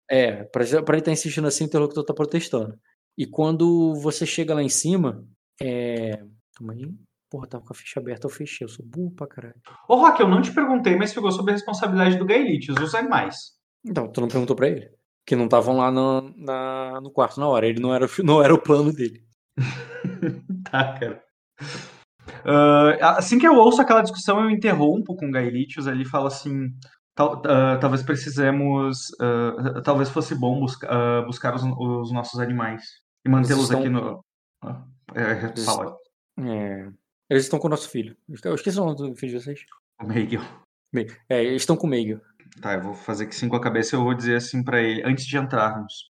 [0.08, 2.78] É, para ele estar tá insistindo assim, o interlocutor está protestando.
[3.16, 5.26] E quando você chega lá em cima,
[5.60, 6.22] é.
[6.54, 6.88] Calma aí.
[7.34, 8.64] Porra, tava com a ficha aberta, eu fechei.
[8.64, 9.56] Eu sou burro pra caralho.
[9.88, 13.34] Ô, Rock, eu não te perguntei, mas ficou sobre a responsabilidade do Gaelites, os animais.
[13.84, 14.88] Então, tu não perguntou pra ele?
[15.26, 17.66] Que não estavam lá no, na, no quarto na hora.
[17.66, 19.20] Ele não era, não era o plano dele.
[20.70, 21.24] tá, cara.
[22.46, 26.28] Uh, assim que eu ouço aquela discussão, eu interrompo com o Gaelitius ali e falo
[26.28, 26.68] assim:
[27.16, 29.08] Tal, uh, talvez precisemos.
[29.20, 32.84] Uh, talvez fosse bom busca, uh, buscar os, os, nossos animais
[33.26, 33.80] e mantê-los estão...
[33.80, 34.24] aqui no.
[35.16, 35.96] É, fala.
[36.38, 36.88] É,
[37.28, 38.16] eles estão com o nosso filho.
[38.44, 39.60] Eu esqueci o nome do filho de vocês.
[40.00, 40.42] O Meigel.
[41.28, 42.20] É, eles estão com o Meigel.
[42.60, 43.96] Tá, eu vou fazer aqui sim com a cabeça.
[43.96, 46.10] Eu vou dizer assim para ele, antes de entrarmos.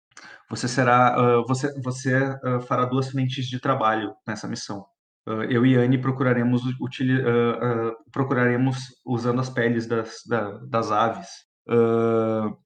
[0.50, 1.42] Você será.
[1.48, 4.86] você você fará duas frentes de trabalho nessa missão.
[5.28, 10.92] Uh, eu e Anne procuraremos, util, uh, uh, procuraremos usando as peles das, da, das
[10.92, 11.30] aves.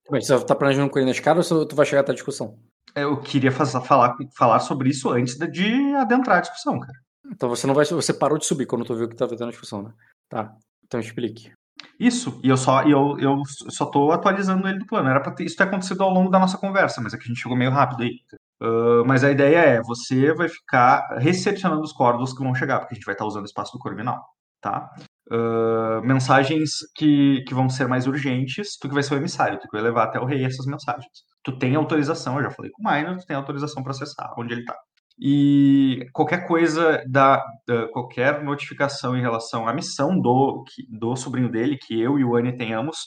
[0.10, 2.58] Mas você está planejando com ele na escada ou tu vai chegar até a discussão?
[2.96, 6.98] Eu queria fazer, falar, falar sobre isso antes de adentrar a discussão, cara.
[7.32, 7.86] Então você não vai.
[7.86, 9.94] Você parou de subir quando tu viu que estava tendo a discussão, né?
[10.30, 10.54] Tá.
[10.86, 11.52] Então explique.
[12.00, 15.10] Isso, e eu só, eu, eu só tô atualizando ele do plano.
[15.10, 17.28] Era pra ter, isso ter acontecido ao longo da nossa conversa, mas é que a
[17.28, 18.20] gente chegou meio rápido aí.
[18.62, 22.94] Uh, mas a ideia é, você vai ficar recepcionando os corvos que vão chegar, porque
[22.94, 24.24] a gente vai estar usando o espaço do Corvinal,
[24.62, 24.90] tá?
[25.30, 29.68] Uh, mensagens que, que vão ser mais urgentes, tu que vai ser o emissário, tu
[29.68, 31.12] que vai levar até o rei essas mensagens.
[31.44, 34.54] Tu tem autorização, eu já falei com o Minor, tu tem autorização para acessar onde
[34.54, 34.78] ele tá.
[35.20, 41.78] E qualquer coisa da, da, qualquer notificação em relação à missão do, do sobrinho dele,
[41.78, 42.98] que eu e o Annie tenhamos,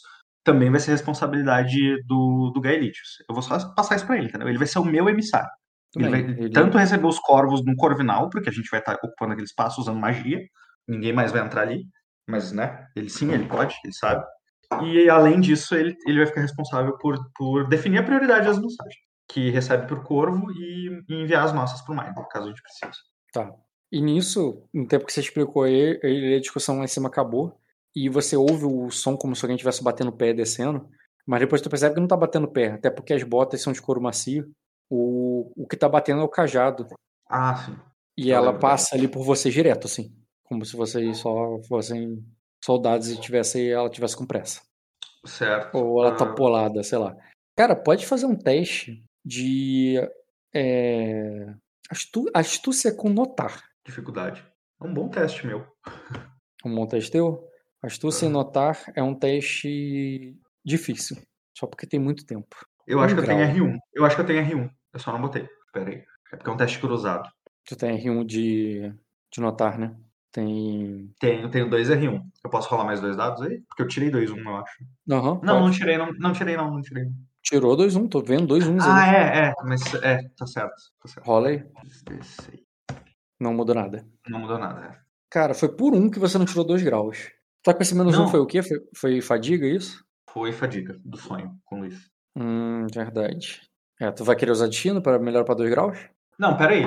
[0.45, 3.19] também vai ser responsabilidade do, do Gaelitius.
[3.29, 4.49] Eu vou só passar isso pra ele, entendeu?
[4.49, 5.51] Ele vai ser o meu emissário.
[5.97, 6.51] Ele vai ele...
[6.51, 9.99] tanto receber os corvos no Corvinal, porque a gente vai estar ocupando aquele espaço usando
[9.99, 10.41] magia,
[10.87, 11.85] ninguém mais vai entrar ali,
[12.29, 14.25] mas, né, ele sim, ele pode, ele sabe.
[14.83, 18.97] E, além disso, ele, ele vai ficar responsável por, por definir a prioridade das mensagens,
[19.29, 22.99] que recebe por corvo e, e enviar as nossas pro Mind, caso a gente precise.
[23.33, 23.53] Tá.
[23.91, 27.59] E nisso, no tempo que você explicou ele, a discussão lá em cima acabou,
[27.95, 30.89] e você ouve o som como se alguém estivesse batendo o pé descendo,
[31.27, 33.83] mas depois tu percebe que não tá batendo pé, até porque as botas são de
[33.83, 34.49] couro macio.
[34.89, 36.87] O, o que tá batendo é o cajado.
[37.29, 37.77] Ah, sim.
[38.17, 40.15] E ela passa ali por você direto, assim.
[40.45, 42.25] Como se vocês só fossem
[42.65, 44.63] soldados e tivesse, ela tivesse com pressa.
[45.25, 45.77] Certo.
[45.77, 46.35] Ou ela tá ah.
[46.35, 47.17] polada, sei lá.
[47.57, 49.97] Cara, pode fazer um teste de
[50.55, 51.53] é,
[51.91, 53.61] astu, astúcia com notar.
[53.85, 54.47] Dificuldade.
[54.81, 55.67] É um bom teste meu.
[56.65, 57.45] Um bom teste teu?
[57.83, 58.31] Astúcia ah.
[58.31, 61.17] e notar é um teste difícil.
[61.53, 62.57] Só porque tem muito tempo.
[62.87, 63.27] Eu um acho grau.
[63.27, 63.79] que eu tenho R1.
[63.93, 64.71] Eu acho que eu tenho R1.
[64.93, 65.49] Eu só não botei.
[65.73, 66.05] Pera aí.
[66.33, 67.29] É porque é um teste cruzado.
[67.65, 68.95] Tu tem R1 de,
[69.33, 69.97] de notar, né?
[70.31, 71.13] Tem.
[71.19, 72.23] Tenho, tenho dois R1.
[72.45, 73.61] Eu posso rolar mais dois dados aí?
[73.69, 74.85] Porque eu tirei dois um, eu acho.
[75.09, 75.47] Uhum, não, pode.
[75.47, 77.07] não tirei, não, não tirei, não, não tirei.
[77.49, 79.17] Tirou dois um, tô vendo dois uns Ah, ali.
[79.17, 81.25] é, é, mas é, tá certo, tá certo.
[81.27, 81.65] Rola aí.
[83.41, 84.05] Não mudou nada.
[84.29, 84.99] Não mudou nada, é.
[85.31, 87.31] Cara, foi por um que você não tirou dois graus.
[87.63, 88.25] Tá com esse menos não.
[88.25, 88.63] um foi o quê?
[88.63, 90.05] Foi, foi fadiga, isso?
[90.31, 92.09] Foi fadiga, do sonho, com isso.
[92.37, 93.63] Hum, verdade.
[94.01, 95.99] É, tu vai querer usar destino para melhor para 2 graus?
[96.39, 96.85] Não, peraí.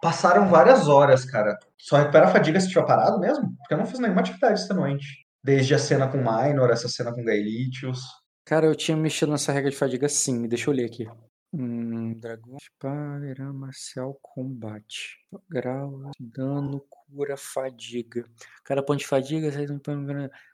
[0.00, 1.58] Passaram várias horas, cara.
[1.76, 3.54] Só recupera a fadiga se tiver parado mesmo?
[3.58, 5.24] Porque eu não fiz nenhuma atividade esta noite.
[5.42, 8.00] Desde a cena com Minor, essa cena com Gaelitius.
[8.48, 10.48] Cara, eu tinha mexido nessa regra de fadiga sim.
[10.48, 11.06] Deixa eu ler aqui.
[11.52, 15.18] Hum, dragão, espada, marcial, combate.
[15.50, 18.24] Grau, dano, cura, fadiga.
[18.64, 19.50] Cada ponto de fadiga,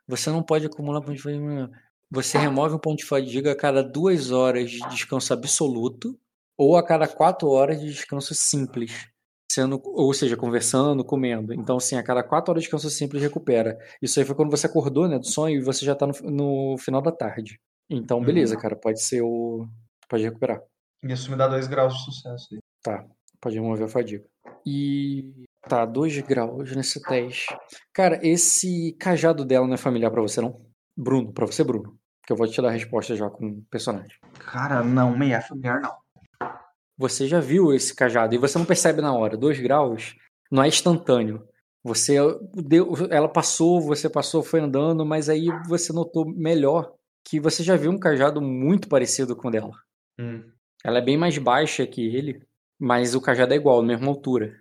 [0.08, 1.70] você não pode acumular ponto de fadiga.
[2.10, 6.18] Você remove um ponto de fadiga a cada duas horas de descanso absoluto
[6.58, 9.06] ou a cada quatro horas de descanso simples.
[9.48, 11.54] Sendo, ou seja, conversando, comendo.
[11.54, 13.78] Então, assim, a cada quatro horas de descanso simples recupera.
[14.02, 16.76] Isso aí foi quando você acordou, né, do sonho e você já tá no, no
[16.76, 17.60] final da tarde.
[17.88, 18.24] Então, uhum.
[18.24, 19.66] beleza, cara, pode ser o.
[20.08, 20.60] Pode recuperar.
[21.02, 22.58] Isso me dá dois graus de sucesso aí.
[22.82, 23.06] Tá,
[23.40, 24.24] pode remover a fadiga.
[24.66, 25.46] E.
[25.68, 27.56] Tá, dois graus nesse teste.
[27.92, 30.60] Cara, esse cajado dela não é familiar para você, não?
[30.96, 31.98] Bruno, pra você, Bruno.
[32.26, 34.18] Que eu vou te dar a resposta já com o personagem.
[34.38, 35.94] Cara, não, meia familiar não.
[36.96, 39.36] Você já viu esse cajado e você não percebe na hora.
[39.36, 40.14] Dois graus
[40.50, 41.46] não é instantâneo.
[41.82, 42.16] Você
[42.54, 47.76] deu, ela passou, você passou, foi andando, mas aí você notou melhor que você já
[47.76, 49.72] viu um cajado muito parecido com o dela.
[50.20, 50.44] Hum.
[50.84, 52.42] Ela é bem mais baixa que ele,
[52.78, 54.60] mas o cajado é igual, mesma altura.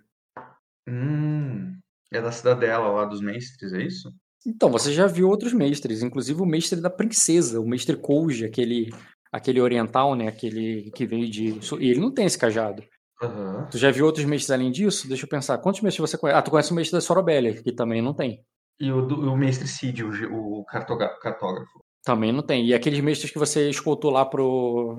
[0.88, 1.78] Hum.
[2.12, 4.10] É da cidadela lá dos mestres, é isso?
[4.46, 8.90] Então, você já viu outros mestres, inclusive o mestre da princesa, o mestre Kouji, aquele,
[9.32, 10.28] aquele oriental, né?
[10.28, 11.58] Aquele que veio de.
[11.80, 12.82] E ele não tem esse cajado.
[13.22, 13.66] Uhum.
[13.70, 15.08] Tu já viu outros mestres além disso?
[15.08, 15.58] Deixa eu pensar.
[15.58, 16.38] Quantos mestres você conhece?
[16.38, 18.44] Ah, tu conhece o mestre da Sorobélia, que também não tem.
[18.78, 21.83] E o, do, o mestre Cid, o, o cartógrafo.
[22.04, 22.66] Também não tem.
[22.66, 24.98] E aqueles mestres que você escoltou lá pro.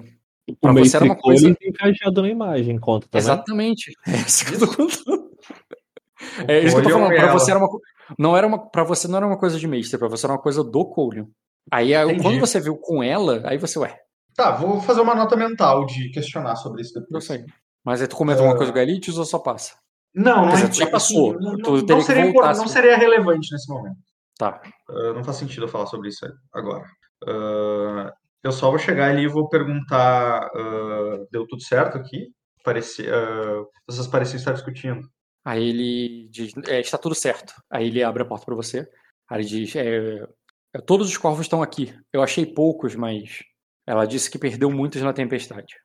[0.59, 1.55] Pra o você era uma coisa.
[1.55, 3.23] tem cajado na imagem, conta também.
[3.23, 3.91] Exatamente.
[4.07, 5.25] É isso que eu tô contando.
[6.47, 7.15] É isso que eu tô falando.
[7.15, 7.69] Pra você era uma
[8.17, 10.41] não era uma, para você não era uma coisa de mestre, para você era uma
[10.41, 11.25] coisa do Colion.
[11.71, 13.97] Aí quando você viu com ela, aí você, ué.
[14.35, 17.11] Tá, vou fazer uma nota mental de questionar sobre isso depois.
[17.11, 17.45] Eu sei.
[17.83, 18.45] Mas aí tu comenta uh...
[18.45, 19.75] uma coisa do Galitius ou só passa?
[20.13, 21.33] Não, não, dizer, já passou.
[21.39, 23.97] Não, não, não, seria, não seria relevante nesse momento.
[24.37, 24.61] Tá.
[24.89, 26.85] Uh, não faz sentido eu falar sobre isso agora.
[27.23, 28.11] Uh,
[28.43, 30.49] eu só vou chegar ali e vou perguntar:
[31.31, 32.27] deu tudo certo aqui?
[32.63, 33.11] Parecia,
[33.87, 35.07] vocês pareciam estar discutindo.
[35.45, 37.53] Aí ele diz: é, está tudo certo.
[37.69, 38.89] Aí ele abre a porta para você.
[39.29, 40.27] Aí ele diz: é,
[40.73, 41.95] é, todos os corvos estão aqui.
[42.11, 43.43] Eu achei poucos, mas
[43.87, 45.75] ela disse que perdeu muitos na tempestade.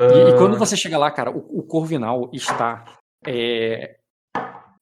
[0.00, 0.04] Uh...
[0.04, 2.84] E, e, quando você chega lá, cara, o, o corvinal está
[3.24, 3.98] é,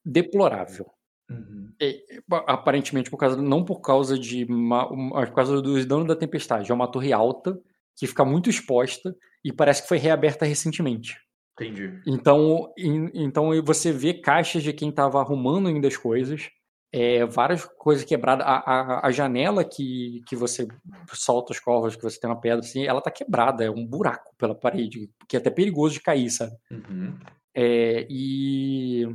[0.03, 0.91] deplorável.
[1.29, 1.70] Uhum.
[1.81, 1.99] É,
[2.45, 6.71] aparentemente por causa não por causa de uma, por causa dos danos da tempestade.
[6.71, 7.59] É uma torre alta
[7.97, 11.17] que fica muito exposta e parece que foi reaberta recentemente.
[11.59, 11.99] Entendi.
[12.05, 16.49] Então, então você vê caixas de quem estava arrumando ainda as coisas,
[16.93, 18.45] é, várias coisas quebradas.
[18.45, 20.67] A, a, a, janela que, que você
[21.13, 24.35] solta os covas, que você tem uma pedra assim, ela tá quebrada, é um buraco
[24.37, 26.55] pela parede, que é até perigoso de cair, sabe?
[26.69, 27.17] Uhum.
[27.55, 29.07] É, e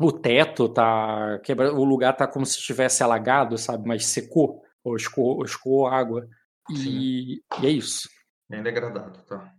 [0.00, 3.86] o teto tá quebrado, o lugar tá como se estivesse alagado, sabe?
[3.86, 6.26] Mas secou, ou escoou, escoou água.
[6.70, 8.08] E, e, é isso.
[8.48, 9.52] Bem degradado, tá.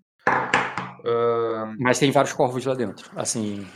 [1.02, 1.76] Uh.
[1.80, 3.68] Mas tem vários corvos lá dentro, assim,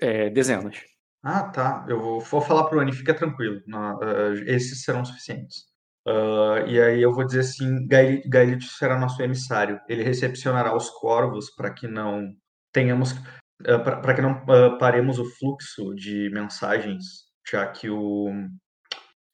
[0.00, 0.82] é, dezenas.
[1.22, 1.84] Ah, tá.
[1.88, 3.60] Eu vou, vou falar pro Ani, fica tranquilo.
[3.68, 5.70] Uh, esses serão suficientes.
[6.06, 9.78] Uh, e aí eu vou dizer assim, Gaelito será nosso emissário.
[9.88, 12.34] Ele recepcionará os corvos para que não
[12.72, 13.14] tenhamos,
[13.62, 14.44] para que não
[14.78, 18.30] paremos o fluxo de mensagens, já que o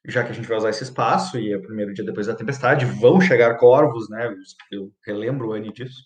[0.08, 2.34] já que a gente vai usar esse espaço e é o primeiro dia depois da
[2.34, 4.32] tempestade, vão chegar corvos, né?
[4.70, 6.04] Eu relembro o Anne disso.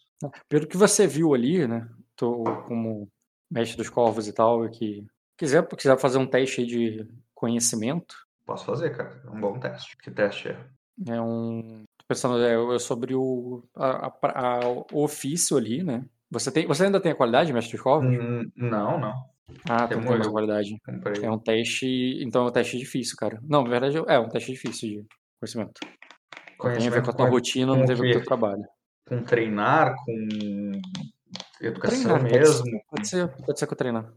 [0.49, 1.86] Pelo que você viu ali, né?
[2.16, 3.08] Tô como
[3.50, 8.15] mestre dos corvos e tal, que quiser, quiser fazer um teste de conhecimento.
[8.47, 9.20] Posso fazer, cara.
[9.24, 9.97] É um bom teste.
[9.99, 10.66] Que teste é?
[11.08, 11.84] É um.
[11.99, 16.05] Tô pensando é, sobre o, a, a, a, o ofício ali, né?
[16.31, 17.78] Você, tem, você ainda tem a qualidade, mestre?
[17.84, 19.15] Hum, não, não.
[19.68, 20.76] Ah, tem mais qualidade.
[21.23, 22.23] É um teste.
[22.23, 23.41] Então é um teste difícil, cara.
[23.42, 25.07] Não, na verdade é um teste difícil de
[25.41, 25.81] conhecimento.
[26.57, 28.12] conhecimento tem a ver com a tua com, rotina, não tem a ver com o
[28.12, 28.65] teu trabalho.
[29.09, 30.73] Com treinar, com
[31.60, 32.65] educação treinar, mesmo.
[32.89, 34.12] Pode ser, pode ser, pode ser com treinar.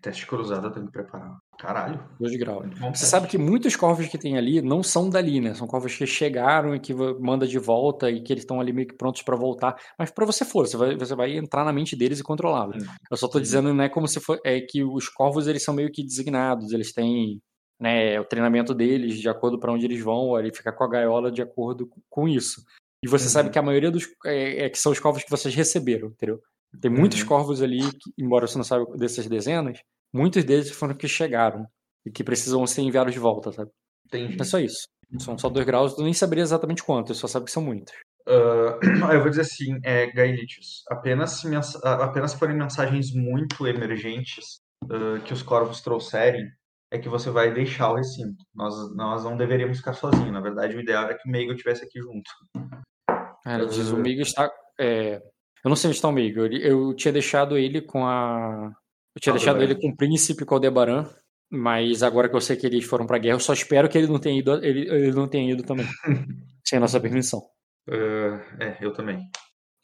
[0.00, 1.38] Teste cruzado eu tenho que preparar.
[1.58, 2.02] Caralho.
[2.18, 2.64] 2 de grau.
[2.94, 5.54] Você sabe que muitos corvos que tem ali não são dali, né?
[5.54, 8.88] São corvos que chegaram e que manda de volta e que eles estão ali meio
[8.88, 9.76] que prontos para voltar.
[9.98, 12.84] Mas para você for, você vai, você vai entrar na mente deles e controlá-los.
[13.10, 14.40] Eu só tô dizendo, né, como se for.
[14.44, 17.40] É que os corvos eles são meio que designados, eles têm.
[17.78, 21.32] Né, o treinamento deles de acordo para onde eles vão, ele fica com a gaiola
[21.32, 22.62] de acordo com isso.
[23.02, 23.30] E você uhum.
[23.30, 26.40] sabe que a maioria dos é, é, que são os corvos que vocês receberam, entendeu?
[26.80, 27.26] Tem muitos uhum.
[27.26, 29.80] corvos ali, que, embora você não saiba dessas dezenas,
[30.12, 31.66] muitos deles foram que chegaram
[32.06, 33.70] e que precisam ser enviados de volta, sabe?
[34.06, 34.36] Entendi.
[34.40, 34.88] É só isso.
[35.18, 37.92] São só dois graus, eu nem saberia exatamente quantos, eu só sabe que são muitos.
[38.28, 38.78] Uh,
[39.12, 41.48] eu vou dizer assim, é, Gaelitius, apenas, se
[41.82, 46.48] apenas forem mensagens muito emergentes uh, que os corvos trouxerem,
[46.92, 48.44] é que você vai deixar o recinto.
[48.54, 50.32] Nós, nós não deveríamos ficar sozinhos.
[50.32, 52.30] Na verdade, o ideal era que o Meigo estivesse aqui junto.
[53.46, 54.50] É, diz, o Meigo está...
[54.78, 55.22] É,
[55.64, 56.40] eu não sei onde está o Meigo.
[56.40, 58.72] Eu, eu tinha deixado ele com a.
[59.14, 61.06] Eu tinha deixado ele com o príncipe Caldebaran,
[61.50, 64.06] mas agora que eu sei que eles foram pra guerra, eu só espero que ele
[64.06, 65.86] não tenha ido, ele, ele não tenha ido também.
[66.64, 67.40] sem a nossa permissão.
[67.88, 69.28] Uh, é, eu também.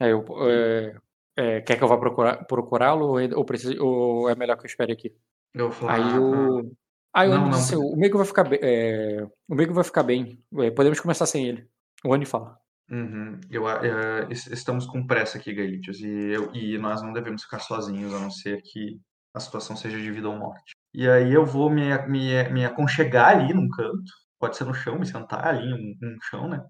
[0.00, 0.96] É, eu, é,
[1.36, 4.92] é, quer que eu vá procurar, procurá-lo ou, ou, ou, é melhor que eu espere
[4.92, 5.12] aqui?
[5.52, 6.70] Eu vou Aí o.
[7.14, 7.80] Aí não, não, não.
[7.80, 8.58] o Meigo vai ficar bem.
[8.62, 10.38] É, o Meigo vai ficar bem.
[10.58, 11.66] É, podemos começar sem ele.
[12.04, 12.58] O Annie fala.
[12.90, 13.40] Uhum.
[13.50, 18.14] Eu, uh, estamos com pressa aqui, Gaelitius, e, eu, e nós não devemos ficar sozinhos,
[18.14, 19.00] a não ser que
[19.34, 20.72] a situação seja de vida ou morte.
[20.94, 24.98] E aí eu vou me, me, me aconchegar ali num canto, pode ser no chão,
[24.98, 26.62] me sentar ali no, no chão, né?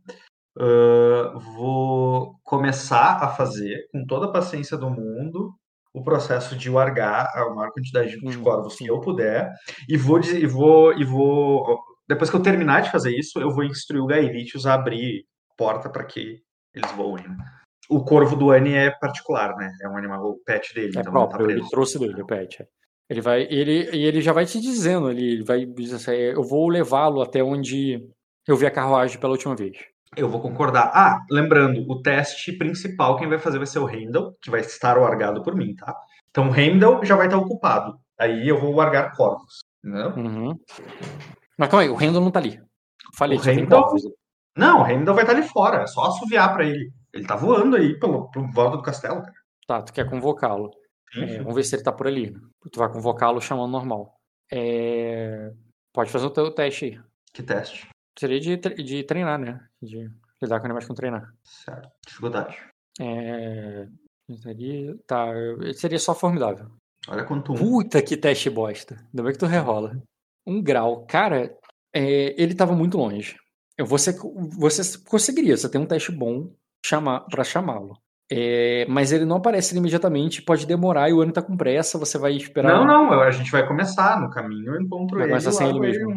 [1.54, 5.54] Vou começar a fazer, com toda a paciência do mundo,
[5.92, 9.52] o processo de largar a maior quantidade de corvos que eu puder,
[9.88, 11.78] e vou, e vou, e vou,
[12.08, 15.24] depois que eu terminar de fazer isso, eu vou instruir o Gaelitius a abrir
[15.56, 16.42] porta para que
[16.74, 17.26] eles voem.
[17.28, 17.36] Né?
[17.88, 19.72] O corvo do Annie é particular, né?
[19.82, 20.92] É um animal, o pet dele.
[20.96, 22.62] É então próprio, tá ele trouxe dele, o pet.
[22.62, 22.66] É.
[23.08, 26.68] Ele vai, ele, e ele já vai te dizendo ele vai dizer assim, eu vou
[26.68, 28.04] levá-lo até onde
[28.48, 29.76] eu vi a carruagem pela última vez.
[30.16, 30.90] Eu vou concordar.
[30.92, 34.98] Ah, lembrando, o teste principal quem vai fazer vai ser o Heimdall, que vai estar
[34.98, 35.96] largado por mim, tá?
[36.30, 37.96] Então o Heimdall já vai estar ocupado.
[38.18, 40.10] Aí eu vou largar corvos, entendeu?
[40.16, 40.58] Uhum.
[41.56, 42.60] Mas calma aí, o Heimdall não tá ali.
[43.14, 43.94] Falei, o Heimdall,
[44.56, 46.90] não, o Heimdall vai estar ali fora, é só assoviar para ele.
[47.12, 49.34] Ele tá voando aí pelo, pelo volta do castelo, cara.
[49.66, 50.70] Tá, tu quer convocá-lo.
[51.14, 52.32] É, vamos ver se ele tá por ali.
[52.70, 54.16] Tu vai convocá-lo chamando normal.
[54.52, 55.52] É...
[55.92, 57.00] Pode fazer o teu teste aí.
[57.32, 57.88] Que teste?
[58.18, 59.60] Seria de, de treinar, né?
[59.82, 60.10] De
[60.42, 61.32] lidar com animais com treinar.
[61.44, 61.88] Certo.
[62.06, 62.56] Dificuldade.
[63.00, 63.86] É...
[64.42, 64.96] Seria...
[65.06, 65.26] Tá,
[65.74, 66.70] seria só formidável.
[67.08, 67.56] Olha quanto um.
[67.56, 68.96] Puta que teste bosta.
[68.96, 70.00] Ainda bem que tu rerola.
[70.46, 71.06] Um grau.
[71.06, 71.56] Cara,
[71.94, 72.40] é...
[72.40, 73.36] ele tava muito longe.
[73.80, 74.16] Você,
[74.58, 76.50] você conseguiria, você tem um teste bom
[76.84, 77.98] chamar, para chamá-lo.
[78.30, 82.18] É, mas ele não aparece imediatamente, pode demorar e o ano tá com pressa, você
[82.18, 82.72] vai esperar.
[82.72, 85.30] Não, não, a gente vai começar no caminho, eu encontro vai ele.
[85.30, 86.12] Começa sem ele mesmo.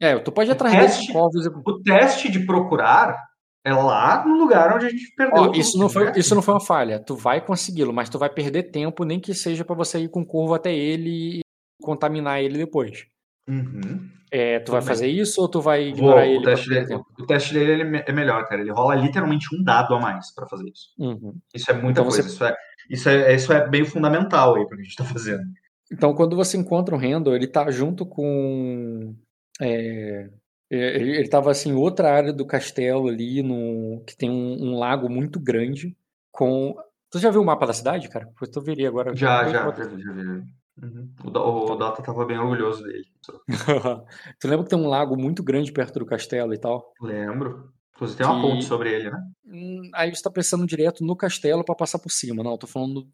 [0.00, 0.10] É.
[0.10, 1.62] é, tu pode ir atrás teste, dele.
[1.66, 3.16] O teste de procurar
[3.64, 5.44] é lá no lugar onde a gente perdeu.
[5.44, 7.02] Ó, isso, não foi, isso não foi uma falha.
[7.02, 10.24] Tu vai consegui-lo, mas tu vai perder tempo, nem que seja para você ir com
[10.24, 11.40] curva até ele e
[11.80, 13.06] contaminar ele depois.
[13.48, 14.08] Uhum.
[14.30, 16.38] É, tu vai fazer isso ou tu vai ignorar Vou, ele?
[16.38, 18.60] O teste, dele, o teste dele é melhor, cara.
[18.60, 20.90] Ele rola literalmente um dado a mais para fazer isso.
[20.98, 21.34] Uhum.
[21.54, 22.22] Isso é muita então coisa.
[22.22, 22.28] Você...
[22.28, 22.56] Isso, é,
[22.90, 25.42] isso, é, isso é bem fundamental aí para que a gente tá fazendo.
[25.90, 29.14] Então, quando você encontra o Randall, ele tá junto com.
[29.60, 30.28] É,
[30.70, 35.08] ele, ele tava assim, outra área do castelo ali, no, que tem um, um lago
[35.08, 35.96] muito grande.
[36.30, 36.76] com
[37.10, 38.26] Tu já viu o mapa da cidade, cara?
[38.26, 39.16] Depois tu veria agora.
[39.16, 40.44] Já, já, já, já vi.
[40.82, 41.10] Uhum.
[41.24, 43.04] O, o Dota tava bem orgulhoso dele.
[44.40, 46.92] tu lembra que tem um lago muito grande perto do castelo e tal?
[47.00, 47.72] Lembro.
[47.98, 49.18] Você tem uma ponte sobre ele, né?
[49.44, 52.44] Hum, aí você tá pensando direto no castelo para passar por cima.
[52.44, 53.08] Não, eu tô falando.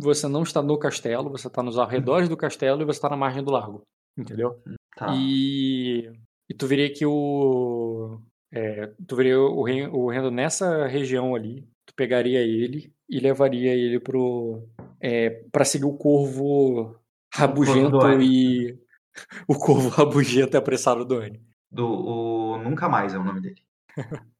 [0.00, 3.16] Você não está no castelo, você tá nos arredores do castelo e você tá na
[3.16, 3.82] margem do largo.
[4.18, 4.60] Entendeu?
[4.96, 5.14] Tá.
[5.14, 6.10] E,
[6.48, 8.20] e tu veria que o.
[8.52, 11.68] É, tu veria o, o Rendo nessa região ali.
[11.86, 14.68] Tu pegaria ele e levaria ele pro.
[15.00, 16.98] É, para seguir o corvo
[17.32, 18.78] rabugento corvo e.
[19.48, 21.42] O corvo rabugento e apressado do Anne.
[21.70, 23.62] Do, o Nunca Mais é o nome dele.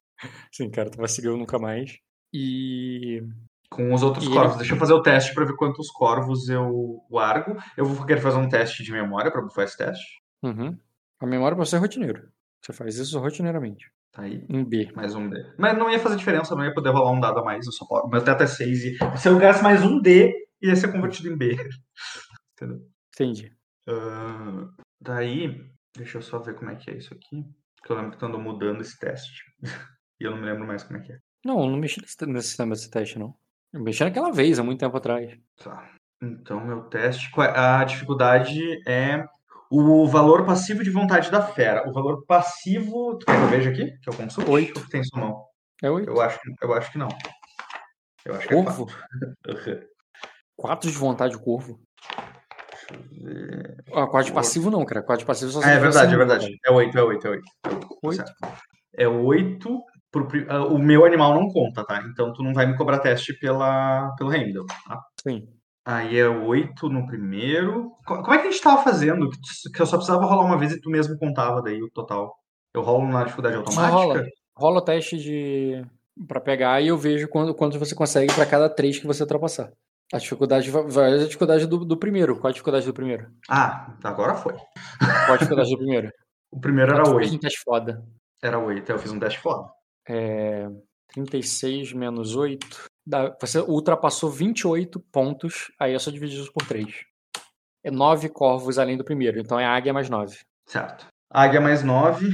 [0.52, 1.98] Sim, cara, tu vai seguir o Nunca Mais.
[2.32, 3.22] E.
[3.70, 4.50] Com os outros E corvos.
[4.52, 7.56] ele- Deixa eu fazer o teste pra ver quantos corvos eu largo.
[7.76, 10.20] Eu vou querer fazer um teste de memória pra bufar esse teste.
[10.42, 10.76] Uhum.
[11.20, 12.28] A memória você é rotineiro.
[12.62, 13.90] Você faz isso rotineiramente.
[14.16, 14.42] Tá aí.
[14.48, 14.90] Um B.
[14.94, 15.44] Mais um D.
[15.58, 17.66] Mas não ia fazer diferença, não ia poder rolar um dado a mais.
[17.66, 18.08] Eu só posso.
[18.08, 19.18] Meu teto é 6 e.
[19.18, 21.54] Se eu gasto mais um D, ia ser convertido em B.
[22.56, 22.80] Entendeu?
[23.14, 23.52] Entendi.
[23.86, 27.44] Ah, daí, deixa eu só ver como é que é isso aqui.
[27.76, 29.42] Porque eu lembro que eu ando mudando esse teste.
[30.18, 31.18] e eu não me lembro mais como é que é.
[31.44, 33.34] Não, eu não mexi nesse, sistema desse teste, não.
[33.70, 35.38] Eu mexi naquela vez, há muito tempo atrás.
[35.62, 35.94] Tá.
[36.22, 37.30] Então, meu teste.
[37.38, 39.28] é- A dificuldade é
[39.70, 41.88] o valor passivo de vontade da fera.
[41.88, 43.16] O valor passivo.
[43.18, 43.98] Tu quer que eu veja aqui?
[44.02, 44.50] Que eu consulte?
[44.50, 44.80] Oito.
[44.84, 45.44] Que tem em sua mão?
[45.82, 46.08] É oito.
[46.10, 47.08] Eu acho, eu acho que não.
[48.24, 48.86] Eu acho que é Corvo?
[48.86, 49.86] quatro.
[50.58, 51.78] Quatro de vontade, o corvo.
[52.90, 53.76] Deixa eu ver.
[53.92, 55.02] Ah, quatro de passivo não, cara.
[55.02, 56.56] Quatro de passivo só Ah, é verdade, é verdade.
[56.64, 57.44] É 8, é 8, é 8.
[58.02, 58.24] Oito?
[58.96, 59.82] É 8.
[60.10, 62.02] Pro, pri- ah, o meu animal não conta, tá?
[62.10, 65.02] Então tu não vai me cobrar teste pela, pelo Handel, tá?
[65.22, 65.46] Sim.
[65.86, 67.92] Aí é 8 no primeiro.
[68.04, 69.30] Co- Como é que a gente tava fazendo?
[69.30, 71.88] Que, tu- que eu só precisava rolar uma vez e tu mesmo contava daí o
[71.90, 72.34] total.
[72.74, 73.86] Eu rolo na dificuldade automática?
[73.92, 74.24] rola.
[74.56, 75.84] Rola o teste de.
[76.26, 79.70] pra pegar e eu vejo quando, quanto você consegue pra cada três que você ultrapassar.
[80.12, 82.36] A dificuldade vai a dificuldade do, do primeiro.
[82.38, 83.28] Qual a dificuldade do primeiro?
[83.48, 84.54] Ah, agora foi.
[84.54, 86.10] Qual a dificuldade do primeiro?
[86.48, 87.34] O primeiro era 8.
[87.34, 88.02] um teste foda.
[88.42, 88.90] Era 8.
[88.90, 89.68] Eu fiz um teste foda.
[90.08, 90.68] É,
[91.12, 92.84] 36 menos 8.
[93.40, 97.04] Você ultrapassou 28 pontos, aí é só dividir isso por 3.
[97.84, 100.38] É 9 corvos além do primeiro, então é águia mais 9.
[100.66, 101.06] Certo.
[101.30, 102.28] Águia mais 9,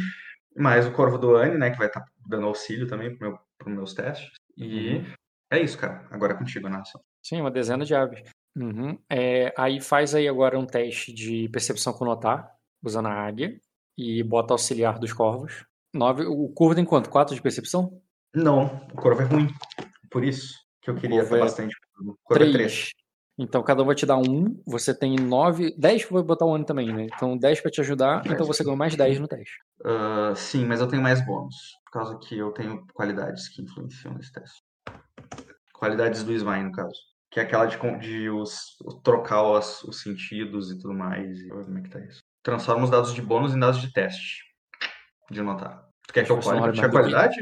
[0.56, 1.70] mais o Corvo do Anne, né?
[1.70, 4.30] Que vai estar dando auxílio também pro meu, pros meus testes.
[4.56, 5.12] E Uhum.
[5.50, 6.06] é isso, cara.
[6.10, 7.00] Agora é contigo, Nação.
[7.22, 8.22] Sim, uma dezena de aves.
[8.56, 8.98] Uhum.
[9.10, 12.50] É, aí faz aí agora um teste de percepção com notar,
[12.82, 13.58] usando a águia,
[13.96, 15.64] e bota auxiliar dos corvos.
[15.94, 17.10] 9, o corvo tem quanto?
[17.10, 18.00] 4 de percepção?
[18.34, 19.48] Não, o Corvo é ruim.
[20.10, 21.74] Por isso que eu queria é bastante.
[22.30, 22.52] É 3.
[22.52, 22.90] 3.
[23.38, 26.54] Então cada um vai te dar um, você tem 9, 10 que vai botar o
[26.54, 27.06] ano também, né?
[27.14, 29.54] Então 10 pra te ajudar, então você ganhou mais 10 no teste.
[29.84, 31.56] Ah, sim, mas eu tenho mais bônus.
[31.86, 34.60] Por causa que eu tenho qualidades que influenciam nesse teste.
[35.72, 36.94] Qualidades do Svine, no caso.
[37.30, 41.40] Que é aquela de, de os, trocar os, os sentidos e tudo mais.
[41.40, 42.20] E como é que tá isso?
[42.42, 44.44] Transforma os dados de bônus em dados de teste.
[45.30, 45.88] De notar.
[46.06, 47.36] Tu quer que eu ti a qualidade?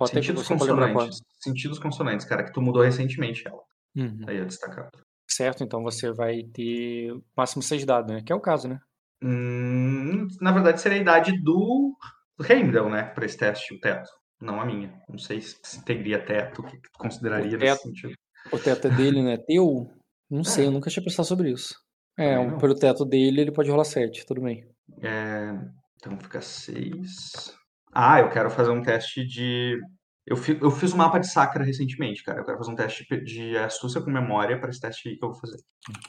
[0.00, 1.22] Pode ter Sentidos lembrar consonantes.
[1.38, 3.60] Sentidos consonantes, cara, que tu mudou recentemente ela.
[3.94, 4.24] Uhum.
[4.26, 4.88] Aí eu destacado.
[5.28, 8.22] Certo, então você vai ter máximo 6 dados, né?
[8.24, 8.78] Que é o caso, né?
[9.22, 11.94] Hum, na verdade, seria a idade do
[12.48, 13.02] Heimdall, né?
[13.02, 14.08] Pra esse teste, o teto.
[14.40, 14.90] Não a minha.
[15.06, 17.82] Não sei se teria teto, o que tu consideraria O nesse teto.
[17.82, 18.14] sentido.
[18.50, 19.36] O teto é dele, né?
[19.46, 19.86] Teu?
[20.30, 21.74] Não sei, eu nunca tinha pensado sobre isso.
[22.18, 24.66] É, um, pelo teto dele ele pode rolar 7, tudo bem.
[25.02, 25.52] É,
[25.96, 27.54] então fica 6.
[27.92, 29.78] Ah, eu quero fazer um teste de.
[30.26, 32.40] Eu, fi- eu fiz um mapa de Sacra recentemente, cara.
[32.40, 35.30] Eu quero fazer um teste de- astúcia com memória para esse teste aí que eu
[35.32, 35.56] vou fazer.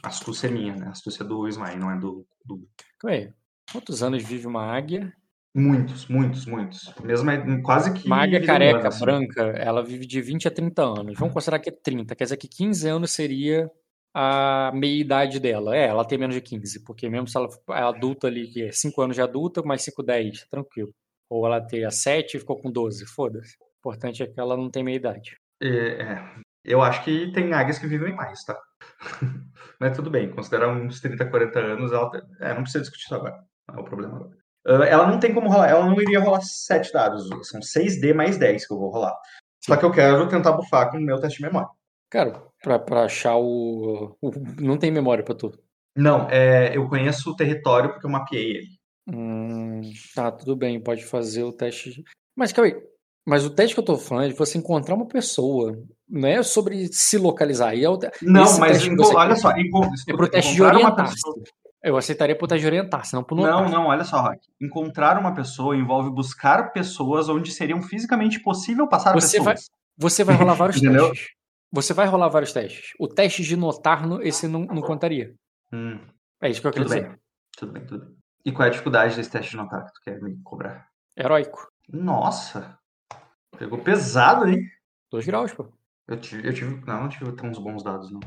[0.03, 0.87] Astúcia é minha, né?
[0.89, 2.67] Astúcia é do Ismael, não é do, do
[3.03, 3.33] Ué,
[3.71, 5.11] quantos anos vive uma águia?
[5.55, 6.93] Muitos, muitos, muitos.
[7.03, 8.05] Mesmo é quase que.
[8.07, 9.03] Uma águia careca, humana, assim.
[9.03, 11.17] branca, ela vive de 20 a 30 anos.
[11.17, 13.69] Vamos considerar que é 30, quer dizer que 15 anos seria
[14.13, 15.75] a meia-idade dela.
[15.75, 18.71] É, ela tem menos de 15, porque mesmo se ela é adulta ali, que é
[18.71, 20.93] 5 anos de adulta, mais 5, 10, tranquilo.
[21.31, 23.55] Ou ela ter a 7 e ficou com 12, foda-se.
[23.61, 25.37] O importante é que ela não tem meia-idade.
[25.63, 26.23] É, é.
[26.65, 28.59] Eu acho que tem águias que vivem mais, tá?
[29.79, 32.11] Mas tudo bem, considerar uns 30, 40 anos, ela.
[32.41, 33.41] É, não precisa discutir isso agora.
[33.69, 34.87] Não é o problema agora.
[34.87, 37.27] Ela não tem como rolar, ela não iria rolar 7 dados.
[37.47, 39.17] São 6D mais 10 que eu vou rolar.
[39.63, 41.69] Só que eu quero tentar bufar com o meu teste de memória.
[42.11, 45.51] Cara, pra, pra achar o, o- Não tem memória pra tu.
[45.95, 48.67] Não, é, eu conheço o território porque eu mapeei ele.
[49.07, 49.81] Hum,
[50.15, 52.03] tá, tudo bem, pode fazer o teste.
[52.35, 52.81] Mas, calma aí.
[53.25, 55.77] Mas o teste que eu tô falando é de você encontrar uma pessoa.
[56.09, 57.75] Não é sobre se localizar.
[57.75, 60.55] E é o te- Não, esse mas enco- olha quer só, enco- É pro teste
[60.55, 61.11] de orientar.
[61.83, 64.39] Eu aceitaria pro teste de orientar, senão pro Não, não, olha só, Rock.
[64.59, 69.69] Encontrar uma pessoa envolve buscar pessoas onde seriam fisicamente possível passar Você vai, pessoas.
[69.97, 71.27] você vai rolar vários testes.
[71.71, 72.91] Você vai rolar vários testes.
[72.99, 75.33] O teste de notar, no- esse não, não contaria.
[75.71, 75.99] Hum,
[76.41, 77.07] É isso que eu queria tudo dizer.
[77.09, 77.17] bem,
[77.57, 78.15] tudo bem, tudo bem.
[78.45, 80.87] E qual é a dificuldade desse teste de notar que tu quer me cobrar?
[81.17, 81.67] Heróico.
[81.89, 82.77] Nossa!
[83.57, 84.65] Pegou pesado, hein?
[85.11, 85.67] 2 graus, pô.
[86.07, 86.83] Eu tive, eu tive.
[86.85, 88.19] Não, não tive tão uns bons dados, não.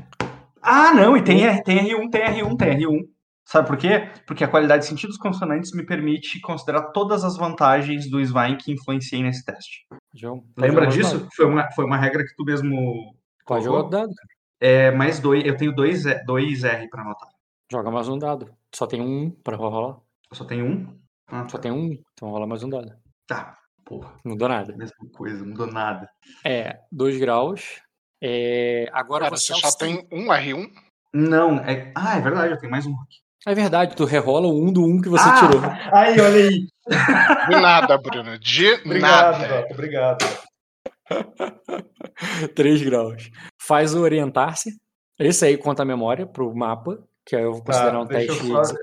[0.61, 3.07] Ah, não, e tem, R- tem R1, tem R1, tem R1.
[3.47, 4.09] Sabe por quê?
[4.25, 8.71] Porque a qualidade de sentidos consonantes me permite considerar todas as vantagens do Svein que
[8.71, 9.85] influenciei nesse teste.
[10.13, 11.27] João, Lembra disso?
[11.35, 13.15] Foi uma, foi uma regra que tu mesmo.
[13.45, 13.83] Pode colocou?
[13.83, 14.29] jogar o dado, cara.
[14.59, 15.45] É, mais dois.
[15.45, 17.29] Eu tenho dois, dois R pra anotar.
[17.71, 18.51] Joga mais um dado.
[18.73, 19.97] Só tem um pra rolar.
[20.35, 20.99] Eu só tenho um?
[21.31, 21.59] Ah, Só tá.
[21.63, 22.91] tem um, então rola mais um dado.
[23.25, 23.57] Tá.
[23.85, 24.75] Porra, Não mudou nada.
[24.75, 26.09] mesma coisa, não mudou nada.
[26.43, 27.79] É, 2 graus.
[28.21, 30.69] É, agora Cara, você, você só tem um R1?
[31.13, 31.93] Não, é.
[31.95, 33.15] Ah, é verdade, eu tenho mais um aqui.
[33.47, 35.39] É verdade, tu rerola o um do um que você Ah!
[35.39, 35.61] tirou.
[35.93, 36.67] Aí, olha aí.
[37.47, 38.37] De nada, Bruno.
[38.37, 39.61] De Obrigado, nada.
[39.61, 40.25] Doc, obrigado.
[42.55, 43.31] 3 graus.
[43.57, 44.71] Faz o orientar-se.
[45.17, 48.49] Esse aí conta a memória pro mapa, que eu vou considerar Tá, um deixa teste.
[48.49, 48.73] eu só...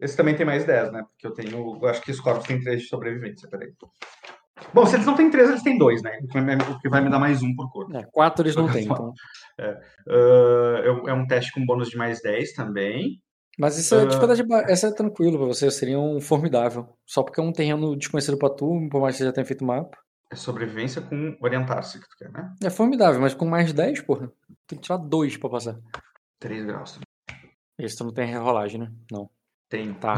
[0.00, 1.02] Esse também tem mais 10, né?
[1.10, 1.78] Porque eu tenho.
[1.82, 3.72] Eu acho que os corpos têm 3 de sobrevivência, peraí.
[4.72, 6.18] Bom, se eles não têm 3, eles têm 2, né?
[6.22, 7.96] O que vai me- dar mais um por corpo.
[7.96, 9.12] É, 4 eles não têm, então.
[9.58, 9.78] Ah,
[11.06, 13.20] é um teste com bônus de mais 10 também.
[13.58, 14.06] Mas isso é Ah.
[14.06, 16.88] dificuldade ba- essa é tranquilo pra você, seria um formidável.
[17.06, 19.62] Só porque é um terreno desconhecido pra tu, por mais que você já tenha feito
[19.62, 19.96] o mapa.
[20.30, 22.52] É sobrevivência com orientar-se que tu quer, né?
[22.62, 24.30] É formidável, mas com mais 10, porra,
[24.66, 25.78] tem que tirar 2 pra passar.
[26.38, 26.98] 3 graus.
[27.78, 28.90] Esse tu não tem rerolagem, né?
[29.10, 29.30] Não.
[29.68, 29.94] Tenho.
[29.94, 30.16] Tá.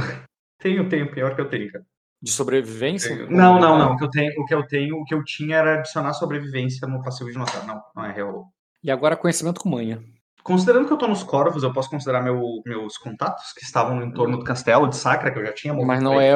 [0.60, 1.84] Tenho, tenho, pior que eu tenho, cara.
[2.20, 3.16] De sobrevivência?
[3.16, 3.30] Tenho.
[3.30, 3.92] Não, não, não.
[3.94, 6.86] O que eu tenho, o que eu tenho, o que eu tinha era adicionar sobrevivência
[6.88, 7.64] no passivo de notar.
[7.66, 8.46] Não, não é real.
[8.82, 10.02] E agora conhecimento com manha.
[10.42, 14.04] Considerando que eu tô nos corvos, eu posso considerar meu- meus contatos que estavam no
[14.04, 16.32] entorno do castelo de Sacra, que eu já tinha Mas não é.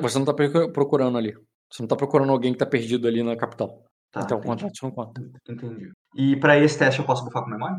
[0.00, 1.34] Você não tá procu- procurando ali.
[1.70, 3.82] Você não tá procurando alguém que tá perdido ali na capital.
[4.12, 4.48] Tá, então entendi.
[4.48, 5.20] contrato não conta.
[5.50, 5.90] Entendi.
[6.14, 7.76] E pra esse teste eu posso bufar com memória?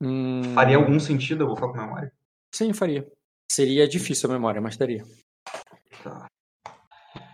[0.00, 2.12] Hum, Faria algum sentido eu bufar com memória?
[2.52, 3.06] Sim, faria.
[3.50, 5.02] Seria difícil a memória, mas daria.
[6.04, 6.28] Tá.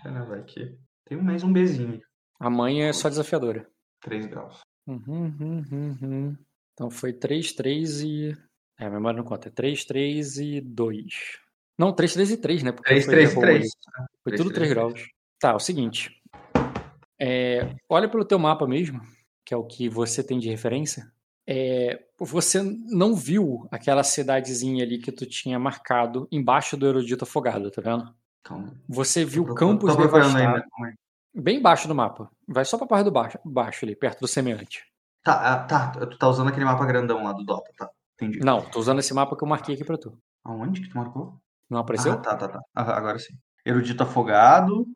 [0.03, 0.75] Pera, vai aqui.
[1.05, 2.01] Tem mais um Bzinho.
[2.41, 3.69] A mãe é só desafiadora.
[4.01, 4.61] 3 graus.
[4.87, 6.37] Uhum, uhum, uhum.
[6.73, 8.37] Então foi 3, 3 e.
[8.81, 9.49] É, a memória não conta.
[9.49, 11.39] É 3, 3 e 2.
[11.79, 12.73] Não, 3, 3 e 3, né?
[12.73, 13.57] Porque 3, foi 3, erro 3.
[13.61, 13.71] ali.
[14.23, 15.09] Foi 3, tudo 3 3, graus.
[15.39, 16.19] Tá, é o seguinte.
[17.21, 19.03] É, olha pelo teu mapa mesmo,
[19.45, 21.13] que é o que você tem de referência.
[21.49, 27.71] É, você não viu aquela cidadezinha ali que tu tinha marcado embaixo do erudito afogado,
[27.71, 28.13] tá vendo?
[28.43, 28.73] Calma.
[28.89, 30.35] Você viu Tô- campos tô devastados.
[30.35, 30.65] ainda.
[31.35, 32.31] Bem embaixo do mapa.
[32.49, 34.85] Vai só pra parte do baixo, baixo ali, perto do semeante.
[35.23, 35.91] Tá, ah, tá.
[35.91, 37.91] Tu tá usando aquele mapa grandão lá do Dota, tá.
[38.15, 38.41] Entendi.
[38.41, 40.17] Não, tô usando esse mapa que eu marquei aqui pra tu.
[40.45, 41.35] Aonde que tu marcou?
[41.69, 42.13] Não apareceu?
[42.13, 42.61] Ah, tá, tá, tá.
[42.75, 43.35] Ah, agora sim.
[43.65, 44.87] Erudito afogado.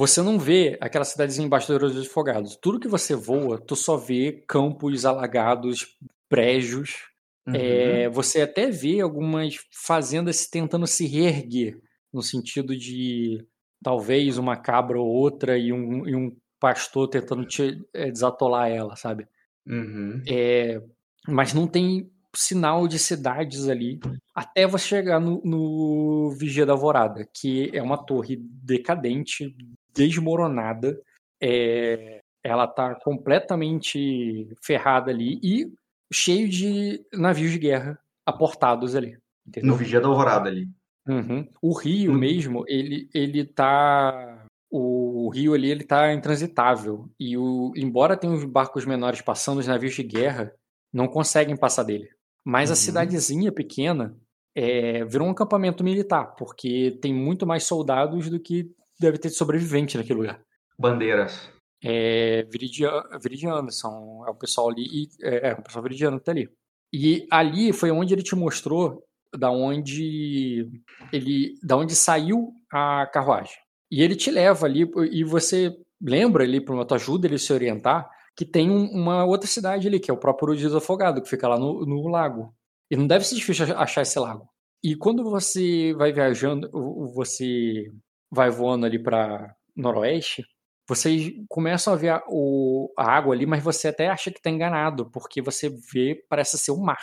[0.00, 2.48] Você não vê aquela cidadezinha embaixo do erudito afogado.
[2.56, 5.94] Tudo que você voa, tu só vê campos alagados,
[6.30, 7.10] brejos.
[7.46, 7.54] Uhum.
[7.54, 11.78] É, você até vê algumas fazendas tentando se reerguer,
[12.10, 13.44] no sentido de
[13.82, 18.96] talvez uma cabra ou outra e um, e um pastor tentando te, é, desatolar ela,
[18.96, 19.28] sabe?
[19.66, 20.22] Uhum.
[20.26, 20.80] É,
[21.28, 24.00] mas não tem sinal de cidades ali
[24.34, 29.54] até você chegar no, no Vigia da Alvorada, que é uma torre decadente,
[29.94, 31.00] desmoronada.
[31.42, 35.70] é, ela tá completamente ferrada ali e
[36.12, 39.18] cheio de navios de guerra aportados ali.
[39.46, 39.70] Entendeu?
[39.70, 40.68] No Vigia da Alvorada ali.
[41.08, 41.48] Uhum.
[41.60, 44.44] O rio mesmo, ele, ele tá.
[44.70, 47.08] O rio ali, ele tá intransitável.
[47.18, 50.52] E o, embora tenha os barcos menores passando, os navios de guerra
[50.92, 52.08] não conseguem passar dele.
[52.44, 52.76] Mas a Uhum.
[52.76, 54.16] cidadezinha pequena
[54.54, 58.70] é, virou um acampamento militar, porque tem muito mais soldados do que
[59.00, 60.40] deve ter sobrevivente naquele lugar.
[60.78, 61.48] Bandeiras.
[61.82, 66.24] É, Viridia- Viridianos, são, é o pessoal ali, e, é, é o pessoal viridiano que
[66.24, 66.48] tá ali.
[66.92, 69.02] E ali foi onde ele te mostrou
[69.36, 70.68] da onde
[71.12, 73.54] ele, da onde saiu a carruagem.
[73.90, 77.52] E ele te leva ali e você lembra ali para uma tua ajuda ele se
[77.52, 81.28] orientar que tem um- uma outra cidade ali que é o próprio Urudido Afogado que
[81.28, 82.54] fica lá no, no lago.
[82.90, 84.48] E não deve ser difícil ach- achar esse lago.
[84.82, 86.68] E quando você vai viajando,
[87.14, 87.90] você
[88.30, 90.44] vai voando ali para noroeste,
[90.88, 94.50] vocês começam a ver a, o- a água ali, mas você até acha que está
[94.50, 97.00] enganado, porque você vê, parece ser um mar.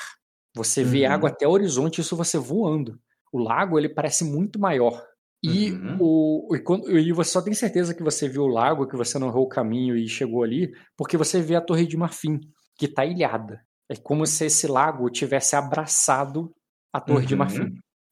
[0.55, 1.11] Você vê Uhum.
[1.13, 2.99] água até o horizonte, isso você voando.
[3.31, 5.01] O lago, ele parece muito maior.
[5.43, 5.97] E, Uhum.
[5.99, 9.19] o, e, quando- e você só tem certeza que você viu o lago, que você
[9.19, 12.39] não errou o caminho e chegou ali, porque você vê a Torre de Marfim,
[12.77, 13.61] que está ilhada.
[13.89, 16.51] É como se esse lago tivesse abraçado
[16.91, 17.39] a Torre de Uhum.
[17.39, 17.69] Marfim.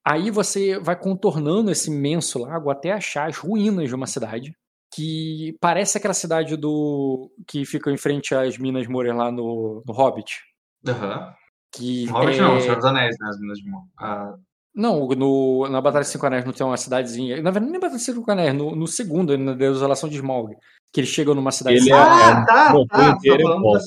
[0.08, 4.54] Aí você vai contornando esse imenso lago até achar as ruínas de uma cidade
[4.94, 9.94] que parece aquela cidade do que fica em frente às Minas Moras lá no, no
[9.94, 10.40] Hobbit.
[10.88, 11.34] Aham.
[11.74, 13.28] Que Hobbit é- não, Senhor dos Anéis, né?
[13.30, 13.66] As Minas de.
[14.00, 14.36] Ah,
[14.74, 17.42] Não, no, na Batalha de Cinco Anéis não tem uma cidadezinha.
[17.42, 20.56] Na verdade, nem Batalha de Cinco Anéis, no, no segundo, na Desolação de Smaug,
[20.94, 21.78] que eles chegam numa cidade.
[21.78, 22.72] Ele é, ah, tá, tá.
[22.88, 23.80] Tá, tá falando, da,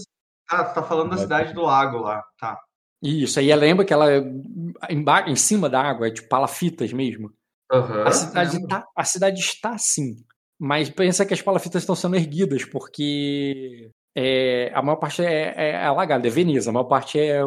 [0.51, 2.59] ah, tá falando da cidade do lago lá, tá.
[3.03, 4.19] Isso, aí lembra que ela
[4.89, 7.33] em, em cima da água, é tipo palafitas mesmo.
[7.71, 10.17] Uhum, a, cidade tá, a cidade está assim,
[10.59, 15.71] mas pensa que as palafitas estão sendo erguidas, porque é, a maior parte é, é,
[15.71, 17.41] é alagada, é Veneza, a maior parte é,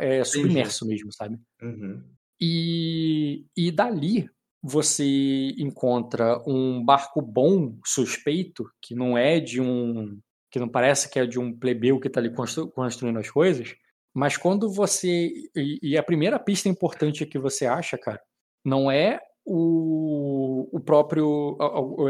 [0.00, 1.38] é submerso mesmo, sabe?
[1.60, 2.02] Uhum.
[2.40, 4.30] E, e dali
[4.62, 10.18] você encontra um barco bom, suspeito, que não é de um.
[10.50, 13.74] que não parece que é de um plebeu que está ali constru, construindo as coisas,
[14.14, 15.30] mas quando você.
[15.54, 18.20] E, a primeira pista importante que você acha, cara,
[18.64, 21.56] não é o, o próprio.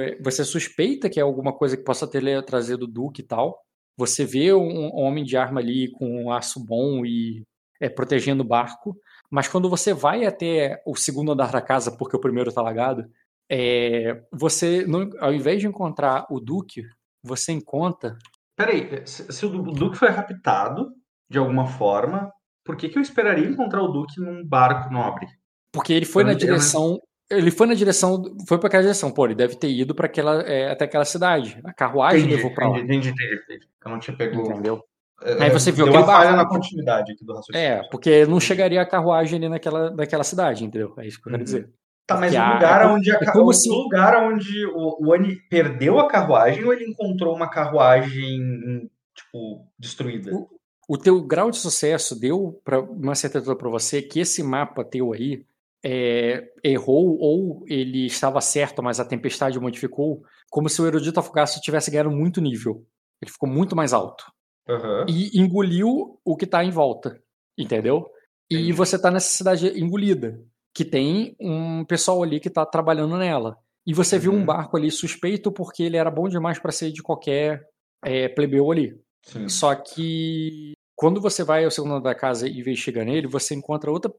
[0.00, 3.60] É, você suspeita que é alguma coisa que possa ter trazido o Duque e tal.
[3.96, 7.42] Você vê um, homem de arma ali com um aço bom e
[7.80, 8.96] é, protegendo o barco.
[9.30, 13.04] Mas quando você vai até o segundo andar da casa, porque o primeiro tá lagado,
[13.50, 16.84] é, você, não, ao invés de encontrar o Duque,
[17.22, 18.16] você encontra.
[18.56, 20.92] Peraí, se o Duque foi raptado
[21.28, 22.32] de alguma forma,
[22.64, 25.26] por que, que eu esperaria encontrar o Duque num barco nobre?
[25.72, 26.98] Porque ele foi na direção.
[27.30, 28.22] Ele foi na direção.
[28.46, 29.10] Foi para aquela direção.
[29.10, 31.60] Pô, ele deve ter ido para aquela, é, até aquela cidade.
[31.64, 32.78] A carruagem entendi, levou para lá.
[32.78, 33.66] Entendi, entendi, entendi.
[33.84, 34.40] Eu não tinha pego.
[34.40, 34.82] Entendeu?
[35.22, 37.60] É, Aí você viu deu que uma falha na continuidade aqui do raciocínio.
[37.60, 40.94] É, porque não chegaria a carruagem ali naquela, naquela cidade, entendeu?
[40.98, 41.44] É isso que eu quero uhum.
[41.44, 41.70] dizer.
[42.06, 43.68] Tá, mas o lugar a, onde a, é como o se...
[43.68, 50.34] lugar onde o, o Ani perdeu a carruagem ou ele encontrou uma carruagem tipo destruída?
[50.34, 50.48] O,
[50.88, 55.12] o teu grau de sucesso deu para uma certeza para você que esse mapa teu
[55.12, 55.44] aí
[55.84, 61.60] é, errou ou ele estava certo, mas a tempestade modificou, como se o erudito afogaço
[61.60, 62.86] tivesse ganhado muito nível.
[63.20, 64.24] Ele ficou muito mais alto.
[64.66, 65.04] Uhum.
[65.06, 67.20] E engoliu o que está em volta.
[67.56, 68.10] Entendeu?
[68.50, 70.40] E você está nessa cidade engolida,
[70.72, 73.58] que tem um pessoal ali que está trabalhando nela.
[73.86, 74.22] E você uhum.
[74.22, 74.46] viu um uhum.
[74.46, 77.68] barco ali suspeito porque ele era bom demais para ser de qualquer
[78.02, 78.98] é, plebeu ali.
[79.22, 79.48] Sim.
[79.48, 84.12] Só que quando você vai ao segundo da casa e investiga nele, você encontra outra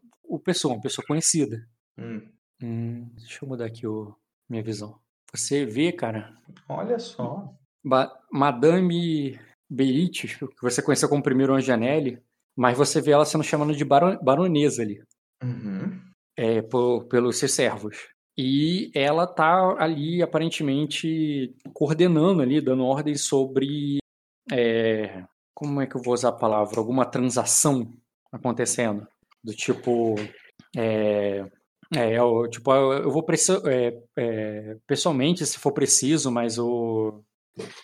[0.45, 1.67] pessoa, uma pessoa conhecida.
[1.97, 2.25] Hum.
[2.63, 4.15] Hum, deixa eu mudar aqui o,
[4.49, 4.97] minha visão.
[5.33, 6.33] Você vê, cara.
[6.69, 7.53] Olha só.
[8.31, 9.37] Madame
[9.69, 12.23] Berites, que você conheceu como primeiro Anjanelli,
[12.55, 15.03] mas você vê ela sendo chamada de baron, baronesa ali.
[15.43, 15.99] Uhum.
[16.37, 18.07] É, por, pelos seus servos.
[18.37, 23.97] E ela tá ali, aparentemente, coordenando ali, dando ordens sobre.
[24.49, 26.79] É, como é que eu vou usar a palavra?
[26.79, 27.93] Alguma transação
[28.31, 29.07] acontecendo.
[29.43, 30.15] Do tipo.
[30.75, 31.45] É,
[31.95, 33.25] é, eu, tipo, eu vou
[33.65, 37.23] é, é, pessoalmente, se for preciso, mas o,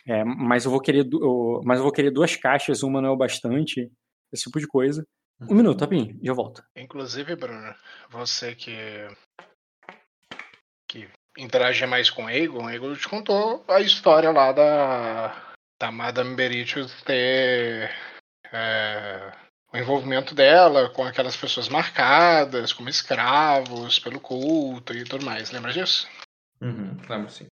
[0.08, 3.12] é, mas eu vou querer, eu, mas eu vou querer duas caixas, uma não é
[3.12, 3.92] o bastante,
[4.32, 5.06] esse tipo de coisa.
[5.42, 5.56] Um uhum.
[5.56, 6.64] minuto, Tapinho, já volto.
[6.76, 7.74] Inclusive, Bruno,
[8.10, 8.74] você que
[10.88, 15.45] que interage mais com o Egon, o Egon te contou a história lá da,
[15.80, 17.92] da Madame Beritius ter
[18.52, 19.32] é,
[19.74, 25.52] o envolvimento dela com aquelas pessoas marcadas como escravos pelo culto e tudo mais.
[25.52, 26.08] Lembra disso?
[26.62, 27.48] Uhum, lembro sim.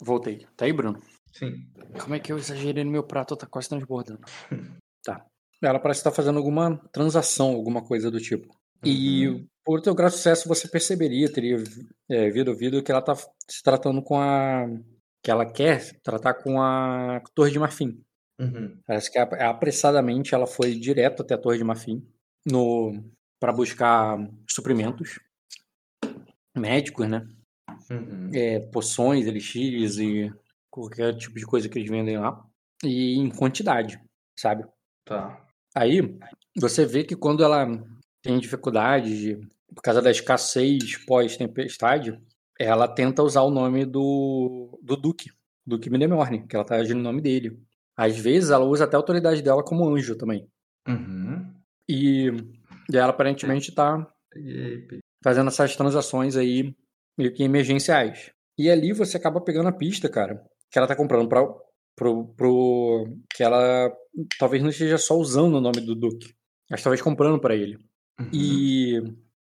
[0.00, 0.46] Voltei.
[0.56, 1.02] Tá aí, Bruno?
[1.32, 1.66] Sim.
[2.00, 3.36] Como é que eu exagerei no meu prato?
[3.36, 4.20] Tá quase transbordando.
[5.04, 5.24] tá.
[5.62, 8.48] Ela parece estar fazendo alguma transação, alguma coisa do tipo.
[8.84, 8.90] Uhum.
[8.90, 11.56] E por teu grau de sucesso você perceberia, teria
[12.08, 14.66] é, vido ouvido que ela tá se tratando com a.
[15.26, 18.00] que ela quer tratar com a Torre de Marfim.
[18.40, 18.78] Uhum.
[18.86, 22.06] Parece que apressadamente ela foi direto até a Torre de Marfim
[22.46, 22.92] no
[23.40, 24.16] para buscar
[24.48, 25.18] suprimentos
[26.56, 27.28] médicos, né?
[27.90, 28.30] Uhum.
[28.32, 30.32] É, poções, elixires e
[30.70, 32.46] qualquer tipo de coisa que eles vendem lá.
[32.84, 34.00] E em quantidade,
[34.38, 34.64] sabe?
[35.04, 35.44] Tá.
[35.74, 36.16] Aí,
[36.56, 37.66] você vê que quando ela
[38.22, 42.16] tem dificuldade, de, por causa da escassez pós-tempestade,
[42.58, 45.30] ela tenta usar o nome do, do Duque,
[45.66, 47.60] Duque Midemorne, que ela tá agindo no nome dele.
[47.96, 50.48] Às vezes ela usa até a autoridade dela como anjo também.
[50.86, 51.54] Uhum.
[51.88, 52.28] E,
[52.90, 54.06] e ela aparentemente tá
[55.22, 56.74] fazendo essas transações aí
[57.18, 58.30] meio que emergenciais.
[58.58, 61.46] E ali você acaba pegando a pista, cara, que ela tá comprando pra,
[61.94, 63.18] pro, pro.
[63.34, 63.92] que ela
[64.38, 66.34] talvez não esteja só usando o nome do Duque,
[66.70, 67.78] mas talvez comprando para ele.
[68.20, 68.30] Uhum.
[68.32, 69.02] E.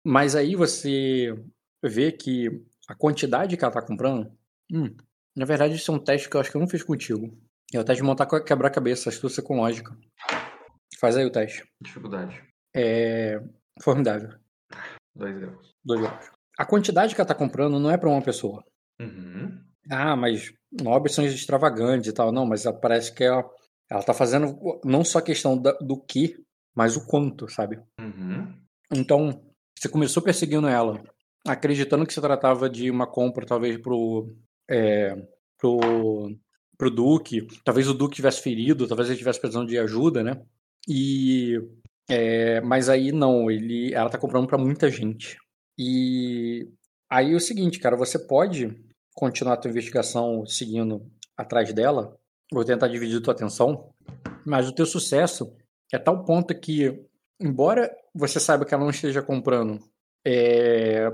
[0.05, 1.33] Mas aí você
[1.81, 2.49] vê que
[2.87, 4.31] a quantidade que ela tá comprando.
[4.71, 4.95] Hum,
[5.35, 7.37] na verdade, isso é um teste que eu acho que eu não fiz contigo.
[7.73, 9.97] É o teste de montar quebrar-cabeça, astúcia com lógica.
[10.99, 11.67] Faz aí o teste.
[11.81, 12.43] Dificuldade.
[12.75, 13.41] É.
[13.81, 14.37] Formidável.
[15.15, 15.75] Dois graus.
[15.83, 18.63] Dois graus a quantidade que ela está comprando não é para uma pessoa.
[18.99, 19.59] Uhum.
[19.89, 22.31] Ah, mas nobres são extravagantes e tal.
[22.31, 23.43] Não, mas parece que ela,
[23.89, 26.35] ela tá fazendo não só questão da, do que
[26.75, 27.79] mas o quanto, sabe?
[27.99, 28.59] Uhum.
[28.91, 29.43] Então,
[29.77, 31.03] você começou perseguindo ela,
[31.45, 34.33] acreditando que se tratava de uma compra, talvez pro,
[34.69, 35.15] é,
[35.57, 35.79] pro,
[36.77, 40.41] pro Duque, talvez o Duque tivesse ferido, talvez ele tivesse precisando de ajuda, né?
[40.87, 41.59] E
[42.09, 45.37] é, mas aí não, ele, ela tá comprando para muita gente.
[45.77, 46.69] E
[47.09, 48.75] aí é o seguinte, cara, você pode
[49.13, 51.05] continuar a tua investigação seguindo
[51.37, 52.17] atrás dela,
[52.51, 53.93] vou tentar dividir tua atenção,
[54.45, 55.55] mas o teu sucesso
[55.91, 57.05] é tal ponto que,
[57.39, 59.79] embora você saiba que ela não esteja comprando
[60.25, 61.11] é,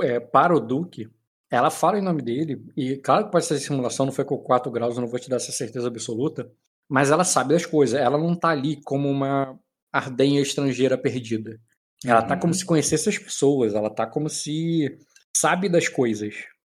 [0.00, 1.08] é, para o Duque,
[1.50, 4.70] ela fala em nome dele, e claro que pode ser simulação, não foi com 4
[4.70, 6.50] graus, eu não vou te dar essa certeza absoluta,
[6.88, 9.58] mas ela sabe das coisas, ela não tá ali como uma
[9.92, 11.58] ardenha estrangeira perdida.
[12.04, 12.58] Ela tá como uhum.
[12.58, 14.96] se conhecesse as pessoas, ela tá como se
[15.36, 16.34] sabe das coisas.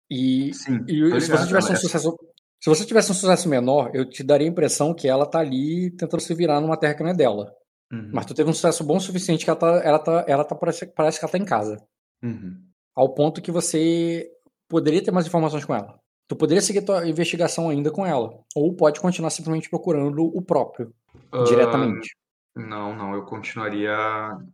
[0.10, 2.18] E, Sim, e se você tivesse um sucesso.
[2.62, 5.92] Se você tivesse um sucesso menor, eu te daria a impressão que ela tá ali
[5.92, 7.54] tentando se virar numa terra que não é dela.
[7.92, 8.12] Uhum.
[8.14, 9.82] Mas tu teve um sucesso bom o suficiente que ela tá.
[9.84, 11.84] Ela tá, ela tá parece, parece que ela tá em casa.
[12.24, 12.62] Uhum.
[12.96, 14.30] Ao ponto que você
[14.68, 16.00] poderia ter mais informações com ela.
[16.28, 18.40] Tu poderia seguir tua investigação ainda com ela.
[18.56, 20.94] Ou pode continuar simplesmente procurando o próprio.
[21.34, 22.16] Uh, diretamente.
[22.56, 23.14] Não, não.
[23.16, 23.98] Eu continuaria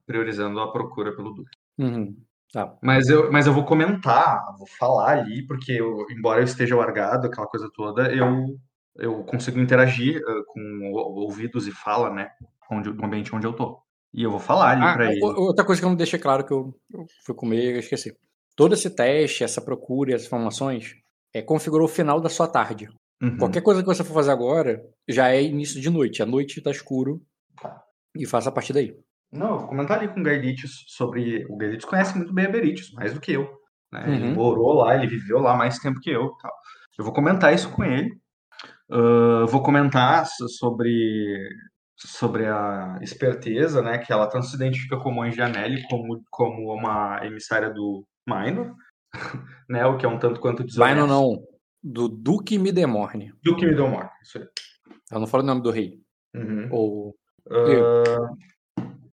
[0.05, 1.57] priorizando a procura pelo Duque.
[1.77, 2.15] Uhum.
[2.53, 2.77] Tá.
[2.81, 7.27] Mas eu, mas eu vou comentar, vou falar ali, porque eu, embora eu esteja largado,
[7.27, 8.57] aquela coisa toda, eu,
[8.95, 12.29] eu consigo interagir uh, com ouvidos e fala, né?
[12.71, 13.79] Onde, no ambiente onde eu tô.
[14.13, 15.23] E eu vou falar ali ah, pra ele.
[15.23, 18.15] Outra coisa que eu não deixei claro que eu, eu fui comer, eu esqueci.
[18.55, 20.95] Todo esse teste, essa procura essas informações
[21.33, 22.87] é, configurou o final da sua tarde.
[23.21, 23.37] Uhum.
[23.37, 26.23] Qualquer coisa que você for fazer agora já é início de noite.
[26.23, 27.21] A noite tá escuro.
[28.15, 28.95] E faça a partir daí.
[29.31, 31.45] Não, eu vou comentar ali com o Gaelitius sobre.
[31.49, 33.49] O Gaelitius conhece muito bem a Beritius, mais do que eu.
[33.91, 34.05] Né?
[34.07, 34.33] Ele uhum.
[34.33, 36.31] morou lá, ele viveu lá mais tempo que eu.
[36.41, 36.51] Tal.
[36.97, 38.09] Eu vou comentar isso com ele.
[38.89, 40.25] Uh, vou comentar
[40.59, 41.49] sobre,
[41.95, 43.97] sobre a esperteza, né?
[43.97, 48.75] Que ela tanto se identifica como Anjanelli como, como uma emissária do Minor,
[49.69, 49.85] né?
[49.85, 50.95] O que é um tanto quanto desonesto.
[50.95, 51.43] Minor não,
[51.81, 53.33] do Duque Midemorne.
[53.43, 54.47] Duque Midemorne, isso aí.
[55.11, 56.01] Eu não falo o nome do rei.
[56.33, 56.67] Uhum.
[56.71, 57.15] Ou...
[57.47, 58.37] Uh,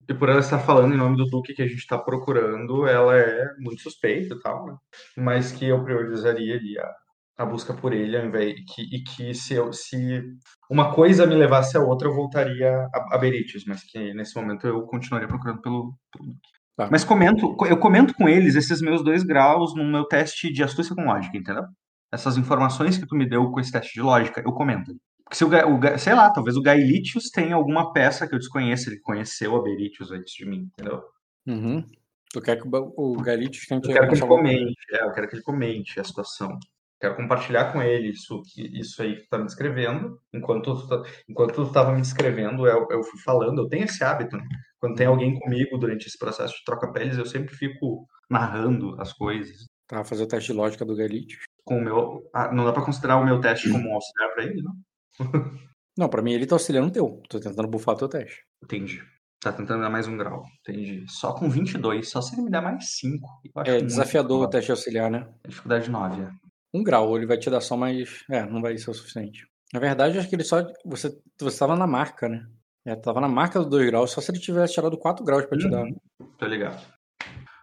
[0.07, 3.15] e por ela estar falando em nome do Duque que a gente está procurando, ela
[3.15, 4.77] é muito suspeita e tal, né?
[5.17, 6.95] Mas que eu priorizaria ali a,
[7.37, 10.23] a busca por ele, ao invés, que, e que se, eu, se
[10.69, 14.65] uma coisa me levasse a outra, eu voltaria a, a Beritius, mas que nesse momento
[14.65, 16.35] eu continuaria procurando pelo, pelo.
[16.77, 16.89] Tá.
[16.89, 20.95] Mas comento, eu comento com eles esses meus dois graus no meu teste de astúcia
[20.95, 21.63] com lógica, entendeu?
[22.11, 24.93] Essas informações que tu me deu com esse teste de lógica, eu comento.
[25.23, 28.89] Porque se o, o, sei lá, talvez o Gaelitius tenha alguma peça que eu desconheça,
[28.89, 31.01] ele conheceu a Beritius antes de mim, entendeu?
[31.47, 31.83] Uhum.
[32.31, 33.87] Tu quer que o Gaelitius tente...
[33.87, 36.57] Eu quero que ele comente, é, eu quero que ele comente a situação.
[37.05, 40.19] Quero compartilhar com ele isso, isso aí que tu tá me descrevendo.
[40.33, 43.61] Enquanto tu, tá, enquanto tu tava me descrevendo, eu, eu fui falando.
[43.61, 44.43] Eu tenho esse hábito, né?
[44.79, 49.67] Quando tem alguém comigo durante esse processo de troca-peles, eu sempre fico narrando as coisas.
[49.87, 51.43] Tá, fazer o teste de lógica do Gaelitius.
[51.63, 52.27] Com o meu...
[52.33, 54.73] Ah, não dá pra considerar o meu teste como um auxiliar pra ele, não?
[55.97, 57.21] Não, pra mim ele tá auxiliando o teu.
[57.29, 58.43] Tô tentando bufar o teu teste.
[58.61, 59.01] Entendi.
[59.39, 60.43] Tá tentando dar mais um grau.
[60.59, 61.05] Entendi.
[61.07, 63.41] Só com 22, só se ele me der mais 5.
[63.65, 65.25] É desafiador o teste auxiliar, né?
[65.41, 66.44] É dificuldade 9, é.
[66.75, 68.23] Um grau, ele vai te dar só mais.
[68.29, 69.47] É, não vai ser o suficiente.
[69.73, 70.65] Na verdade, acho que ele só.
[70.85, 72.45] Você, você tava na marca, né?
[72.85, 75.57] É, tava na marca do 2 graus, só se ele tivesse tirado 4 graus pra
[75.57, 75.83] te dar.
[75.83, 75.95] Né?
[76.37, 76.79] Tô ligado.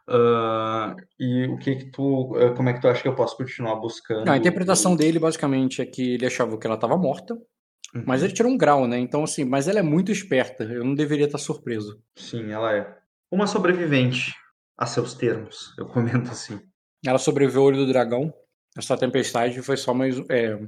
[0.08, 3.36] Uh, e o que que tu, uh, como é que tu acha que eu posso
[3.36, 4.26] continuar buscando?
[4.26, 8.02] Não, a interpretação dele basicamente é que ele achava que ela estava morta, uhum.
[8.04, 8.98] mas ele tirou um grau, né?
[8.98, 10.64] Então assim, mas ela é muito esperta.
[10.64, 12.02] Eu não deveria estar surpreso.
[12.16, 12.98] Sim, ela é
[13.30, 14.34] uma sobrevivente
[14.76, 15.72] a seus termos.
[15.78, 16.60] Eu comento assim.
[17.06, 18.34] Ela sobreviveu ao olho do dragão.
[18.76, 20.58] Essa tempestade foi só mais é,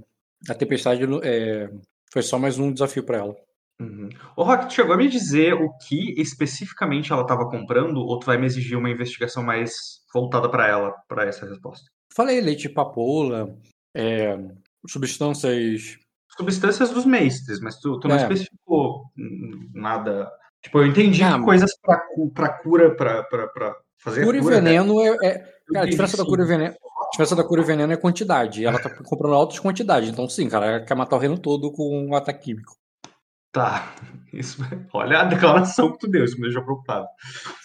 [0.49, 1.71] a tempestade é,
[2.13, 3.37] foi só mais um desafio para ela.
[3.81, 4.09] Uhum.
[4.37, 8.27] O Rock, tu chegou a me dizer o que especificamente ela estava comprando, ou tu
[8.27, 11.91] vai me exigir uma investigação mais voltada para ela, para essa resposta?
[12.15, 13.53] Falei leite de papoula,
[13.97, 14.39] é,
[14.87, 15.99] substâncias.
[16.37, 18.23] Substâncias dos mestres, mas tu, tu não é.
[18.23, 19.07] especificou
[19.73, 20.31] nada.
[20.63, 21.99] Tipo, eu entendi ah, coisas para
[22.63, 24.39] cura, para fazer cura.
[24.41, 24.71] Cura e né?
[24.71, 25.17] veneno né?
[25.23, 25.39] é, é.
[25.73, 26.75] Cara, a diferença da cura e veneno.
[27.15, 28.67] A diferença da cura e veneno é quantidade.
[28.67, 30.09] Ela tá comprando altas quantidades.
[30.09, 32.75] Então, sim, cara, ela quer matar o reino todo com um ataque químico.
[33.53, 33.95] Tá.
[34.33, 34.61] Isso,
[34.93, 37.07] olha a declaração que tu deu, isso me deixou preocupado.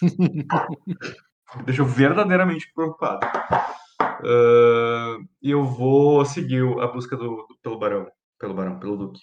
[0.02, 3.26] me deixou verdadeiramente preocupado.
[4.22, 8.06] Uh, e eu vou seguir a busca do, do, pelo Barão.
[8.38, 9.20] Pelo Barão, pelo Duque.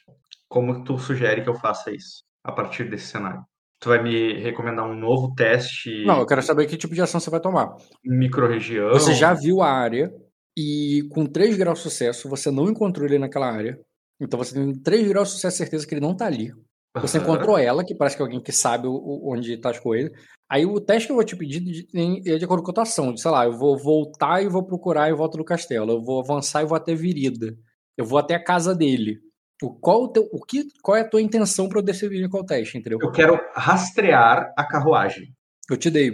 [0.50, 3.46] Como tu sugere que eu faça isso a partir desse cenário?
[3.80, 6.04] Tu vai me recomendar um novo teste?
[6.04, 7.76] Não, eu quero saber que tipo de ação você vai tomar.
[8.04, 8.90] Micro-região?
[8.90, 10.12] Você já viu a área
[10.58, 13.80] e com 3 graus de sucesso você não encontrou ele naquela área.
[14.20, 16.52] Então você tem 3 graus de sucesso certeza que ele não tá ali.
[17.00, 20.12] Você encontrou ela, que parece que é alguém que sabe onde tá as coisas.
[20.50, 21.86] Aí o teste que eu vou te pedir
[22.26, 23.16] é de acordo com a cotação.
[23.16, 25.92] Sei lá, eu vou voltar e vou procurar e volto no castelo.
[25.92, 27.56] Eu vou avançar e vou até Virida.
[27.96, 29.20] Eu vou até a casa dele.
[29.62, 32.46] O, qual, o teu, o que, qual é a tua intenção para eu decidir qual
[32.46, 33.00] teste, entendeu?
[33.02, 35.34] Eu quero rastrear a carruagem.
[35.70, 36.14] Eu te dei.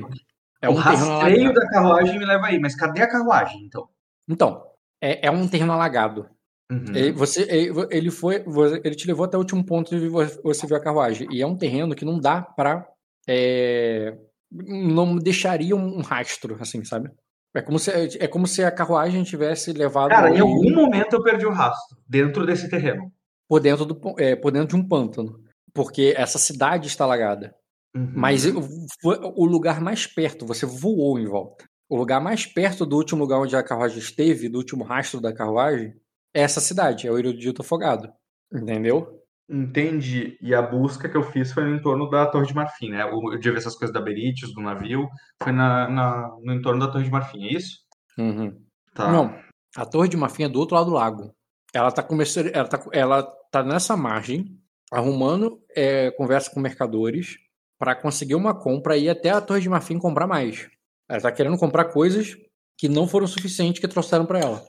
[0.61, 3.89] É o um rastreio da carruagem me leva aí, mas cadê a carruagem, então?
[4.29, 4.63] Então,
[5.01, 6.29] é, é um terreno alagado.
[6.71, 6.85] Uhum.
[6.95, 7.45] Ele, você,
[7.91, 8.43] ele, foi,
[8.83, 11.27] ele te levou até o último ponto e você viu a carruagem.
[11.29, 12.87] E é um terreno que não dá para
[13.27, 14.17] é,
[14.51, 17.09] não deixaria um rastro, assim, sabe?
[17.55, 20.09] É como se, é como se a carruagem tivesse levado.
[20.09, 23.11] Cara, em algum momento eu perdi o rastro dentro desse terreno.
[23.53, 25.39] Por dentro, do, é, por dentro de um pântano.
[25.75, 27.55] Porque essa cidade está alagada.
[27.95, 28.11] Uhum.
[28.15, 31.63] Mas o lugar mais perto, você voou em volta.
[31.87, 35.31] O lugar mais perto do último lugar onde a carruagem esteve, do último rastro da
[35.31, 35.93] carruagem,
[36.33, 38.11] é essa cidade, é o Erudito Afogado.
[38.51, 39.21] Entendeu?
[39.47, 40.35] Entendi.
[40.41, 43.03] E a busca que eu fiz foi no entorno da Torre de Marfim, né?
[43.03, 45.07] Eu de ver essas coisas da Beritius, do navio,
[45.43, 47.81] foi na, na, no entorno da Torre de Marfim, é isso?
[48.17, 48.59] Uhum.
[48.95, 49.11] Tá.
[49.11, 49.39] Não,
[49.77, 51.35] a Torre de Marfim é do outro lado do lago.
[51.73, 54.59] Ela tá, começando, ela tá, ela tá nessa margem,
[54.91, 57.37] arrumando é, conversa com mercadores
[57.77, 60.67] para conseguir uma compra e ir até a Torre de Marfim comprar mais.
[61.07, 62.35] Ela tá querendo comprar coisas
[62.75, 64.65] que não foram suficientes que trouxeram para ela.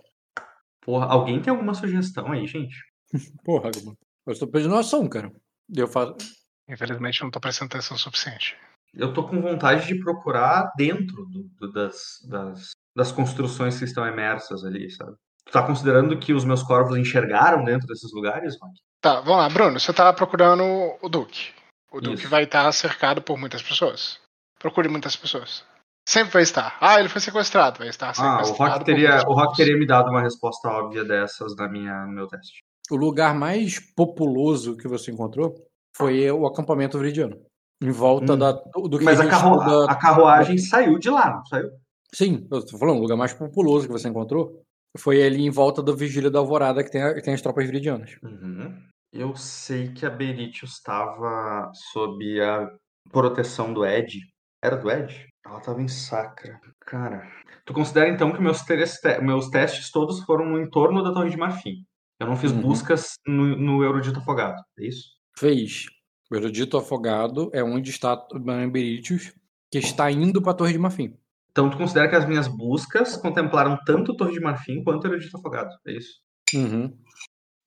[0.82, 2.76] Porra, alguém tem alguma sugestão aí, gente?
[3.42, 3.70] Porra,
[4.26, 5.32] eu estou perdendo ação, cara.
[5.74, 6.16] Eu faço.
[6.68, 8.54] Infelizmente não estou prestando atenção o suficiente.
[8.92, 14.06] Eu tô com vontade de procurar dentro do, do, das, das, das construções que estão
[14.06, 15.16] imersas ali, sabe?
[15.46, 18.80] Tu tá considerando que os meus corvos enxergaram dentro desses lugares, Mike?
[19.00, 19.78] Tá, vamos lá, Bruno.
[19.78, 20.64] Você tá procurando
[21.02, 21.52] o Duque.
[21.92, 22.28] O Duque Isso.
[22.28, 24.18] vai estar cercado por muitas pessoas.
[24.58, 25.62] Procure muitas pessoas.
[26.08, 26.76] Sempre vai estar.
[26.80, 28.48] Ah, ele foi sequestrado, vai estar sequestrado.
[28.48, 32.04] Ah, o Rock teria, o Rock teria me dado uma resposta óbvia dessas na minha,
[32.06, 32.58] no meu teste.
[32.90, 35.54] O lugar mais populoso que você encontrou
[35.96, 37.36] foi o acampamento viridiano.
[37.82, 38.38] Em volta hum.
[38.38, 39.92] da, do que Mas a, carru da...
[39.92, 41.70] a carruagem saiu de lá, não saiu?
[42.12, 44.63] Sim, eu tô falando, o lugar mais populoso que você encontrou
[44.98, 47.66] foi ali em volta da Vigília da Alvorada que tem, a, que tem as tropas
[47.66, 48.16] viridianas.
[48.22, 48.82] Uhum.
[49.12, 52.68] Eu sei que a Beritius estava sob a
[53.10, 54.18] proteção do Ed.
[54.62, 55.28] Era do Ed?
[55.46, 56.60] Ela estava em Sacra.
[56.80, 57.30] Cara,
[57.64, 61.36] tu considera então que meus, te meus testes todos foram no entorno da Torre de
[61.36, 61.84] Marfim?
[62.18, 62.62] Eu não fiz uhum.
[62.62, 65.10] buscas no, no Erudito Afogado, é isso?
[65.36, 65.86] Fez.
[66.30, 69.32] O Erudito Afogado é onde está o Beritius,
[69.70, 71.16] que está indo para a Torre de Marfim.
[71.54, 75.70] Então tu considera que as minhas buscas contemplaram tanto Torre de Marfim quanto Erudito Afogado,
[75.86, 76.20] é isso?
[76.52, 76.98] Uhum.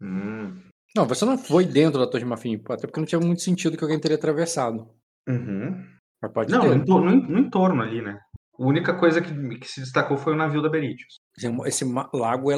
[0.01, 0.61] Hum.
[0.93, 3.77] Não, você não foi dentro da Torre de Marfim, até porque não tinha muito sentido
[3.77, 4.89] que alguém teria atravessado.
[5.27, 5.85] Uhum.
[6.21, 8.19] Mas pode não, no entorno, no entorno, ali, né?
[8.59, 11.19] A única coisa que, que se destacou foi o navio da Beritius.
[11.65, 12.55] Esse lago é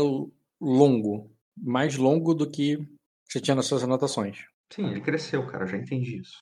[0.60, 1.30] longo
[1.62, 2.78] mais longo do que
[3.28, 4.46] você tinha nas suas anotações.
[4.72, 6.40] Sim, ele cresceu, cara, já entendi isso.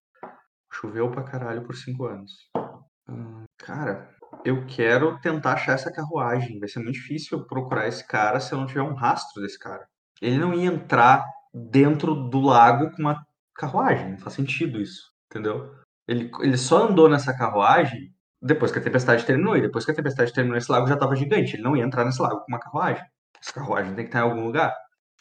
[0.71, 2.31] Choveu pra caralho por cinco anos.
[3.09, 6.59] Hum, cara, eu quero tentar achar essa carruagem.
[6.59, 9.87] Vai ser muito difícil procurar esse cara se eu não tiver um rastro desse cara.
[10.21, 13.25] Ele não ia entrar dentro do lago com uma
[13.55, 14.11] carruagem.
[14.11, 15.73] Não faz sentido isso, entendeu?
[16.07, 19.57] Ele, ele só andou nessa carruagem depois que a tempestade terminou.
[19.57, 21.55] E depois que a tempestade terminou, esse lago já estava gigante.
[21.55, 23.03] Ele não ia entrar nesse lago com uma carruagem.
[23.39, 24.73] Essa carruagem tem que estar em algum lugar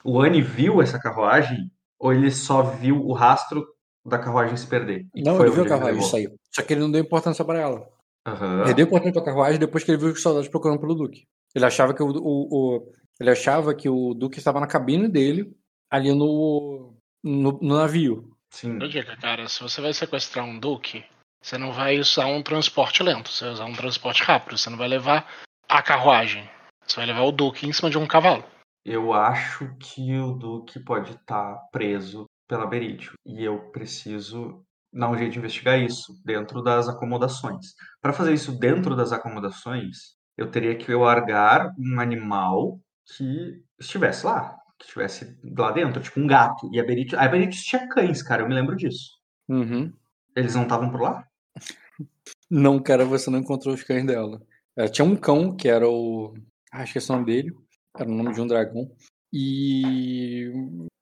[0.07, 3.67] o Annie viu essa carruagem ou ele só viu o rastro
[4.05, 5.05] da carruagem se perder?
[5.17, 6.33] Não, ele viu a carruagem sair.
[6.55, 7.89] Só que ele não deu importância para ela.
[8.27, 8.65] Uhum.
[8.65, 11.27] Ele deu importância para a carruagem depois que ele viu os soldados procurando pelo Duque.
[11.55, 15.57] Ele achava que o, o, o, ele achava que o Duque estava na cabine dele,
[15.91, 18.37] ali no, no, no navio.
[18.51, 18.79] Sim.
[18.79, 21.05] dica, cara, se você vai sequestrar um Duque,
[21.43, 24.59] você não vai usar um transporte lento, você vai usar um transporte rápido.
[24.59, 25.31] Você não vai levar
[25.69, 26.49] a carruagem.
[26.85, 28.45] Você vai levar o Duque em cima de um cavalo.
[28.85, 35.11] Eu acho que o Duque pode estar tá preso pela Beritio e eu preciso dar
[35.11, 37.75] um jeito de investigar isso dentro das acomodações.
[38.01, 42.81] Para fazer isso dentro das acomodações, eu teria que largar um animal
[43.17, 46.69] que estivesse lá, que estivesse lá dentro, tipo um gato.
[46.73, 49.11] E a Beritio, a Beritio tinha cães, cara, eu me lembro disso.
[49.49, 49.93] Uhum.
[50.35, 51.27] Eles não estavam por lá?
[52.49, 54.41] Não, cara, você não encontrou os cães dela.
[54.77, 56.33] Ela tinha um cão que era o.
[56.71, 57.53] Ah, acho que é o nome dele.
[57.99, 58.89] Era o nome de um dragão.
[59.33, 60.53] E.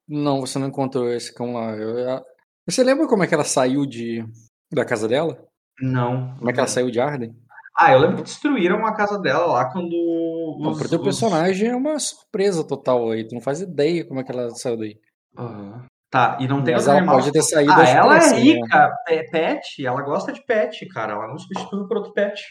[0.08, 1.76] Não, você não encontrou esse cão lá.
[1.76, 2.24] Eu...
[2.66, 4.24] Você lembra como é que ela saiu de
[4.72, 5.46] da casa dela?
[5.80, 6.34] Não.
[6.36, 7.36] Como é que ela saiu de Arden?
[7.76, 9.92] Ah, eu lembro que destruíram a casa dela lá quando.
[9.92, 11.04] Os, não, pro teu os...
[11.04, 13.26] personagem é uma surpresa total aí.
[13.26, 14.98] Tu não faz ideia como é que ela saiu daí.
[15.36, 15.82] Uhum.
[16.08, 17.16] Tá, e não tem Mas ela animal.
[17.16, 17.72] pode ter saído.
[17.72, 18.38] Ah, ela é né?
[18.38, 19.22] rica, né?
[19.24, 21.14] pet, ela gosta de pet, cara.
[21.14, 22.48] Ela não substitui por outro pet.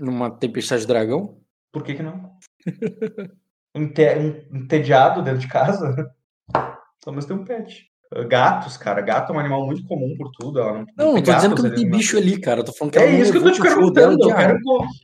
[0.00, 1.38] Numa tempestade de dragão?
[1.70, 2.32] Por que que não?
[3.74, 6.10] entediado dentro de casa.
[7.04, 7.90] Só mas tem um pet.
[8.22, 9.00] Gatos, cara.
[9.00, 10.60] Gato é um animal muito comum por tudo.
[10.60, 12.60] Ela não, não, não tô dizendo que não tem bicho ali, cara.
[12.60, 14.30] Eu tô falando que é isso que eu tô te perguntando.
[14.30, 14.58] Eu quero,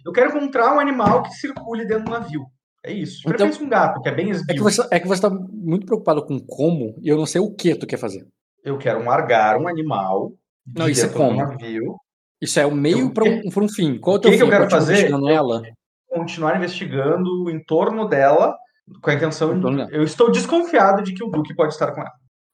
[0.06, 2.46] eu quero encontrar um animal que circule dentro do navio.
[2.84, 3.28] É isso.
[3.28, 6.24] Então, um gato, que é bem É que, você, é que você tá muito preocupado
[6.24, 8.26] com como e eu não sei o que tu quer fazer.
[8.64, 10.32] Eu quero largar um animal.
[10.66, 11.36] Não, isso é como?
[11.36, 11.96] Navio.
[12.40, 13.98] Isso é o meio para um, um fim.
[13.98, 15.10] Qual é o teu que, que eu quero fazer?
[15.10, 15.62] Ela?
[16.08, 18.56] Continuar investigando o entorno dela
[19.02, 19.58] com a intenção.
[19.58, 22.10] De, eu estou desconfiado de que o Duque pode estar com ela.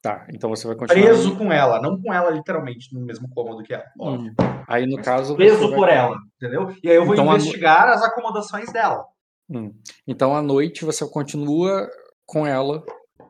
[0.07, 1.03] Tá, então você vai continuar.
[1.03, 3.83] Preso com ela, não com ela literalmente no mesmo cômodo que ela.
[3.99, 4.33] Hum.
[4.65, 5.35] Aí no caso.
[5.35, 5.97] Preso por vai...
[5.97, 6.73] ela, entendeu?
[6.81, 7.93] E aí eu vou então, investigar a...
[7.93, 9.03] as acomodações dela.
[9.49, 9.73] Hum.
[10.07, 11.89] Então à noite você continua
[12.25, 12.83] com ela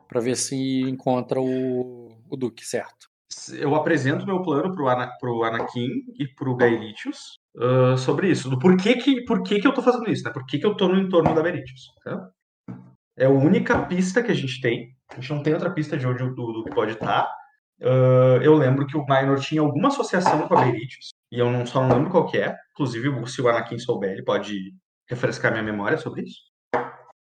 [0.06, 3.08] para ver se encontra o, o Duque, certo?
[3.52, 8.48] Eu apresento meu plano pro, Ana, pro Anakin e pro Gaelitius uh, sobre isso.
[8.48, 10.30] Do porquê que, por que, que eu tô fazendo isso, né?
[10.32, 11.88] Por que, que eu tô no entorno da Gaelitius.
[12.04, 12.30] Tá?
[13.16, 14.96] É a única pista que a gente tem.
[15.10, 17.28] A gente não tem outra pista de onde o Duque pode estar.
[17.80, 21.64] Uh, eu lembro que o Minor tinha alguma associação com a Beritius, e eu não,
[21.64, 22.56] só não lembro qual que é.
[22.72, 24.74] Inclusive, se o Anakin souber, ele pode
[25.08, 26.40] refrescar minha memória sobre isso.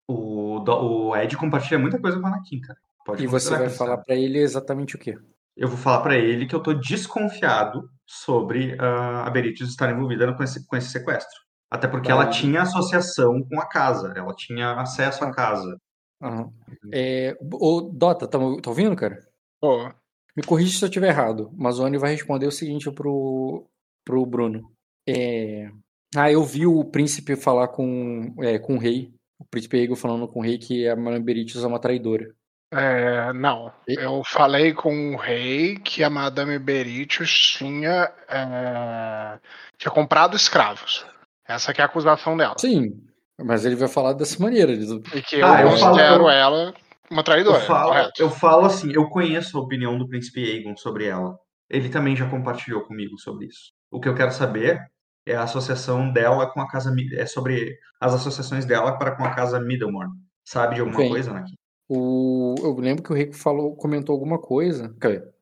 [0.07, 2.77] O, o Ed compartilha muita coisa com o Anakin, cara.
[3.05, 5.17] Pode e você vai falar para ele exatamente o quê?
[5.55, 10.31] Eu vou falar para ele que eu tô desconfiado sobre uh, a Beritius estar envolvida
[10.33, 11.39] com esse, com esse sequestro.
[11.69, 15.77] Até porque ela tinha associação com a casa, ela tinha acesso à casa.
[16.21, 16.51] Uhum.
[16.93, 19.25] É, ô, Dota, tá, tá ouvindo, cara?
[19.61, 19.89] Oh.
[20.35, 21.51] Me corrija se eu estiver errado.
[21.53, 23.65] Mas o Ani vai responder o seguinte pro,
[24.05, 24.71] pro Bruno.
[25.07, 25.69] É...
[26.15, 29.13] Ah, eu vi o príncipe falar com, é, com o rei.
[29.39, 32.33] O príncipe Ego falando com o rei que a Madame Beritius é uma traidora.
[32.73, 33.71] É, não.
[33.87, 39.39] Eu falei com o rei que a Madame Beritius tinha, é,
[39.77, 41.05] tinha comprado escravos.
[41.45, 42.55] Essa é a acusação dela.
[42.57, 43.01] Sim,
[43.43, 44.71] mas ele vai falar dessa maneira.
[44.71, 46.73] E que eu ah, eu considero falo, ela
[47.09, 47.57] uma traidora.
[47.57, 51.37] Eu falo, eu falo assim, eu conheço a opinião do príncipe Aegon sobre ela.
[51.69, 53.71] Ele também já compartilhou comigo sobre isso.
[53.91, 54.79] O que eu quero saber
[55.25, 59.33] é a associação dela com a casa é sobre as associações dela para com a
[59.33, 60.09] casa Middlemore.
[60.43, 61.53] Sabe de alguma Bem, coisa, Naki?
[61.87, 64.95] O, eu lembro que o Rico falou, comentou alguma coisa.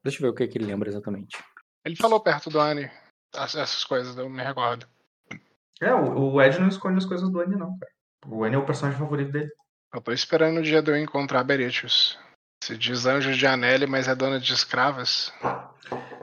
[0.03, 1.37] Deixa eu ver o que, é que ele lembra exatamente.
[1.85, 2.89] Ele falou perto do Annie
[3.35, 4.87] essas coisas, eu me recordo.
[5.81, 7.91] É, o, Ed não esconde as coisas do Annie, não, cara.
[8.27, 9.49] O Annie é o personagem favorito dele.
[9.93, 12.19] Eu tô esperando o dia de eu encontrar Beretius.
[12.63, 15.33] Se diz anjo de Anelli, mas é dona de escravas.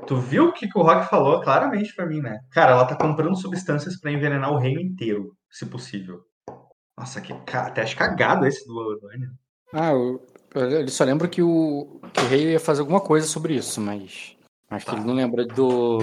[0.07, 2.39] Tu viu o que, que o Rock falou claramente para mim, né?
[2.52, 6.20] Cara, ela tá comprando substâncias para envenenar o reino inteiro, se possível.
[6.97, 9.28] Nossa, que até acho cagado esse do, do Annie.
[9.73, 13.55] Ah, eu, ele só lembra que o, que o rei ia fazer alguma coisa sobre
[13.55, 14.36] isso, mas
[14.70, 14.93] acho tá.
[14.93, 15.99] que ele não lembra do,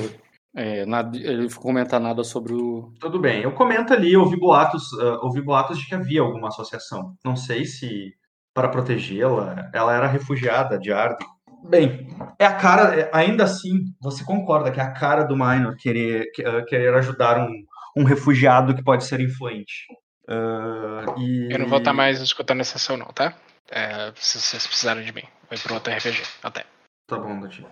[0.56, 2.94] é, nada, ele não comentar nada sobre o.
[3.00, 7.16] Tudo bem, eu comento ali, ouvi boatos, uh, ouvi boatos de que havia alguma associação.
[7.26, 8.14] Não sei se
[8.54, 11.28] para protegê-la, ela era refugiada de Arden.
[11.64, 12.08] Bem,
[12.38, 16.28] é a cara, é, ainda assim, você concorda que é a cara do Minor querer,
[16.42, 17.64] uh, querer ajudar um,
[17.98, 19.88] um refugiado que pode ser influente.
[20.30, 21.52] Uh, e...
[21.52, 23.34] Eu não vou estar mais escutando essa sessão, não, tá?
[23.72, 25.24] É, se vocês precisarem de mim.
[25.50, 26.22] Vai pro outro RPG.
[26.44, 26.66] Até.
[27.08, 27.66] Tá bom, Dati.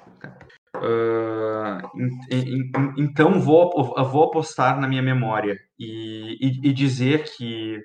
[0.76, 1.78] Uh,
[2.98, 3.72] então vou,
[4.06, 7.78] vou apostar na minha memória e, e, e, dizer que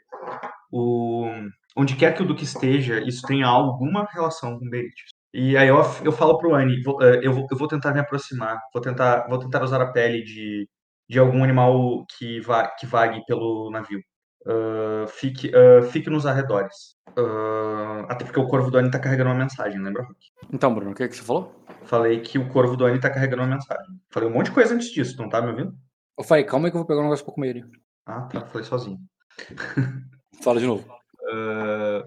[0.73, 1.28] o,
[1.76, 5.10] onde quer que o Duque esteja, isso tem alguma relação com Beritius.
[5.34, 8.00] E aí eu, eu falo pro Annie, vou, uh, eu, vou, eu vou tentar me
[8.00, 10.68] aproximar, vou tentar, vou tentar usar a pele de,
[11.08, 14.00] de algum animal que, va, que vague pelo navio.
[14.47, 16.94] Uh, fique, uh, fique nos arredores.
[17.18, 20.18] Uh, até porque o Corvo do Annie tá carregando uma mensagem, lembra, Rock?
[20.52, 21.52] Então, Bruno, o que, é que você falou?
[21.83, 24.00] Falei que o Corvo do Annie tá carregando uma mensagem.
[24.08, 25.75] Falei um monte de coisa antes disso, não tá me ouvindo?
[26.16, 27.65] Eu falei, calma aí que eu vou pegar um negócio pra comer ali.
[28.07, 28.47] Ah, tá.
[28.47, 28.99] Falei sozinho.
[30.42, 30.86] Fala de novo.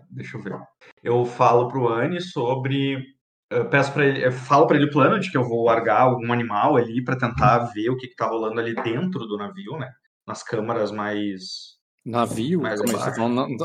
[0.10, 0.58] deixa eu ver.
[1.04, 3.04] Eu falo pro Annie sobre
[3.50, 6.02] eu peço para ele, eu falo para ele o plano de que eu vou largar
[6.02, 9.76] algum animal ali para tentar ver o que, que tá rolando ali dentro do navio,
[9.78, 9.92] né?
[10.26, 12.62] Nas câmaras mais Navio?
[12.62, 13.58] Mas Como é tá falando?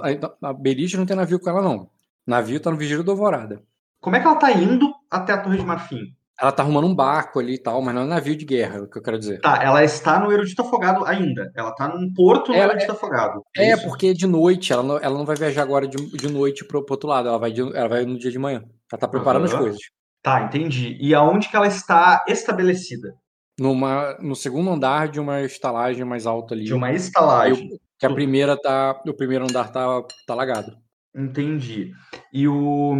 [0.42, 1.88] A Beliche não tem navio com ela, não.
[2.26, 3.62] Navio tá no Vigílio do Alvorada.
[4.00, 6.14] Como é que ela tá indo até a Torre de Marfim?
[6.40, 8.78] Ela tá arrumando um barco ali e tal, mas não é um navio de guerra,
[8.78, 9.40] é o que eu quero dizer.
[9.40, 11.52] Tá, ela está no Erudito Afogado ainda.
[11.54, 13.42] Ela tá num porto no ela, Erudito é, Afogado.
[13.56, 16.64] É, é porque de noite, ela não, ela não vai viajar agora de, de noite
[16.64, 18.64] pro, pro outro lado, ela vai, de, ela vai no dia de manhã.
[18.92, 19.52] Ela tá preparando uhum.
[19.52, 19.80] as coisas.
[20.20, 20.96] Tá, entendi.
[21.00, 23.14] E aonde que ela está estabelecida?
[23.60, 26.64] Numa, no segundo andar de uma estalagem mais alta ali.
[26.64, 27.68] De uma estalagem.
[27.98, 29.00] Que a primeira tá.
[29.06, 29.86] O primeiro andar tá,
[30.26, 30.76] tá lagado.
[31.14, 31.92] Entendi.
[32.32, 32.94] E o.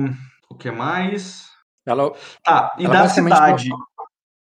[0.51, 1.47] O que mais?
[1.87, 2.13] Ela.
[2.47, 3.69] Ah, e ela da cidade.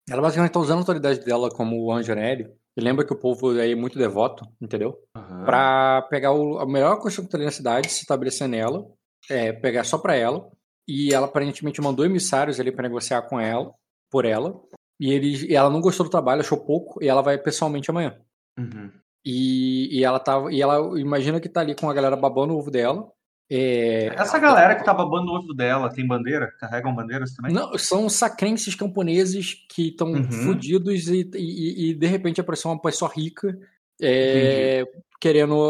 [0.08, 2.52] Ela basicamente tá usando a autoridade dela como o anjo aéreo.
[2.76, 4.96] E lembra que o povo aí é muito devoto, entendeu?
[5.16, 5.44] Uhum.
[5.44, 8.84] Pra pegar o, a melhor construtora da cidade, se estabelecer nela,
[9.28, 10.48] é, pegar só pra ela
[10.86, 13.72] e ela aparentemente mandou emissários ali para negociar com ela,
[14.10, 14.60] por ela.
[14.98, 18.18] E, ele, e ela não gostou do trabalho, achou pouco, e ela vai pessoalmente amanhã.
[18.58, 18.90] Uhum.
[19.24, 20.52] E, e ela tava.
[20.52, 23.10] E ela imagina que tá ali com a galera babando o ovo dela.
[23.52, 24.06] É...
[24.14, 26.52] Essa galera que tá babando o ovo dela tem bandeira?
[26.60, 27.52] Carregam bandeiras também?
[27.52, 30.30] Não, são sacrenses camponeses que estão Uhum.
[30.30, 33.58] fudidos e, e, e, de repente apareceu uma pessoa rica
[34.00, 34.84] é,
[35.20, 35.68] querendo,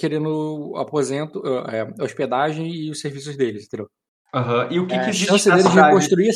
[0.00, 3.88] querendo aposento, é, hospedagem e os serviços deles, entendeu?
[4.34, 4.68] Aham.
[4.70, 5.88] E o que, É, que existe chance deles cidade?
[5.88, 6.30] reconstruir.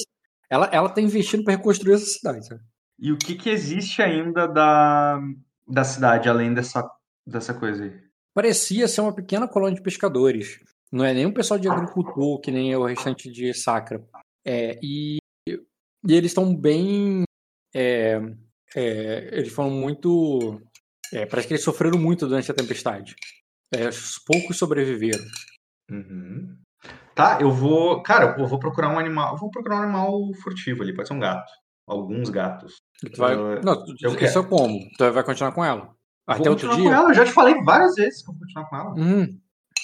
[0.51, 2.61] Ela, ela tá investindo para reconstruir essa cidade, sabe?
[2.99, 5.19] E o que, que existe ainda da,
[5.67, 6.89] da cidade, além dessa,
[7.27, 8.01] dessa coisa aí?
[8.35, 10.59] Parecia ser uma pequena colônia de pescadores.
[10.91, 14.03] Não é nem um pessoal de agricultor, que nem o restante de Sacra.
[14.45, 15.19] É, e,
[15.49, 17.25] e eles estão bem.
[17.75, 18.21] é,
[18.75, 20.61] é, eles foram muito.
[21.13, 23.15] é, parece que eles sofreram muito durante a tempestade.
[23.75, 23.89] É,
[24.27, 25.25] poucos sobreviveram.
[25.91, 26.59] Uhum.
[27.15, 28.03] Tá, eu vou.
[28.03, 29.35] Cara, eu vou procurar um animal.
[29.35, 31.51] Eu vou procurar um animal furtivo ali, pode ser um gato.
[31.93, 32.77] Alguns gatos.
[33.17, 34.39] Vai, Eu- não, tu- eu isso quero.
[34.41, 34.79] é como?
[34.97, 35.91] Tu vai continuar com ela?
[36.27, 36.85] Até Vou outro continuar dia?
[36.85, 38.95] com ela, eu já te falei várias vezes que eu vou continuar com ela.
[38.97, 39.39] Hum,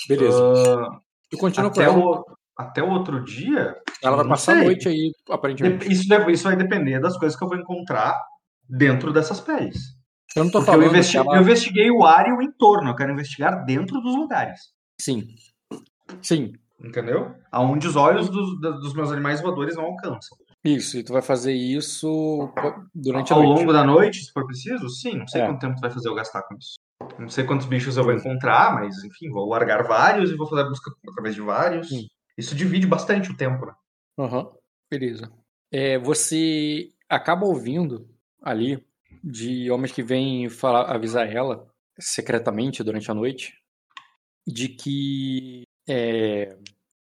[0.09, 0.39] beleza.
[0.81, 1.99] Ah, tu continua com até, ela.
[1.99, 2.25] o,
[2.57, 3.77] até o outro dia.
[4.03, 4.65] Ela vai não passar a sei.
[4.65, 5.91] noite aí, aparentemente.
[5.93, 8.19] Isso, deve- isso vai depender das coisas que eu vou encontrar
[8.69, 9.79] dentro dessas peles.
[10.37, 12.41] Eu não tô Porque eu, falando investi- que ela- eu investiguei o ar e o
[12.43, 12.91] entorno.
[12.91, 14.61] Eu quero investigar dentro dos lugares.
[15.01, 15.27] Sim.
[16.23, 16.53] Sim.
[16.81, 17.35] Entendeu?
[17.51, 20.39] Aonde os olhos dos, dos meus animais voadores não alcançam.
[20.65, 22.51] Isso, e tu vai fazer isso
[22.95, 23.59] durante a Ao noite.
[23.61, 24.89] longo da noite, se for preciso?
[24.89, 25.47] Sim, não sei É.
[25.47, 26.75] quanto tempo tu vai fazer eu gastar com isso.
[27.19, 30.63] Não sei quantos bichos eu vou encontrar, mas enfim, vou largar vários e vou fazer
[30.63, 31.89] a busca através de vários.
[31.89, 32.07] Sim.
[32.37, 33.73] Isso divide bastante o tempo, né?
[34.19, 34.51] Aham,
[34.91, 35.31] beleza.
[35.71, 38.09] É, você acaba ouvindo
[38.43, 38.85] ali
[39.23, 41.67] de homens que vêm falar, avisar ela
[41.99, 43.55] secretamente durante a noite
[44.47, 46.57] de que é,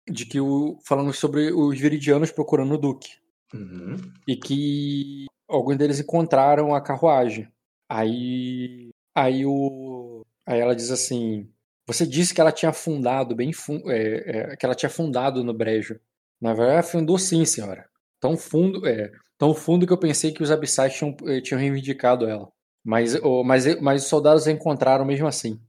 [0.09, 3.09] de que o falando sobre os viridianos procurando o duque
[3.53, 3.97] Uhum.
[4.27, 7.47] e que alguns deles encontraram a carruagem.
[7.89, 11.49] Aí, aí o, aí ela diz assim:
[11.87, 13.51] você disse que ela tinha afundado bem
[13.87, 15.99] é, é, que ela tinha afundado no brejo.
[16.39, 17.89] Na verdade, afundou sim, senhora.
[18.19, 22.27] Tão fundo, é, tão fundo que eu pensei que os abissais tinham, eh, tinham reivindicado
[22.27, 22.49] ela.
[22.83, 25.59] Mas, o- mas, mas os soldados a encontraram mesmo assim.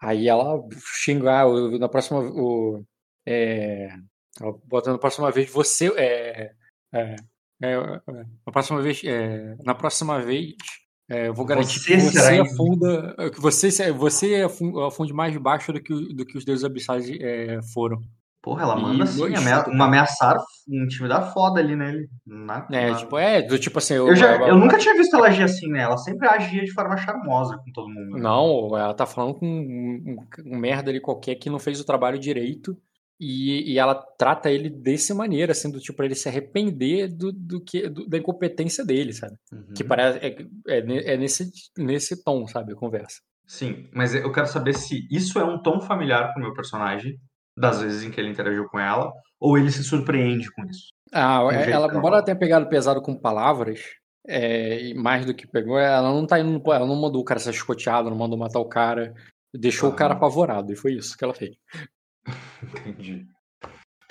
[0.00, 0.60] Aí ela
[1.04, 2.84] xinga, ah, na próxima, o,
[3.26, 3.88] é,
[4.40, 6.52] na próxima vez você, é,
[6.92, 7.16] é,
[7.62, 8.00] é, é,
[8.46, 10.54] na próxima vez, é, na próxima vez,
[11.10, 15.72] é, eu vou garantir Você que você afunda, que você, você afu- afunde mais baixo
[15.72, 18.00] do que, do que os deuses abissais é, foram.
[18.40, 20.36] Porra, ela E manda assim, dois amea- chutes, uma ameaçar,
[20.68, 22.08] intimidar foda ali nele.
[22.24, 25.16] Na- É, na- tipo, é, do tipo assim, Eu, já, ela- eu nunca tinha visto
[25.16, 25.80] ela agir assim, né?
[25.80, 28.16] Ela sempre agia de forma charmosa com todo mundo.
[28.16, 31.84] Não, ela tá falando com um, um- um merda ali qualquer que não fez o
[31.84, 32.78] trabalho direito
[33.20, 37.32] e, e ela trata ele dessa maneira, assim, do tipo, pra ele se arrepender do,
[37.32, 39.36] do que, do- da incompetência dele, sabe?
[39.52, 39.74] Uhum.
[39.74, 40.36] Que parece, é,
[40.68, 43.16] é, é nesse, nesse tom, sabe, a conversa.
[43.46, 47.18] Sim, mas eu quero saber se isso é um tom familiar pro meu personagem,
[47.56, 50.88] das vezes em que ele interagiu com ela, ou ele se surpreende com isso.
[51.12, 53.80] Ah, Um é- jeito ela, embora ela tenha pegado pesado com palavras,
[54.26, 57.50] é, mais do que pegou, ela não tá indo, ela não mandou o cara ser
[57.50, 59.14] escoteado, não mandou matar o cara,
[59.52, 61.56] deixou o cara apavorado, e foi isso que ela fez.
[62.62, 63.26] Entendi.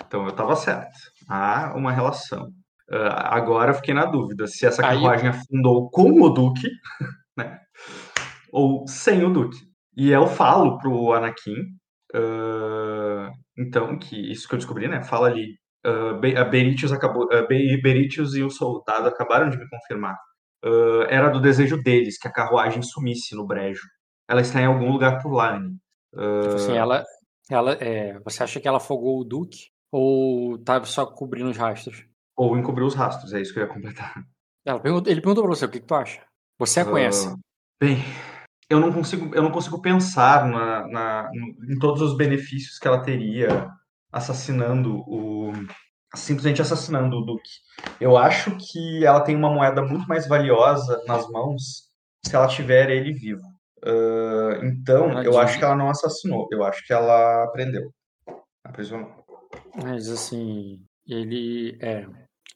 [0.06, 0.88] Então eu tava certo.
[1.28, 2.50] Há uma relação.
[2.90, 6.68] Ah, agora eu fiquei na dúvida se essa Aí- carruagem afundou com o Duque,
[7.36, 7.60] né?
[8.52, 9.58] Ou sem o Duque.
[9.96, 11.54] E eu falo pro Anakin,
[12.14, 15.02] ah, então, que isso que eu descobri, né?
[15.02, 15.56] Fala ali.
[15.84, 17.28] ah, Be- a Beritius acabou.
[17.46, 20.16] Be- Beritius e o soldado acabaram de me confirmar.
[20.64, 23.82] Ah, era do desejo deles que a carruagem sumisse no brejo.
[24.28, 25.76] Ela está em algum lugar por lá, Annie.
[26.14, 27.04] Tipo assim, ela,
[27.50, 32.04] ela, é, você acha que ela afogou o Duque ou tava só cobrindo os rastros?
[32.36, 34.14] Ou encobrir os rastros, é isso que eu ia completar.
[34.64, 36.22] Ela perguntou- ele perguntou pra você o que, que tu acha.
[36.58, 37.28] Você a conhece.
[37.28, 37.36] Ah,
[37.80, 37.98] bem,
[38.68, 41.30] eu não consigo, eu não consigo pensar na, na-
[41.68, 43.70] em todos os benefícios que ela teria
[44.12, 45.52] assassinando o.
[46.14, 47.50] simplesmente assassinando o Duque.
[48.00, 51.88] Eu acho que ela tem uma moeda muito mais valiosa nas mãos
[52.24, 53.42] se ela tiver ele vivo.
[53.84, 57.90] Ah, então, Ela eu acho que ela não assassinou, eu acho que ela prendeu.
[58.64, 59.10] Aprisionou.
[59.82, 61.78] Mas assim, ele.
[61.80, 62.06] É,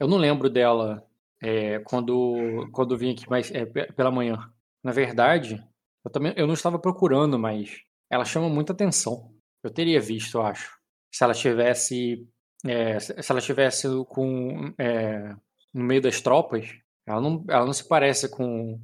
[0.01, 1.07] eu não lembro dela
[1.42, 4.39] é, quando, quando vim aqui mais, é, pe- pela manhã.
[4.84, 5.62] Na verdade,
[6.05, 9.33] eu também eu não estava procurando, mas ela chama muita atenção.
[9.62, 10.76] Eu teria visto, eu acho.
[11.15, 12.26] Se ela tivesse.
[12.67, 14.75] é, se se ela tivesse com.
[14.78, 15.34] é,
[15.73, 16.68] no meio das tropas,
[17.07, 18.78] ela não, ela não se parece com.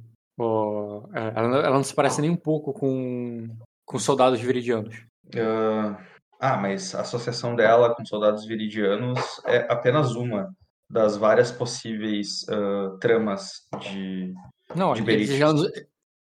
[1.13, 3.47] É, ela, não- ela não se parece nem um pouco com,
[3.85, 4.95] com soldados viridianos.
[5.35, 5.97] Ah,
[6.39, 10.53] Ah, mas a associação dela com soldados viridianos é apenas uma
[10.89, 14.33] das várias possíveis uh, tramas de,
[14.73, 15.47] não, de ele já,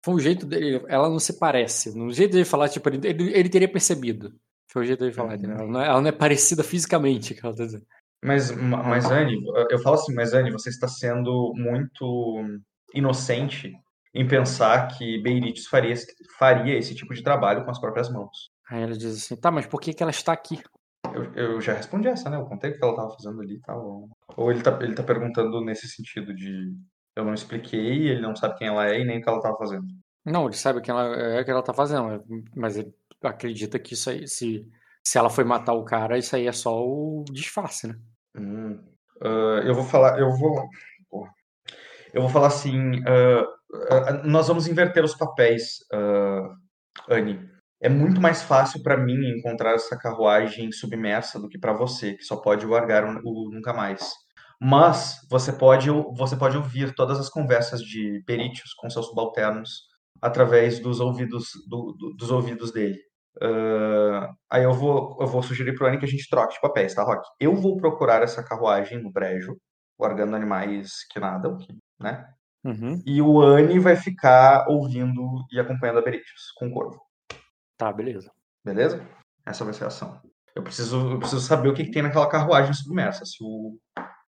[0.04, 0.84] foi o jeito dele.
[0.88, 1.96] Ela não se parece.
[1.96, 4.34] No jeito dele falar, tipo, ele, ele teria percebido.
[4.70, 5.50] Foi o jeito dele falar, uhum.
[5.50, 7.86] ela, não é, ela não é parecida fisicamente, que ela tá dizendo.
[8.22, 9.38] Mas, mas Anne,
[9.70, 12.42] eu falo assim, mas Anne, você está sendo muito
[12.92, 13.72] inocente
[14.14, 15.94] em pensar que Beirites faria,
[16.38, 18.50] faria esse tipo de trabalho com as próprias mãos.
[18.70, 20.60] Aí ela diz assim, tá, mas por que, que ela está aqui?
[21.14, 22.36] Eu, eu já respondi essa, né?
[22.36, 24.08] Eu contei o que ela estava fazendo ali e tal.
[24.36, 26.74] Ou ele tá, ele tá perguntando nesse sentido de
[27.16, 29.56] eu não expliquei, ele não sabe quem ela é e nem o que ela estava
[29.56, 29.86] fazendo.
[30.24, 32.22] Não, ele sabe quem ela é que ela tá fazendo,
[32.54, 34.66] mas ele acredita que isso aí, se,
[35.02, 37.98] se ela foi matar o cara, isso aí é só o disfarce, né?
[38.36, 38.78] Hum.
[39.22, 40.68] Uh, eu vou falar, eu vou.
[42.12, 43.00] Eu vou falar assim.
[43.00, 43.57] Uh,
[44.24, 45.78] nós vamos inverter os papéis,
[47.08, 47.48] Anne.
[47.80, 52.24] É muito mais fácil para mim encontrar essa carruagem submersa do que para você, que
[52.24, 54.12] só pode largar o, o nunca mais.
[54.60, 59.86] Mas você pode, você pode ouvir todas as conversas de Perítios com seus subalternos
[60.20, 62.98] através dos ouvidos, do, do, dos ouvidos dele.
[63.40, 66.92] Uh, aí eu vou, eu vou sugerir pro Annie que a gente troque de papéis,
[66.92, 67.24] tá, Rock?
[67.38, 69.56] Eu vou procurar essa carruagem no brejo,
[69.96, 71.56] largando animais que nadam,
[72.00, 72.26] né?
[72.68, 73.02] Uhum.
[73.06, 77.00] E o Annie vai ficar ouvindo e acompanhando a Beritius com o corvo.
[77.78, 78.30] Tá, beleza.
[78.62, 79.06] Beleza?
[79.46, 80.20] Essa vai ser a ação.
[80.54, 83.78] Eu preciso, eu preciso saber o que, que tem naquela carruagem submersa, se o,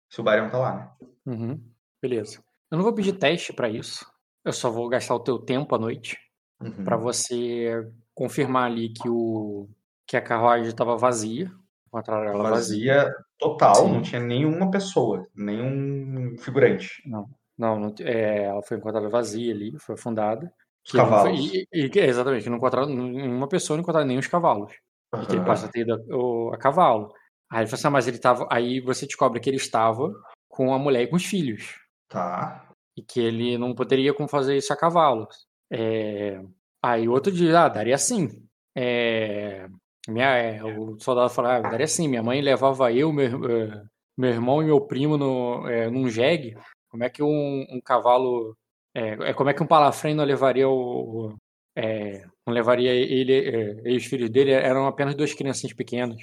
[0.09, 0.91] se o Barion tá lá, né?
[1.27, 1.63] Uhum.
[2.01, 2.43] Beleza.
[2.71, 4.07] Eu não vou pedir teste para isso.
[4.43, 6.17] Eu só vou gastar o teu tempo à noite
[6.61, 6.85] uhum.
[6.85, 9.69] para você confirmar ali que o
[10.07, 11.51] que a carruagem estava vazia.
[11.93, 13.93] Ela vazia, vazia total, Sim.
[13.93, 17.03] não tinha nenhuma pessoa, nenhum figurante.
[17.05, 17.29] Não,
[17.61, 20.51] não, não é, ela foi encontrada vazia ali, foi afundada.
[20.85, 21.51] Os cavalos.
[21.51, 24.73] Foi, e, e, exatamente, não encontraram nenhuma pessoa, não encontraram nem os cavalos.
[25.15, 25.23] Uhum.
[25.23, 27.13] E que ele passa a ter ido a, a cavalo.
[27.53, 28.49] Aí ele falou assim, ah, mas ele tava.
[28.51, 30.11] Aí você descobre que ele estava
[30.49, 31.79] com a mulher e com os filhos.
[32.09, 32.67] Tá.
[32.97, 35.29] E que ele não poderia como fazer isso a cavalo.
[35.71, 36.41] É...
[36.83, 38.43] Aí outro dia, ah, daria sim.
[38.75, 39.69] É...
[40.09, 42.09] Minha, é, o soldado falou, ah, daria sim.
[42.09, 43.83] Minha mãe levava eu, meu, eh,
[44.17, 46.57] meu irmão e meu primo no, é, num jegue.
[46.91, 48.57] Como é que um, um cavalo.
[48.95, 51.35] É, é, como é que um palafrém não levaria o.
[51.77, 54.51] É, não levaria ele é, e os filhos dele?
[54.51, 56.21] Eram apenas duas crianças pequenas.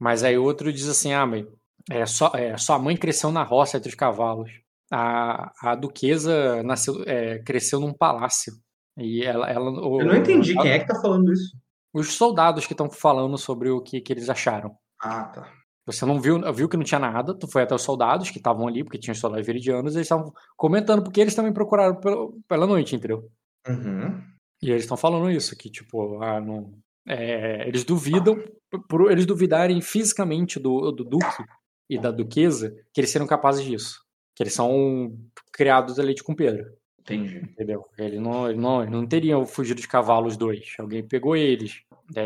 [0.00, 1.46] Mas aí outro diz assim: ah, mãe,
[1.90, 4.50] é, só, é, sua mãe cresceu na roça entre os cavalos.
[4.90, 8.54] A, a duquesa nasceu, é, cresceu num palácio.
[8.96, 11.56] E ela, ela, o, Eu não entendi quem é que tá falando isso.
[11.94, 14.76] Os soldados que estão falando sobre o que, que eles acharam.
[15.00, 15.57] Ah, tá.
[15.88, 18.68] Você não viu, viu que não tinha nada, tu foi até os soldados que estavam
[18.68, 22.28] ali, porque tinha os soldados veridianos, e eles estavam comentando, porque eles também procuraram pela,
[22.46, 23.30] pela noite, entendeu?
[23.66, 24.22] Uhum.
[24.62, 26.74] E eles estão falando isso, que tipo, ah, não,
[27.08, 28.38] é, eles duvidam,
[28.86, 31.42] por eles duvidarem fisicamente do, do Duque
[31.88, 34.04] e da Duquesa, que eles serão capazes disso.
[34.36, 35.18] Que eles são
[35.50, 36.70] criados a leite com pedra.
[37.00, 37.38] Entendi.
[37.38, 37.86] Entendeu?
[37.96, 40.74] Ele não, ele não, ele não teriam fugido de cavalo os dois.
[40.78, 41.82] Alguém pegou eles.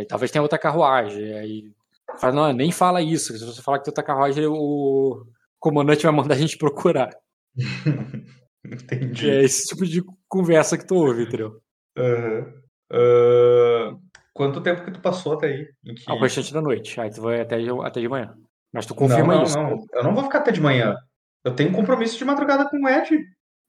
[0.09, 1.33] Talvez tenha outra carruagem.
[1.35, 1.73] Aí
[2.19, 3.37] fala, não, nem fala isso.
[3.37, 5.25] Se você falar que tem outra carruagem, o
[5.59, 7.11] comandante vai mandar a gente procurar.
[8.65, 9.31] Entendi.
[9.31, 11.61] É esse tipo de conversa que tu ouve, entendeu?
[11.99, 12.63] Uhum.
[12.93, 14.01] Uh,
[14.33, 15.69] quanto tempo que tu passou até aí?
[15.97, 16.11] Que...
[16.11, 17.01] Ao restante da noite.
[17.01, 18.35] Aí tu vai até, até de manhã.
[18.73, 19.59] Mas tu confirma não, não, isso.
[19.59, 20.97] Não, eu não vou ficar até de manhã.
[21.45, 23.19] Eu tenho compromisso de madrugada com o Ed.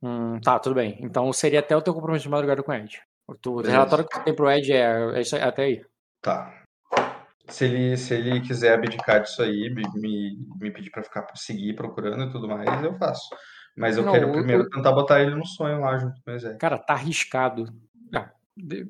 [0.01, 0.97] Hum, tá, tudo bem.
[1.01, 3.01] Então seria até o teu compromisso de madrugada com o Ed.
[3.27, 5.85] O, relatório que tu tem pro Ed é, é até aí.
[6.21, 6.62] Tá.
[7.47, 9.83] Se ele, se ele quiser abdicar disso aí, me,
[10.59, 13.29] me pedir pra ficar seguir procurando e tudo mais, eu faço.
[13.75, 16.57] Mas eu não, quero primeiro tentar botar ele no sonho lá junto com o.
[16.57, 17.65] Cara, tá arriscado.
[18.15, 18.31] Ah,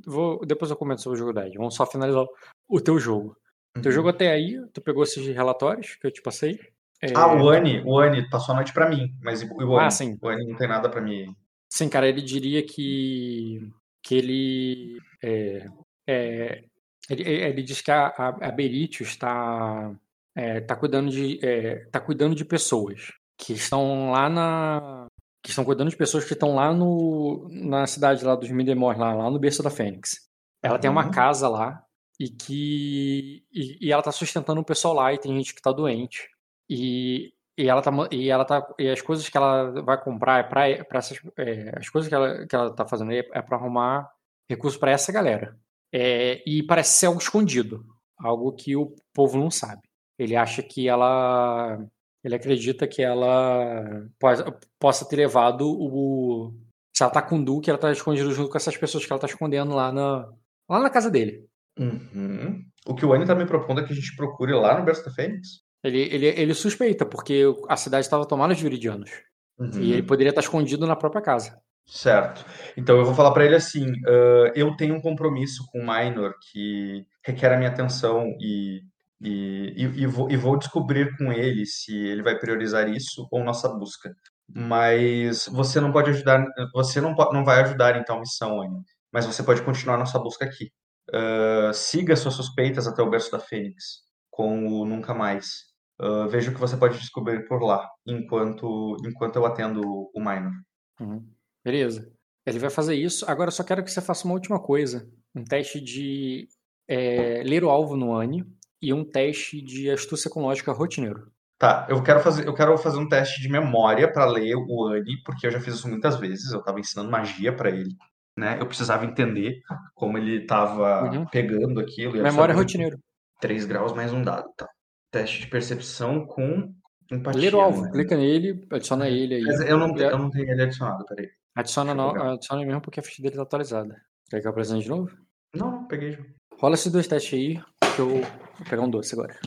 [0.06, 1.58] vou, depois eu comento sobre o jogo da Ed.
[1.58, 2.26] Vamos só finalizar
[2.68, 3.36] o teu jogo.
[3.76, 3.82] Uhum.
[3.82, 6.60] Teu jogo até aí, tu pegou esses relatórios que eu te passei.
[7.02, 7.12] É...
[7.16, 10.18] Ah, o Ani, o Ani passou a noite para mim, mas o Ani, ah, sim.
[10.22, 11.36] o Ani não tem nada para mim.
[11.70, 13.68] Sim, cara, ele diria que
[14.04, 15.66] que ele é,
[16.06, 16.64] é,
[17.10, 19.92] ele, ele, diz que a, a, Beritius está
[20.36, 25.08] é, tá cuidando de é, tá cuidando de pessoas que estão lá na
[25.44, 29.14] que estão cuidando de pessoas que estão lá no na cidade lá dos Midemor lá,
[29.14, 30.30] lá no berço da Fênix.
[30.62, 30.80] Ela uhum.
[30.80, 31.12] tem uma uhum.
[31.12, 31.84] casa lá
[32.20, 35.72] e que e, e ela está sustentando o pessoal lá e tem gente que está
[35.72, 36.30] doente
[36.70, 40.44] e, e ela tá e ela tá e as coisas que ela vai comprar é
[40.44, 43.58] para para essas é, as coisas que ela que ela tá fazendo é, é para
[43.58, 44.10] arrumar
[44.50, 45.58] recursos para essa galera
[45.94, 47.86] é, e parece ser algo escondido
[48.18, 49.82] algo que o povo não sabe
[50.18, 51.80] ele acha que ela
[52.24, 56.54] ele acredita que ela possa, possa ter levado o
[56.96, 59.20] se ela tá com o Duque ela tá escondido junto com essas pessoas que ela
[59.20, 60.30] tá escondendo lá na
[60.70, 61.48] lá na casa dele
[61.80, 62.64] Uhum.
[62.86, 65.06] O que o Annie tá me propondo é que a gente procure lá no Berço
[65.06, 65.62] da Fênix?
[65.84, 69.12] Ele, ele, ele suspeita, porque a cidade estava tomada de viridianos.
[69.58, 69.82] Uhum.
[69.82, 71.62] E ele poderia estar escondido na própria casa.
[71.86, 72.46] Certo.
[72.78, 76.34] Então eu vou falar para ele assim: uh, eu tenho um compromisso com o Minor
[76.52, 78.82] que requer a minha atenção e,
[79.22, 83.44] e, e, e, vou, e vou descobrir com ele se ele vai priorizar isso ou
[83.44, 84.16] nossa busca.
[84.48, 88.82] Mas você não pode ajudar, você não, não vai ajudar em tal missão, Anne,
[89.12, 90.72] mas você pode continuar nossa busca aqui.
[91.10, 95.64] Uh, siga suas suspeitas até o berço da Fênix, com o Nunca Mais.
[96.02, 100.54] Uh, veja o que você pode descobrir por lá, enquanto, enquanto eu atendo o Minor.
[101.00, 101.26] Uhum.
[101.64, 102.12] Beleza.
[102.46, 103.26] Ele vai fazer isso.
[103.30, 105.08] Agora eu só quero que você faça uma última coisa.
[105.34, 106.48] Um teste de
[106.88, 108.44] é, ler o alvo no ANI
[108.82, 111.32] e um teste de astúcia com lógica rotineiro.
[111.58, 115.24] Tá, eu quero fazer, eu quero fazer um teste de memória para ler o ANI,
[115.24, 116.52] porque eu já fiz isso muitas vezes.
[116.52, 117.96] Eu estava ensinando magia para ele.
[118.38, 118.58] Né?
[118.60, 119.62] Eu precisava entender
[119.94, 121.26] como ele estava uhum.
[121.28, 122.22] pegando aquilo.
[122.22, 123.00] Memória rotineiro.
[123.40, 124.68] 3 graus mais um dado, tá?
[125.12, 126.74] Teste de percepção com
[127.12, 127.42] empatia.
[127.42, 127.92] Ler o alvo, né?
[127.92, 129.44] clica nele, adiciona ele aí.
[129.44, 131.30] Mas eu não, eu não tenho ele adicionado, peraí.
[131.56, 134.04] Adiciona, no, adiciona mesmo porque a ficha dele tá atualizada.
[134.28, 135.16] Quer que eu apresente de novo?
[135.56, 136.24] Não, não, peguei já.
[136.60, 137.64] Rola esses dois testes aí,
[137.96, 138.22] que eu vou
[138.68, 139.40] pegar um doce agora.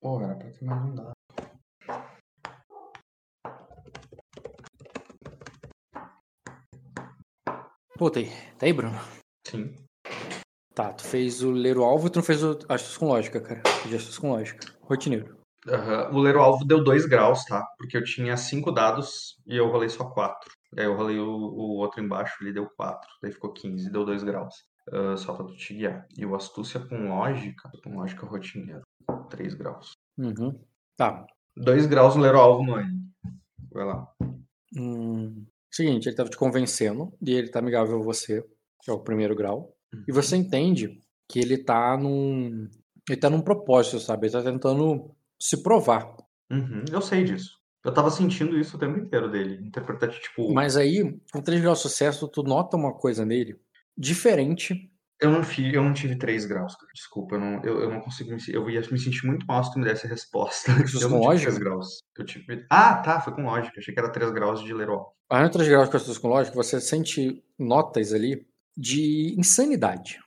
[0.00, 1.12] Pô, era pra ter mais um dado.
[7.98, 8.20] Pô, tá
[8.60, 8.72] aí.
[8.72, 8.98] Bruno?
[9.44, 9.74] Sim.
[10.74, 13.40] Tá, tu fez o ler o alvo e tu não fez o astúcia com lógica,
[13.40, 13.62] cara.
[13.88, 14.72] De astúcia com lógica.
[14.82, 15.41] Rotineiro.
[15.66, 16.16] Uhum.
[16.16, 17.64] O ler o alvo deu 2 graus, tá?
[17.78, 20.50] Porque eu tinha 5 dados e eu rolei só 4.
[20.76, 23.08] Aí eu rolei o, o, outro embaixo, ele deu 4.
[23.22, 24.54] Daí ficou 15, deu 2 graus.
[24.88, 26.06] Uh, só pra tu te guiar.
[26.16, 28.82] E o astúcia com lógica, com lógica rotineiro.
[29.30, 29.92] 3 graus.
[30.18, 30.58] Uhum.
[30.96, 31.24] Tá.
[31.56, 33.02] 2 graus no ler o alvo no N.
[33.70, 34.06] Vai lá.
[34.76, 38.42] Hum, seguinte, ele tava te convencendo e ele tá amigável a você,
[38.82, 39.74] que é o primeiro grau.
[39.94, 40.04] Uhum.
[40.08, 42.68] E você entende que ele tá num.
[43.08, 44.26] Ele tá num propósito, sabe?
[44.26, 46.14] Ele tá tentando se provar.
[46.48, 47.58] Uhum, eu sei disso.
[47.84, 49.66] Eu tava sentindo isso o tempo inteiro dele.
[49.66, 50.54] Interpretar, tipo.
[50.54, 53.58] Mas aí, com 3 graus de sucesso, tu nota uma coisa nele
[53.98, 54.88] diferente.
[55.20, 56.92] Eu não, fi, eu não tive 3 graus, cara.
[56.94, 59.72] Desculpa, eu não, eu, eu não consigo me Eu ia me sentir muito mal se
[59.72, 60.70] tu me desse a resposta.
[61.00, 61.98] Eu não tive 3 graus.
[62.16, 62.66] Eu tive...
[62.70, 63.78] Ah, tá, foi com lógica.
[63.78, 65.04] Achei que era 3 graus de Leroy.
[65.28, 68.46] Ah, no 3 graus que eu com lógica, você sente notas ali
[68.76, 70.20] de insanidade.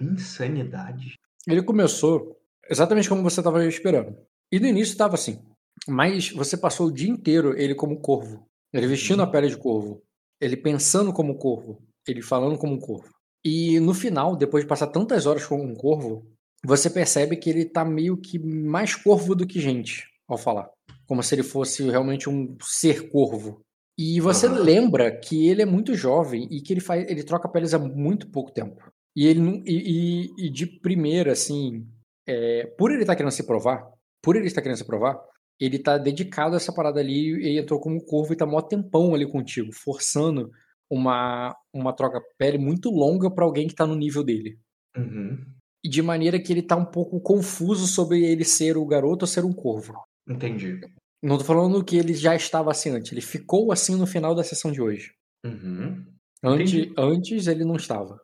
[0.00, 1.18] Insanidade?
[1.46, 4.16] Ele começou exatamente como você estava esperando.
[4.50, 5.42] E no início estava assim.
[5.88, 8.46] Mas você passou o dia inteiro ele como corvo.
[8.72, 10.02] Ele vestindo a pele de corvo.
[10.40, 11.82] Ele pensando como corvo.
[12.06, 13.10] Ele falando como um corvo.
[13.44, 16.26] E no final, depois de passar tantas horas com um corvo,
[16.64, 20.70] você percebe que ele tá meio que mais corvo do que gente ao falar.
[21.06, 23.60] Como se ele fosse realmente um ser corvo.
[23.98, 24.62] E você uhum.
[24.62, 28.30] lembra que ele é muito jovem e que ele faz, ele troca peles há muito
[28.30, 28.90] pouco tempo.
[29.14, 31.86] E ele e, e, e de primeira, assim,
[32.26, 33.88] é, por ele estar tá querendo se provar,
[34.22, 35.20] por ele estar querendo se provar,
[35.60, 39.14] ele tá dedicado a essa parada ali e entrou como corvo e tá mó tempão
[39.14, 40.50] ali contigo, forçando
[40.90, 44.58] uma, uma troca pele muito longa para alguém que tá no nível dele.
[44.96, 45.38] Uhum.
[45.84, 49.26] E de maneira que ele tá um pouco confuso sobre ele ser o garoto ou
[49.26, 49.94] ser um corvo.
[50.28, 50.80] Entendi.
[51.22, 54.44] Não tô falando que ele já estava assim antes, ele ficou assim no final da
[54.44, 55.12] sessão de hoje.
[55.44, 56.04] Uhum.
[56.42, 58.20] Antes, antes ele não estava.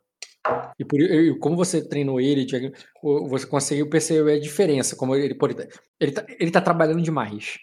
[0.79, 0.99] E por,
[1.39, 2.47] como você treinou ele,
[3.29, 4.95] você conseguiu perceber a diferença.
[4.95, 5.37] Como ele,
[5.99, 7.57] ele, tá, ele tá trabalhando demais.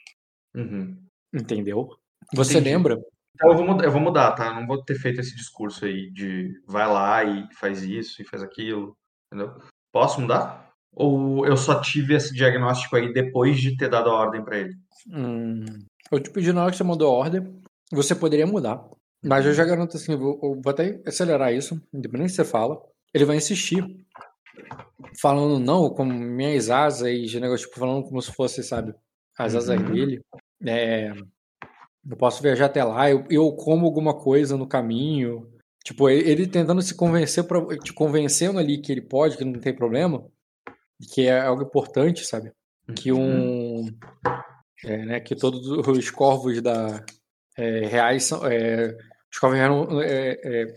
[0.55, 0.97] Uhum.
[1.35, 1.89] Entendeu?
[2.35, 2.71] Você Entendi.
[2.71, 2.99] lembra?
[3.35, 4.47] Então eu vou, mudar, eu vou mudar, tá?
[4.47, 8.25] Eu não vou ter feito esse discurso aí de vai lá e faz isso e
[8.25, 8.97] faz aquilo.
[9.27, 9.61] Entendeu?
[9.93, 10.71] Posso mudar?
[10.93, 14.75] Ou eu só tive esse diagnóstico aí depois de ter dado a ordem para ele?
[15.09, 15.65] Hum,
[16.11, 17.61] eu te pedi na hora que você mandou a ordem,
[17.93, 18.83] você poderia mudar.
[19.23, 22.45] Mas eu já garanto assim, eu vou, eu vou até acelerar isso, independente se você
[22.45, 22.81] fala.
[23.13, 23.85] Ele vai insistir,
[25.21, 28.95] falando não com minhas asas e de negócio, tipo, falando como se fosse, sabe,
[29.39, 29.93] as asas uhum.
[29.93, 30.21] dele.
[30.65, 31.13] É,
[32.09, 35.51] eu posso viajar até lá, eu, eu como alguma coisa no caminho.
[35.85, 39.75] Tipo, ele, tentando se convencer, pra, te convencendo ali que ele pode, que não tem
[39.75, 40.27] problema,
[41.13, 42.53] que é algo importante, sabe?
[42.95, 43.81] Que um.
[43.81, 43.99] Uhum.
[44.85, 47.03] É, né, que todos os corvos da,
[47.57, 48.47] é, reais são.
[48.47, 48.97] É,
[49.33, 50.75] os corvos é, é,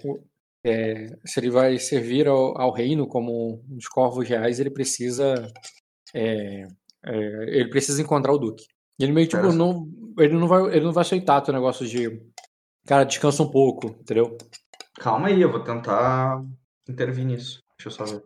[0.66, 5.52] é, se ele vai servir ao, ao, reino como os corvos reais, ele precisa.
[6.14, 6.68] É,
[7.04, 8.66] ele precisa encontrar o Duque.
[9.00, 12.22] Ele meio tipo, não, ele não vai, ele não vai aceitar teu negócio de.
[12.86, 14.38] Cara, descansa um pouco, entendeu?
[15.00, 16.44] Calma aí, eu vou tentar
[16.88, 17.62] intervir nisso.
[17.78, 18.24] Deixa eu só ver.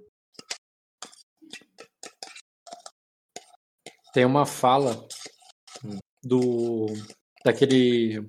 [4.13, 5.07] Tem uma fala
[6.23, 6.85] do
[7.43, 8.25] daquele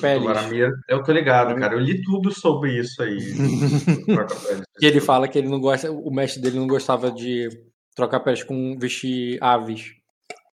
[0.00, 0.24] Peles.
[0.24, 0.70] Laramir.
[0.88, 1.74] Eu tô ligado, cara.
[1.74, 3.18] Eu li tudo sobre isso aí.
[4.80, 7.48] e ele fala que ele não gosta, o mestre dele não gostava de
[7.94, 9.92] trocar peles com vestir aves.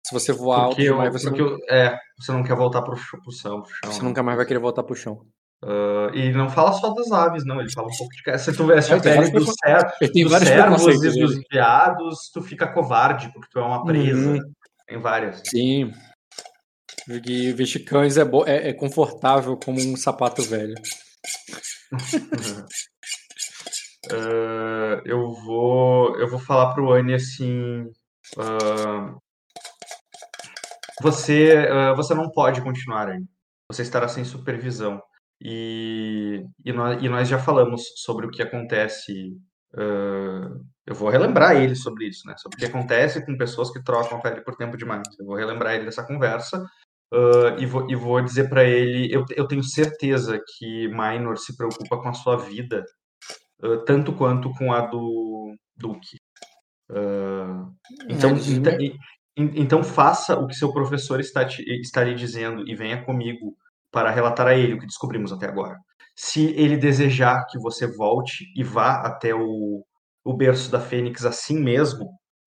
[0.06, 1.52] Se você voar alto demais, você porque não...
[1.52, 3.92] Eu, é, você não quer voltar pro, pro, chão, pro chão.
[3.92, 5.22] Você nunca mais vai querer voltar pro chão.
[5.64, 7.60] Uh, e não fala só das aves, não.
[7.60, 8.38] Ele fala um pouco de.
[8.38, 13.60] Se tu veste a pele dos servos e dos viados, tu fica covarde, porque tu
[13.60, 14.34] é uma presa.
[14.34, 14.40] Uhum.
[14.88, 15.42] Tem várias.
[15.46, 15.92] Sim.
[17.08, 20.76] Porque vestir cães é, é, é confortável como um sapato velho.
[24.12, 27.84] uh, eu vou eu vou falar pro Annie assim.
[28.36, 29.18] Uh,
[31.02, 33.28] você, uh, você não pode continuar, Annie.
[33.72, 35.02] Você estará sem supervisão.
[35.40, 39.38] E, e, nós, e nós já falamos sobre o que acontece.
[39.74, 42.36] Uh, eu vou relembrar ele sobre isso, né?
[42.38, 45.08] Sobre o que acontece com pessoas que trocam a pele por tempo demais.
[45.20, 46.66] Eu vou relembrar ele dessa conversa
[47.14, 51.56] uh, e, vou, e vou dizer para ele: eu, eu tenho certeza que Minor se
[51.56, 52.84] preocupa com a sua vida
[53.64, 56.18] uh, tanto quanto com a do Duke.
[58.10, 58.78] então, então,
[59.38, 63.56] então, faça o que seu professor está, te, está lhe dizendo e venha comigo
[63.92, 65.78] para relatar a ele o que descobrimos até agora.
[66.16, 69.86] Se ele desejar que você volte e vá até o,
[70.26, 72.06] o berço da Fênix assim mesmo,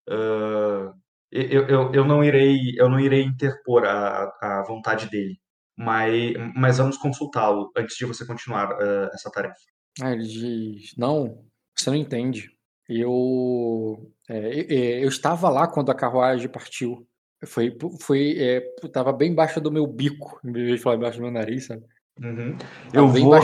[0.08, 0.92] uh,
[1.32, 5.38] eu, eu, eu, não irei eu não irei interpor a, a vontade dele,
[5.76, 9.54] mas, mas vamos consultá-lo antes de você continuar uh, essa tarefa.
[10.00, 11.44] Ah, ele diz: Não,
[11.76, 12.50] você não entende.
[12.88, 17.06] Eu, é, eu estava lá quando a carruagem partiu.
[17.46, 18.60] Foi, foi, é,
[18.92, 21.84] tava bem baixo do meu bico, em vez de falar embaixo do meu nariz, sabe?
[22.20, 22.58] Uhum.
[22.92, 23.40] Eu vou.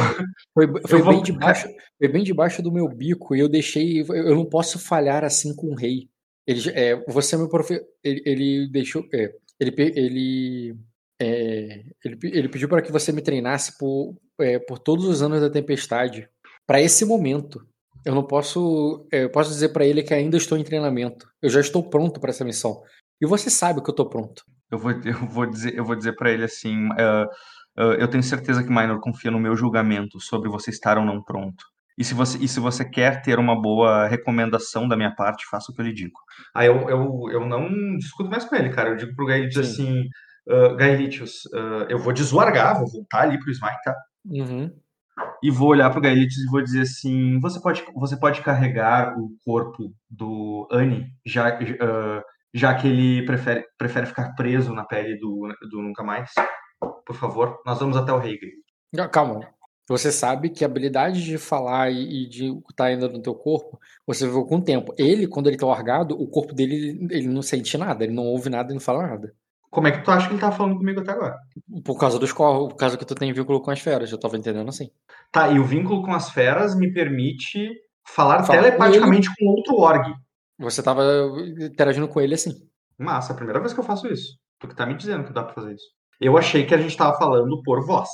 [0.53, 1.23] Foi, foi bem vou...
[1.23, 4.01] debaixo, foi bem debaixo do meu bico e eu deixei.
[4.01, 6.11] Eu não posso falhar assim com o rei.
[6.47, 7.81] Ele, é, você é meu profe...
[8.05, 10.77] ele, ele deixou, é, ele, ele,
[11.21, 15.41] é, ele, ele pediu para que você me treinasse por, é, por todos os anos
[15.41, 16.29] da tempestade,
[16.67, 17.67] para esse momento.
[18.05, 21.27] Eu não posso, é, eu posso dizer para ele que ainda estou em treinamento.
[21.43, 22.81] Eu já estou pronto para essa missão.
[23.21, 24.45] E você sabe que eu tô pronto.
[24.71, 27.27] Eu vou, eu vou dizer, eu vou dizer para ele assim, uh,
[27.79, 31.23] uh, eu tenho certeza que Minor confia no meu julgamento sobre você estar ou não
[31.23, 31.65] pronto.
[31.99, 35.71] E se você, e se você quer ter uma boa recomendação da minha parte, faça
[35.71, 36.19] o que eu lhe digo.
[36.55, 38.91] Aí eu, eu, eu não discuto mais com ele, cara.
[38.91, 40.03] Eu digo pro Gaelitius assim,
[40.49, 43.95] uh, Gaelitius, uh, eu vou deslargar, vou voltar ali pro Smite, tá?
[44.27, 44.71] Uhum.
[45.43, 49.31] E vou olhar pro Gaelitius e vou dizer assim, você pode, você pode carregar o
[49.45, 51.59] corpo do Annie, já...
[51.59, 52.23] Uh,
[52.57, 56.31] já que ele prefere, prefere ficar preso na pele do, do Nunca Mais.
[57.05, 58.39] Por favor, nós vamos até o rei.
[59.13, 59.47] Calma.
[59.89, 63.79] Você sabe que a habilidade de falar e, de estar tá ainda no teu corpo,
[64.05, 64.93] você viu com o tempo.
[64.99, 68.51] Ele, quando ele tá largado, o corpo dele, ele não sente nada, ele não ouve
[68.51, 69.33] nada, ele não fala nada.
[69.71, 71.39] Como é que tu acha que ele tá falando comigo até agora?
[71.85, 74.37] Por causa dos corpos, por causa que tu tem vínculo com as feras, eu tava
[74.37, 74.91] entendendo assim.
[75.31, 77.71] Tá, e o vínculo com as feras me permite
[78.07, 80.15] falar Fala telepaticamente com, com outro org.
[80.59, 81.05] Você tava
[81.61, 82.55] interagindo com ele assim.
[82.99, 84.39] Massa, é a primeira vez que eu faço isso.
[84.59, 85.87] Tu que tá me dizendo que dá pra fazer isso.
[86.21, 88.09] Eu achei que a gente tava falando por voz.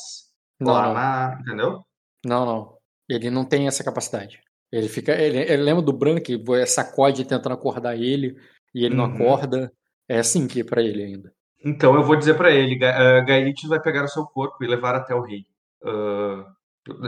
[0.63, 1.39] Não, na.
[1.41, 1.85] Entendeu?
[2.25, 2.77] Não, não.
[3.09, 4.41] Ele não tem essa capacidade.
[4.71, 5.13] Ele fica.
[5.13, 8.37] Ele, ele lembra do Bran que sacode tentando acordar ele
[8.75, 9.07] e ele uhum.
[9.09, 9.73] não acorda.
[10.09, 11.33] É assim que é pra ele ainda.
[11.65, 15.15] Então eu vou dizer para ele: uh, vai pegar o seu corpo e levar até
[15.15, 15.45] o rei.
[15.83, 16.45] Uh,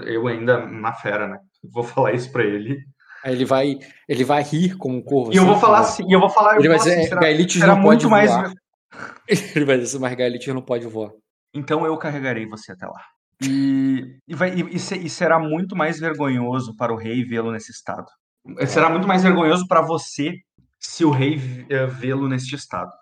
[0.06, 1.38] eu ainda na fera, né?
[1.62, 2.84] Vou falar isso para ele.
[3.24, 5.32] Aí ele vai, ele vai rir como um corvo.
[5.32, 6.58] E eu vou falar assim, eu vou falar.
[6.58, 8.30] Ele vai dizer, Gaelites não pode mais...
[8.30, 8.52] voar.
[9.28, 11.10] ele vai dizer, mas Gaelites não pode voar.
[11.54, 13.00] Então eu carregarei você até lá.
[13.42, 18.06] E, e, vai, e, e, será muito mais vergonhoso para o rei vê-lo nesse estado.
[18.66, 20.34] Será muito mais vergonhoso para você
[20.78, 22.92] se o rei eh, vê-lo neste estado.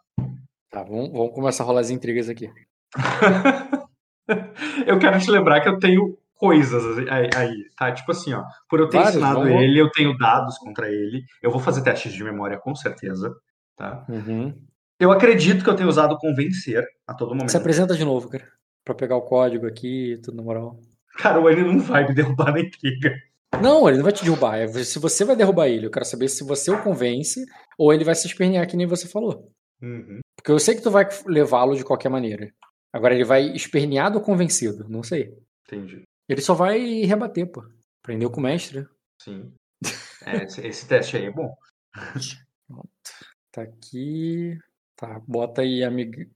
[0.70, 2.48] Tá, vamos, vamos começar a rolar as intrigas aqui.
[4.86, 7.92] eu quero te lembrar que eu tenho coisas aí, aí, tá?
[7.92, 9.62] Tipo assim, ó, por eu ter Vários, ensinado vamos...
[9.62, 13.34] ele, eu tenho dados contra ele, eu vou fazer testes de memória com certeza,
[13.76, 14.04] tá?
[14.08, 14.52] Uhum.
[14.98, 17.50] Eu acredito que eu tenho usado convencer a todo momento.
[17.50, 18.46] Se apresenta de novo, cara,
[18.84, 20.80] pra pegar o código aqui, tudo na moral.
[21.18, 23.14] Cara, o ele não vai me derrubar na intriga.
[23.60, 24.56] Não, ele não vai te derrubar.
[24.56, 27.44] É se você vai derrubar ele, eu quero saber se você o convence
[27.78, 29.52] ou ele vai se espernear que nem você falou.
[29.82, 30.20] Uhum.
[30.36, 32.52] Porque eu sei que tu vai levá-lo de qualquer maneira.
[32.92, 34.88] Agora ele vai esperneado ou convencido?
[34.88, 35.36] Não sei.
[35.66, 36.02] Entendi.
[36.28, 37.64] Ele só vai rebater, pô.
[38.02, 38.86] Aprendeu com o mestre.
[39.20, 39.52] Sim.
[40.24, 41.54] É, esse, esse, teste aí é bom.
[43.50, 44.58] Tá aqui.
[44.96, 46.30] Tá, bota aí amig...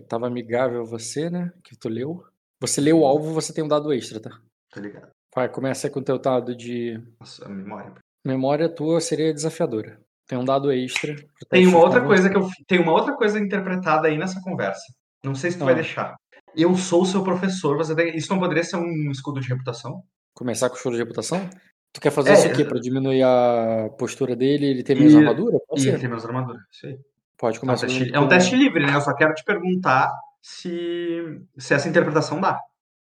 [0.00, 1.52] Tava amigável você, né?
[1.62, 2.24] Que tu leu.
[2.60, 4.30] Você leu o alvo, você tem um dado extra, tá?
[4.70, 5.10] Tá ligado.
[5.34, 7.00] Vai, começa com o teu dado de.
[7.20, 7.94] Nossa, memória.
[8.24, 10.00] Memória tua seria desafiadora.
[10.26, 11.16] Tem um dado extra.
[11.50, 12.48] Tem uma outra coisa que eu.
[12.66, 14.92] Tem uma outra coisa interpretada aí nessa conversa.
[15.24, 15.66] Não sei se tu ah.
[15.66, 16.16] vai deixar.
[16.54, 18.14] Eu sou o seu professor, você tem...
[18.16, 20.02] isso não poderia ser um escudo de reputação?
[20.34, 21.48] Começar com o escudo de reputação?
[21.92, 22.64] Tu quer fazer é, isso o quê?
[22.64, 25.16] Pra diminuir a postura dele ele ter menos e...
[25.16, 25.58] armadura?
[25.66, 26.98] Pode e ele ter menos armadura, isso aí.
[27.42, 27.88] Pode começar.
[27.88, 28.94] É um, teste, é um teste livre, né?
[28.94, 30.08] Eu só quero te perguntar
[30.40, 32.56] se, se essa interpretação dá.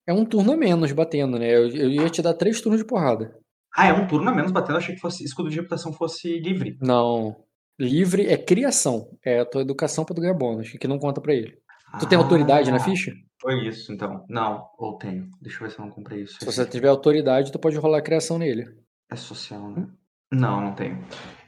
[0.07, 1.55] É um turno a menos batendo, né?
[1.55, 3.36] Eu, eu ia te dar três turnos de porrada.
[3.77, 4.77] Ah, é um turno a menos batendo.
[4.77, 6.78] Eu achei que fosse escudo de reputação fosse livre.
[6.81, 7.36] Não.
[7.78, 9.10] Livre é criação.
[9.23, 11.59] É a tua educação pra tu ganhar bônus, que não conta pra ele.
[11.99, 13.12] Tu tem autoridade na ah, ficha?
[13.39, 14.25] Foi isso, então.
[14.27, 15.28] Não, ou tenho.
[15.43, 16.39] Deixa eu ver se eu não comprei isso.
[16.41, 18.75] Se você tiver autoridade, tu pode rolar a criação nele.
[19.10, 19.86] É social, né?
[20.33, 20.99] Não, não tenho.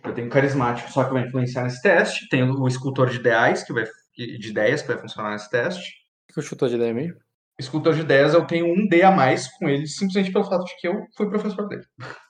[0.05, 2.29] Eu tenho carismático, só que vai influenciar nesse teste.
[2.29, 3.85] Tenho o escultor de ideais, que vai
[4.17, 5.91] de ideias que vai funcionar nesse teste.
[6.31, 7.17] O que é o escultor de ideia mesmo?
[7.59, 10.77] Escultor de ideias, eu tenho um D a mais com ele, simplesmente pelo fato de
[10.79, 11.85] que eu fui professor dele.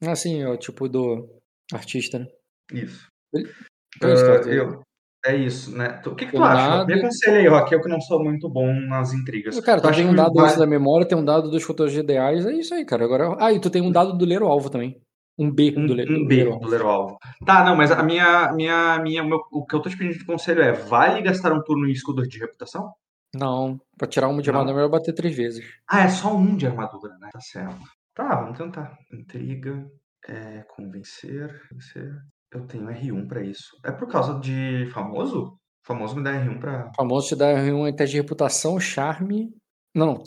[0.05, 1.41] Ah, sim, é o tipo do
[1.73, 2.27] artista, né?
[2.73, 3.09] Isso.
[3.35, 4.83] Uh, eu,
[5.25, 6.01] é isso, né?
[6.05, 6.69] O que, que tu acha?
[6.69, 6.85] Nada...
[6.85, 9.59] Me aconselha aí, Rock, eu que não sou muito bom nas intrigas.
[9.61, 10.57] Cara, tu, tu tem um dado vai...
[10.57, 13.05] da memória, tem um dado dos escultores de ideais, é isso aí, cara.
[13.05, 13.37] Agora...
[13.39, 15.01] Ah, e tu tem um dado do ler o alvo também.
[15.39, 16.23] Um B um, do, le...
[16.23, 17.19] um B do ler o alvo.
[17.45, 20.19] Tá, não, mas a minha, minha, minha, o, meu, o que eu tô te pedindo
[20.19, 22.93] de conselho é, vale gastar um turno em escudo de reputação?
[23.35, 25.65] Não, pra tirar uma de armadura é melhor bater três vezes.
[25.89, 27.31] Ah, é só um de armadura, né?
[27.33, 27.81] Tá certo.
[28.15, 28.99] Tá, vamos tentar.
[29.11, 29.91] Intriga,
[30.29, 32.13] é, convencer, convencer.
[32.53, 33.71] Eu tenho R1 pra isso.
[33.83, 35.59] É por causa de famoso?
[35.83, 36.93] Famoso me dá R1 pra.
[36.95, 39.51] Famoso te dá R1 em teste de reputação, charme.
[39.95, 40.23] Não,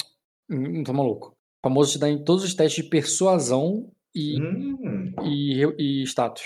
[0.49, 1.33] não, não tô maluco.
[1.63, 5.13] Famoso te dá em todos os testes de persuasão e, hum.
[5.23, 6.43] e, e status.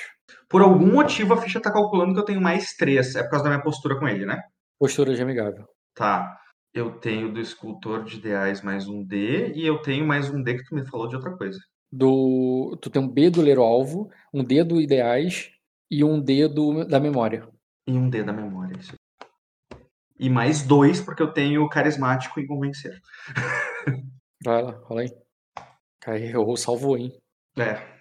[0.49, 3.15] Por algum motivo a ficha tá calculando que eu tenho mais 3.
[3.15, 4.41] É por causa da minha postura com ele, né?
[4.80, 5.67] Postura de amigável.
[5.93, 6.38] Tá.
[6.73, 10.56] Eu tenho do escultor de ideais mais um D e eu tenho mais um D
[10.56, 11.59] que tu me falou de outra coisa.
[11.91, 15.51] Do, tu tem um B do ler alvo, um D do ideais
[15.89, 17.48] e um D do, da memória.
[17.88, 18.93] E um D da memória, isso.
[20.19, 22.99] E mais dois, porque eu tenho carismático e convencer.
[24.43, 25.09] Vai lá, rola aí.
[25.99, 27.11] Cara, errou, salvou, hein?
[27.60, 28.00] É.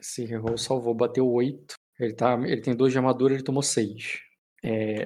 [0.00, 1.74] Se errou, salvou, bateu oito.
[1.98, 4.20] Ele, tá, ele tem dois de armadura, ele tomou seis.
[4.64, 5.04] É,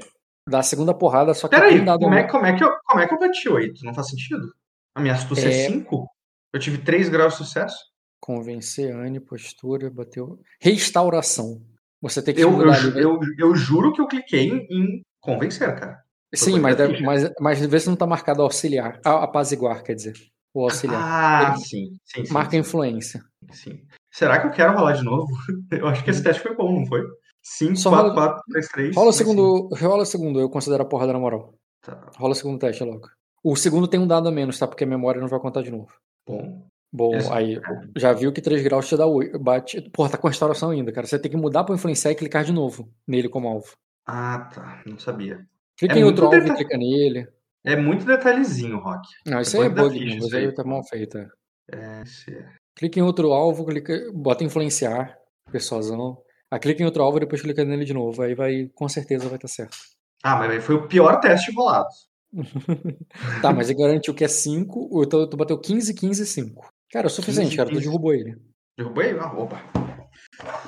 [0.49, 1.55] da segunda porrada, só que.
[1.55, 3.85] Peraí, dado como, é, como, é que eu, como é que eu bati 8?
[3.85, 4.53] Não faz sentido?
[4.95, 6.07] A minha astúcia é 5?
[6.53, 7.77] Eu tive 3 graus de sucesso?
[8.21, 10.39] Convencer, Anne, postura, bateu.
[10.61, 11.63] Restauração.
[12.01, 16.03] Você tem que eu, eu, eu, eu, juro que eu cliquei em convencer, cara.
[16.35, 19.01] Sim, mas, deve, mas, mas vê se não tá marcado auxiliar.
[19.05, 20.15] Apaziguar, quer dizer.
[20.55, 21.01] O auxiliar.
[21.01, 22.33] Ah, sim, sim, sim.
[22.33, 23.25] Marca sim, influência.
[23.51, 23.81] Sim.
[24.11, 25.27] Será que eu quero rolar de novo?
[25.71, 27.03] Eu acho que esse teste foi bom, não foi?
[27.43, 28.97] 5, 4, 4, 3, 3.
[28.97, 31.55] Rola o segundo, rola o segundo, eu considero a porrada na moral.
[31.81, 32.11] Tá.
[32.17, 33.09] Rola o segundo teste logo.
[33.43, 34.69] O segundo tem um dado a menos, tá?
[34.69, 35.93] Porque a memória não vai contar de novo.
[36.25, 36.65] Bom.
[36.93, 37.33] Bom, Esse...
[37.33, 37.59] aí,
[37.97, 39.39] já viu que 3 graus te dá 8.
[39.39, 39.81] Bate.
[39.91, 41.07] Porra, tá com restauração ainda, cara.
[41.07, 43.73] Você tem que mudar pra influenciar e clicar de novo nele como alvo.
[44.07, 44.83] Ah, tá.
[44.87, 45.45] Não sabia.
[45.77, 47.27] Clica é em outro alvo e clica nele.
[47.65, 49.09] É muito detalhezinho, Rock.
[49.27, 51.19] Não, isso aí é bug, mas aí tá mal feito.
[51.19, 51.29] É,
[51.73, 52.49] é, é.
[52.77, 55.17] Clica em outro alvo, clica, bota influenciar,
[55.51, 56.21] persuasão.
[56.51, 58.21] Aí clica em outro alvo e depois clica nele de novo.
[58.23, 59.77] Aí vai, com certeza vai estar tá certo.
[60.25, 61.89] Ah, mas foi o pior teste rolado.
[63.43, 66.73] tá, mas ele garantiu que é 5, então tu bateu 15, 15 5.
[66.91, 67.69] Cara, é o suficiente, 15, cara.
[67.69, 67.81] 15.
[67.81, 68.37] Tu derrubou ele.
[68.77, 69.19] Derrubou ele?
[69.19, 69.63] Ah, opa.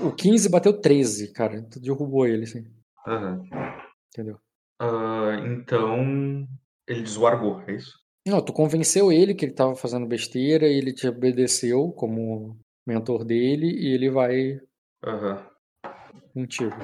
[0.02, 1.62] O 15 bateu 13, cara.
[1.70, 2.64] Tu derrubou ele, sim.
[3.06, 3.42] Uhum.
[4.08, 4.38] Entendeu?
[4.80, 6.46] Uh, então,
[6.88, 7.92] ele desguargou, é isso?
[8.26, 13.24] Não, tu convenceu ele que ele tava fazendo besteira e ele te obedeceu como mentor
[13.24, 14.60] dele e ele vai
[15.04, 15.38] Uhum.
[16.32, 16.74] Contigo.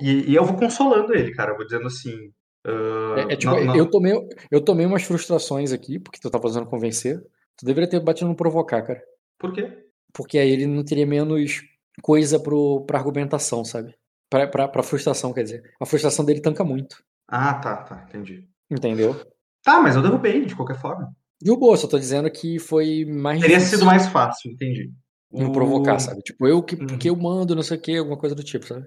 [0.00, 1.52] E, e, eu vou consolando ele, cara.
[1.52, 2.32] Eu vou dizendo assim.
[2.66, 3.76] Uh, é, é, tipo, não, não.
[3.76, 4.12] Eu, tomei,
[4.50, 7.20] eu tomei umas frustrações aqui, porque tu tá fazendo convencer.
[7.56, 9.02] Tu deveria ter batido no provocar, cara.
[9.38, 9.86] Por quê?
[10.12, 11.62] Porque aí ele não teria menos
[12.02, 13.94] coisa pro, pra argumentação, sabe?
[14.30, 15.74] Pra, pra, pra frustração, quer dizer.
[15.80, 17.02] A frustração dele tanca muito.
[17.28, 18.04] Ah, tá, tá.
[18.08, 18.48] Entendi.
[18.70, 19.14] Entendeu?
[19.62, 21.10] Tá, mas eu derrubei ele de qualquer forma.
[21.40, 23.40] Derrubou, só tô dizendo que foi mais.
[23.40, 23.78] Teria difícil.
[23.78, 24.90] sido mais fácil, entendi.
[25.32, 26.20] Não provocar, sabe?
[26.22, 28.86] Tipo, eu que, porque eu mando, não sei o que, alguma coisa do tipo, sabe?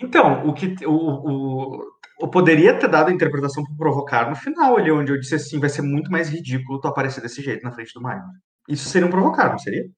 [0.00, 1.82] Então, o que o, o,
[2.20, 5.58] eu poderia ter dado a interpretação para provocar no final ali, onde eu disse assim,
[5.58, 8.22] vai ser muito mais ridículo tu aparecer desse jeito na frente do Mario.
[8.68, 9.88] Isso seria um provocar, não seria?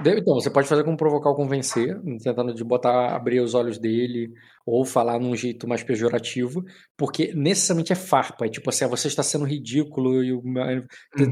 [0.00, 4.32] Então, você pode fazer como provocar ou convencer, tentando de botar, abrir os olhos dele,
[4.66, 6.64] ou falar num jeito mais pejorativo,
[6.96, 10.54] porque necessariamente é farpa, é tipo assim, ah, você está sendo ridículo, e uhum.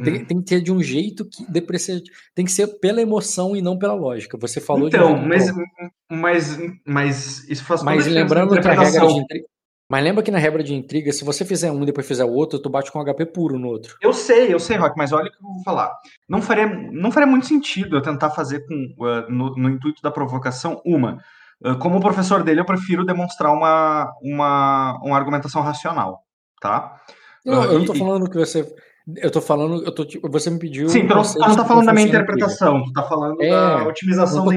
[0.02, 2.00] tem, tem, que ter de um jeito que deprecia,
[2.34, 4.36] tem que ser pela emoção e não pela lógica.
[4.39, 5.50] Você falou então, de um mas,
[6.10, 9.24] mas, mas isso faz Mas lembrando que a regra de,
[9.92, 12.32] mas lembra que na regra de intriga, se você fizer um e depois fizer o
[12.32, 13.94] outro, tu bate com HP puro no outro.
[14.00, 15.94] Eu sei, eu sei, Rock, mas olha o que eu vou falar.
[16.26, 20.10] Não faria, não faria muito sentido eu tentar fazer com uh, no, no, intuito da
[20.10, 21.18] provocação uma.
[21.62, 26.22] Uh, como professor dele, eu prefiro demonstrar uma, uma, uma argumentação racional,
[26.58, 26.96] tá?
[27.44, 28.74] Não, uh, eu não tô e, falando que você.
[29.18, 30.88] Eu tô falando, eu tô, você me pediu.
[30.88, 33.88] Sim, tu não, tu não tá falando da minha interpretação, tu tá falando É, da
[33.88, 34.56] otimização da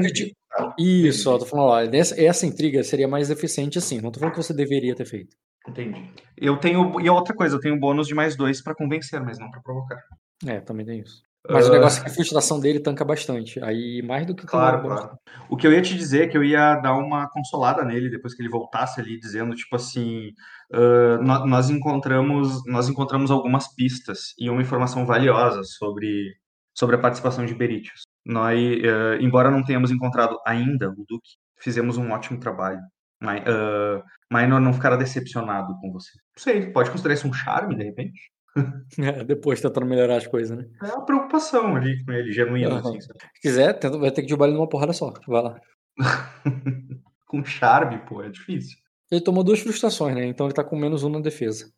[0.64, 0.74] intriga.
[1.08, 4.00] Isso, ó, tô falando, ó, essa, essa intriga seria mais eficiente assim.
[4.00, 5.36] Não tô falando que você deveria ter feito.
[5.68, 6.10] Entendi.
[6.36, 7.00] Eu tenho.
[7.00, 10.00] E outra coisa, eu tenho bônus de mais dois pra convencer, mas não pra provocar.
[10.46, 11.22] É, também tem isso.
[11.48, 11.74] Mas o Ah.
[11.74, 13.62] negócio é que a frustração dele tanca bastante.
[13.62, 15.16] Aí, mais do que Claro, claro.
[15.48, 18.34] O que eu ia te dizer é que eu ia dar uma consolada nele depois
[18.34, 20.30] que ele voltasse ali, dizendo, tipo assim,
[20.72, 26.34] ah, nó- nós encontramos, nós encontramos algumas pistas e uma informação valiosa sobre,
[26.76, 28.02] sobre a participação de Beritius.
[28.26, 32.80] Nós, ah, embora não tenhamos encontrado ainda o Duque, fizemos um ótimo trabalho.
[33.20, 36.10] Mas, uh, Minor não ficará decepcionado com você.
[36.36, 38.20] Não sei, pode considerar isso um charme, de repente?
[38.98, 40.66] É, depois tentando melhorar as coisas, né?
[40.82, 42.78] É uma preocupação ali com ele, genuína, Aham.
[42.78, 43.00] assim?
[43.02, 45.12] Se quiser, tenta, vai ter que derrubar ele numa porrada só.
[45.28, 45.60] Vai lá.
[47.26, 48.78] com charme, pô, é difícil.
[49.10, 50.24] Ele tomou duas frustrações, né?
[50.24, 51.70] Então ele tá com menos um na defesa.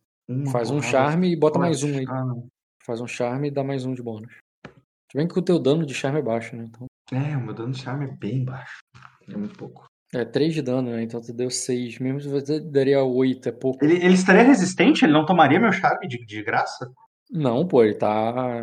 [0.53, 2.05] Faz um charme e bota mais um aí.
[2.09, 2.35] Ah.
[2.85, 4.33] Faz um charme e dá mais um de bônus.
[5.11, 6.65] Se bem que o teu dano de charme é baixo, né?
[6.69, 8.79] Então, É, o meu dano de charme é bem baixo.
[9.29, 9.87] É muito pouco.
[10.15, 11.03] é 3 de dano, né?
[11.03, 11.99] Então tu deu 6.
[11.99, 13.85] Mesmo se você daria 8, é pouco.
[13.85, 15.05] Ele, ele estaria resistente?
[15.05, 16.91] Ele não tomaria meu charme de, de graça?
[17.31, 18.63] Não, pô, ele tá.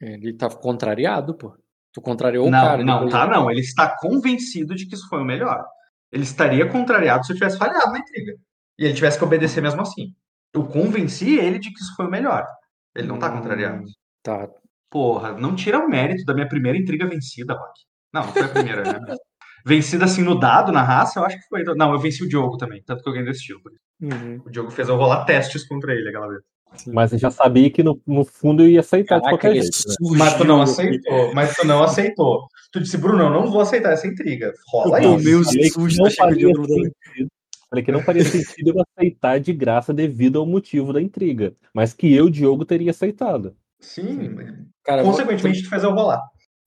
[0.00, 1.56] Ele tá contrariado, pô.
[1.92, 2.84] Tu contrariou o não, cara.
[2.84, 3.50] não, tá não.
[3.50, 5.64] Ele está convencido de que isso foi o melhor.
[6.12, 8.34] Ele estaria contrariado se eu tivesse falhado na intriga.
[8.78, 10.12] E ele tivesse que obedecer mesmo assim.
[10.52, 12.46] Eu convenci ele de que isso foi o melhor.
[12.94, 13.84] Ele não tá Hum, contrariado.
[14.22, 14.48] Tá.
[14.94, 17.80] Porra, não tira o mérito da minha primeira intriga vencida, Rock.
[18.12, 19.00] Não, não foi a primeira, né?
[19.66, 21.64] Vencida assim no dado, na raça, eu acho que foi.
[21.64, 23.60] Não, eu venci o Diogo também, tanto que eu ganhei do estilo.
[24.00, 24.40] Uhum.
[24.46, 26.42] O Diogo fez eu rolar testes contra ele aquela vez.
[26.86, 29.62] Mas eu já sabia que no, no fundo eu ia aceitar de Caraca, qualquer ele
[29.62, 30.12] jeito.
[30.12, 30.18] né?
[30.18, 31.34] Mas tu não aceitou.
[31.34, 32.46] Mas tu não aceitou.
[32.70, 34.52] Tu disse, Bruno, eu não vou aceitar essa intriga.
[34.68, 35.50] Rola Eu isso.
[35.50, 37.28] que susto, não faria sentido.
[37.68, 41.52] Falei que não faria sentido eu aceitar de graça devido ao motivo da intriga.
[41.72, 43.56] Mas que eu, Diogo, teria aceitado.
[43.80, 44.73] Sim.
[44.84, 46.20] Cara, vou- Consequentemente, tu fez eu rolar.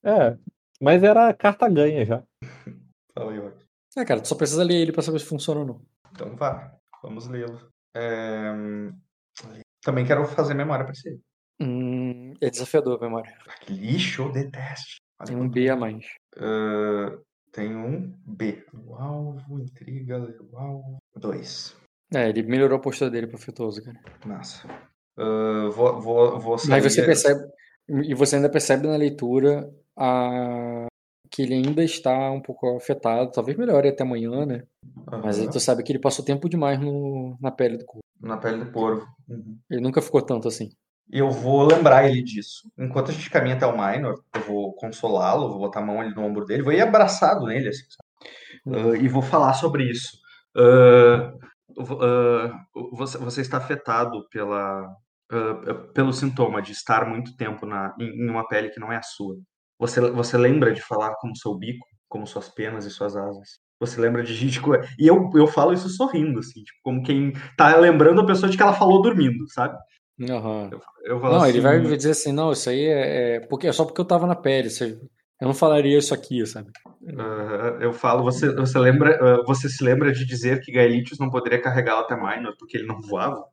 [0.03, 0.37] É.
[0.81, 2.23] Mas era carta ganha já.
[3.13, 3.65] Fala aí, Rock.
[3.97, 5.81] É, cara, tu só precisa ler ele pra saber se funciona ou não.
[6.11, 6.71] Então vá.
[7.01, 7.59] Vamos lê-lo.
[7.95, 8.51] É,
[9.83, 11.19] Também quero fazer memória pra você.
[11.59, 13.35] Hum, é desafiador a memória.
[13.61, 14.97] Que lixo, eu detesto.
[15.25, 16.05] Tem um B a mais.
[16.37, 17.17] Ah,
[17.51, 18.63] tem um B.
[18.73, 20.19] O alvo, intriga,
[20.51, 20.97] o alvo.
[21.15, 21.75] Dois.
[22.13, 23.99] É, ele melhorou a postura dele pro afetuoso, cara.
[24.25, 24.67] Massa.
[25.17, 27.41] Ah, vou, vou, vou Mas você sair- percebe.
[27.89, 30.87] E você ainda percebe na leitura a...
[31.31, 33.31] que ele ainda está um pouco afetado.
[33.31, 34.63] Talvez melhore até amanhã, né?
[35.23, 37.37] Mas aí tu sabe que ele passou tempo demais no...
[37.39, 38.03] na pele do corpo.
[38.19, 39.07] Na pele do corvo.
[39.29, 39.57] Uhum.
[39.69, 40.69] Ele nunca ficou tanto assim.
[41.09, 42.69] Eu vou lembrar ele disso.
[42.77, 46.13] Enquanto a gente caminha até o Minor, eu vou consolá-lo, vou botar a mão ali
[46.13, 48.77] no ombro dele, vou ir abraçado nele, assim, sabe?
[48.77, 50.17] Ah, e vou falar sobre isso.
[51.77, 52.59] Vo- ah,
[52.91, 54.93] você, você está afetado pela,
[55.31, 58.97] ah, pelo sintoma de estar muito tempo na, em, em uma pele que não é
[58.97, 59.35] a sua.
[59.79, 63.59] Você, você lembra de falar como seu bico, como suas penas e suas asas.
[63.79, 64.59] Você lembra de gente.
[64.97, 68.57] E eu, eu falo isso sorrindo, assim, tipo, como quem tá lembrando a pessoa de
[68.57, 69.77] que ela falou dormindo, sabe?
[70.29, 70.69] Aham.
[71.03, 73.71] Eu falo Não, ele vai assim, dizer assim, não, isso aí é, é porque é
[73.71, 74.69] só porque eu tava na pele.
[74.69, 74.99] você-
[75.39, 76.71] Eu não falaria isso aqui, sabe?
[77.19, 81.29] Ah, eu falo, você, você lembra, ah, você se lembra de dizer que Gaelitius não
[81.29, 83.43] poderia carregá-lo até Minor porque ele não voava?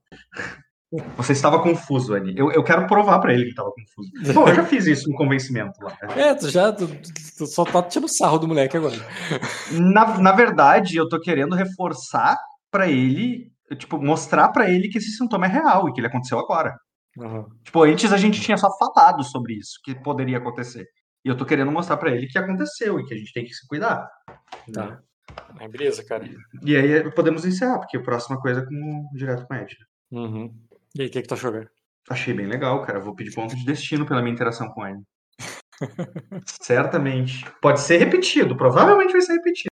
[1.17, 2.37] Você estava confuso, Annie.
[2.37, 4.33] Eu, eu quero provar pra ele que estava confuso.
[4.33, 5.97] Bom, eu já fiz isso no convencimento lá.
[6.17, 6.89] É, tu já tu,
[7.37, 8.97] tu só tá tirando sarro do moleque agora.
[9.73, 12.39] Na, na verdade, eu tô querendo reforçar
[12.71, 16.39] pra ele, tipo, mostrar pra ele que esse sintoma é real e que ele aconteceu
[16.39, 16.75] agora.
[17.19, 17.47] Aham.
[17.65, 20.87] Tipo, antes a gente tinha só falado sobre isso, que poderia acontecer.
[21.25, 23.55] E eu tô querendo mostrar pra ele que aconteceu e que a gente tem que
[23.55, 24.09] se cuidar.
[24.73, 25.01] Tá.
[25.59, 26.29] Mas beleza, cara.
[26.63, 29.75] E aí podemos encerrar, porque a próxima coisa é com, direto com a Ed.
[30.13, 30.55] Uhum.
[30.97, 31.71] E aí, o que que tu achou, cara?
[32.09, 33.01] Achei bem legal, cara.
[33.01, 35.01] Vou pedir ponto de destino pela minha interação com ele.
[36.47, 37.45] Certamente.
[37.61, 39.74] Pode ser repetido, provavelmente vai ser repetido.